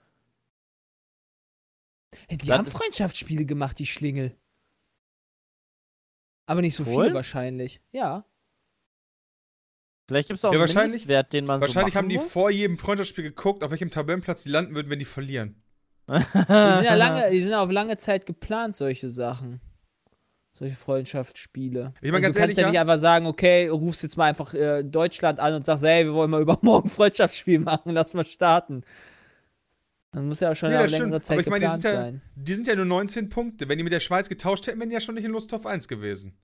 [2.31, 4.35] Die Das haben Freundschaftsspiele gemacht, die Schlingel.
[6.45, 7.03] Aber nicht so Polen?
[7.05, 7.81] viele wahrscheinlich.
[7.91, 8.25] Ja.
[10.07, 12.31] Vielleicht gibt es auch Ja, einen wahrscheinlich- Mindestwert, den man Wahrscheinlich so haben die muss.
[12.31, 15.61] vor jedem Freundschaftsspiel geguckt, auf welchem Tabellenplatz die landen würden, wenn die verlieren.
[16.09, 19.61] Die sind ja lange, die sind auf lange Zeit geplant, solche Sachen.
[20.59, 21.93] Solche Freundschaftsspiele.
[22.01, 24.17] Ich mein, also ganz du kannst ehrlich, ja ja- nicht einfach sagen, okay, rufst jetzt
[24.17, 28.13] mal einfach äh, Deutschland an und sagst, hey, wir wollen mal übermorgen Freundschaftsspiel machen, lass
[28.13, 28.83] mal starten.
[30.13, 31.25] Dann muss ja auch schon Nee, eine längere stimmt.
[31.25, 32.21] Zeit Aber ich meine, die geplant sind, ja, sein.
[32.35, 33.67] die sind ja nur 19 Punkte.
[33.67, 35.65] Wenn die mit der Schweiz getauscht hätten, wären die ja schon nicht in Lust auf
[35.65, 36.37] 1 gewesen.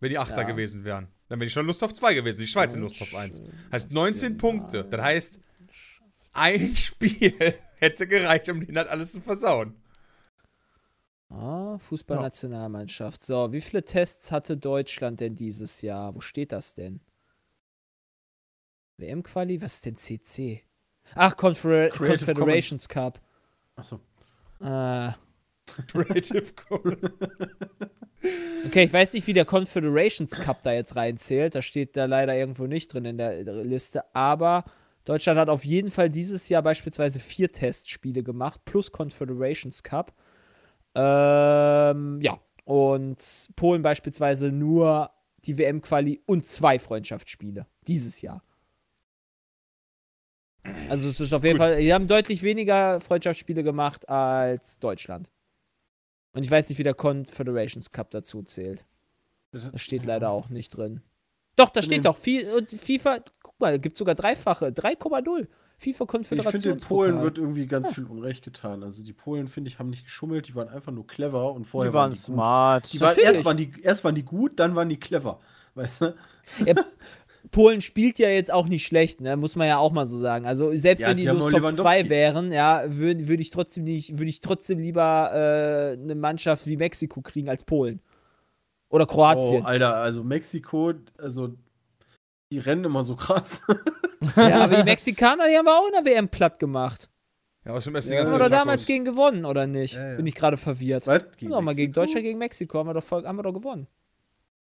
[0.00, 0.46] Wenn die Achter Ja.
[0.48, 1.08] gewesen wären.
[1.28, 2.40] Dann wären die schon Lust auf 2 gewesen.
[2.40, 3.42] Die Schweiz in Lust auf 1.
[3.70, 4.84] Heißt 19 Punkte.
[4.84, 5.40] Das heißt,
[6.32, 9.74] ein Spiel hätte gereicht, um denen das alles zu versauen.
[11.28, 13.22] Ah, Fußballnationalmannschaft.
[13.22, 16.14] So, wie viele Tests hatte Deutschland denn dieses Jahr?
[16.14, 17.00] Wo steht das denn?
[18.96, 19.60] WM-Quali?
[19.60, 20.64] Was ist denn CC?
[21.14, 23.20] Ach, Confer Creative Confederations Cup.
[23.76, 24.00] Achso.
[24.60, 25.14] Ah.
[25.86, 26.44] Creative.
[28.66, 31.54] Okay, ich weiß nicht, wie der Confederations Cup da jetzt reinzählt.
[31.54, 34.02] Da steht da leider irgendwo nicht drin in der Liste.
[34.14, 34.64] Aber
[35.04, 40.12] Deutschland hat auf jeden Fall dieses Jahr beispielsweise vier Testspiele gemacht, plus Confederations Cup.
[40.94, 42.38] Ähm, ja.
[42.64, 45.10] Und Polen beispielsweise nur
[45.44, 47.66] die WM-Quali und zwei Freundschaftsspiele.
[47.86, 48.42] Dieses Jahr.
[50.88, 55.30] Also es ist auf jeden Fall, die haben deutlich weniger Freundschaftsspiele gemacht als Deutschland.
[56.32, 58.84] Und ich weiß nicht, wie der Confederations Cup dazu zählt.
[59.50, 61.02] Das steht leider auch nicht drin.
[61.56, 62.16] Doch, da steht doch.
[62.16, 67.92] FIFA, guck mal, gibt sogar dreifache, 3,0 FIFA Ich finde, den Polen wird irgendwie ganz
[67.94, 68.82] viel Unrecht getan.
[68.82, 71.92] Also die Polen, finde ich, haben nicht geschummelt, die waren einfach nur clever und vorher
[71.92, 72.24] Die waren die gut.
[72.24, 72.92] smart.
[72.92, 75.40] Die waren, erst, waren die, erst waren die gut, dann waren die clever.
[75.74, 76.14] Weißt du?
[76.64, 76.74] Ja,
[77.50, 79.36] Polen spielt ja jetzt auch nicht schlecht, ne?
[79.36, 80.46] Muss man ja auch mal so sagen.
[80.46, 82.10] Also selbst Ja, wenn die, die bloß nur Top 2 Lewandowski.
[82.10, 86.76] wären, ja, würde würd ich trotzdem nicht, würde ich trotzdem lieber äh, eine Mannschaft wie
[86.76, 88.00] Mexiko kriegen als Polen.
[88.90, 89.62] Oder Kroatien.
[89.62, 91.54] Oh, Alter, also Mexiko, also
[92.50, 93.62] die rennen immer so krass.
[94.36, 97.08] ja, aber die Mexikaner, die haben wir auch in der WM platt gemacht.
[97.64, 99.44] Ja, aus dem Essen Ja, die ganze Haben wir Welt da schafft damals gegen gewonnen,
[99.44, 99.94] oder nicht?
[99.94, 100.16] Ja, ja.
[100.16, 101.06] Bin ich gerade verwirrt.
[101.06, 101.24] Was?
[101.36, 101.92] Gegen mal gegen?
[101.92, 103.86] Deutschland, gegen Mexiko haben wir doch, voll, haben wir doch gewonnen.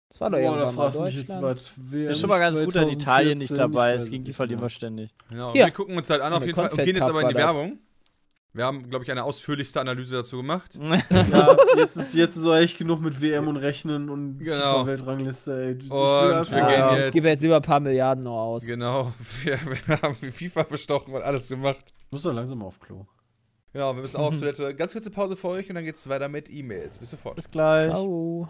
[0.10, 1.72] Das war doch Boah, da irgendwann mal fragst du mich jetzt was.
[1.76, 4.10] WM Ist schon mal ganz gut, dass Italien nicht 2014, dabei ich ist.
[4.12, 5.14] Gegen die verlieren wir ständig.
[5.30, 5.66] Genau, Ja.
[5.66, 7.36] wir gucken uns halt an auf jeden Fall und gehen jetzt aber in die.
[7.36, 7.80] Werbung.
[8.54, 10.80] Wir haben, glaube ich, eine ausführlichste Analyse dazu gemacht.
[11.32, 14.84] Ja, jetzt ist, jetzt ist auch echt genug mit WM und Rechnen und Genau.
[14.86, 15.72] FIFA-Weltrangliste, ey.
[15.84, 16.00] Ich Und
[16.34, 18.66] einfach- wir Ja, gehen ich jetzt- gebe jetzt lieber ein paar Milliarden noch aus.
[18.66, 19.12] Genau,
[19.44, 21.84] wir, wir haben FIFA bestochen und alles gemacht.
[22.06, 23.06] Ich muss doch langsam auf Klo.
[23.74, 24.74] Genau, wir müssen auch auf Toilette.
[24.74, 26.98] Ganz kurze Pause für euch und dann geht's weiter mit E-Mails.
[27.00, 27.36] Bis sofort.
[27.36, 27.90] Bis gleich.
[27.92, 28.48] Ciao.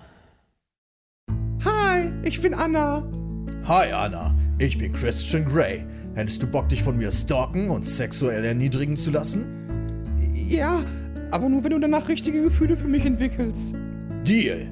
[2.25, 3.03] Ich bin Anna.
[3.67, 5.85] Hi Anna, ich bin Christian Grey.
[6.15, 9.45] Hättest du Bock, dich von mir stalken und sexuell erniedrigen zu lassen?
[10.33, 10.83] Ja,
[11.29, 13.75] aber nur wenn du danach richtige Gefühle für mich entwickelst.
[14.23, 14.71] Deal.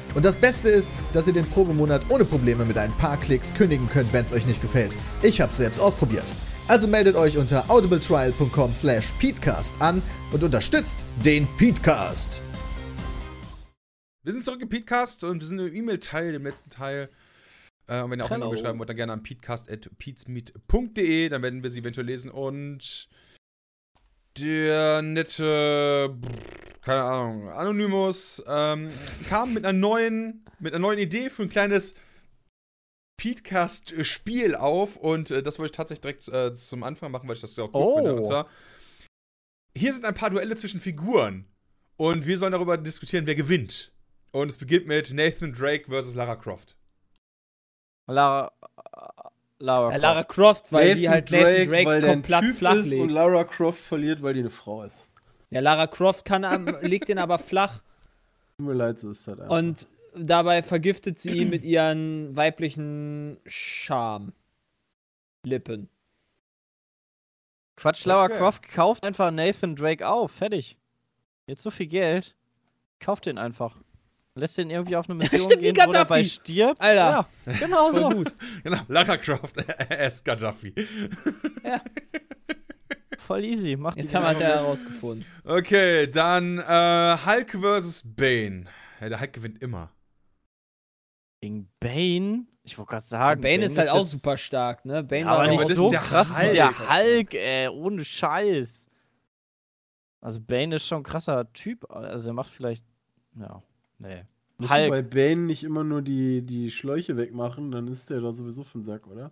[0.13, 3.87] Und das Beste ist, dass ihr den Probemonat ohne Probleme mit ein paar Klicks kündigen
[3.87, 4.95] könnt, wenn es euch nicht gefällt.
[5.21, 6.25] Ich hab's selbst ausprobiert.
[6.67, 10.01] Also meldet euch unter audibletrial.com slash peatcast an
[10.31, 12.41] und unterstützt den Peatcast.
[14.23, 17.09] Wir sind zurück im Peatcast und wir sind im E-Mail-Teil, dem letzten Teil.
[17.87, 18.45] Äh, und wenn ihr auch eine.
[18.45, 23.09] E-Mail schreiben wollt, dann gerne an peatcast.peatsmeet.de, dann werden wir sie eventuell lesen und
[24.37, 26.15] der nette,
[26.81, 28.89] keine Ahnung, Anonymous ähm,
[29.29, 31.95] kam mit einer neuen, mit einer neuen Idee für ein kleines
[33.17, 37.41] Peatcast-Spiel auf und äh, das wollte ich tatsächlich direkt äh, zum Anfang machen, weil ich
[37.41, 37.95] das sehr cool Oh.
[37.95, 38.15] finde.
[38.15, 38.47] Und zwar,
[39.77, 41.45] hier sind ein paar Duelle zwischen Figuren
[41.97, 43.91] und wir sollen darüber diskutieren, wer gewinnt.
[44.31, 46.75] Und es beginnt mit Nathan Drake versus Lara Croft.
[48.07, 48.51] Lara.
[49.59, 49.91] Lara.
[49.91, 52.75] Ja, Lara Croft, weil die Nathan halt Nathan Drake weil der ein komplett Typ flach
[52.75, 53.11] ist und legt.
[53.11, 55.05] Lara Croft verliert, weil die eine Frau ist.
[55.51, 57.81] Ja, Lara Croft kann am, legt den aber flach
[58.57, 59.57] Tut mir leid, so ist das einfach.
[59.57, 64.33] und dabei vergiftet sie ihn mit ihren weiblichen Charme.
[65.45, 65.89] Lippen.
[67.77, 68.37] Quatsch, Lara Okay.
[68.37, 70.31] Croft kauft einfach Nathan Drake auf.
[70.31, 70.77] Fertig.
[71.47, 72.35] Jetzt so viel Geld.
[72.99, 73.75] Kauft den einfach.
[74.35, 76.09] Lässt den irgendwie auf eine Mission stimmt, wie gehen, wo er Gaddafi.
[76.09, 76.79] bei stirbt.
[76.79, 77.27] Alter.
[77.47, 78.09] Ja, genau so.
[78.11, 78.33] gut.
[78.63, 79.55] Genau, Lara Croft
[79.89, 80.73] as Gaddafi.
[83.27, 83.75] Voll easy.
[83.75, 85.25] Macht Jetzt haben wir es ja herausgefunden.
[85.43, 88.65] Okay, dann äh, Hulk versus Bane.
[88.99, 89.91] Ja, der Hulk gewinnt immer.
[91.41, 92.45] Gegen Bane.
[92.63, 93.41] Ich wollte gerade sagen.
[93.41, 95.03] Bane ist halt auch jetzt- super stark, ne?
[95.03, 96.49] Bane Ja, war aber nicht ist so der krass Hulk.
[96.51, 97.67] wie der Hulk, ey.
[97.69, 98.87] Ohne Scheiß.
[100.21, 101.89] Also Bane ist schon ein krasser Typ.
[101.91, 102.85] Also er macht vielleicht.
[103.39, 103.63] Ja.
[103.97, 104.23] Nee.
[104.57, 105.09] Musst du bei Hulk.
[105.09, 108.83] Bane nicht immer nur die, die Schläuche wegmachen, dann ist der doch sowieso für den
[108.83, 109.31] Sack, oder?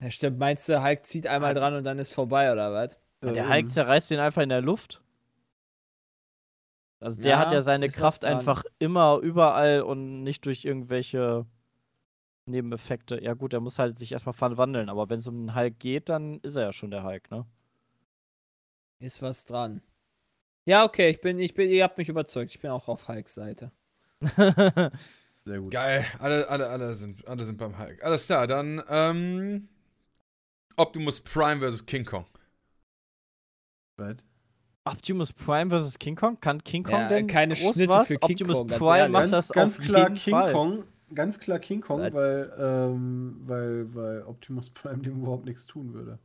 [0.00, 0.38] Ja, stimmt.
[0.38, 2.98] Meinst du, Hulk zieht einmal Hat- dran und dann ist vorbei, oder was?
[3.22, 5.02] Der Ähm, Hulk zerreißt den einfach in der Luft.
[7.00, 11.46] Also der Ja, hat ja seine Kraft einfach immer überall und nicht durch irgendwelche
[12.46, 13.22] Nebeneffekte.
[13.22, 16.08] Ja gut, er muss halt sich erstmal verwandeln, aber wenn es um den Hulk geht,
[16.08, 17.44] dann ist er ja schon der Hulk, ne?
[18.98, 19.82] Ist was dran.
[20.64, 22.50] Ja, okay, ich bin, ich bin, ihr habt mich überzeugt.
[22.50, 23.72] Ich bin auch auf Hulks Seite.
[25.44, 25.70] Sehr gut.
[25.72, 28.02] Geil, alle, alle, alle, sind, alle sind beim Hulk.
[28.02, 29.68] Alles klar, dann ähm,
[30.76, 32.26] Optimus Prime versus King Kong.
[33.98, 34.16] Was?
[34.84, 35.98] Optimus Prime vs.
[35.98, 36.38] King Kong?
[36.40, 38.06] Kann King Kong Ja, denn keine groß Schnitte was?
[38.08, 39.12] für King Optimus Kong, ganz Prime ehrlich.
[39.12, 40.52] macht ganz, das ganz auf klar jeden King Fall.
[40.52, 40.84] Kong.
[41.14, 42.12] Ganz klar King Kong, Was?
[42.12, 46.18] weil, ähm, weil, weil Optimus Prime dem überhaupt nichts tun würde.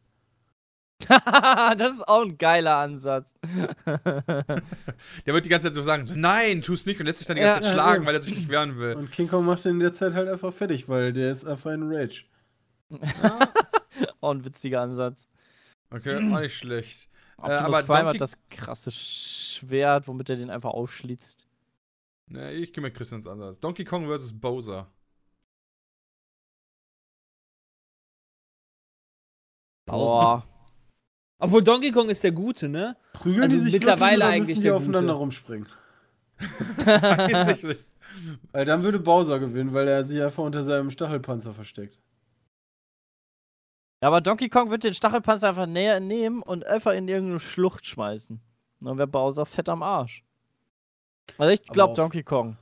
[1.08, 3.34] das ist auch ein geiler Ansatz.
[3.44, 7.36] Der wird die ganze Zeit so sagen, so, nein, tu's nicht und lässt sich dann
[7.38, 8.08] die Ja, ganze Zeit ja, schlagen, ja.
[8.08, 8.94] weil er sich nicht wehren will.
[8.94, 11.72] Und King Kong macht den in der Zeit halt einfach fertig, weil der ist einfach
[11.72, 12.26] ein Rage.
[14.22, 15.28] Auch ein witziger Ansatz.
[15.90, 17.10] Okay, auch nicht schlecht.
[17.38, 21.48] Optimus aber Prime Donkey- hat das krasse Schwert, womit er den einfach aufschlitzt.
[22.28, 23.60] Ne, ich gehe mit Christians Ansatz.
[23.60, 24.40] Donkey Kong vs.
[24.40, 24.88] Bowser.
[29.86, 30.46] Boah.
[31.40, 32.96] Obwohl Donkey Kong ist der Gute, ne?
[33.14, 35.20] Prügeln Also die sich mittlerweile wirklich oder eigentlich müssen die der aufeinander Gute.
[35.22, 35.68] rumspringen?
[36.86, 37.86] Weiß ich nicht.
[38.52, 42.00] Weil dann würde Bowser gewinnen, weil er sich einfach unter seinem Stachelpanzer versteckt.
[44.02, 47.86] Ja, aber Donkey Kong wird den Stachelpanzer einfach näher nehmen und einfach in irgendeine Schlucht
[47.86, 48.42] schmeißen.
[48.80, 50.24] Und dann wäre Bowser fett am Arsch.
[51.38, 52.58] Also ich glaube Donkey Kong.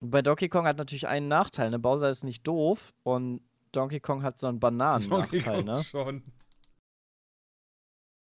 [0.00, 1.78] Bei Donkey Kong hat natürlich einen Nachteil, ne?
[1.78, 3.40] Bowser ist nicht doof und
[3.72, 5.82] Donkey Kong hat so einen Donkey Bananen-Nachteil, Kong ne?
[5.84, 6.22] schon.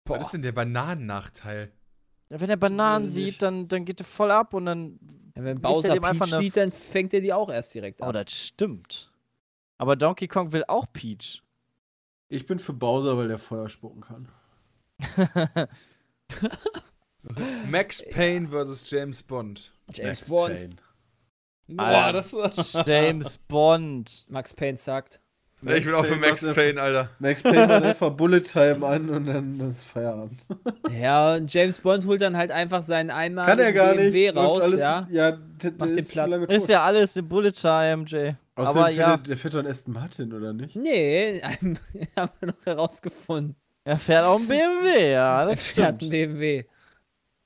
[0.07, 1.71] Was ist denn der Bananennachteil?
[2.29, 4.99] Ja, wenn er Bananen sieht, dann, dann geht er voll ab und dann.
[5.35, 8.13] Ja, wenn er Bowser Peach sieht, dann fängt er die auch erst direkt Oh, an.
[8.13, 9.10] das stimmt.
[9.81, 11.41] Aber Donkey Kong will auch Peach.
[12.29, 14.29] Ich bin für Bowser, weil der Feuer spucken kann.
[17.67, 18.91] Max Payne vs.
[18.91, 19.73] James Bond.
[19.91, 20.59] James Max Bond.
[20.59, 20.75] Payne.
[21.67, 22.85] Boah, das war.
[22.85, 24.27] James Bond.
[24.29, 25.19] Max Payne sagt.
[25.63, 27.09] Nee, ich bin auch für Max Payne, Alter.
[27.19, 30.47] Max Payne hat einfach Bullet Time an und dann, ist Feierabend.
[30.99, 34.11] Ja, und James Bond holt dann halt einfach seinen einmal Kann er gar nicht.
[34.11, 35.07] BMW raus, alles, ja.
[35.11, 35.37] ja
[35.77, 38.35] Macht den lange Ist ja alles in Bullet Time, Jay.
[38.55, 39.17] Außerdem aber fährt ja.
[39.17, 40.75] der, der fährt doch einen Aston Martin, oder nicht?
[40.75, 41.41] Nee,
[42.17, 43.55] haben wir noch herausgefunden.
[43.83, 46.11] Er fährt auch einen BMW, ja, Er das fährt einen stimmt.
[46.11, 46.63] BMW.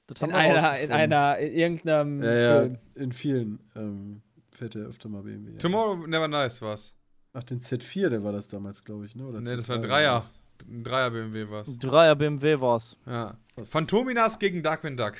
[0.07, 2.77] Das In einer, in einer, in irgendeinem Ja, ja, Film.
[2.95, 4.21] in vielen ähm,
[4.51, 5.51] fährt er öfter mal BMW.
[5.51, 5.57] Ja.
[5.57, 6.95] Tomorrow Never Nice war's.
[7.37, 9.25] Ach, den Z4, der war das damals, glaube ich, ne?
[9.27, 10.23] Oder Nee, das war ein Z3 Dreier.
[10.69, 11.77] Ein Dreier BMW war's.
[11.77, 12.97] Dreier BMW war's.
[13.05, 13.37] Ja.
[13.63, 15.15] Phantominas gegen Darkwing Duck.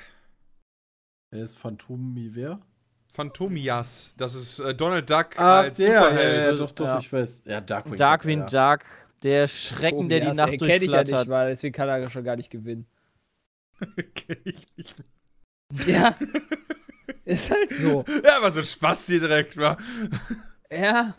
[1.32, 2.60] Er ist Phantomi wer?
[3.14, 4.14] Phantomias.
[4.18, 6.46] Das ist äh, Donald Duck Ach, als der, Superheld.
[6.46, 7.00] ja, ja, doch, doch, Ja.
[7.00, 7.42] ich weiß.
[7.46, 8.52] Ja, Darkwing, Darkwing Duck.
[8.54, 8.78] ja.
[8.78, 8.86] Duck,
[9.24, 11.28] der Schrecken, der die Nacht ey, kenn ich ja nicht durchflattert.
[11.28, 12.86] mal, deswegen kann er schon gar nicht gewinnen.
[14.16, 14.96] Kenn ich nicht.
[15.86, 16.16] Ja.
[17.26, 18.06] ist halt so.
[18.24, 19.78] Ja, war so ein Spaß hier direkt, war.
[20.72, 21.14] Ja.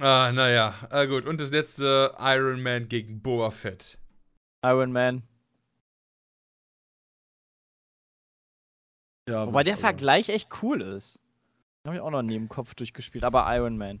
[0.00, 0.74] Ah, naja.
[0.90, 1.26] Ah, gut.
[1.26, 3.98] Und das letzte Iron Man gegen Boba Fett.
[4.64, 5.22] Iron Man.
[9.28, 9.76] Ja, Wobei der.
[9.76, 11.18] Vergleich echt cool ist.
[11.86, 14.00] Habe ich auch noch nie im Kopf durchgespielt, aber Iron Man.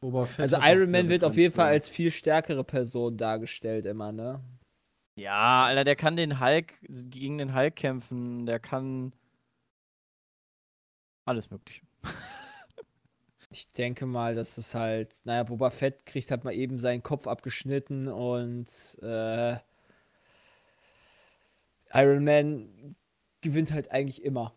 [0.00, 4.12] Boba Fett Also Iron Man wird auf jeden Fall als viel stärkere Person dargestellt immer,
[4.12, 4.42] ne?
[5.14, 9.12] Ja, Alter, der kann den Hulk gegen den Hulk kämpfen, der kann
[11.26, 11.82] alles mögliche.
[13.52, 17.26] Ich denke mal, dass es halt, naja, Boba Fett kriegt halt mal eben seinen Kopf
[17.26, 18.66] abgeschnitten und
[19.02, 19.56] äh,
[21.92, 22.96] Iron Man
[23.42, 24.54] gewinnt halt eigentlich immer.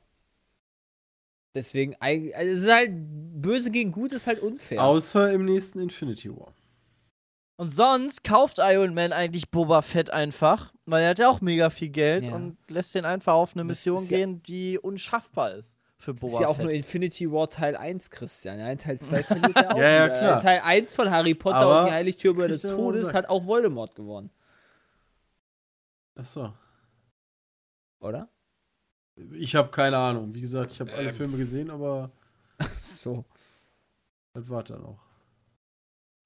[1.53, 4.83] Deswegen, also es ist halt, böse gegen gut ist halt unfair.
[4.83, 6.53] Außer im nächsten Infinity War.
[7.57, 11.69] Und sonst kauft Iron Man eigentlich Boba Fett einfach, weil er hat ja auch mega
[11.69, 12.35] viel Geld Ja.
[12.35, 16.33] und lässt den einfach auf eine Mission ja- gehen, die unschaffbar ist für das Boba
[16.33, 16.65] ist ja auch Fett.
[16.65, 18.59] nur Infinity War Teil 1, Christian.
[18.59, 19.77] Ja, in Teil 2 verliert er auch.
[19.77, 20.41] Ja, ja, klar.
[20.41, 24.29] Teil 1 von Harry Potter Aber und die Heiligtümer des Todes hat auch Voldemort gewonnen,
[26.15, 26.53] Achso.
[27.99, 28.29] oder?
[29.31, 30.33] Ich habe keine Ahnung.
[30.33, 31.15] Wie gesagt, ich habe alle Ähm.
[31.15, 32.11] Filme gesehen, aber
[32.77, 33.25] so.
[34.33, 34.99] das war dann auch.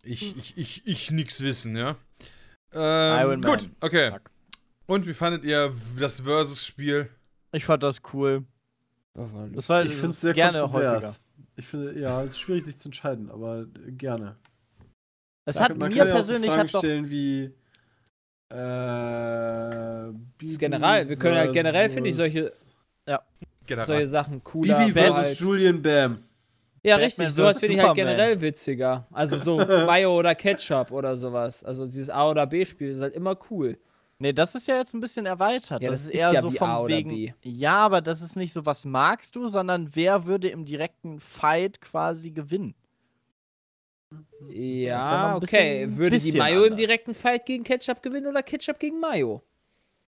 [0.04, 1.98] Ich, ich, ich, ich nix wissen, ja.
[2.74, 3.52] Ähm, Iron Man.
[3.58, 4.18] Gut, okay.
[4.88, 7.10] Und wie fandet ihr das Versus-Spiel?
[7.52, 8.46] Ich fand das cool.
[9.14, 9.34] Das
[9.69, 10.94] war Ich das finde es sehr gerne kontrovers.
[11.03, 11.15] häufiger.
[11.56, 13.65] Ich finde, ja, es ist schwierig, sich zu entscheiden, aber
[13.98, 14.38] gerne.
[15.45, 17.44] Es hat kann- man mir kann ja auch so persönlich Fragen hat doch stellen wie
[18.52, 22.49] äh, Das ist generell, wir können ja generell, finde ich, solche,
[23.65, 23.86] General.
[23.86, 24.80] solche Sachen cooler.
[24.80, 26.23] Bibi versus halt- Julian Bam.
[26.81, 27.30] Ja, Batman richtig.
[27.30, 29.06] Sowas finde ich halt generell witziger.
[29.11, 31.64] Also so Mayo oder Ketchup oder sowas.
[31.64, 33.77] Also dieses A oder B-Spiel ist halt immer cool.
[34.22, 35.82] Nee, das ist ja jetzt ein bisschen erweitert.
[35.82, 37.10] Ja, das, das ist ist eher ja so wie vom A oder wegen.
[37.10, 37.32] B.
[37.41, 41.80] Ja, aber das ist nicht so, was magst du, sondern wer würde im direkten Fight
[41.80, 42.76] quasi gewinnen.
[44.50, 45.86] ja ein okay.
[45.86, 46.80] bisschen- Würde die bisschen Mayo im anders.
[46.80, 49.41] direkten Fight gegen Ketchup gewinnen oder Ketchup gegen Mayo?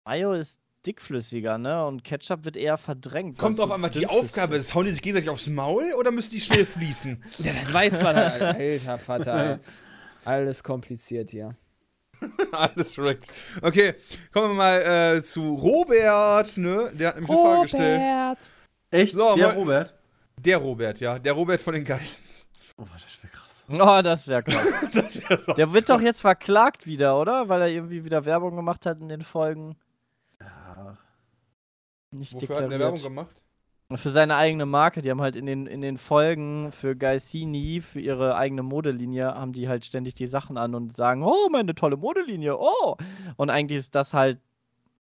[0.06, 1.86] Mayo ist dickflüssiger, ne?
[1.86, 3.38] Und Ketchup wird eher verdrängt.
[3.38, 4.74] Kommt was drauf so an, was die Aufgabe ist.
[4.74, 7.22] Hauen die sich gegenseitig aufs Maul oder müssen die schnell fließen?
[7.40, 8.42] Ja, das weiß man halt.
[8.42, 9.60] Alter Vater.
[10.24, 11.58] Alles kompliziert hier.
[12.52, 13.32] Alles korrekt.
[13.62, 13.96] Okay,
[14.34, 16.92] kommen wir mal äh, zu Robert, ne?
[16.94, 18.50] Der hat nämlich eine Frage gestellt.
[18.92, 19.14] Echt?
[19.16, 19.94] So, der mal- Robert?
[20.40, 21.18] Der Robert, ja.
[21.20, 22.48] Der Robert von den Geistens.
[22.78, 23.66] Oh, das wäre krass.
[23.70, 24.66] Oh, das wäre krass.
[25.30, 27.50] Das Der wird doch jetzt verklagt wieder, oder?
[27.50, 29.76] Weil er irgendwie wieder Werbung gemacht hat in den Folgen.
[30.40, 30.96] Ja.
[32.12, 32.80] Nicht Wofür hat der deklariert.
[32.80, 33.36] Werbung gemacht?
[33.96, 35.02] Für seine eigene Marke.
[35.02, 39.54] Die haben halt in den, in den Folgen für Gaisini, für ihre eigene Modelinie, haben
[39.54, 42.98] die halt ständig die Sachen an und sagen, oh, meine tolle Modelinie, oh.
[43.38, 44.40] Und eigentlich ist das halt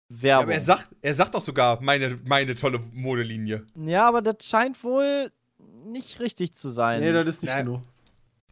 [0.08, 0.44] Ja, Werbung.
[0.44, 3.66] aber er sagt, er sagt doch sogar, meine, meine tolle Modelinie.
[3.76, 5.30] Ja, aber das scheint wohl
[5.84, 7.00] nicht richtig zu sein.
[7.00, 7.82] Nee, das ist nicht Na, genug.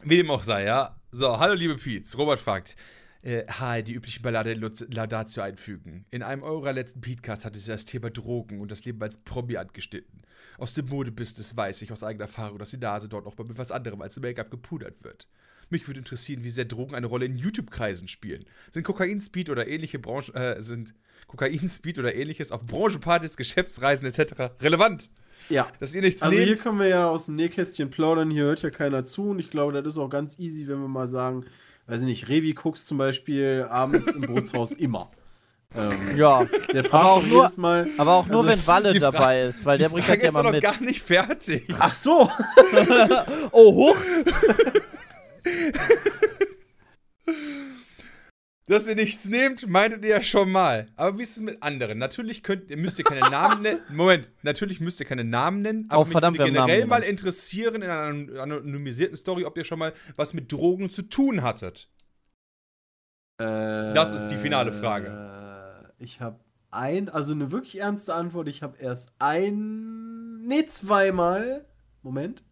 [0.03, 0.95] Wie dem auch sei, ja.
[1.09, 2.15] So, hallo liebe Pietz.
[2.15, 2.75] Robert fragt.
[3.23, 6.05] Äh, die übliche Ballade Laudatio einfügen.
[6.09, 9.57] In einem eurer letzten Podcast hatte sie das Thema Drogen und das Leben als Promi
[9.57, 10.23] angeschnitten.
[10.57, 13.57] Aus dem Modebusiness weiß ich aus eigener Erfahrung, dass die Nase dort noch mal mit
[13.57, 15.27] was anderem als Make-up gepudert wird.
[15.69, 18.45] Mich würde interessieren, wie sehr Drogen eine Rolle in YouTube-Kreisen spielen.
[18.71, 20.93] Sind Kokain, Speed oder ähnliche Branchen, äh, sind
[21.27, 24.51] Kokain, Speed oder ähnliches auf Branchenpartys, Geschäftsreisen etc.
[24.61, 25.09] relevant?
[25.49, 25.71] Ja.
[25.79, 26.61] Dass ihr nichts Also hier nehmt?
[26.61, 29.73] können wir ja aus dem Nähkästchen plaudern, hier hört ja keiner zu und ich glaube,
[29.73, 31.45] das ist auch ganz easy, wenn wir mal sagen,
[31.91, 35.11] weiß ich nicht, Revi guckst zum Beispiel abends im Bootshaus immer.
[35.73, 36.43] Ähm, Ja,
[36.73, 37.87] der Aber fragt auch auch nur- jedes Mal.
[37.97, 40.43] aber auch nur, Also, wenn Walle dabei ist, weil der bringt Frage das ja mal
[40.43, 40.61] noch mit.
[40.63, 41.65] gar nicht fertig.
[41.79, 42.29] Ach so!
[43.53, 43.95] Oh, hoch!
[48.71, 50.87] Dass ihr nichts nehmt, meintet ihr ja schon mal.
[50.95, 51.97] Aber wie ist es mit anderen?
[51.97, 53.81] Natürlich könnt, ihr müsst ihr keine Namen nennen.
[53.91, 55.87] Moment, natürlich müsst ihr keine Namen nennen.
[55.89, 59.77] Aber Oh, verdammt, mich würde generell mal interessieren in einer anonymisierten Story, ob ihr schon
[59.77, 61.89] mal was mit Drogen zu tun hattet.
[63.37, 65.83] Das ist die finale Frage.
[65.89, 66.39] Äh, Ich habe
[66.69, 68.47] ein, also eine wirklich ernste Antwort.
[68.47, 71.65] Ich habe erst ein, nee, zweimal.
[72.03, 72.45] Moment.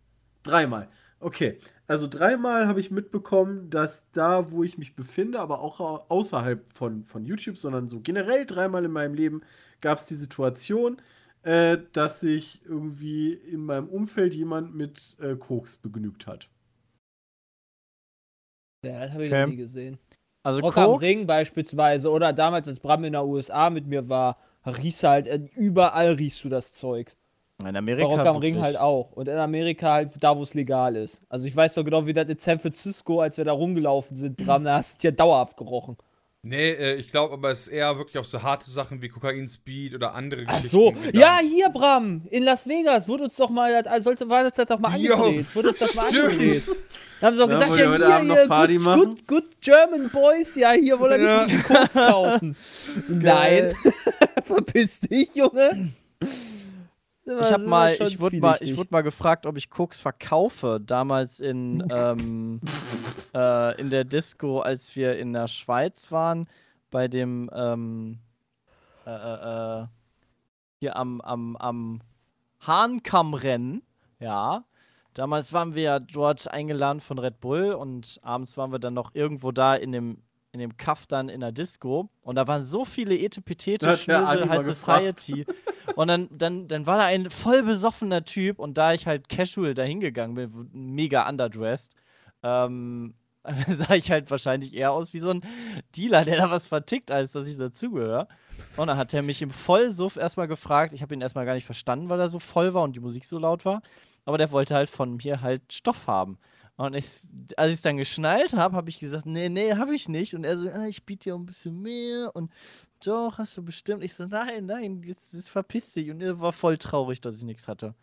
[0.44, 0.90] Dreimal.
[1.22, 1.60] Okay.
[1.90, 6.70] Also dreimal habe ich mitbekommen, dass da, wo ich mich befinde, aber auch au- außerhalb
[6.72, 9.42] von, von YouTube, sondern so generell dreimal in meinem Leben,
[9.82, 11.02] gab es die Situation,
[11.44, 16.50] äh, dass sich irgendwie in meinem Umfeld jemand mit äh, Koks begnügt hat.
[18.86, 19.42] Ja, das habe ich Okay.
[19.42, 20.00] noch nie gesehen.
[20.44, 24.10] Also Rock am Koks, Ring beispielsweise oder damals, als Bram in der USA mit mir
[24.10, 27.16] war, riechst du halt, äh, überall riechst du das Zeug.
[27.60, 29.12] In Bei Amerika Rock am Ring halt auch.
[29.12, 31.22] Und in Amerika halt da, wo es legal ist.
[31.30, 34.38] Also ich weiß doch genau, wie das in San Francisco, als wir da rumgelaufen sind,
[34.38, 35.98] Bram, da hast du ja dauerhaft gerochen.
[36.42, 39.46] Nee, äh, ich glaube aber, es ist eher wirklich auf so harte Sachen wie Kokain,
[39.50, 40.70] Speed oder andere Ach Geschichten.
[40.70, 41.16] so, gedacht.
[41.16, 44.80] ja, hier, Bram, in Las Vegas wurde uns doch mal, also sollte, war das doch
[44.80, 45.54] mal angedreht.
[45.54, 46.64] Wurde uns das mal angedreht.
[47.20, 49.02] Da haben sie auch Ja, gesagt, ja, heute hier, Abend noch hier, Party good, machen?
[49.04, 51.76] good, good German Boys, ja, hier wollen wir nicht ja.
[51.78, 52.56] Koks kaufen.
[53.02, 53.74] So, Nein,
[54.46, 55.92] verpiss dich, Junge.
[57.30, 60.82] Ich hab mal, ich wurde mal, ich wurde mal gefragt, ob ich Koks verkaufe.
[60.84, 62.60] Damals in, ähm,
[63.34, 66.48] äh, in der Disco, als wir in der Schweiz waren,
[66.90, 68.20] bei dem, ähm,
[69.06, 69.88] äh, äh, äh,
[70.80, 72.02] hier am, am, am
[72.62, 73.84] Hahnkammrennen,
[74.20, 74.64] ja.
[75.14, 79.14] Damals waren wir ja dort eingeladen von Red Bull und abends waren wir dann noch
[79.16, 80.22] irgendwo da in dem,
[80.52, 84.64] in dem Kaff dann in der Disco und da waren so viele Etepetete, Schnösel, High.
[84.64, 85.46] Society
[85.96, 89.74] und dann, dann, dann war da ein voll besoffener Typ und da ich halt casual
[89.74, 91.96] da hingegangen bin, mega underdressed,
[92.44, 93.14] ähm,
[93.68, 95.42] sah ich halt wahrscheinlich eher aus wie so ein
[95.96, 98.28] Dealer, der da was vertickt, als dass ich dazugehöre.
[98.76, 100.94] Und dann hat er mich im Vollsuff erstmal gefragt.
[100.94, 103.26] Ich habe ihn erstmal gar nicht verstanden, weil er so voll war und die Musik
[103.26, 103.82] so laut war.
[104.26, 106.38] Aber der wollte halt von mir halt Stoff haben.
[106.80, 107.28] Und ich,
[107.58, 110.34] als ich es dann geschnallt habe, habe ich gesagt, nee, nee, habe ich nicht.
[110.34, 112.34] Und er so, ah, ich biete dir ein bisschen mehr.
[112.34, 112.54] Und
[113.04, 114.02] doch, hast du bestimmt.
[114.02, 116.10] Ich so, nein, nein, jetzt, jetzt verpiss dich.
[116.10, 117.96] Und er war voll traurig, dass ich nichts hatte.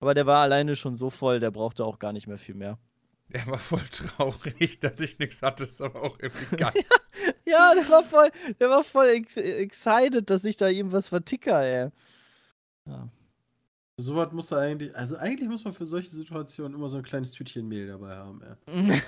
[0.00, 2.78] Aber der war alleine schon so voll, der brauchte auch gar nicht mehr viel mehr.
[3.28, 6.72] Er war voll traurig, dass ich nichts hatte, ist aber auch irgendwie geil.
[7.44, 11.62] Ja, der war voll, der war voll ex excited, dass ich da ihm was verticker,
[11.62, 11.90] ey.
[12.86, 13.10] Ja.
[14.00, 17.32] Sowas muss er eigentlich, also eigentlich muss man für solche Situationen immer so ein kleines
[17.32, 19.02] Tütchen Mehl dabei haben, ey.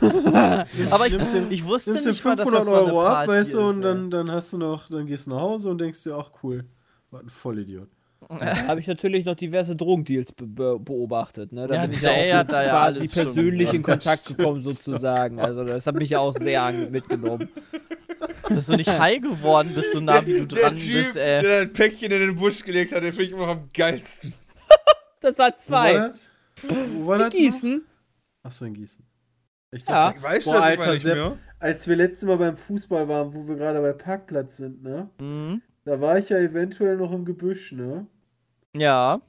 [0.92, 3.02] Aber ich, Nimmst den- ich wusste Nimmst nicht mal, dass 500 das so eine Euro
[3.04, 5.70] ab, Party weißt du, und dann, dann hast du noch, dann gehst du nach Hause
[5.70, 6.64] und denkst dir, ach cool,
[7.10, 7.88] war ein Vollidiot.
[8.28, 11.52] habe ich natürlich noch diverse Drogendeals be be beobachtet.
[11.52, 11.66] Ne?
[11.66, 15.40] Da Ja, bin ich ja auch hat da ja quasi persönlich in Kontakt gekommen, sozusagen.
[15.40, 17.48] Also das hat mich ja auch sehr mitgenommen.
[18.48, 21.42] Dass du nicht high geworden bist, so nah wie du der dran Typ, bist, ey.
[21.42, 24.32] der ein Päckchen in den Busch gelegt hat, den finde ich immer noch am geilsten.
[25.20, 25.94] Das war Wo zwei.
[25.94, 26.20] war das?
[26.92, 27.30] Wo war das?
[27.34, 27.84] Gießen.
[28.44, 29.04] Achso, in Gießen.
[29.72, 30.14] Ich Ja.
[30.16, 31.38] Ich weiß Boah, das Alter, nicht mehr.
[31.58, 35.10] als wir letztes Mal beim Fußball waren, wo wir gerade bei Parkplatz sind, ne?
[35.20, 35.60] Mhm.
[35.84, 38.06] Da war ich ja eventuell noch im Gebüsch, ne?
[38.76, 39.20] Ja.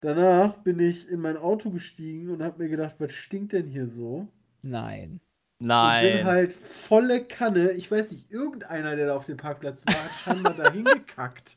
[0.00, 3.88] Danach bin ich in mein Auto gestiegen und hab mir gedacht, was stinkt denn hier
[3.88, 4.28] so?
[4.62, 5.20] Nein.
[5.60, 6.24] Und bin Nein.
[6.24, 6.54] halt
[6.88, 10.70] volle Kanne, ich weiß nicht, irgendeiner, der da auf dem Parkplatz war, hat scheinbar da
[10.70, 11.56] hingekackt.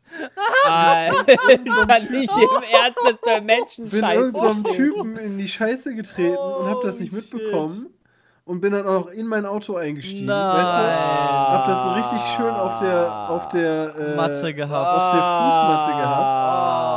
[0.68, 1.24] Alter,
[2.10, 6.82] nicht im Ernst, dass der Menschen Bin irgendeinem Typen in die Scheiße getreten und hab
[6.82, 7.88] das nicht Oh, mitbekommen.
[8.44, 10.26] Und bin dann auch noch in mein Auto eingestiegen.
[10.26, 10.58] Nein.
[10.58, 11.54] Weißt du?
[11.54, 14.98] Hab das so richtig schön auf der, auf der, äh, Matte gehabt.
[14.98, 16.26] auf der Fußmatte gehabt.
[16.26, 16.91] Ah.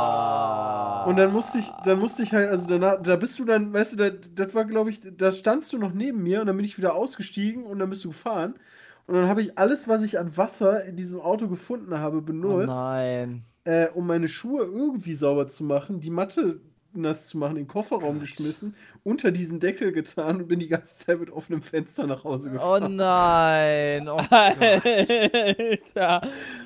[1.05, 3.93] Und dann musste ich, dann musste ich halt, also danach, da bist du dann, weißt
[3.93, 6.65] du, da, das war, glaube ich, da standst du noch neben mir und dann bin
[6.65, 8.55] ich wieder ausgestiegen und dann bist du gefahren.
[9.07, 12.21] Und dann habe ich alles, was ich an Wasser in diesem Auto gefunden habe, Oh
[12.21, 13.45] benutzt, nein.
[13.65, 16.61] äh, um meine Schuhe irgendwie sauber zu machen, die Matte
[17.01, 20.95] nass zu machen, in den Kofferraum geschmissen, unter diesen Deckel getan und bin die ganze
[20.97, 22.95] Zeit mit offenem Fenster nach Hause Oh gefahren.
[22.95, 24.07] nein.
[24.09, 26.21] Oh, Alter.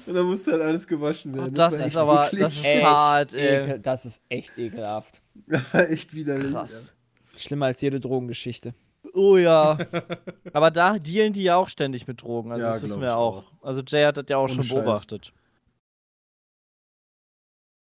[0.06, 1.54] Und dann musste halt alles gewaschen werden.
[1.54, 3.64] das war ist echt aber das ist Echt hart, ey.
[3.64, 5.22] Ekel, das ist echt ekelhaft.
[5.48, 6.52] Das war echt widerlich.
[6.52, 6.94] Krass.
[7.36, 8.74] Schlimmer als jede Drogengeschichte.
[9.14, 9.78] Oh ja.
[10.54, 12.52] Aber da dealen die ja auch ständig mit Drogen.
[12.52, 13.44] Also Ja, das wissen wir ich auch.
[13.62, 14.74] Also Jay hat das ja auch Ohne schon Scheiß.
[14.84, 15.34] beobachtet.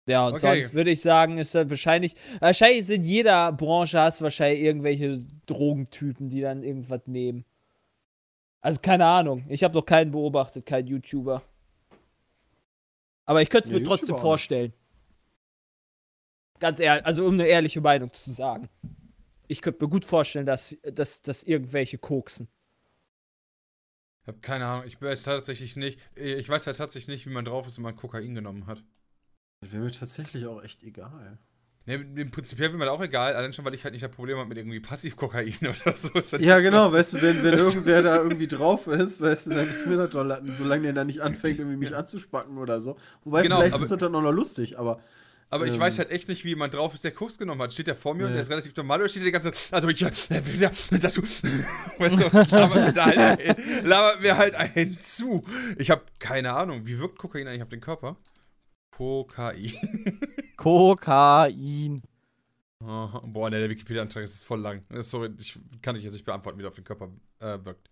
[0.09, 0.62] Ja, und Okay.
[0.62, 4.62] sonst würde ich sagen, ist da wahrscheinlich, wahrscheinlich ist in jeder Branche hast du wahrscheinlich
[4.62, 7.44] irgendwelche Drogentypen, die dann irgendwas nehmen.
[8.60, 9.44] Also keine Ahnung.
[9.48, 11.43] Ich habe noch keinen beobachtet, keinen YouTuber.
[13.26, 14.72] Aber ich könnte es Ja, mir trotzdem YouTuber auch vorstellen.
[16.60, 18.68] Ganz ehrlich, also um eine ehrliche Meinung zu sagen.
[19.48, 22.48] Ich könnte mir gut vorstellen, dass, dass, dass irgendwelche koksen.
[24.22, 24.86] Ich habe keine Ahnung.
[24.86, 25.98] Ich weiß tatsächlich nicht.
[26.14, 28.82] Ich weiß halt tatsächlich nicht, wie man drauf ist, wenn man Kokain genommen hat.
[29.60, 31.39] Das wäre mir tatsächlich auch echt egal.
[31.86, 34.10] Ne, im Prinzip wäre mir das auch egal, allein schon, weil ich halt nicht das
[34.10, 36.10] Problem habe mit irgendwie Passivkokain oder so.
[36.10, 39.47] Das Ja, nicht genau, so- weißt du, wenn, wenn irgendwer da irgendwie drauf ist, weißt
[39.47, 40.24] du, dann ist mir das doch,
[40.55, 42.97] solange der da nicht anfängt, irgendwie mich anzuspacken oder so.
[43.24, 45.01] Wobei, Genau, vielleicht ist das dann auch noch lustig, aber
[45.51, 45.80] Aber ich Ähm.
[45.80, 47.72] weiß halt echt nicht, wie jemand drauf ist, der Koks genommen hat.
[47.72, 48.35] Steht der vor mir und Nee.
[48.35, 50.10] der ist relativ normal oder steht der die ganze Also ich, ja,
[51.01, 52.24] dass du, weißt du,
[52.55, 53.56] labert mir, da halt
[53.86, 55.43] labert mir halt einen zu.
[55.78, 58.18] Ich habe keine Ahnung, wie wirkt Kokain eigentlich auf den Körper?
[58.98, 59.72] Kokain.
[60.56, 62.02] Kokain.
[62.84, 63.22] Aha.
[63.26, 64.84] Boah, ne, der Wikipedia-Antrag ist voll lang.
[64.90, 67.08] Äh, Sorry, ich kann ich jetzt nicht beantworten, wie der auf den Körper
[67.38, 67.90] äh, wirkt.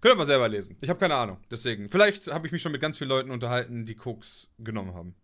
[0.00, 0.76] Könnt ihr mal selber lesen.
[0.80, 1.38] Ich habe keine Ahnung.
[1.50, 1.88] Deswegen.
[1.88, 5.14] Vielleicht habe ich mich schon mit ganz vielen Leuten unterhalten, die Koks genommen haben.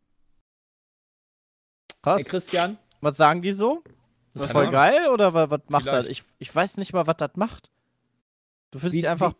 [2.02, 2.20] Krass.
[2.22, 3.82] Hey Christian, Was sagen die so?
[4.34, 6.08] Das ist Keine voll geil oder was, was macht das?
[6.08, 7.70] Ich, ich weiß nicht mal, was das macht.
[8.70, 9.34] Du fühlst Wie- dich einfach.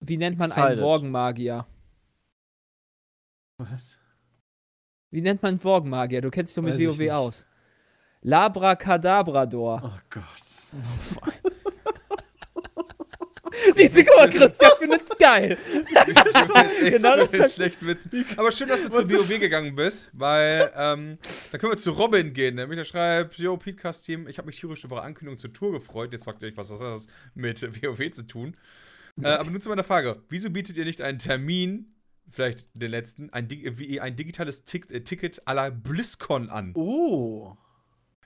[0.00, 0.84] wie nennt man einen Excited.
[0.84, 1.66] Worgenmagier?
[3.58, 3.96] was?
[5.12, 6.22] Wie nennt man Worgenmagier?
[6.22, 7.46] Du kennst dich doch mit Weiß WoW aus.
[8.22, 9.82] Labracadabrador.
[9.84, 10.24] Oh Gott.
[13.74, 15.58] Siehst du, guck mal, Christian findet's geil.
[15.94, 18.24] genau Genau das schlecht Witzen.
[18.38, 21.18] Aber schön, dass du zu WoW gegangen bist, weil ähm,
[21.50, 22.54] dann können wir zu Robin gehen.
[22.54, 26.10] Nämlich der schreibt, yo, Podcast-Team, ich habe mich tierisch über eure Ankündigung zur Tour gefreut.
[26.12, 28.56] Jetzt fragt ihr euch, was hat das mit WoW zu tun?
[29.20, 30.22] Äh, aber nun zu meiner Frage.
[30.30, 31.91] Wieso bietet ihr nicht einen Termin,
[32.28, 36.72] vielleicht den letzten, ein, wie ein digitales Tick äh, Ticket à la BlizzCon an?
[36.74, 37.56] Oh.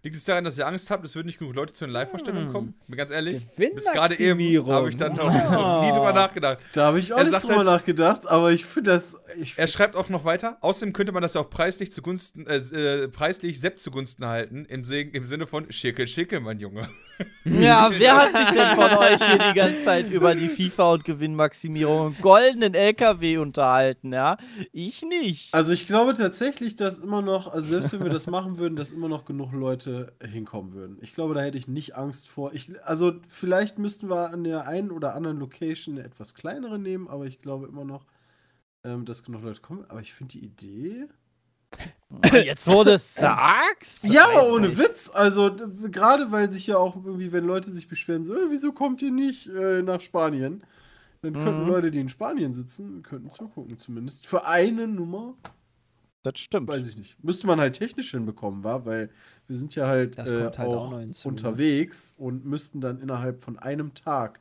[0.06, 2.46] Liegt es daran, dass ihr Angst habt, es würden nicht genug Leute zu den Live-Vorstellungen
[2.46, 2.52] Hm.
[2.52, 2.74] kommen?
[2.86, 5.80] Bin ganz ehrlich, bis gerade eben habe ich dann noch, Ah.
[5.84, 6.58] nie drüber nachgedacht.
[6.74, 9.16] Da habe ich auch Er nicht drüber halt- nachgedacht, aber ich finde das.
[9.40, 10.58] Ich Er schreibt auch noch weiter.
[10.60, 14.84] Außerdem könnte man das ja auch preislich zugunsten, äh, äh, preislich Sepp zugunsten halten, im,
[14.84, 16.88] im Sinne von Schickel, Schickel, mein Junge.
[17.44, 21.04] Ja, wer hat sich denn von euch hier die ganze Zeit über die FIFA und
[21.04, 24.36] Gewinnmaximierung und goldenen LKW unterhalten, ja?
[24.72, 25.54] Ich nicht.
[25.54, 28.90] also ich glaube tatsächlich, dass immer noch, also selbst wenn wir das machen würden, dass
[28.92, 30.98] immer noch genug Leute hinkommen würden.
[31.00, 32.52] Ich glaube, da hätte ich nicht Angst vor.
[32.54, 37.08] Ich, also vielleicht müssten wir an der einen oder anderen Location eine etwas kleinere nehmen,
[37.08, 38.06] aber ich glaube immer noch,
[38.84, 39.84] ähm, dass genug Leute kommen.
[39.88, 41.08] Aber ich finde die Idee.
[42.32, 44.04] Jetzt, wo du es sagst?
[44.04, 44.78] Ja, weiß ohne nicht.
[44.78, 45.10] Witz.
[45.12, 45.54] Also
[45.90, 49.10] gerade weil sich ja auch irgendwie, wenn Leute sich beschweren, so, "Äh, wieso kommt ihr
[49.10, 50.62] nicht äh, nach Spanien?
[51.22, 51.68] Dann könnten Mhm.
[51.68, 54.26] Leute, die in Spanien sitzen, könnten zugucken zumindest.
[54.26, 55.34] Für eine Nummer,
[56.26, 56.68] Das stimmt.
[56.68, 57.22] weiß ich nicht.
[57.22, 59.10] Müsste man halt technisch hinbekommen, war, weil
[59.46, 61.32] wir sind ja halt, Das äh, kommt halt auch auch noch hinzu, ne?
[61.32, 64.40] unterwegs und müssten dann innerhalb von einem Tag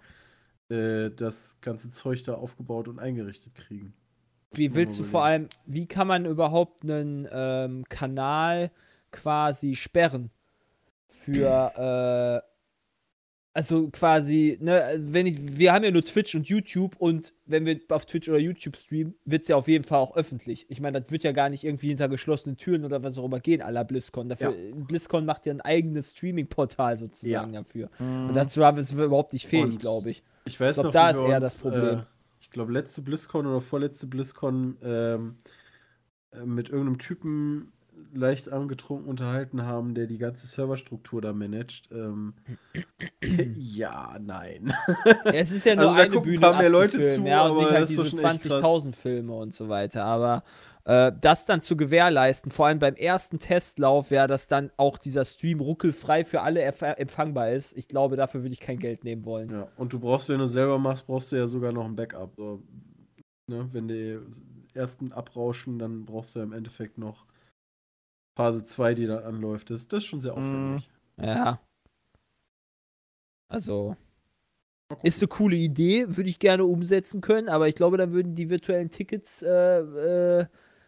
[0.69, 3.93] äh, das ganze Zeug da aufgebaut und eingerichtet kriegen.
[4.51, 8.71] Wie willst du vor allem, wie kann man überhaupt einen ähm, Kanal
[9.11, 10.31] quasi sperren?
[11.07, 12.44] Für, äh,
[13.55, 17.79] also quasi, ne, wenn ich, wir haben ja nur Twitch und YouTube und wenn wir
[17.87, 20.65] auf Twitch oder YouTube streamen, wird es ja auf jeden Fall auch öffentlich.
[20.67, 23.39] Ich meine, das wird ja gar nicht irgendwie hinter geschlossenen Türen oder was auch immer
[23.39, 24.27] gehen, à la BlizzCon.
[24.27, 27.89] Dafür, BlizzCon macht ja ein eigenes Streaming-Portal sozusagen dafür.
[27.97, 28.27] Mhm.
[28.27, 30.21] Und dazu haben wir es überhaupt nicht fähig, glaube ich.
[30.43, 31.99] Ich weiß Ich glaub, noch, da ist wir eher uns, das Problem.
[31.99, 32.03] Äh,
[32.41, 35.35] ich glaube, letzte BlizzCon oder vorletzte BlizzCon ähm,
[36.33, 37.71] äh, mit irgendeinem Typen
[38.13, 41.89] leicht angetrunken unterhalten haben, der die ganze Serverstruktur da managt.
[41.91, 42.33] Ähm,
[43.55, 44.73] ja, nein.
[45.25, 47.45] Es ist ja nur Also da eine gucken ein Bühne paar mehr Leute zu, ja,
[47.45, 48.63] und aber nicht halt diese schon echt krass.
[48.63, 50.05] 20.000 Filme und so weiter.
[50.05, 50.43] Aber
[50.85, 55.25] äh, das dann zu gewährleisten, vor allem beim ersten Testlauf, ja, dass dann auch dieser
[55.25, 57.75] Stream ruckelfrei für alle empfangbar ist.
[57.77, 59.49] Ich glaube, dafür würde ich kein Geld nehmen wollen.
[59.49, 61.95] ja, und du brauchst, wenn du es selber machst, brauchst du ja sogar noch ein
[61.95, 62.33] Backup.
[62.37, 62.61] So,
[63.47, 63.67] ne?
[63.71, 64.19] Wenn die
[64.73, 67.25] ersten abrauschen, dann brauchst du ja im Endeffekt noch
[68.35, 69.69] Phase 2, die dann anläuft.
[69.69, 70.89] Das, das ist schon sehr aufwendig.
[71.17, 71.59] Ja.
[73.47, 73.95] Also.
[75.01, 78.51] Ist eine coole Idee, würde ich gerne umsetzen können, aber ich glaube, dann würden die
[78.51, 80.45] virtuellen Tickets äh, äh,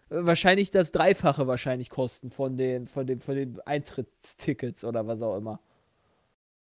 [0.10, 5.36] wahrscheinlich das Dreifache wahrscheinlich kosten von den, von den, von den Eintrittstickets oder was auch
[5.36, 5.60] immer.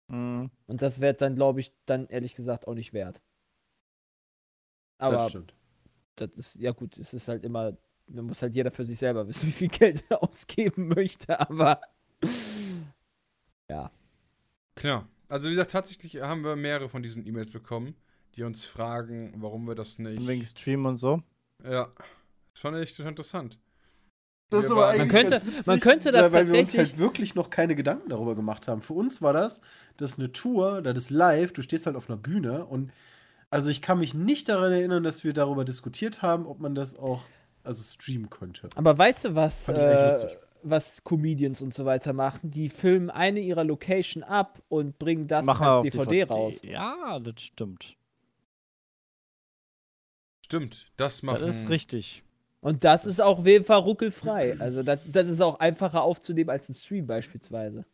[0.08, 0.50] Mhm.
[0.66, 3.22] Und das wäre dann, glaube ich, dann ehrlich gesagt auch nicht wert.
[4.98, 5.54] das Aber stimmt.
[6.16, 7.78] das ist, ja gut, es ist halt immer,
[8.10, 11.80] man muss halt jeder für sich selber wissen, wie viel Geld er ausgeben möchte, aber
[13.70, 13.92] ja.
[14.76, 15.08] Klar.
[15.28, 17.96] Also wie gesagt, tatsächlich haben wir mehrere von diesen E-Mails bekommen,
[18.36, 20.20] die uns fragen, warum wir das nicht.
[20.20, 21.22] Und wegen Stream und so.
[21.64, 21.90] Ja.
[22.54, 23.60] Das fand ich total interessant.
[24.50, 26.98] Das ist aber eigentlich Man könnte- witzig, man könnte das weil wir uns tatsächlich- halt
[27.00, 28.82] wirklich noch keine Gedanken darüber gemacht haben.
[28.82, 29.62] Für uns war das,
[29.98, 32.92] das ist eine Tour, das ist live, du stehst halt auf einer Bühne und
[33.52, 36.98] also ich kann mich nicht daran erinnern, dass wir darüber diskutiert haben, ob man das
[36.98, 37.22] auch
[37.70, 38.68] also streamen könnte.
[38.76, 40.38] Aber weißt du, was, Fand ich äh, lustig.
[40.64, 42.50] was Comedians und so weiter machen?
[42.50, 46.62] Die filmen eine ihrer Location ab und bringen das Machen als auf DVD, raus.
[46.64, 47.96] Ja, das stimmt.
[50.44, 51.42] Stimmt, das machen.
[51.42, 52.24] Das ist richtig.
[52.60, 54.60] Und das ist auch auf jeden Fall ruckelfrei.
[54.60, 57.86] Also das, das ist auch einfacher aufzunehmen als ein Stream beispielsweise.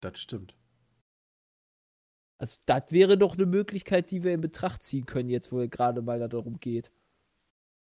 [0.00, 0.54] Das stimmt.
[2.38, 5.70] Also das wäre doch eine Möglichkeit, die wir in Betracht ziehen können, jetzt wo es
[5.70, 6.92] gerade mal darum geht.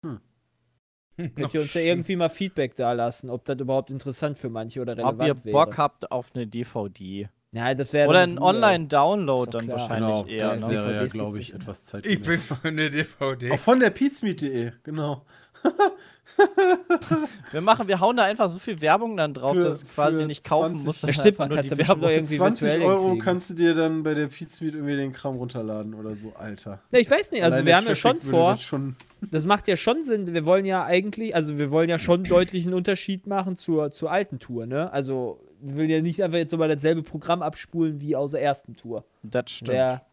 [1.36, 4.82] Könnt ihr uns ja irgendwie mal Feedback da lassen, ob das überhaupt interessant für manche
[4.82, 5.54] oder relevant Ob ihr wäre.
[5.54, 7.30] Bock habt auf eine DVD.
[7.52, 8.38] Ja, das wäre Oder ein.
[8.40, 9.80] Online-Download dann klar.
[9.80, 10.60] wahrscheinlich genau, eher.
[10.60, 10.76] das Ne?
[10.76, 12.06] wäre ja, glaube ich, etwas Zeit.
[12.06, 13.52] Ich bin für eine DVD.
[13.52, 15.26] auch von der pizmeet.de, genau.
[17.52, 20.26] Wir machen, wir hauen da einfach so viel Werbung dann drauf, Für- dass es quasi
[20.26, 21.02] nicht kaufen 20 muss.
[21.02, 22.04] Ja, sondern stimmt, einfach man nur kann die es ja bestimmt Werbung.
[22.04, 25.14] auch Für irgendwie 20 virtuell Euro kannst du dir dann bei der Pizmeet irgendwie den
[25.14, 26.80] Kram runterladen oder so, Alter.
[26.92, 28.96] Ja, ich weiß nicht, also Allein wir haben ja schon vor, das Schon
[29.32, 32.74] das macht ja schon Sinn, wir wollen ja eigentlich, also wir wollen ja schon deutlichen
[32.74, 34.92] Unterschied machen zur, zur alten Tour, ne?
[34.94, 38.44] Also wir will ja nicht einfach jetzt so mal dasselbe Programm abspulen wie aus der
[38.44, 39.06] ersten Tour.
[39.24, 39.70] Das stimmt.
[39.72, 40.06] Der,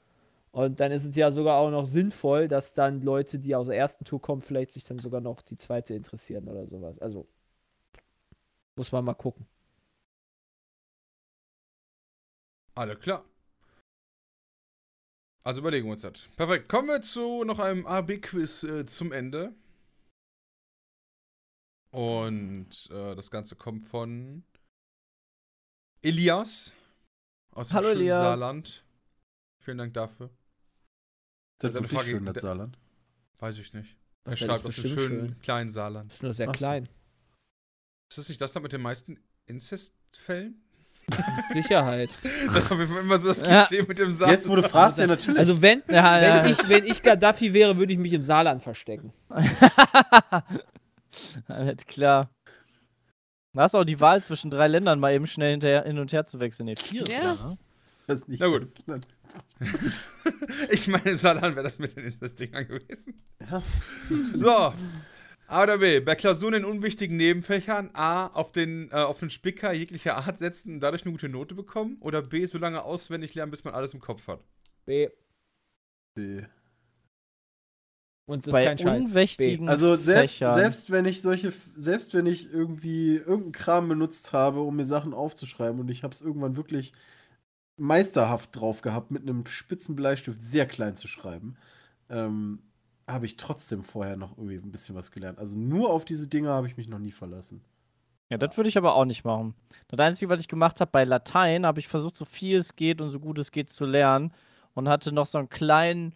[0.55, 3.76] und dann ist es ja sogar auch noch sinnvoll, dass dann Leute, die aus der
[3.76, 6.97] ersten Tour kommen, vielleicht sich dann sogar noch die zweite interessieren oder sowas.
[7.00, 7.26] Also
[8.76, 9.49] muss man mal gucken.
[12.76, 13.24] Alle klar.
[15.42, 16.28] Also überlegen wir uns das.
[16.36, 16.68] Perfekt.
[16.68, 19.57] Kommen wir zu noch einem AB-Quiz äh, zum Ende.
[21.91, 24.44] Und äh, das Ganze kommt von
[26.00, 26.73] Elias
[27.50, 28.18] aus dem Hallo, schönen Elias.
[28.18, 28.84] Saarland.
[29.58, 30.31] Vielen Dank dafür.
[31.58, 32.78] Das ist wirklich frage ich- schön, das Saarland.
[33.39, 33.97] Weiß ich nicht.
[34.24, 35.41] Das Er ist schreibt aus dem bestimmt schönen schön.
[35.41, 36.10] kleinen Saarland.
[36.10, 36.58] Das ist nur sehr Ach so.
[36.58, 36.89] klein.
[38.10, 40.60] Ist das nicht das da mit den meisten Inzestfällen?
[41.52, 42.08] Sicherheit.
[42.55, 43.66] Das ist jeden Fall immer so das Ja.
[43.66, 44.39] Klischee mit dem Saarland.
[44.39, 45.39] Jetzt, wo du fragst, ja natürlich.
[45.39, 46.47] Also wenn, Ja, wenn, ja.
[46.47, 49.12] Ich, wenn ich Gaddafi wäre, würde ich mich im Saarland verstecken.
[51.49, 52.31] Alles klar.
[53.52, 56.26] Du hast auch die Wahl zwischen drei Ländern mal eben schnell hinterher, hin und her
[56.26, 56.66] zu wechseln.
[56.66, 57.34] Nee, vier Ja.
[57.34, 57.58] sogar, ne?
[58.07, 58.62] Das ist nicht Na gut.
[58.62, 59.08] das Land.
[60.70, 63.23] Ich meine, im Saarland wäre das mit den Inzestdingern gewesen.
[63.41, 63.62] Ja.
[64.39, 64.73] So.
[65.47, 66.00] A oder B.
[66.00, 68.28] Bei Klausuren in unwichtigen Nebenfächern A.
[68.28, 71.97] Auf den, äh, auf den Spicker jeglicher Art setzen und dadurch eine gute Note bekommen.
[72.00, 72.47] Oder B.
[72.47, 74.41] So lange auswendig lernen, bis man alles im Kopf hat.
[74.86, 75.08] B.
[76.16, 76.47] Nee.
[78.26, 79.05] Und das ist Bei kein Scheiß.
[79.07, 80.55] unwichtigen Also selbst, Fächern.
[80.55, 85.12] selbst wenn ich solche, selbst wenn ich irgendwie irgendeinen Kram benutzt habe, um mir Sachen
[85.12, 86.92] aufzuschreiben und ich habe es irgendwann wirklich
[87.76, 91.56] meisterhaft drauf gehabt, mit einem spitzen Bleistift sehr klein zu schreiben,
[92.08, 92.60] ähm,
[93.06, 95.38] habe ich trotzdem vorher noch irgendwie ein bisschen was gelernt.
[95.38, 97.62] Also nur auf diese Dinge habe ich mich noch nie verlassen.
[98.30, 99.54] Ja, das würde ich aber auch nicht machen.
[99.88, 103.00] Das Einzige, was ich gemacht habe bei Latein, habe ich versucht, so viel es geht
[103.00, 104.32] und so gut es geht zu lernen
[104.72, 106.14] und hatte noch so einen kleinen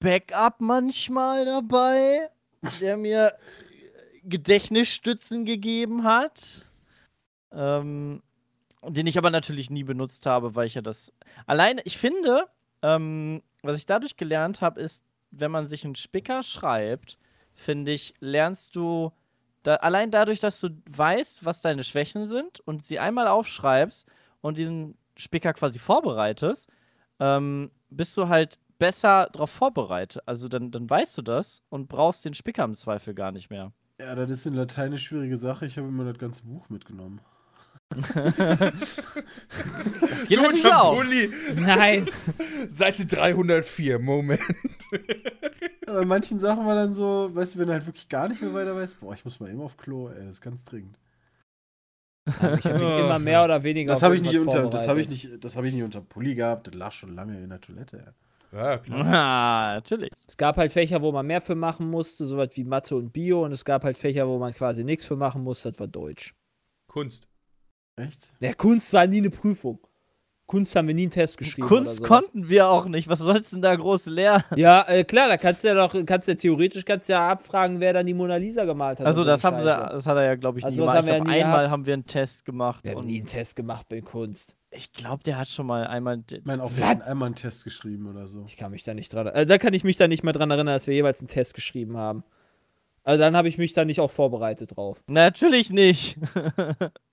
[0.00, 2.28] Backup manchmal dabei,
[2.80, 3.32] der mir
[4.22, 6.66] Gedächtnisstützen gegeben hat.
[7.52, 8.22] Ähm,
[8.86, 11.12] den ich aber natürlich nie benutzt habe, weil ich ja das.
[11.46, 12.46] Allein, ich finde,
[12.82, 17.18] ähm, was ich dadurch gelernt habe, ist, wenn man sich einen Spicker schreibt,
[17.54, 19.12] finde ich, lernst du
[19.62, 24.08] da, allein dadurch, dass du weißt, was deine Schwächen sind und sie einmal aufschreibst
[24.40, 26.70] und diesen Spicker quasi vorbereitest,
[27.18, 30.22] ähm, bist du halt besser darauf vorbereitet.
[30.26, 33.72] Also dann, dann weißt du das und brauchst den Spicker im Zweifel gar nicht mehr.
[34.00, 35.66] Ja, das ist in Latein eine schwierige Sache.
[35.66, 37.20] Ich habe immer das ganze Buch mitgenommen.
[37.90, 38.08] Das
[40.28, 40.96] geht So natürlich unterm auch.
[40.96, 41.30] Pulli.
[41.56, 42.38] Nice.
[42.68, 43.98] Seite 304.
[43.98, 44.40] Moment.
[45.86, 48.42] Ja, bei manchen Sachen war dann so, weißt du, wenn du halt wirklich gar nicht
[48.42, 50.98] mehr weiter weißt, boah, ich muss mal eben auf Klo, ey, das ist ganz dringend.
[52.26, 55.00] ich habe mich immer mehr oder weniger Das auf habe ich nicht unter, das habe
[55.00, 57.60] ich nicht, das habe ich nicht unter Pulli gehabt, das lag schon lange in der
[57.60, 57.98] Toilette.
[57.98, 58.58] ey.
[58.58, 59.06] Ja, klar.
[59.06, 60.10] Ah, natürlich.
[60.26, 63.44] Es gab halt Fächer, wo man mehr für machen musste, sowas wie Mathe und Bio.
[63.44, 66.34] Und es gab halt Fächer, wo man quasi nichts für machen musste, das war Deutsch.
[66.90, 67.27] Kunst.
[67.98, 68.28] Echt?
[68.40, 69.78] Der Kunst war nie eine Prüfung.
[70.46, 71.68] Kunst haben wir nie einen Test geschrieben.
[71.68, 73.06] Kunst konnten wir auch nicht.
[73.06, 74.44] Was sollst du denn da groß lernen?
[74.56, 77.28] Ja, äh, klar, da kannst du ja doch, kannst du ja theoretisch kannst du ja
[77.28, 79.06] abfragen, wer dann die Mona Lisa gemalt hat.
[79.06, 81.06] Also das haben sie, das hat er ja, glaube ich, Also nie gemacht.
[81.06, 81.70] ja einmal gehabt.
[81.70, 82.82] haben wir einen Test gemacht.
[82.82, 84.56] Wir haben nie einen Test gemacht bei Kunst.
[84.70, 86.22] ich glaube, der hat schon mal einmal.
[86.30, 88.44] Ich meine, auch wir hatten einmal einen Test geschrieben oder so.
[88.46, 90.50] Ich kann mich da nicht dran äh, Da kann ich mich da nicht mehr dran
[90.50, 92.24] erinnern, dass wir jeweils einen Test geschrieben haben.
[93.04, 95.02] Also dann habe ich mich da nicht auch vorbereitet drauf.
[95.08, 96.16] Natürlich nicht.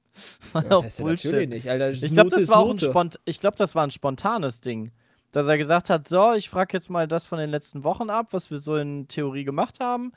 [0.54, 1.32] War Ja, Teste Bullshit.
[1.32, 1.90] natürlich nicht, Alter.
[1.92, 2.86] Ich glaube, das ist war auch ein Note.
[2.90, 4.92] Spont ich glaube, das war ein spontanes Ding.
[5.32, 8.28] Dass er gesagt hat, so, ich frage jetzt mal das von den letzten Wochen ab,
[8.32, 10.14] was wir so in Theorie gemacht haben.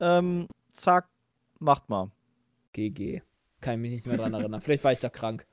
[0.00, 1.08] Ähm, zack,
[1.58, 2.10] macht mal.
[2.72, 3.22] GG.
[3.60, 4.60] Kann ich mich nicht mehr dran erinnern.
[4.60, 5.46] Vielleicht war ich da krank.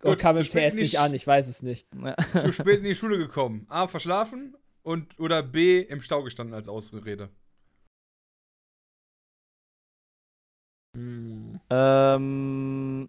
[0.00, 1.86] Gut, Und kam zu im spät TS nicht an, ich weiß es nicht.
[2.40, 3.66] Zu spät in die Schule gekommen.
[3.68, 7.30] A, verschlafen und oder B, im Stau gestanden als Ausrede.
[10.94, 11.60] Hm.
[11.70, 13.08] Ähm,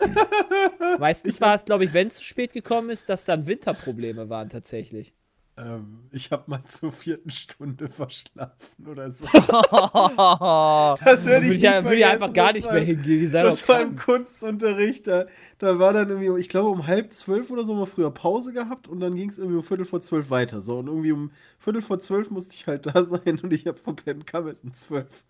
[0.98, 4.50] Meistens war es, glaube ich, wenn es zu spät gekommen ist, dass dann Winterprobleme waren
[4.50, 5.14] tatsächlich.
[5.60, 9.26] Ähm, ich habe mal zur vierten Stunde verschlafen oder so.
[11.04, 13.30] das Würde ich, ja, würde ich einfach gar nicht mehr hingehen.
[13.30, 13.96] Das war im.
[13.96, 15.06] Kunstunterricht.
[15.06, 15.26] Da,
[15.58, 18.88] da war dann irgendwie, ich glaube, um halb zwölf oder so mal früher Pause gehabt
[18.88, 20.60] und dann ging es irgendwie um Viertel vor zwölf weiter.
[20.60, 23.76] So, und irgendwie um Viertel vor zwölf musste ich halt da sein und ich habe
[23.76, 25.24] verpennt, kam erst um zwölf.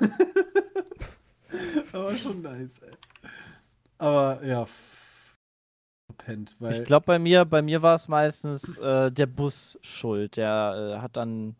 [1.92, 2.92] Aber schon nice, ey.
[3.98, 4.66] Aber ja,
[6.06, 6.72] verpennt, weil.
[6.72, 10.36] Ich glaube, bei mir, bei mir war es meistens äh, der Bus schuld.
[10.36, 11.56] Der äh, hat dann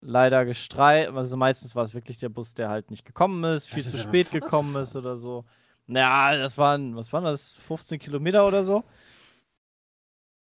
[0.00, 1.12] leider gestreikt.
[1.12, 3.98] Also meistens war es wirklich der Bus, der halt nicht gekommen ist, viel ist zu
[3.98, 5.44] spät gekommen ist oder so.
[5.86, 7.56] Naja, das waren, was waren das?
[7.58, 8.84] 15 Kilometer oder so?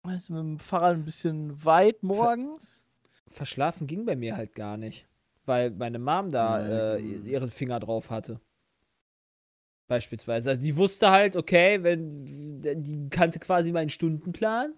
[0.05, 2.83] Du, mit dem Fahrrad ein bisschen weit morgens.
[3.29, 5.07] Verschlafen ging bei mir halt gar nicht.
[5.45, 8.41] Weil meine Mom da äh, ihren Finger drauf hatte.
[9.89, 10.51] Beispielsweise.
[10.51, 14.75] Also die wusste halt, okay, wenn die kannte quasi meinen Stundenplan.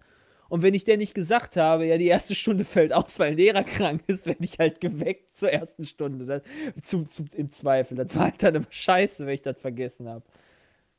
[0.49, 3.37] Und wenn ich der nicht gesagt habe, ja, die erste Stunde fällt aus, weil ein
[3.37, 6.27] Lehrer krank ist, werde ich halt geweckt zur ersten Stunde.
[6.27, 6.43] Das,
[6.83, 7.97] zum, zum, Im Zweifel.
[7.97, 10.25] Das war halt dann immer scheiße, wenn ich das vergessen habe.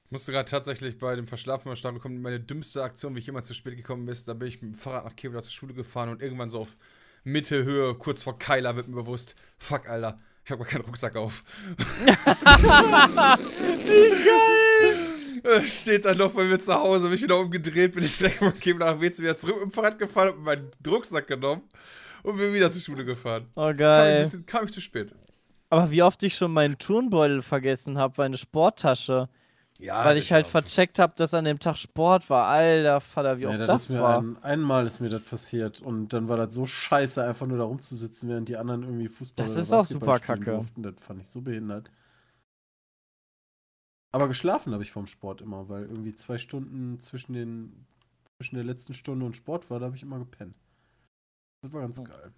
[0.06, 2.22] Ich musste gerade tatsächlich bei dem Verschlafen mal starten bekommen.
[2.22, 4.78] Meine dümmste Aktion, wie ich jemals zu spät gekommen bin, da bin ich mit dem
[4.78, 6.78] Fahrrad nach Kevlar zur Schule gefahren und irgendwann so auf
[7.26, 11.16] Mitte, Höhe, kurz vor Keiler wird mir bewusst, fuck, Alter, ich habe gar keinen Rucksack
[11.16, 11.44] auf.
[12.06, 12.12] Wie
[15.44, 15.62] geil!
[15.68, 18.94] Steht dann noch bei mir zu Hause, mich wieder umgedreht, bin ich direkt von Kevlar
[18.96, 21.64] nach WC wieder zurück mit dem Fahrrad gefahren, hab meinen Rucksack genommen
[22.24, 23.48] und bin wieder zur Schule gefahren.
[23.56, 24.24] Oh, Kam ich, ein geil.
[24.24, 25.12] bisschen, kam ich zu spät.
[25.70, 29.30] Aber wie oft ich schon meinen Turnbeutel vergessen habe, meine Sporttasche.
[29.78, 32.48] Ja, weil ich halt vercheckt habe, dass an dem Tag Sport war.
[32.48, 34.20] Alter Vater, wie Ja, oft das das, ist mir war.
[34.22, 37.66] Ein, einmal ist mir das passiert und dann war das so scheiße, einfach nur da
[37.66, 40.46] rumzusitzen, während die anderen irgendwie Fußball Das oder ist auch super kacke.
[40.52, 40.82] Durften.
[40.84, 41.92] Das fand ich so behindert.
[44.14, 47.86] Aber geschlafen habe ich vom Sport immer, weil irgendwie zwei Stunden zwischen den
[48.38, 50.56] zwischen der letzten Stunde und Sport war, da habe ich immer gepennt.
[51.62, 51.84] Das war Oh.
[51.84, 52.32] ganz geil.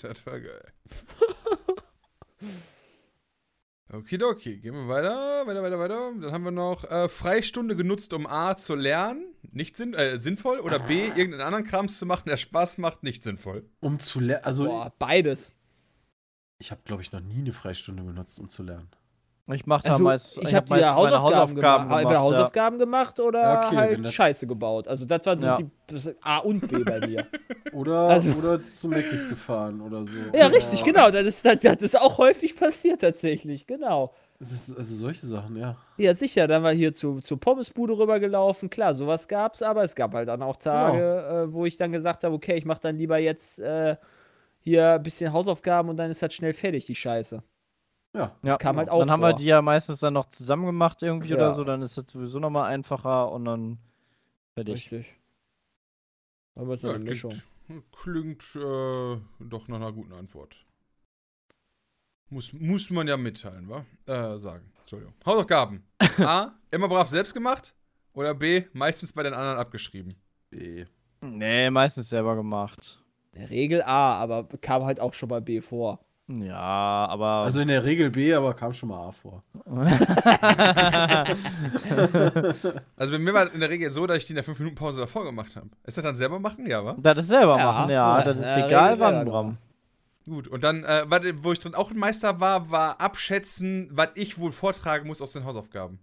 [0.00, 0.72] Das war geil.
[3.96, 6.12] Okidoki, gehen wir weiter, weiter, weiter, weiter.
[6.20, 10.58] Dann haben wir noch äh, Freistunde genutzt, um A zu lernen, nicht sinn äh, sinnvoll,
[10.60, 13.68] oder B, irgendeinen anderen Krams zu machen, der Spaß macht, nicht sinnvoll.
[13.80, 15.54] Um zu lernen, also Boah, beides.
[16.58, 18.88] ich habe glaube ich noch nie eine Freistunde genutzt, um zu lernen.
[19.52, 21.82] Ich mache da Also, meist, ich, hab habe wieder meistens meine Hausaufgaben, gemacht.
[21.84, 24.88] gemacht, Entweder Hausaufgaben gemacht oder Ja, okay, halt Scheiße gebaut.
[24.88, 25.58] Also das waren so Ja.
[25.58, 27.26] die A und B bei mir.
[27.74, 30.12] Oder, Also- oder zu Meckis gefahren oder so.
[30.32, 31.10] ja, Oder- richtig, genau.
[31.10, 34.14] Das ist, das, das ist auch häufig passiert tatsächlich, genau.
[34.38, 35.76] Ist, also solche Sachen, ja.
[35.96, 38.70] Ja, sicher, dann war hier zu, zur Pommesbude rübergelaufen.
[38.70, 42.22] Klar, sowas gab's, aber es gab halt dann auch Tage, äh, wo ich dann gesagt
[42.22, 43.96] habe, okay, ich mache dann lieber jetzt äh,
[44.60, 47.42] hier ein bisschen Hausaufgaben und dann ist das schnell fertig, die Scheiße.
[48.14, 48.36] Ja.
[48.42, 49.38] Das kam halt auch Dann haben wir vor.
[49.38, 51.36] die ja meistens dann noch zusammen gemacht irgendwie Ja.
[51.36, 53.78] oder so, dann ist das sowieso nochmal einfacher und dann
[54.54, 54.74] fertig.
[54.92, 55.14] Richtig.
[56.54, 57.32] Aber es ist Ja, eine Mischung.
[57.66, 60.54] klingt, klingt äh, doch nach einer guten Antwort.
[62.30, 63.84] Muss, muss man ja mitteilen, wa?
[64.06, 64.72] Äh, sagen.
[64.80, 65.14] Entschuldigung.
[65.26, 65.84] Hausaufgaben.
[66.18, 67.74] A, immer brav selbst gemacht.
[68.12, 70.14] Oder B, meistens bei den anderen abgeschrieben.
[70.50, 70.84] B.
[71.20, 73.02] Nee, meistens selber gemacht.
[73.32, 75.98] In der Regel A, aber kam halt auch schon bei B vor.
[76.26, 77.44] Ja, aber.
[77.44, 79.42] Also in der Regel B, aber kam schon mal A vor.
[82.96, 85.24] Also bei mir war in der Regel so, dass ich die in der 5-Minuten-Pause davor
[85.24, 85.68] gemacht habe.
[85.84, 86.66] Ist das dann selber machen?
[86.66, 86.96] Ja, wa?
[86.98, 88.22] das ist selber Ja, machen, so, ja.
[88.22, 89.58] Das ist ja, egal wann, Bram.
[90.26, 91.04] Gut, und dann, äh,
[91.42, 95.32] wo ich drin auch ein Meister war, war abschätzen, was ich wohl vortragen muss aus
[95.32, 95.98] den Hausaufgaben.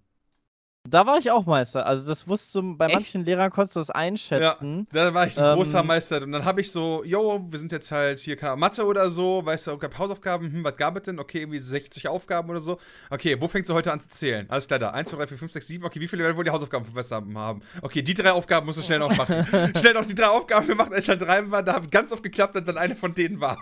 [0.90, 1.86] Da war ich auch Meister.
[1.86, 2.96] Also das wusste du, bei Echt?
[2.96, 4.88] manchen Lehrern konntest du das einschätzen.
[4.92, 6.24] Da war ich ein Ähm, großer Meister.
[6.24, 9.46] Und dann habe ich so, yo, wir sind jetzt halt hier, keine Mathe oder so,
[9.46, 11.20] weißt du, gab Hausaufgaben, hm, was gab es denn?
[11.20, 12.80] Okay, irgendwie 60 Aufgaben oder so.
[13.12, 14.50] Okay, wo fängst du heute an zu zählen?
[14.50, 14.90] Alles klar, da.
[14.90, 15.86] 1, 2, 3, 4, 5, 6, 7.
[15.86, 17.62] Okay, wie viele werden wohl die Hausaufgaben verbessert haben?
[17.84, 19.46] Okay, die drei Aufgaben musst du schnell noch machen.
[19.78, 22.24] schnell noch die drei Aufgaben gemacht, als ich dann drei war, da habe ganz oft
[22.24, 23.62] geklappt, dass dann eine von denen war.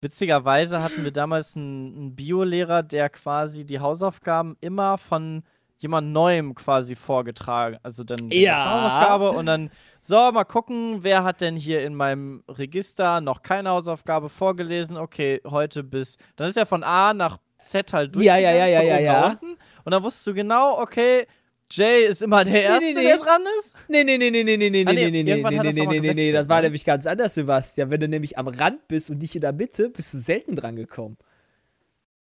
[0.00, 5.42] Witzigerweise hatten wir damals einen, einen Biolehrer, der quasi die Hausaufgaben immer von
[5.78, 7.78] jemand Neuem quasi vorgetragen.
[7.82, 8.64] Also dann die Ja.
[8.64, 13.70] Hausaufgabe und dann, so, mal gucken, wer hat denn hier in meinem Register noch keine
[13.70, 14.96] Hausaufgabe vorgelesen?
[14.96, 16.18] Okay, heute bis.
[16.36, 18.24] Dann ist er von A nach Z halt durch.
[18.24, 19.40] Ja, ja, ja, ja, ja, ja.
[19.84, 21.26] Und dann wusstest du genau, okay,
[21.70, 23.02] Jay ist immer der Erste, nee, nee.
[23.02, 23.74] der dran ist.
[23.88, 25.86] Nee, nee, nee, nee, nee, nee, nee, Ah, nee, nee, nee, nee, nee, nee, nee,
[25.86, 26.62] nee, nee, nee, das war ne?
[26.64, 27.90] nämlich ganz anders, Sebastian.
[27.90, 30.76] Wenn du nämlich am Rand bist und nicht in der Mitte, bist du selten dran
[30.76, 31.18] gekommen.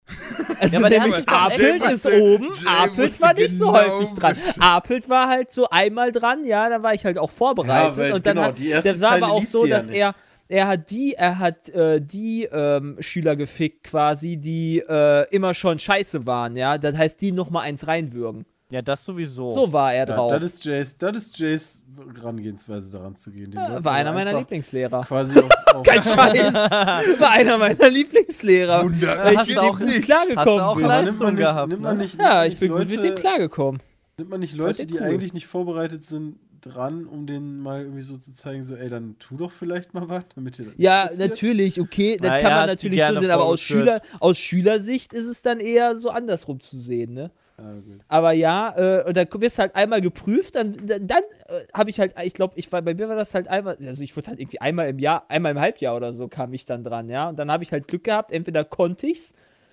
[0.59, 4.37] Also Ja, aber der nämlich Apelt ist oben, Apelt war nicht so genau häufig dran.
[4.59, 8.09] Apelt war halt so einmal dran, ja, da war ich halt auch vorbereitet.
[8.09, 9.99] Ja, und dann genau, hat, das war aber auch so, ja dass nicht.
[9.99, 10.15] er,
[10.49, 15.79] er hat die, er hat äh, die ähm, Schüler gefickt quasi, die äh, immer schon
[15.79, 16.79] scheiße waren, ja.
[16.79, 18.47] Das heißt, die noch mal eins reinwürgen.
[18.71, 19.49] Ja, das sowieso.
[19.51, 20.33] So war er Ja, drauf.
[20.33, 21.83] das ist Jays, das ist Jays
[22.17, 23.53] Herangehensweise daran zu gehen.
[23.53, 25.03] Ja, war einer meiner Lieblingslehrer.
[25.05, 26.53] Quasi auf, auf Kein Scheiß.
[26.53, 28.83] War einer meiner Lieblingslehrer.
[28.83, 30.85] Wundert Weil ich du auch- ihm gut hast du klargekommen auch bin.
[30.85, 32.03] Aber Leistung nimmt man nicht, gehabt, nimmt man ne?
[32.03, 33.83] nicht, nimmt Ja, ich nicht bin Leute, gut mit dem klargekommen.
[34.19, 35.03] Nimmt man nicht Leute, die cool.
[35.03, 39.17] eigentlich nicht vorbereitet sind, dran, um denen mal irgendwie so zu zeigen, so, ey, dann
[39.21, 42.57] tu doch vielleicht mal was, damit ihr das Ja, natürlich, okay, das Na kann ja,
[42.57, 43.61] man natürlich so sehen, aber aus.
[43.61, 47.31] Schüler, aus Schülersicht ist es dann eher so andersrum zu sehen, ne?
[47.59, 47.73] Ah.
[48.09, 51.89] Aber ja, äh, und da wirst du halt einmal geprüft, dann, dann, dann äh, habe
[51.91, 54.29] ich halt, ich glaube, ich war, bei mir war das halt einmal, also ich wurde
[54.29, 57.29] halt irgendwie einmal im Jahr, einmal im Halbjahr oder so kam ich dann dran, ja.
[57.31, 59.33] Und dann habe ich halt Glück gehabt, entweder konnte ich's,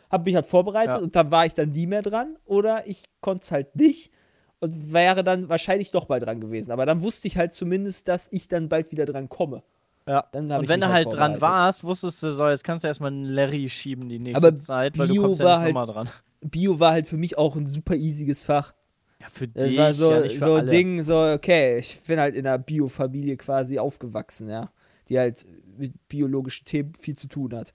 [0.09, 1.01] habe mich halt vorbereitet Ja.
[1.01, 4.11] und dann war ich dann nie mehr dran, oder ich konnte es halt nicht
[4.59, 6.71] und wäre dann wahrscheinlich doch mal dran gewesen.
[6.71, 9.61] Aber dann wusste ich halt zumindest, dass ich dann bald wieder dran komme.
[10.07, 10.25] Ja.
[10.31, 11.41] Dann Und ich wenn du halt dran vorbereitet.
[11.41, 14.97] warst, wusstest du, so, jetzt kannst du erstmal einen Larry schieben die nächste Aber Zeit,
[14.97, 16.09] weil du Bio kommst ja nicht halt- nochmal dran.
[16.43, 18.73] Bio war halt für mich auch ein super easyes Fach.
[19.19, 20.69] Ja, für Das dich, war so, ja nicht für so alle.
[20.69, 24.71] Ding, so, okay, ich bin halt in einer Bio-Familie quasi aufgewachsen, ja.
[25.09, 25.45] Die halt
[25.77, 27.73] mit biologischen Themen viel zu tun hat.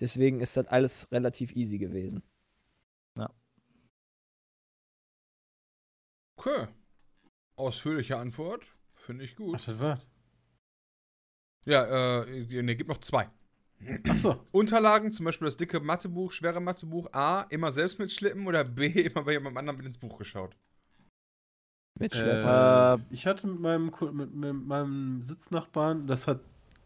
[0.00, 2.22] Deswegen ist das alles relativ easy gewesen.
[6.38, 6.68] Okay.
[7.56, 8.64] Ausführliche Antwort.
[8.94, 9.66] Finde ich Ach, gut.
[9.66, 10.00] das war.
[11.64, 13.28] Ja, äh, ne, gibt noch zwei.
[14.08, 14.36] Achso.
[14.52, 17.08] Unterlagen, zum Beispiel das dicke Mathebuch, schwere Mathebuch.
[17.12, 20.56] A, immer selbst mitschleppen oder B, immer bei jemandem anderen mit ins Buch geschaut.
[22.00, 26.40] Äh, Äh, ich hatte mit meinem, mit, mit meinem Sitznachbarn, das hat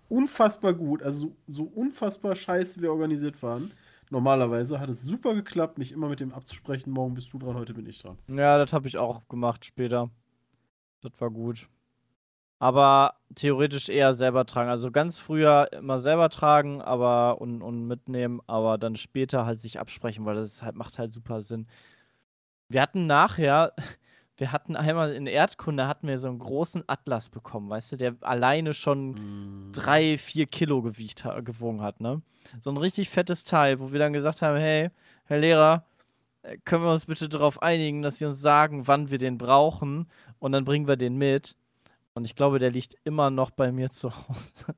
[0.08, 3.70] unfassbar gut, also so unfassbar scheiße wir organisiert waren.
[4.10, 7.72] Normalerweise hat es super geklappt, mich immer mit dem abzusprechen, morgen bist du dran, heute
[7.74, 8.18] bin ich dran.
[8.28, 10.10] Ja, das habe ich auch gemacht später.
[11.02, 11.68] Das war gut.
[12.62, 14.70] Aber theoretisch eher selber tragen.
[14.70, 19.80] Also ganz früher immer selber tragen, aber und, und mitnehmen, aber dann später halt sich
[19.80, 21.66] absprechen, weil das halt, macht halt super Sinn.
[22.68, 23.72] Wir hatten nachher,
[24.36, 28.14] wir hatten einmal in Erdkunde hatten wir so einen großen Atlas bekommen, weißt du, der
[28.20, 32.22] alleine schon drei, vier Kilo gewiegt, gewogen hat, ne?
[32.60, 34.90] So ein richtig fettes Teil, wo wir dann gesagt haben, hey,
[35.24, 35.84] Herr Lehrer,
[36.42, 40.06] äh, können wir uns bitte darauf einigen, dass Sie uns sagen, wann wir den brauchen
[40.38, 41.56] und dann bringen wir den mit.
[42.14, 44.66] Und ich glaube, der liegt immer noch bei mir zu Hause.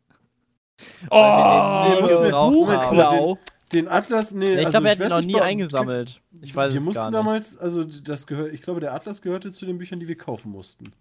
[1.08, 2.96] Oh, den nie mussten wir- gebraucht Moment, haben.
[2.96, 3.38] Buchklau.
[3.72, 6.20] Den Atlas, nee, Ich also glaube, er hat ihn noch nie eingesammelt.
[6.42, 7.18] Ich weiß wir es mussten gar nicht.
[7.18, 10.50] damals, also das gehört, ich glaube, der Atlas gehörte zu den Büchern, die wir kaufen
[10.50, 10.92] mussten.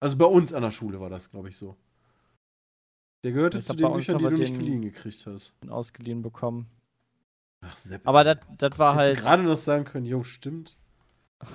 [0.00, 1.76] Also bei uns an der Schule war das, glaube ich, so.
[3.24, 5.52] Der gehörte Ich zu den uns Büchern, die du nicht den- geliehen gekriegt hast.
[5.68, 6.66] ausgeliehen bekommen.
[7.62, 8.08] Ach, Sepp.
[8.08, 9.18] Aber das das war halt.
[9.18, 10.76] gerade noch sagen können, jo, stimmt.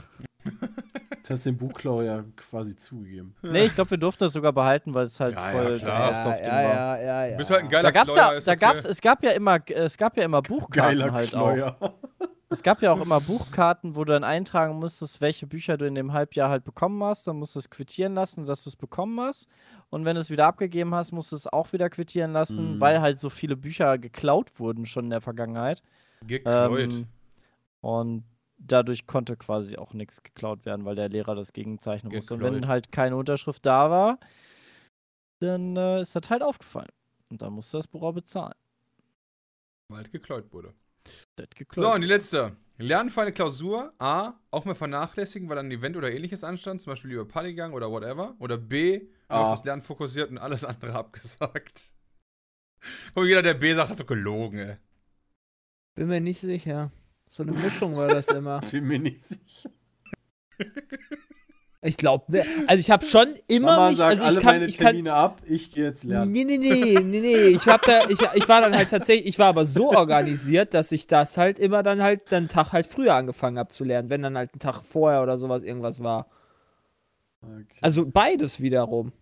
[1.31, 3.33] Du hast den Buchklau ja quasi zugegeben.
[3.41, 6.21] Nee, ich glaube, wir durften das sogar behalten, weil es halt Ja, ja, voll klar.
[6.37, 6.75] der Ja, ja, war.
[6.75, 7.31] ja, ja, ja.
[7.31, 8.55] Du bist halt ein Da geiler gab's Kleuer, ja, da okay.
[8.59, 11.53] gab's, es gab ja immer, es gab ja immer Buchkarten Geiler halt auch.
[11.53, 11.77] Kneuer.
[12.49, 15.95] Es gab ja auch immer Buchkarten, wo du dann eintragen musstest, welche Bücher du in
[15.95, 17.25] dem Halbjahr halt bekommen hast.
[17.25, 19.47] Dann musst du es quittieren lassen, dass du es bekommen hast.
[19.89, 22.81] Und wenn du es wieder abgegeben hast, musst du es auch wieder quittieren lassen, Mhm.
[22.81, 25.81] weil halt so viele Bücher geklaut wurden schon in der Vergangenheit.
[26.27, 26.91] Gekleut.
[26.91, 27.07] Ähm,
[27.79, 28.23] und
[28.67, 32.33] dadurch konnte quasi auch nichts geklaut werden, weil der Lehrer das gegenzeichnen musste.
[32.35, 32.69] Und wenn Geklaut.
[32.69, 34.19] halt keine Unterschrift da war,
[35.39, 36.91] dann äh, ist das halt aufgefallen.
[37.29, 38.53] Und dann musste das auch bezahlen.
[39.89, 40.73] Weil halt gekleut wurde.
[41.35, 41.95] Das So, geklaut.
[41.95, 42.55] und die letzte.
[42.77, 43.93] Lernen für eine Klausur.
[43.99, 44.33] A.
[44.49, 46.81] Auch mal vernachlässigen, weil ein Event oder ähnliches anstand.
[46.81, 48.35] Zum Beispiel lieber Partygang oder whatever.
[48.39, 49.07] Oder B.
[49.27, 51.91] Auf das Lernen fokussiert und alles andere abgesagt.
[53.13, 54.77] Und jeder, der B sagt, hat doch gelogen, ey.
[55.95, 56.91] Bin mir nicht sicher.
[57.31, 58.59] So eine Mischung war das immer.
[58.71, 59.69] Bin mir nicht sicher.
[61.81, 64.65] Ich glaube, also ich habe schon immer Mama mich, sagt also ich alle kann, meine
[64.65, 66.31] ich kann, Termine ab, ich gehe jetzt lernen.
[66.31, 67.47] Nee, nee, nee, nee, nee.
[67.47, 70.91] Ich, hab da, ich, ich war dann halt tatsächlich, ich war aber so organisiert, dass
[70.91, 74.21] ich das halt immer dann halt einen Tag halt früher angefangen habe zu lernen, wenn
[74.21, 76.27] dann halt ein Tag vorher oder sowas irgendwas war.
[77.41, 77.65] Okay.
[77.79, 79.13] Also beides wiederum.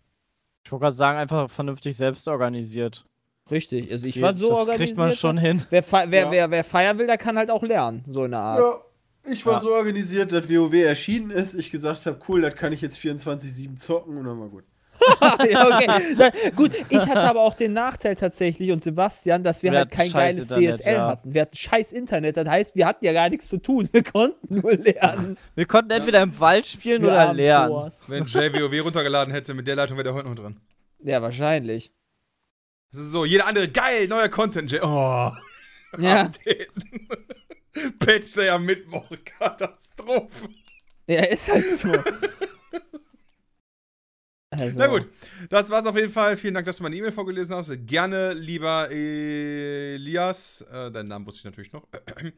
[0.66, 3.06] Ich wollte gerade sagen, einfach vernünftig selbst organisiert.
[3.52, 3.92] Richtig.
[3.92, 4.88] Also ich war so das organisiert.
[4.88, 5.62] kriegt man schon dass- hin.
[5.70, 6.32] Wer, fe wer, Ja.
[6.32, 8.60] wer, wer feiern will, der kann halt auch lernen, so in der Art.
[8.60, 9.60] Ja, ich war Ja.
[9.60, 11.56] so organisiert, dass WoW erschienen ist.
[11.56, 14.64] Ich gesagt habe, cool, das kann ich jetzt 24-7 zocken und dann war gut.
[15.50, 15.88] ja, okay.
[16.18, 19.92] Na, gut, ich hatte aber auch den Nachteil tatsächlich und Sebastian, dass wir, Wir halt
[19.92, 21.08] kein geiles Internet, DSL ja.
[21.08, 21.34] hatten.
[21.34, 22.36] Wir hatten scheiß Internet.
[22.36, 23.88] Das heißt, wir hatten ja gar nichts zu tun.
[23.94, 25.38] Wir konnten nur lernen.
[25.56, 27.90] Wir konnten entweder im Wald spielen Wir oder lernen.
[28.08, 30.58] Wenn Jay WoW runtergeladen hätte, mit der Leitung wäre der heute noch drin.
[31.02, 31.92] Ja, wahrscheinlich.
[32.92, 34.78] Das ist so, jeder andere, geil, neuer Content.
[34.82, 35.32] Oh.
[35.98, 36.30] Ja.
[37.98, 40.50] Patch Day am Mittwoch, Katastrophe.
[41.08, 41.92] Ja, ist halt so.
[44.52, 45.08] Also, Na gut,
[45.50, 46.36] das war's auf jeden Fall.
[46.36, 47.72] Vielen Dank, dass du meine E-Mail vorgelesen hast.
[47.86, 50.62] Gerne, lieber Elias.
[50.72, 51.88] Äh, deinen Namen wusste ich natürlich noch.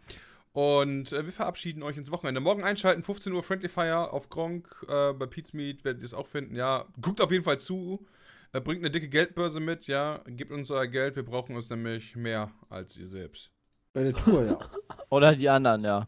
[0.52, 2.42] Und äh, wir verabschieden euch ins Wochenende.
[2.42, 4.86] Morgen einschalten, 15 Uhr Friendly Fire auf Gronk.
[4.90, 6.56] Äh, bei Pete's Meat werdet ihr es auch finden.
[6.56, 8.06] Ja, guckt auf jeden Fall zu.
[8.54, 10.22] Äh, bringt eine dicke Geldbörse mit, ja.
[10.28, 11.16] Gebt uns euer Geld.
[11.16, 13.52] Wir brauchen es nämlich mehr als ihr selbst.
[13.94, 14.60] Bei der Tour, ja.
[15.10, 16.08] Oder die anderen, ja.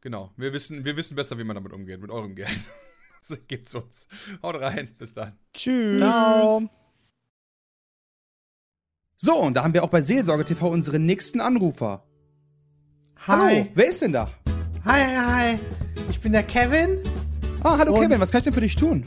[0.00, 0.32] Genau.
[0.36, 2.70] Wir wissen, wir wissen besser, wie man damit umgeht, mit eurem Geld.
[3.20, 4.08] so gibt's uns.
[4.42, 4.94] Haut rein.
[4.98, 5.38] Bis dann.
[5.52, 5.98] Tschüss.
[5.98, 6.62] Ciao.
[9.16, 12.04] So, und da haben wir auch bei Seelsorge TV unseren nächsten Anrufer.
[13.26, 14.30] Hallo, wer ist denn da?
[14.84, 15.58] Hi, hi, hi.
[16.10, 16.98] Ich bin der Kevin.
[17.62, 19.06] Ah, hallo Und- Kevin, was kann ich denn für dich tun?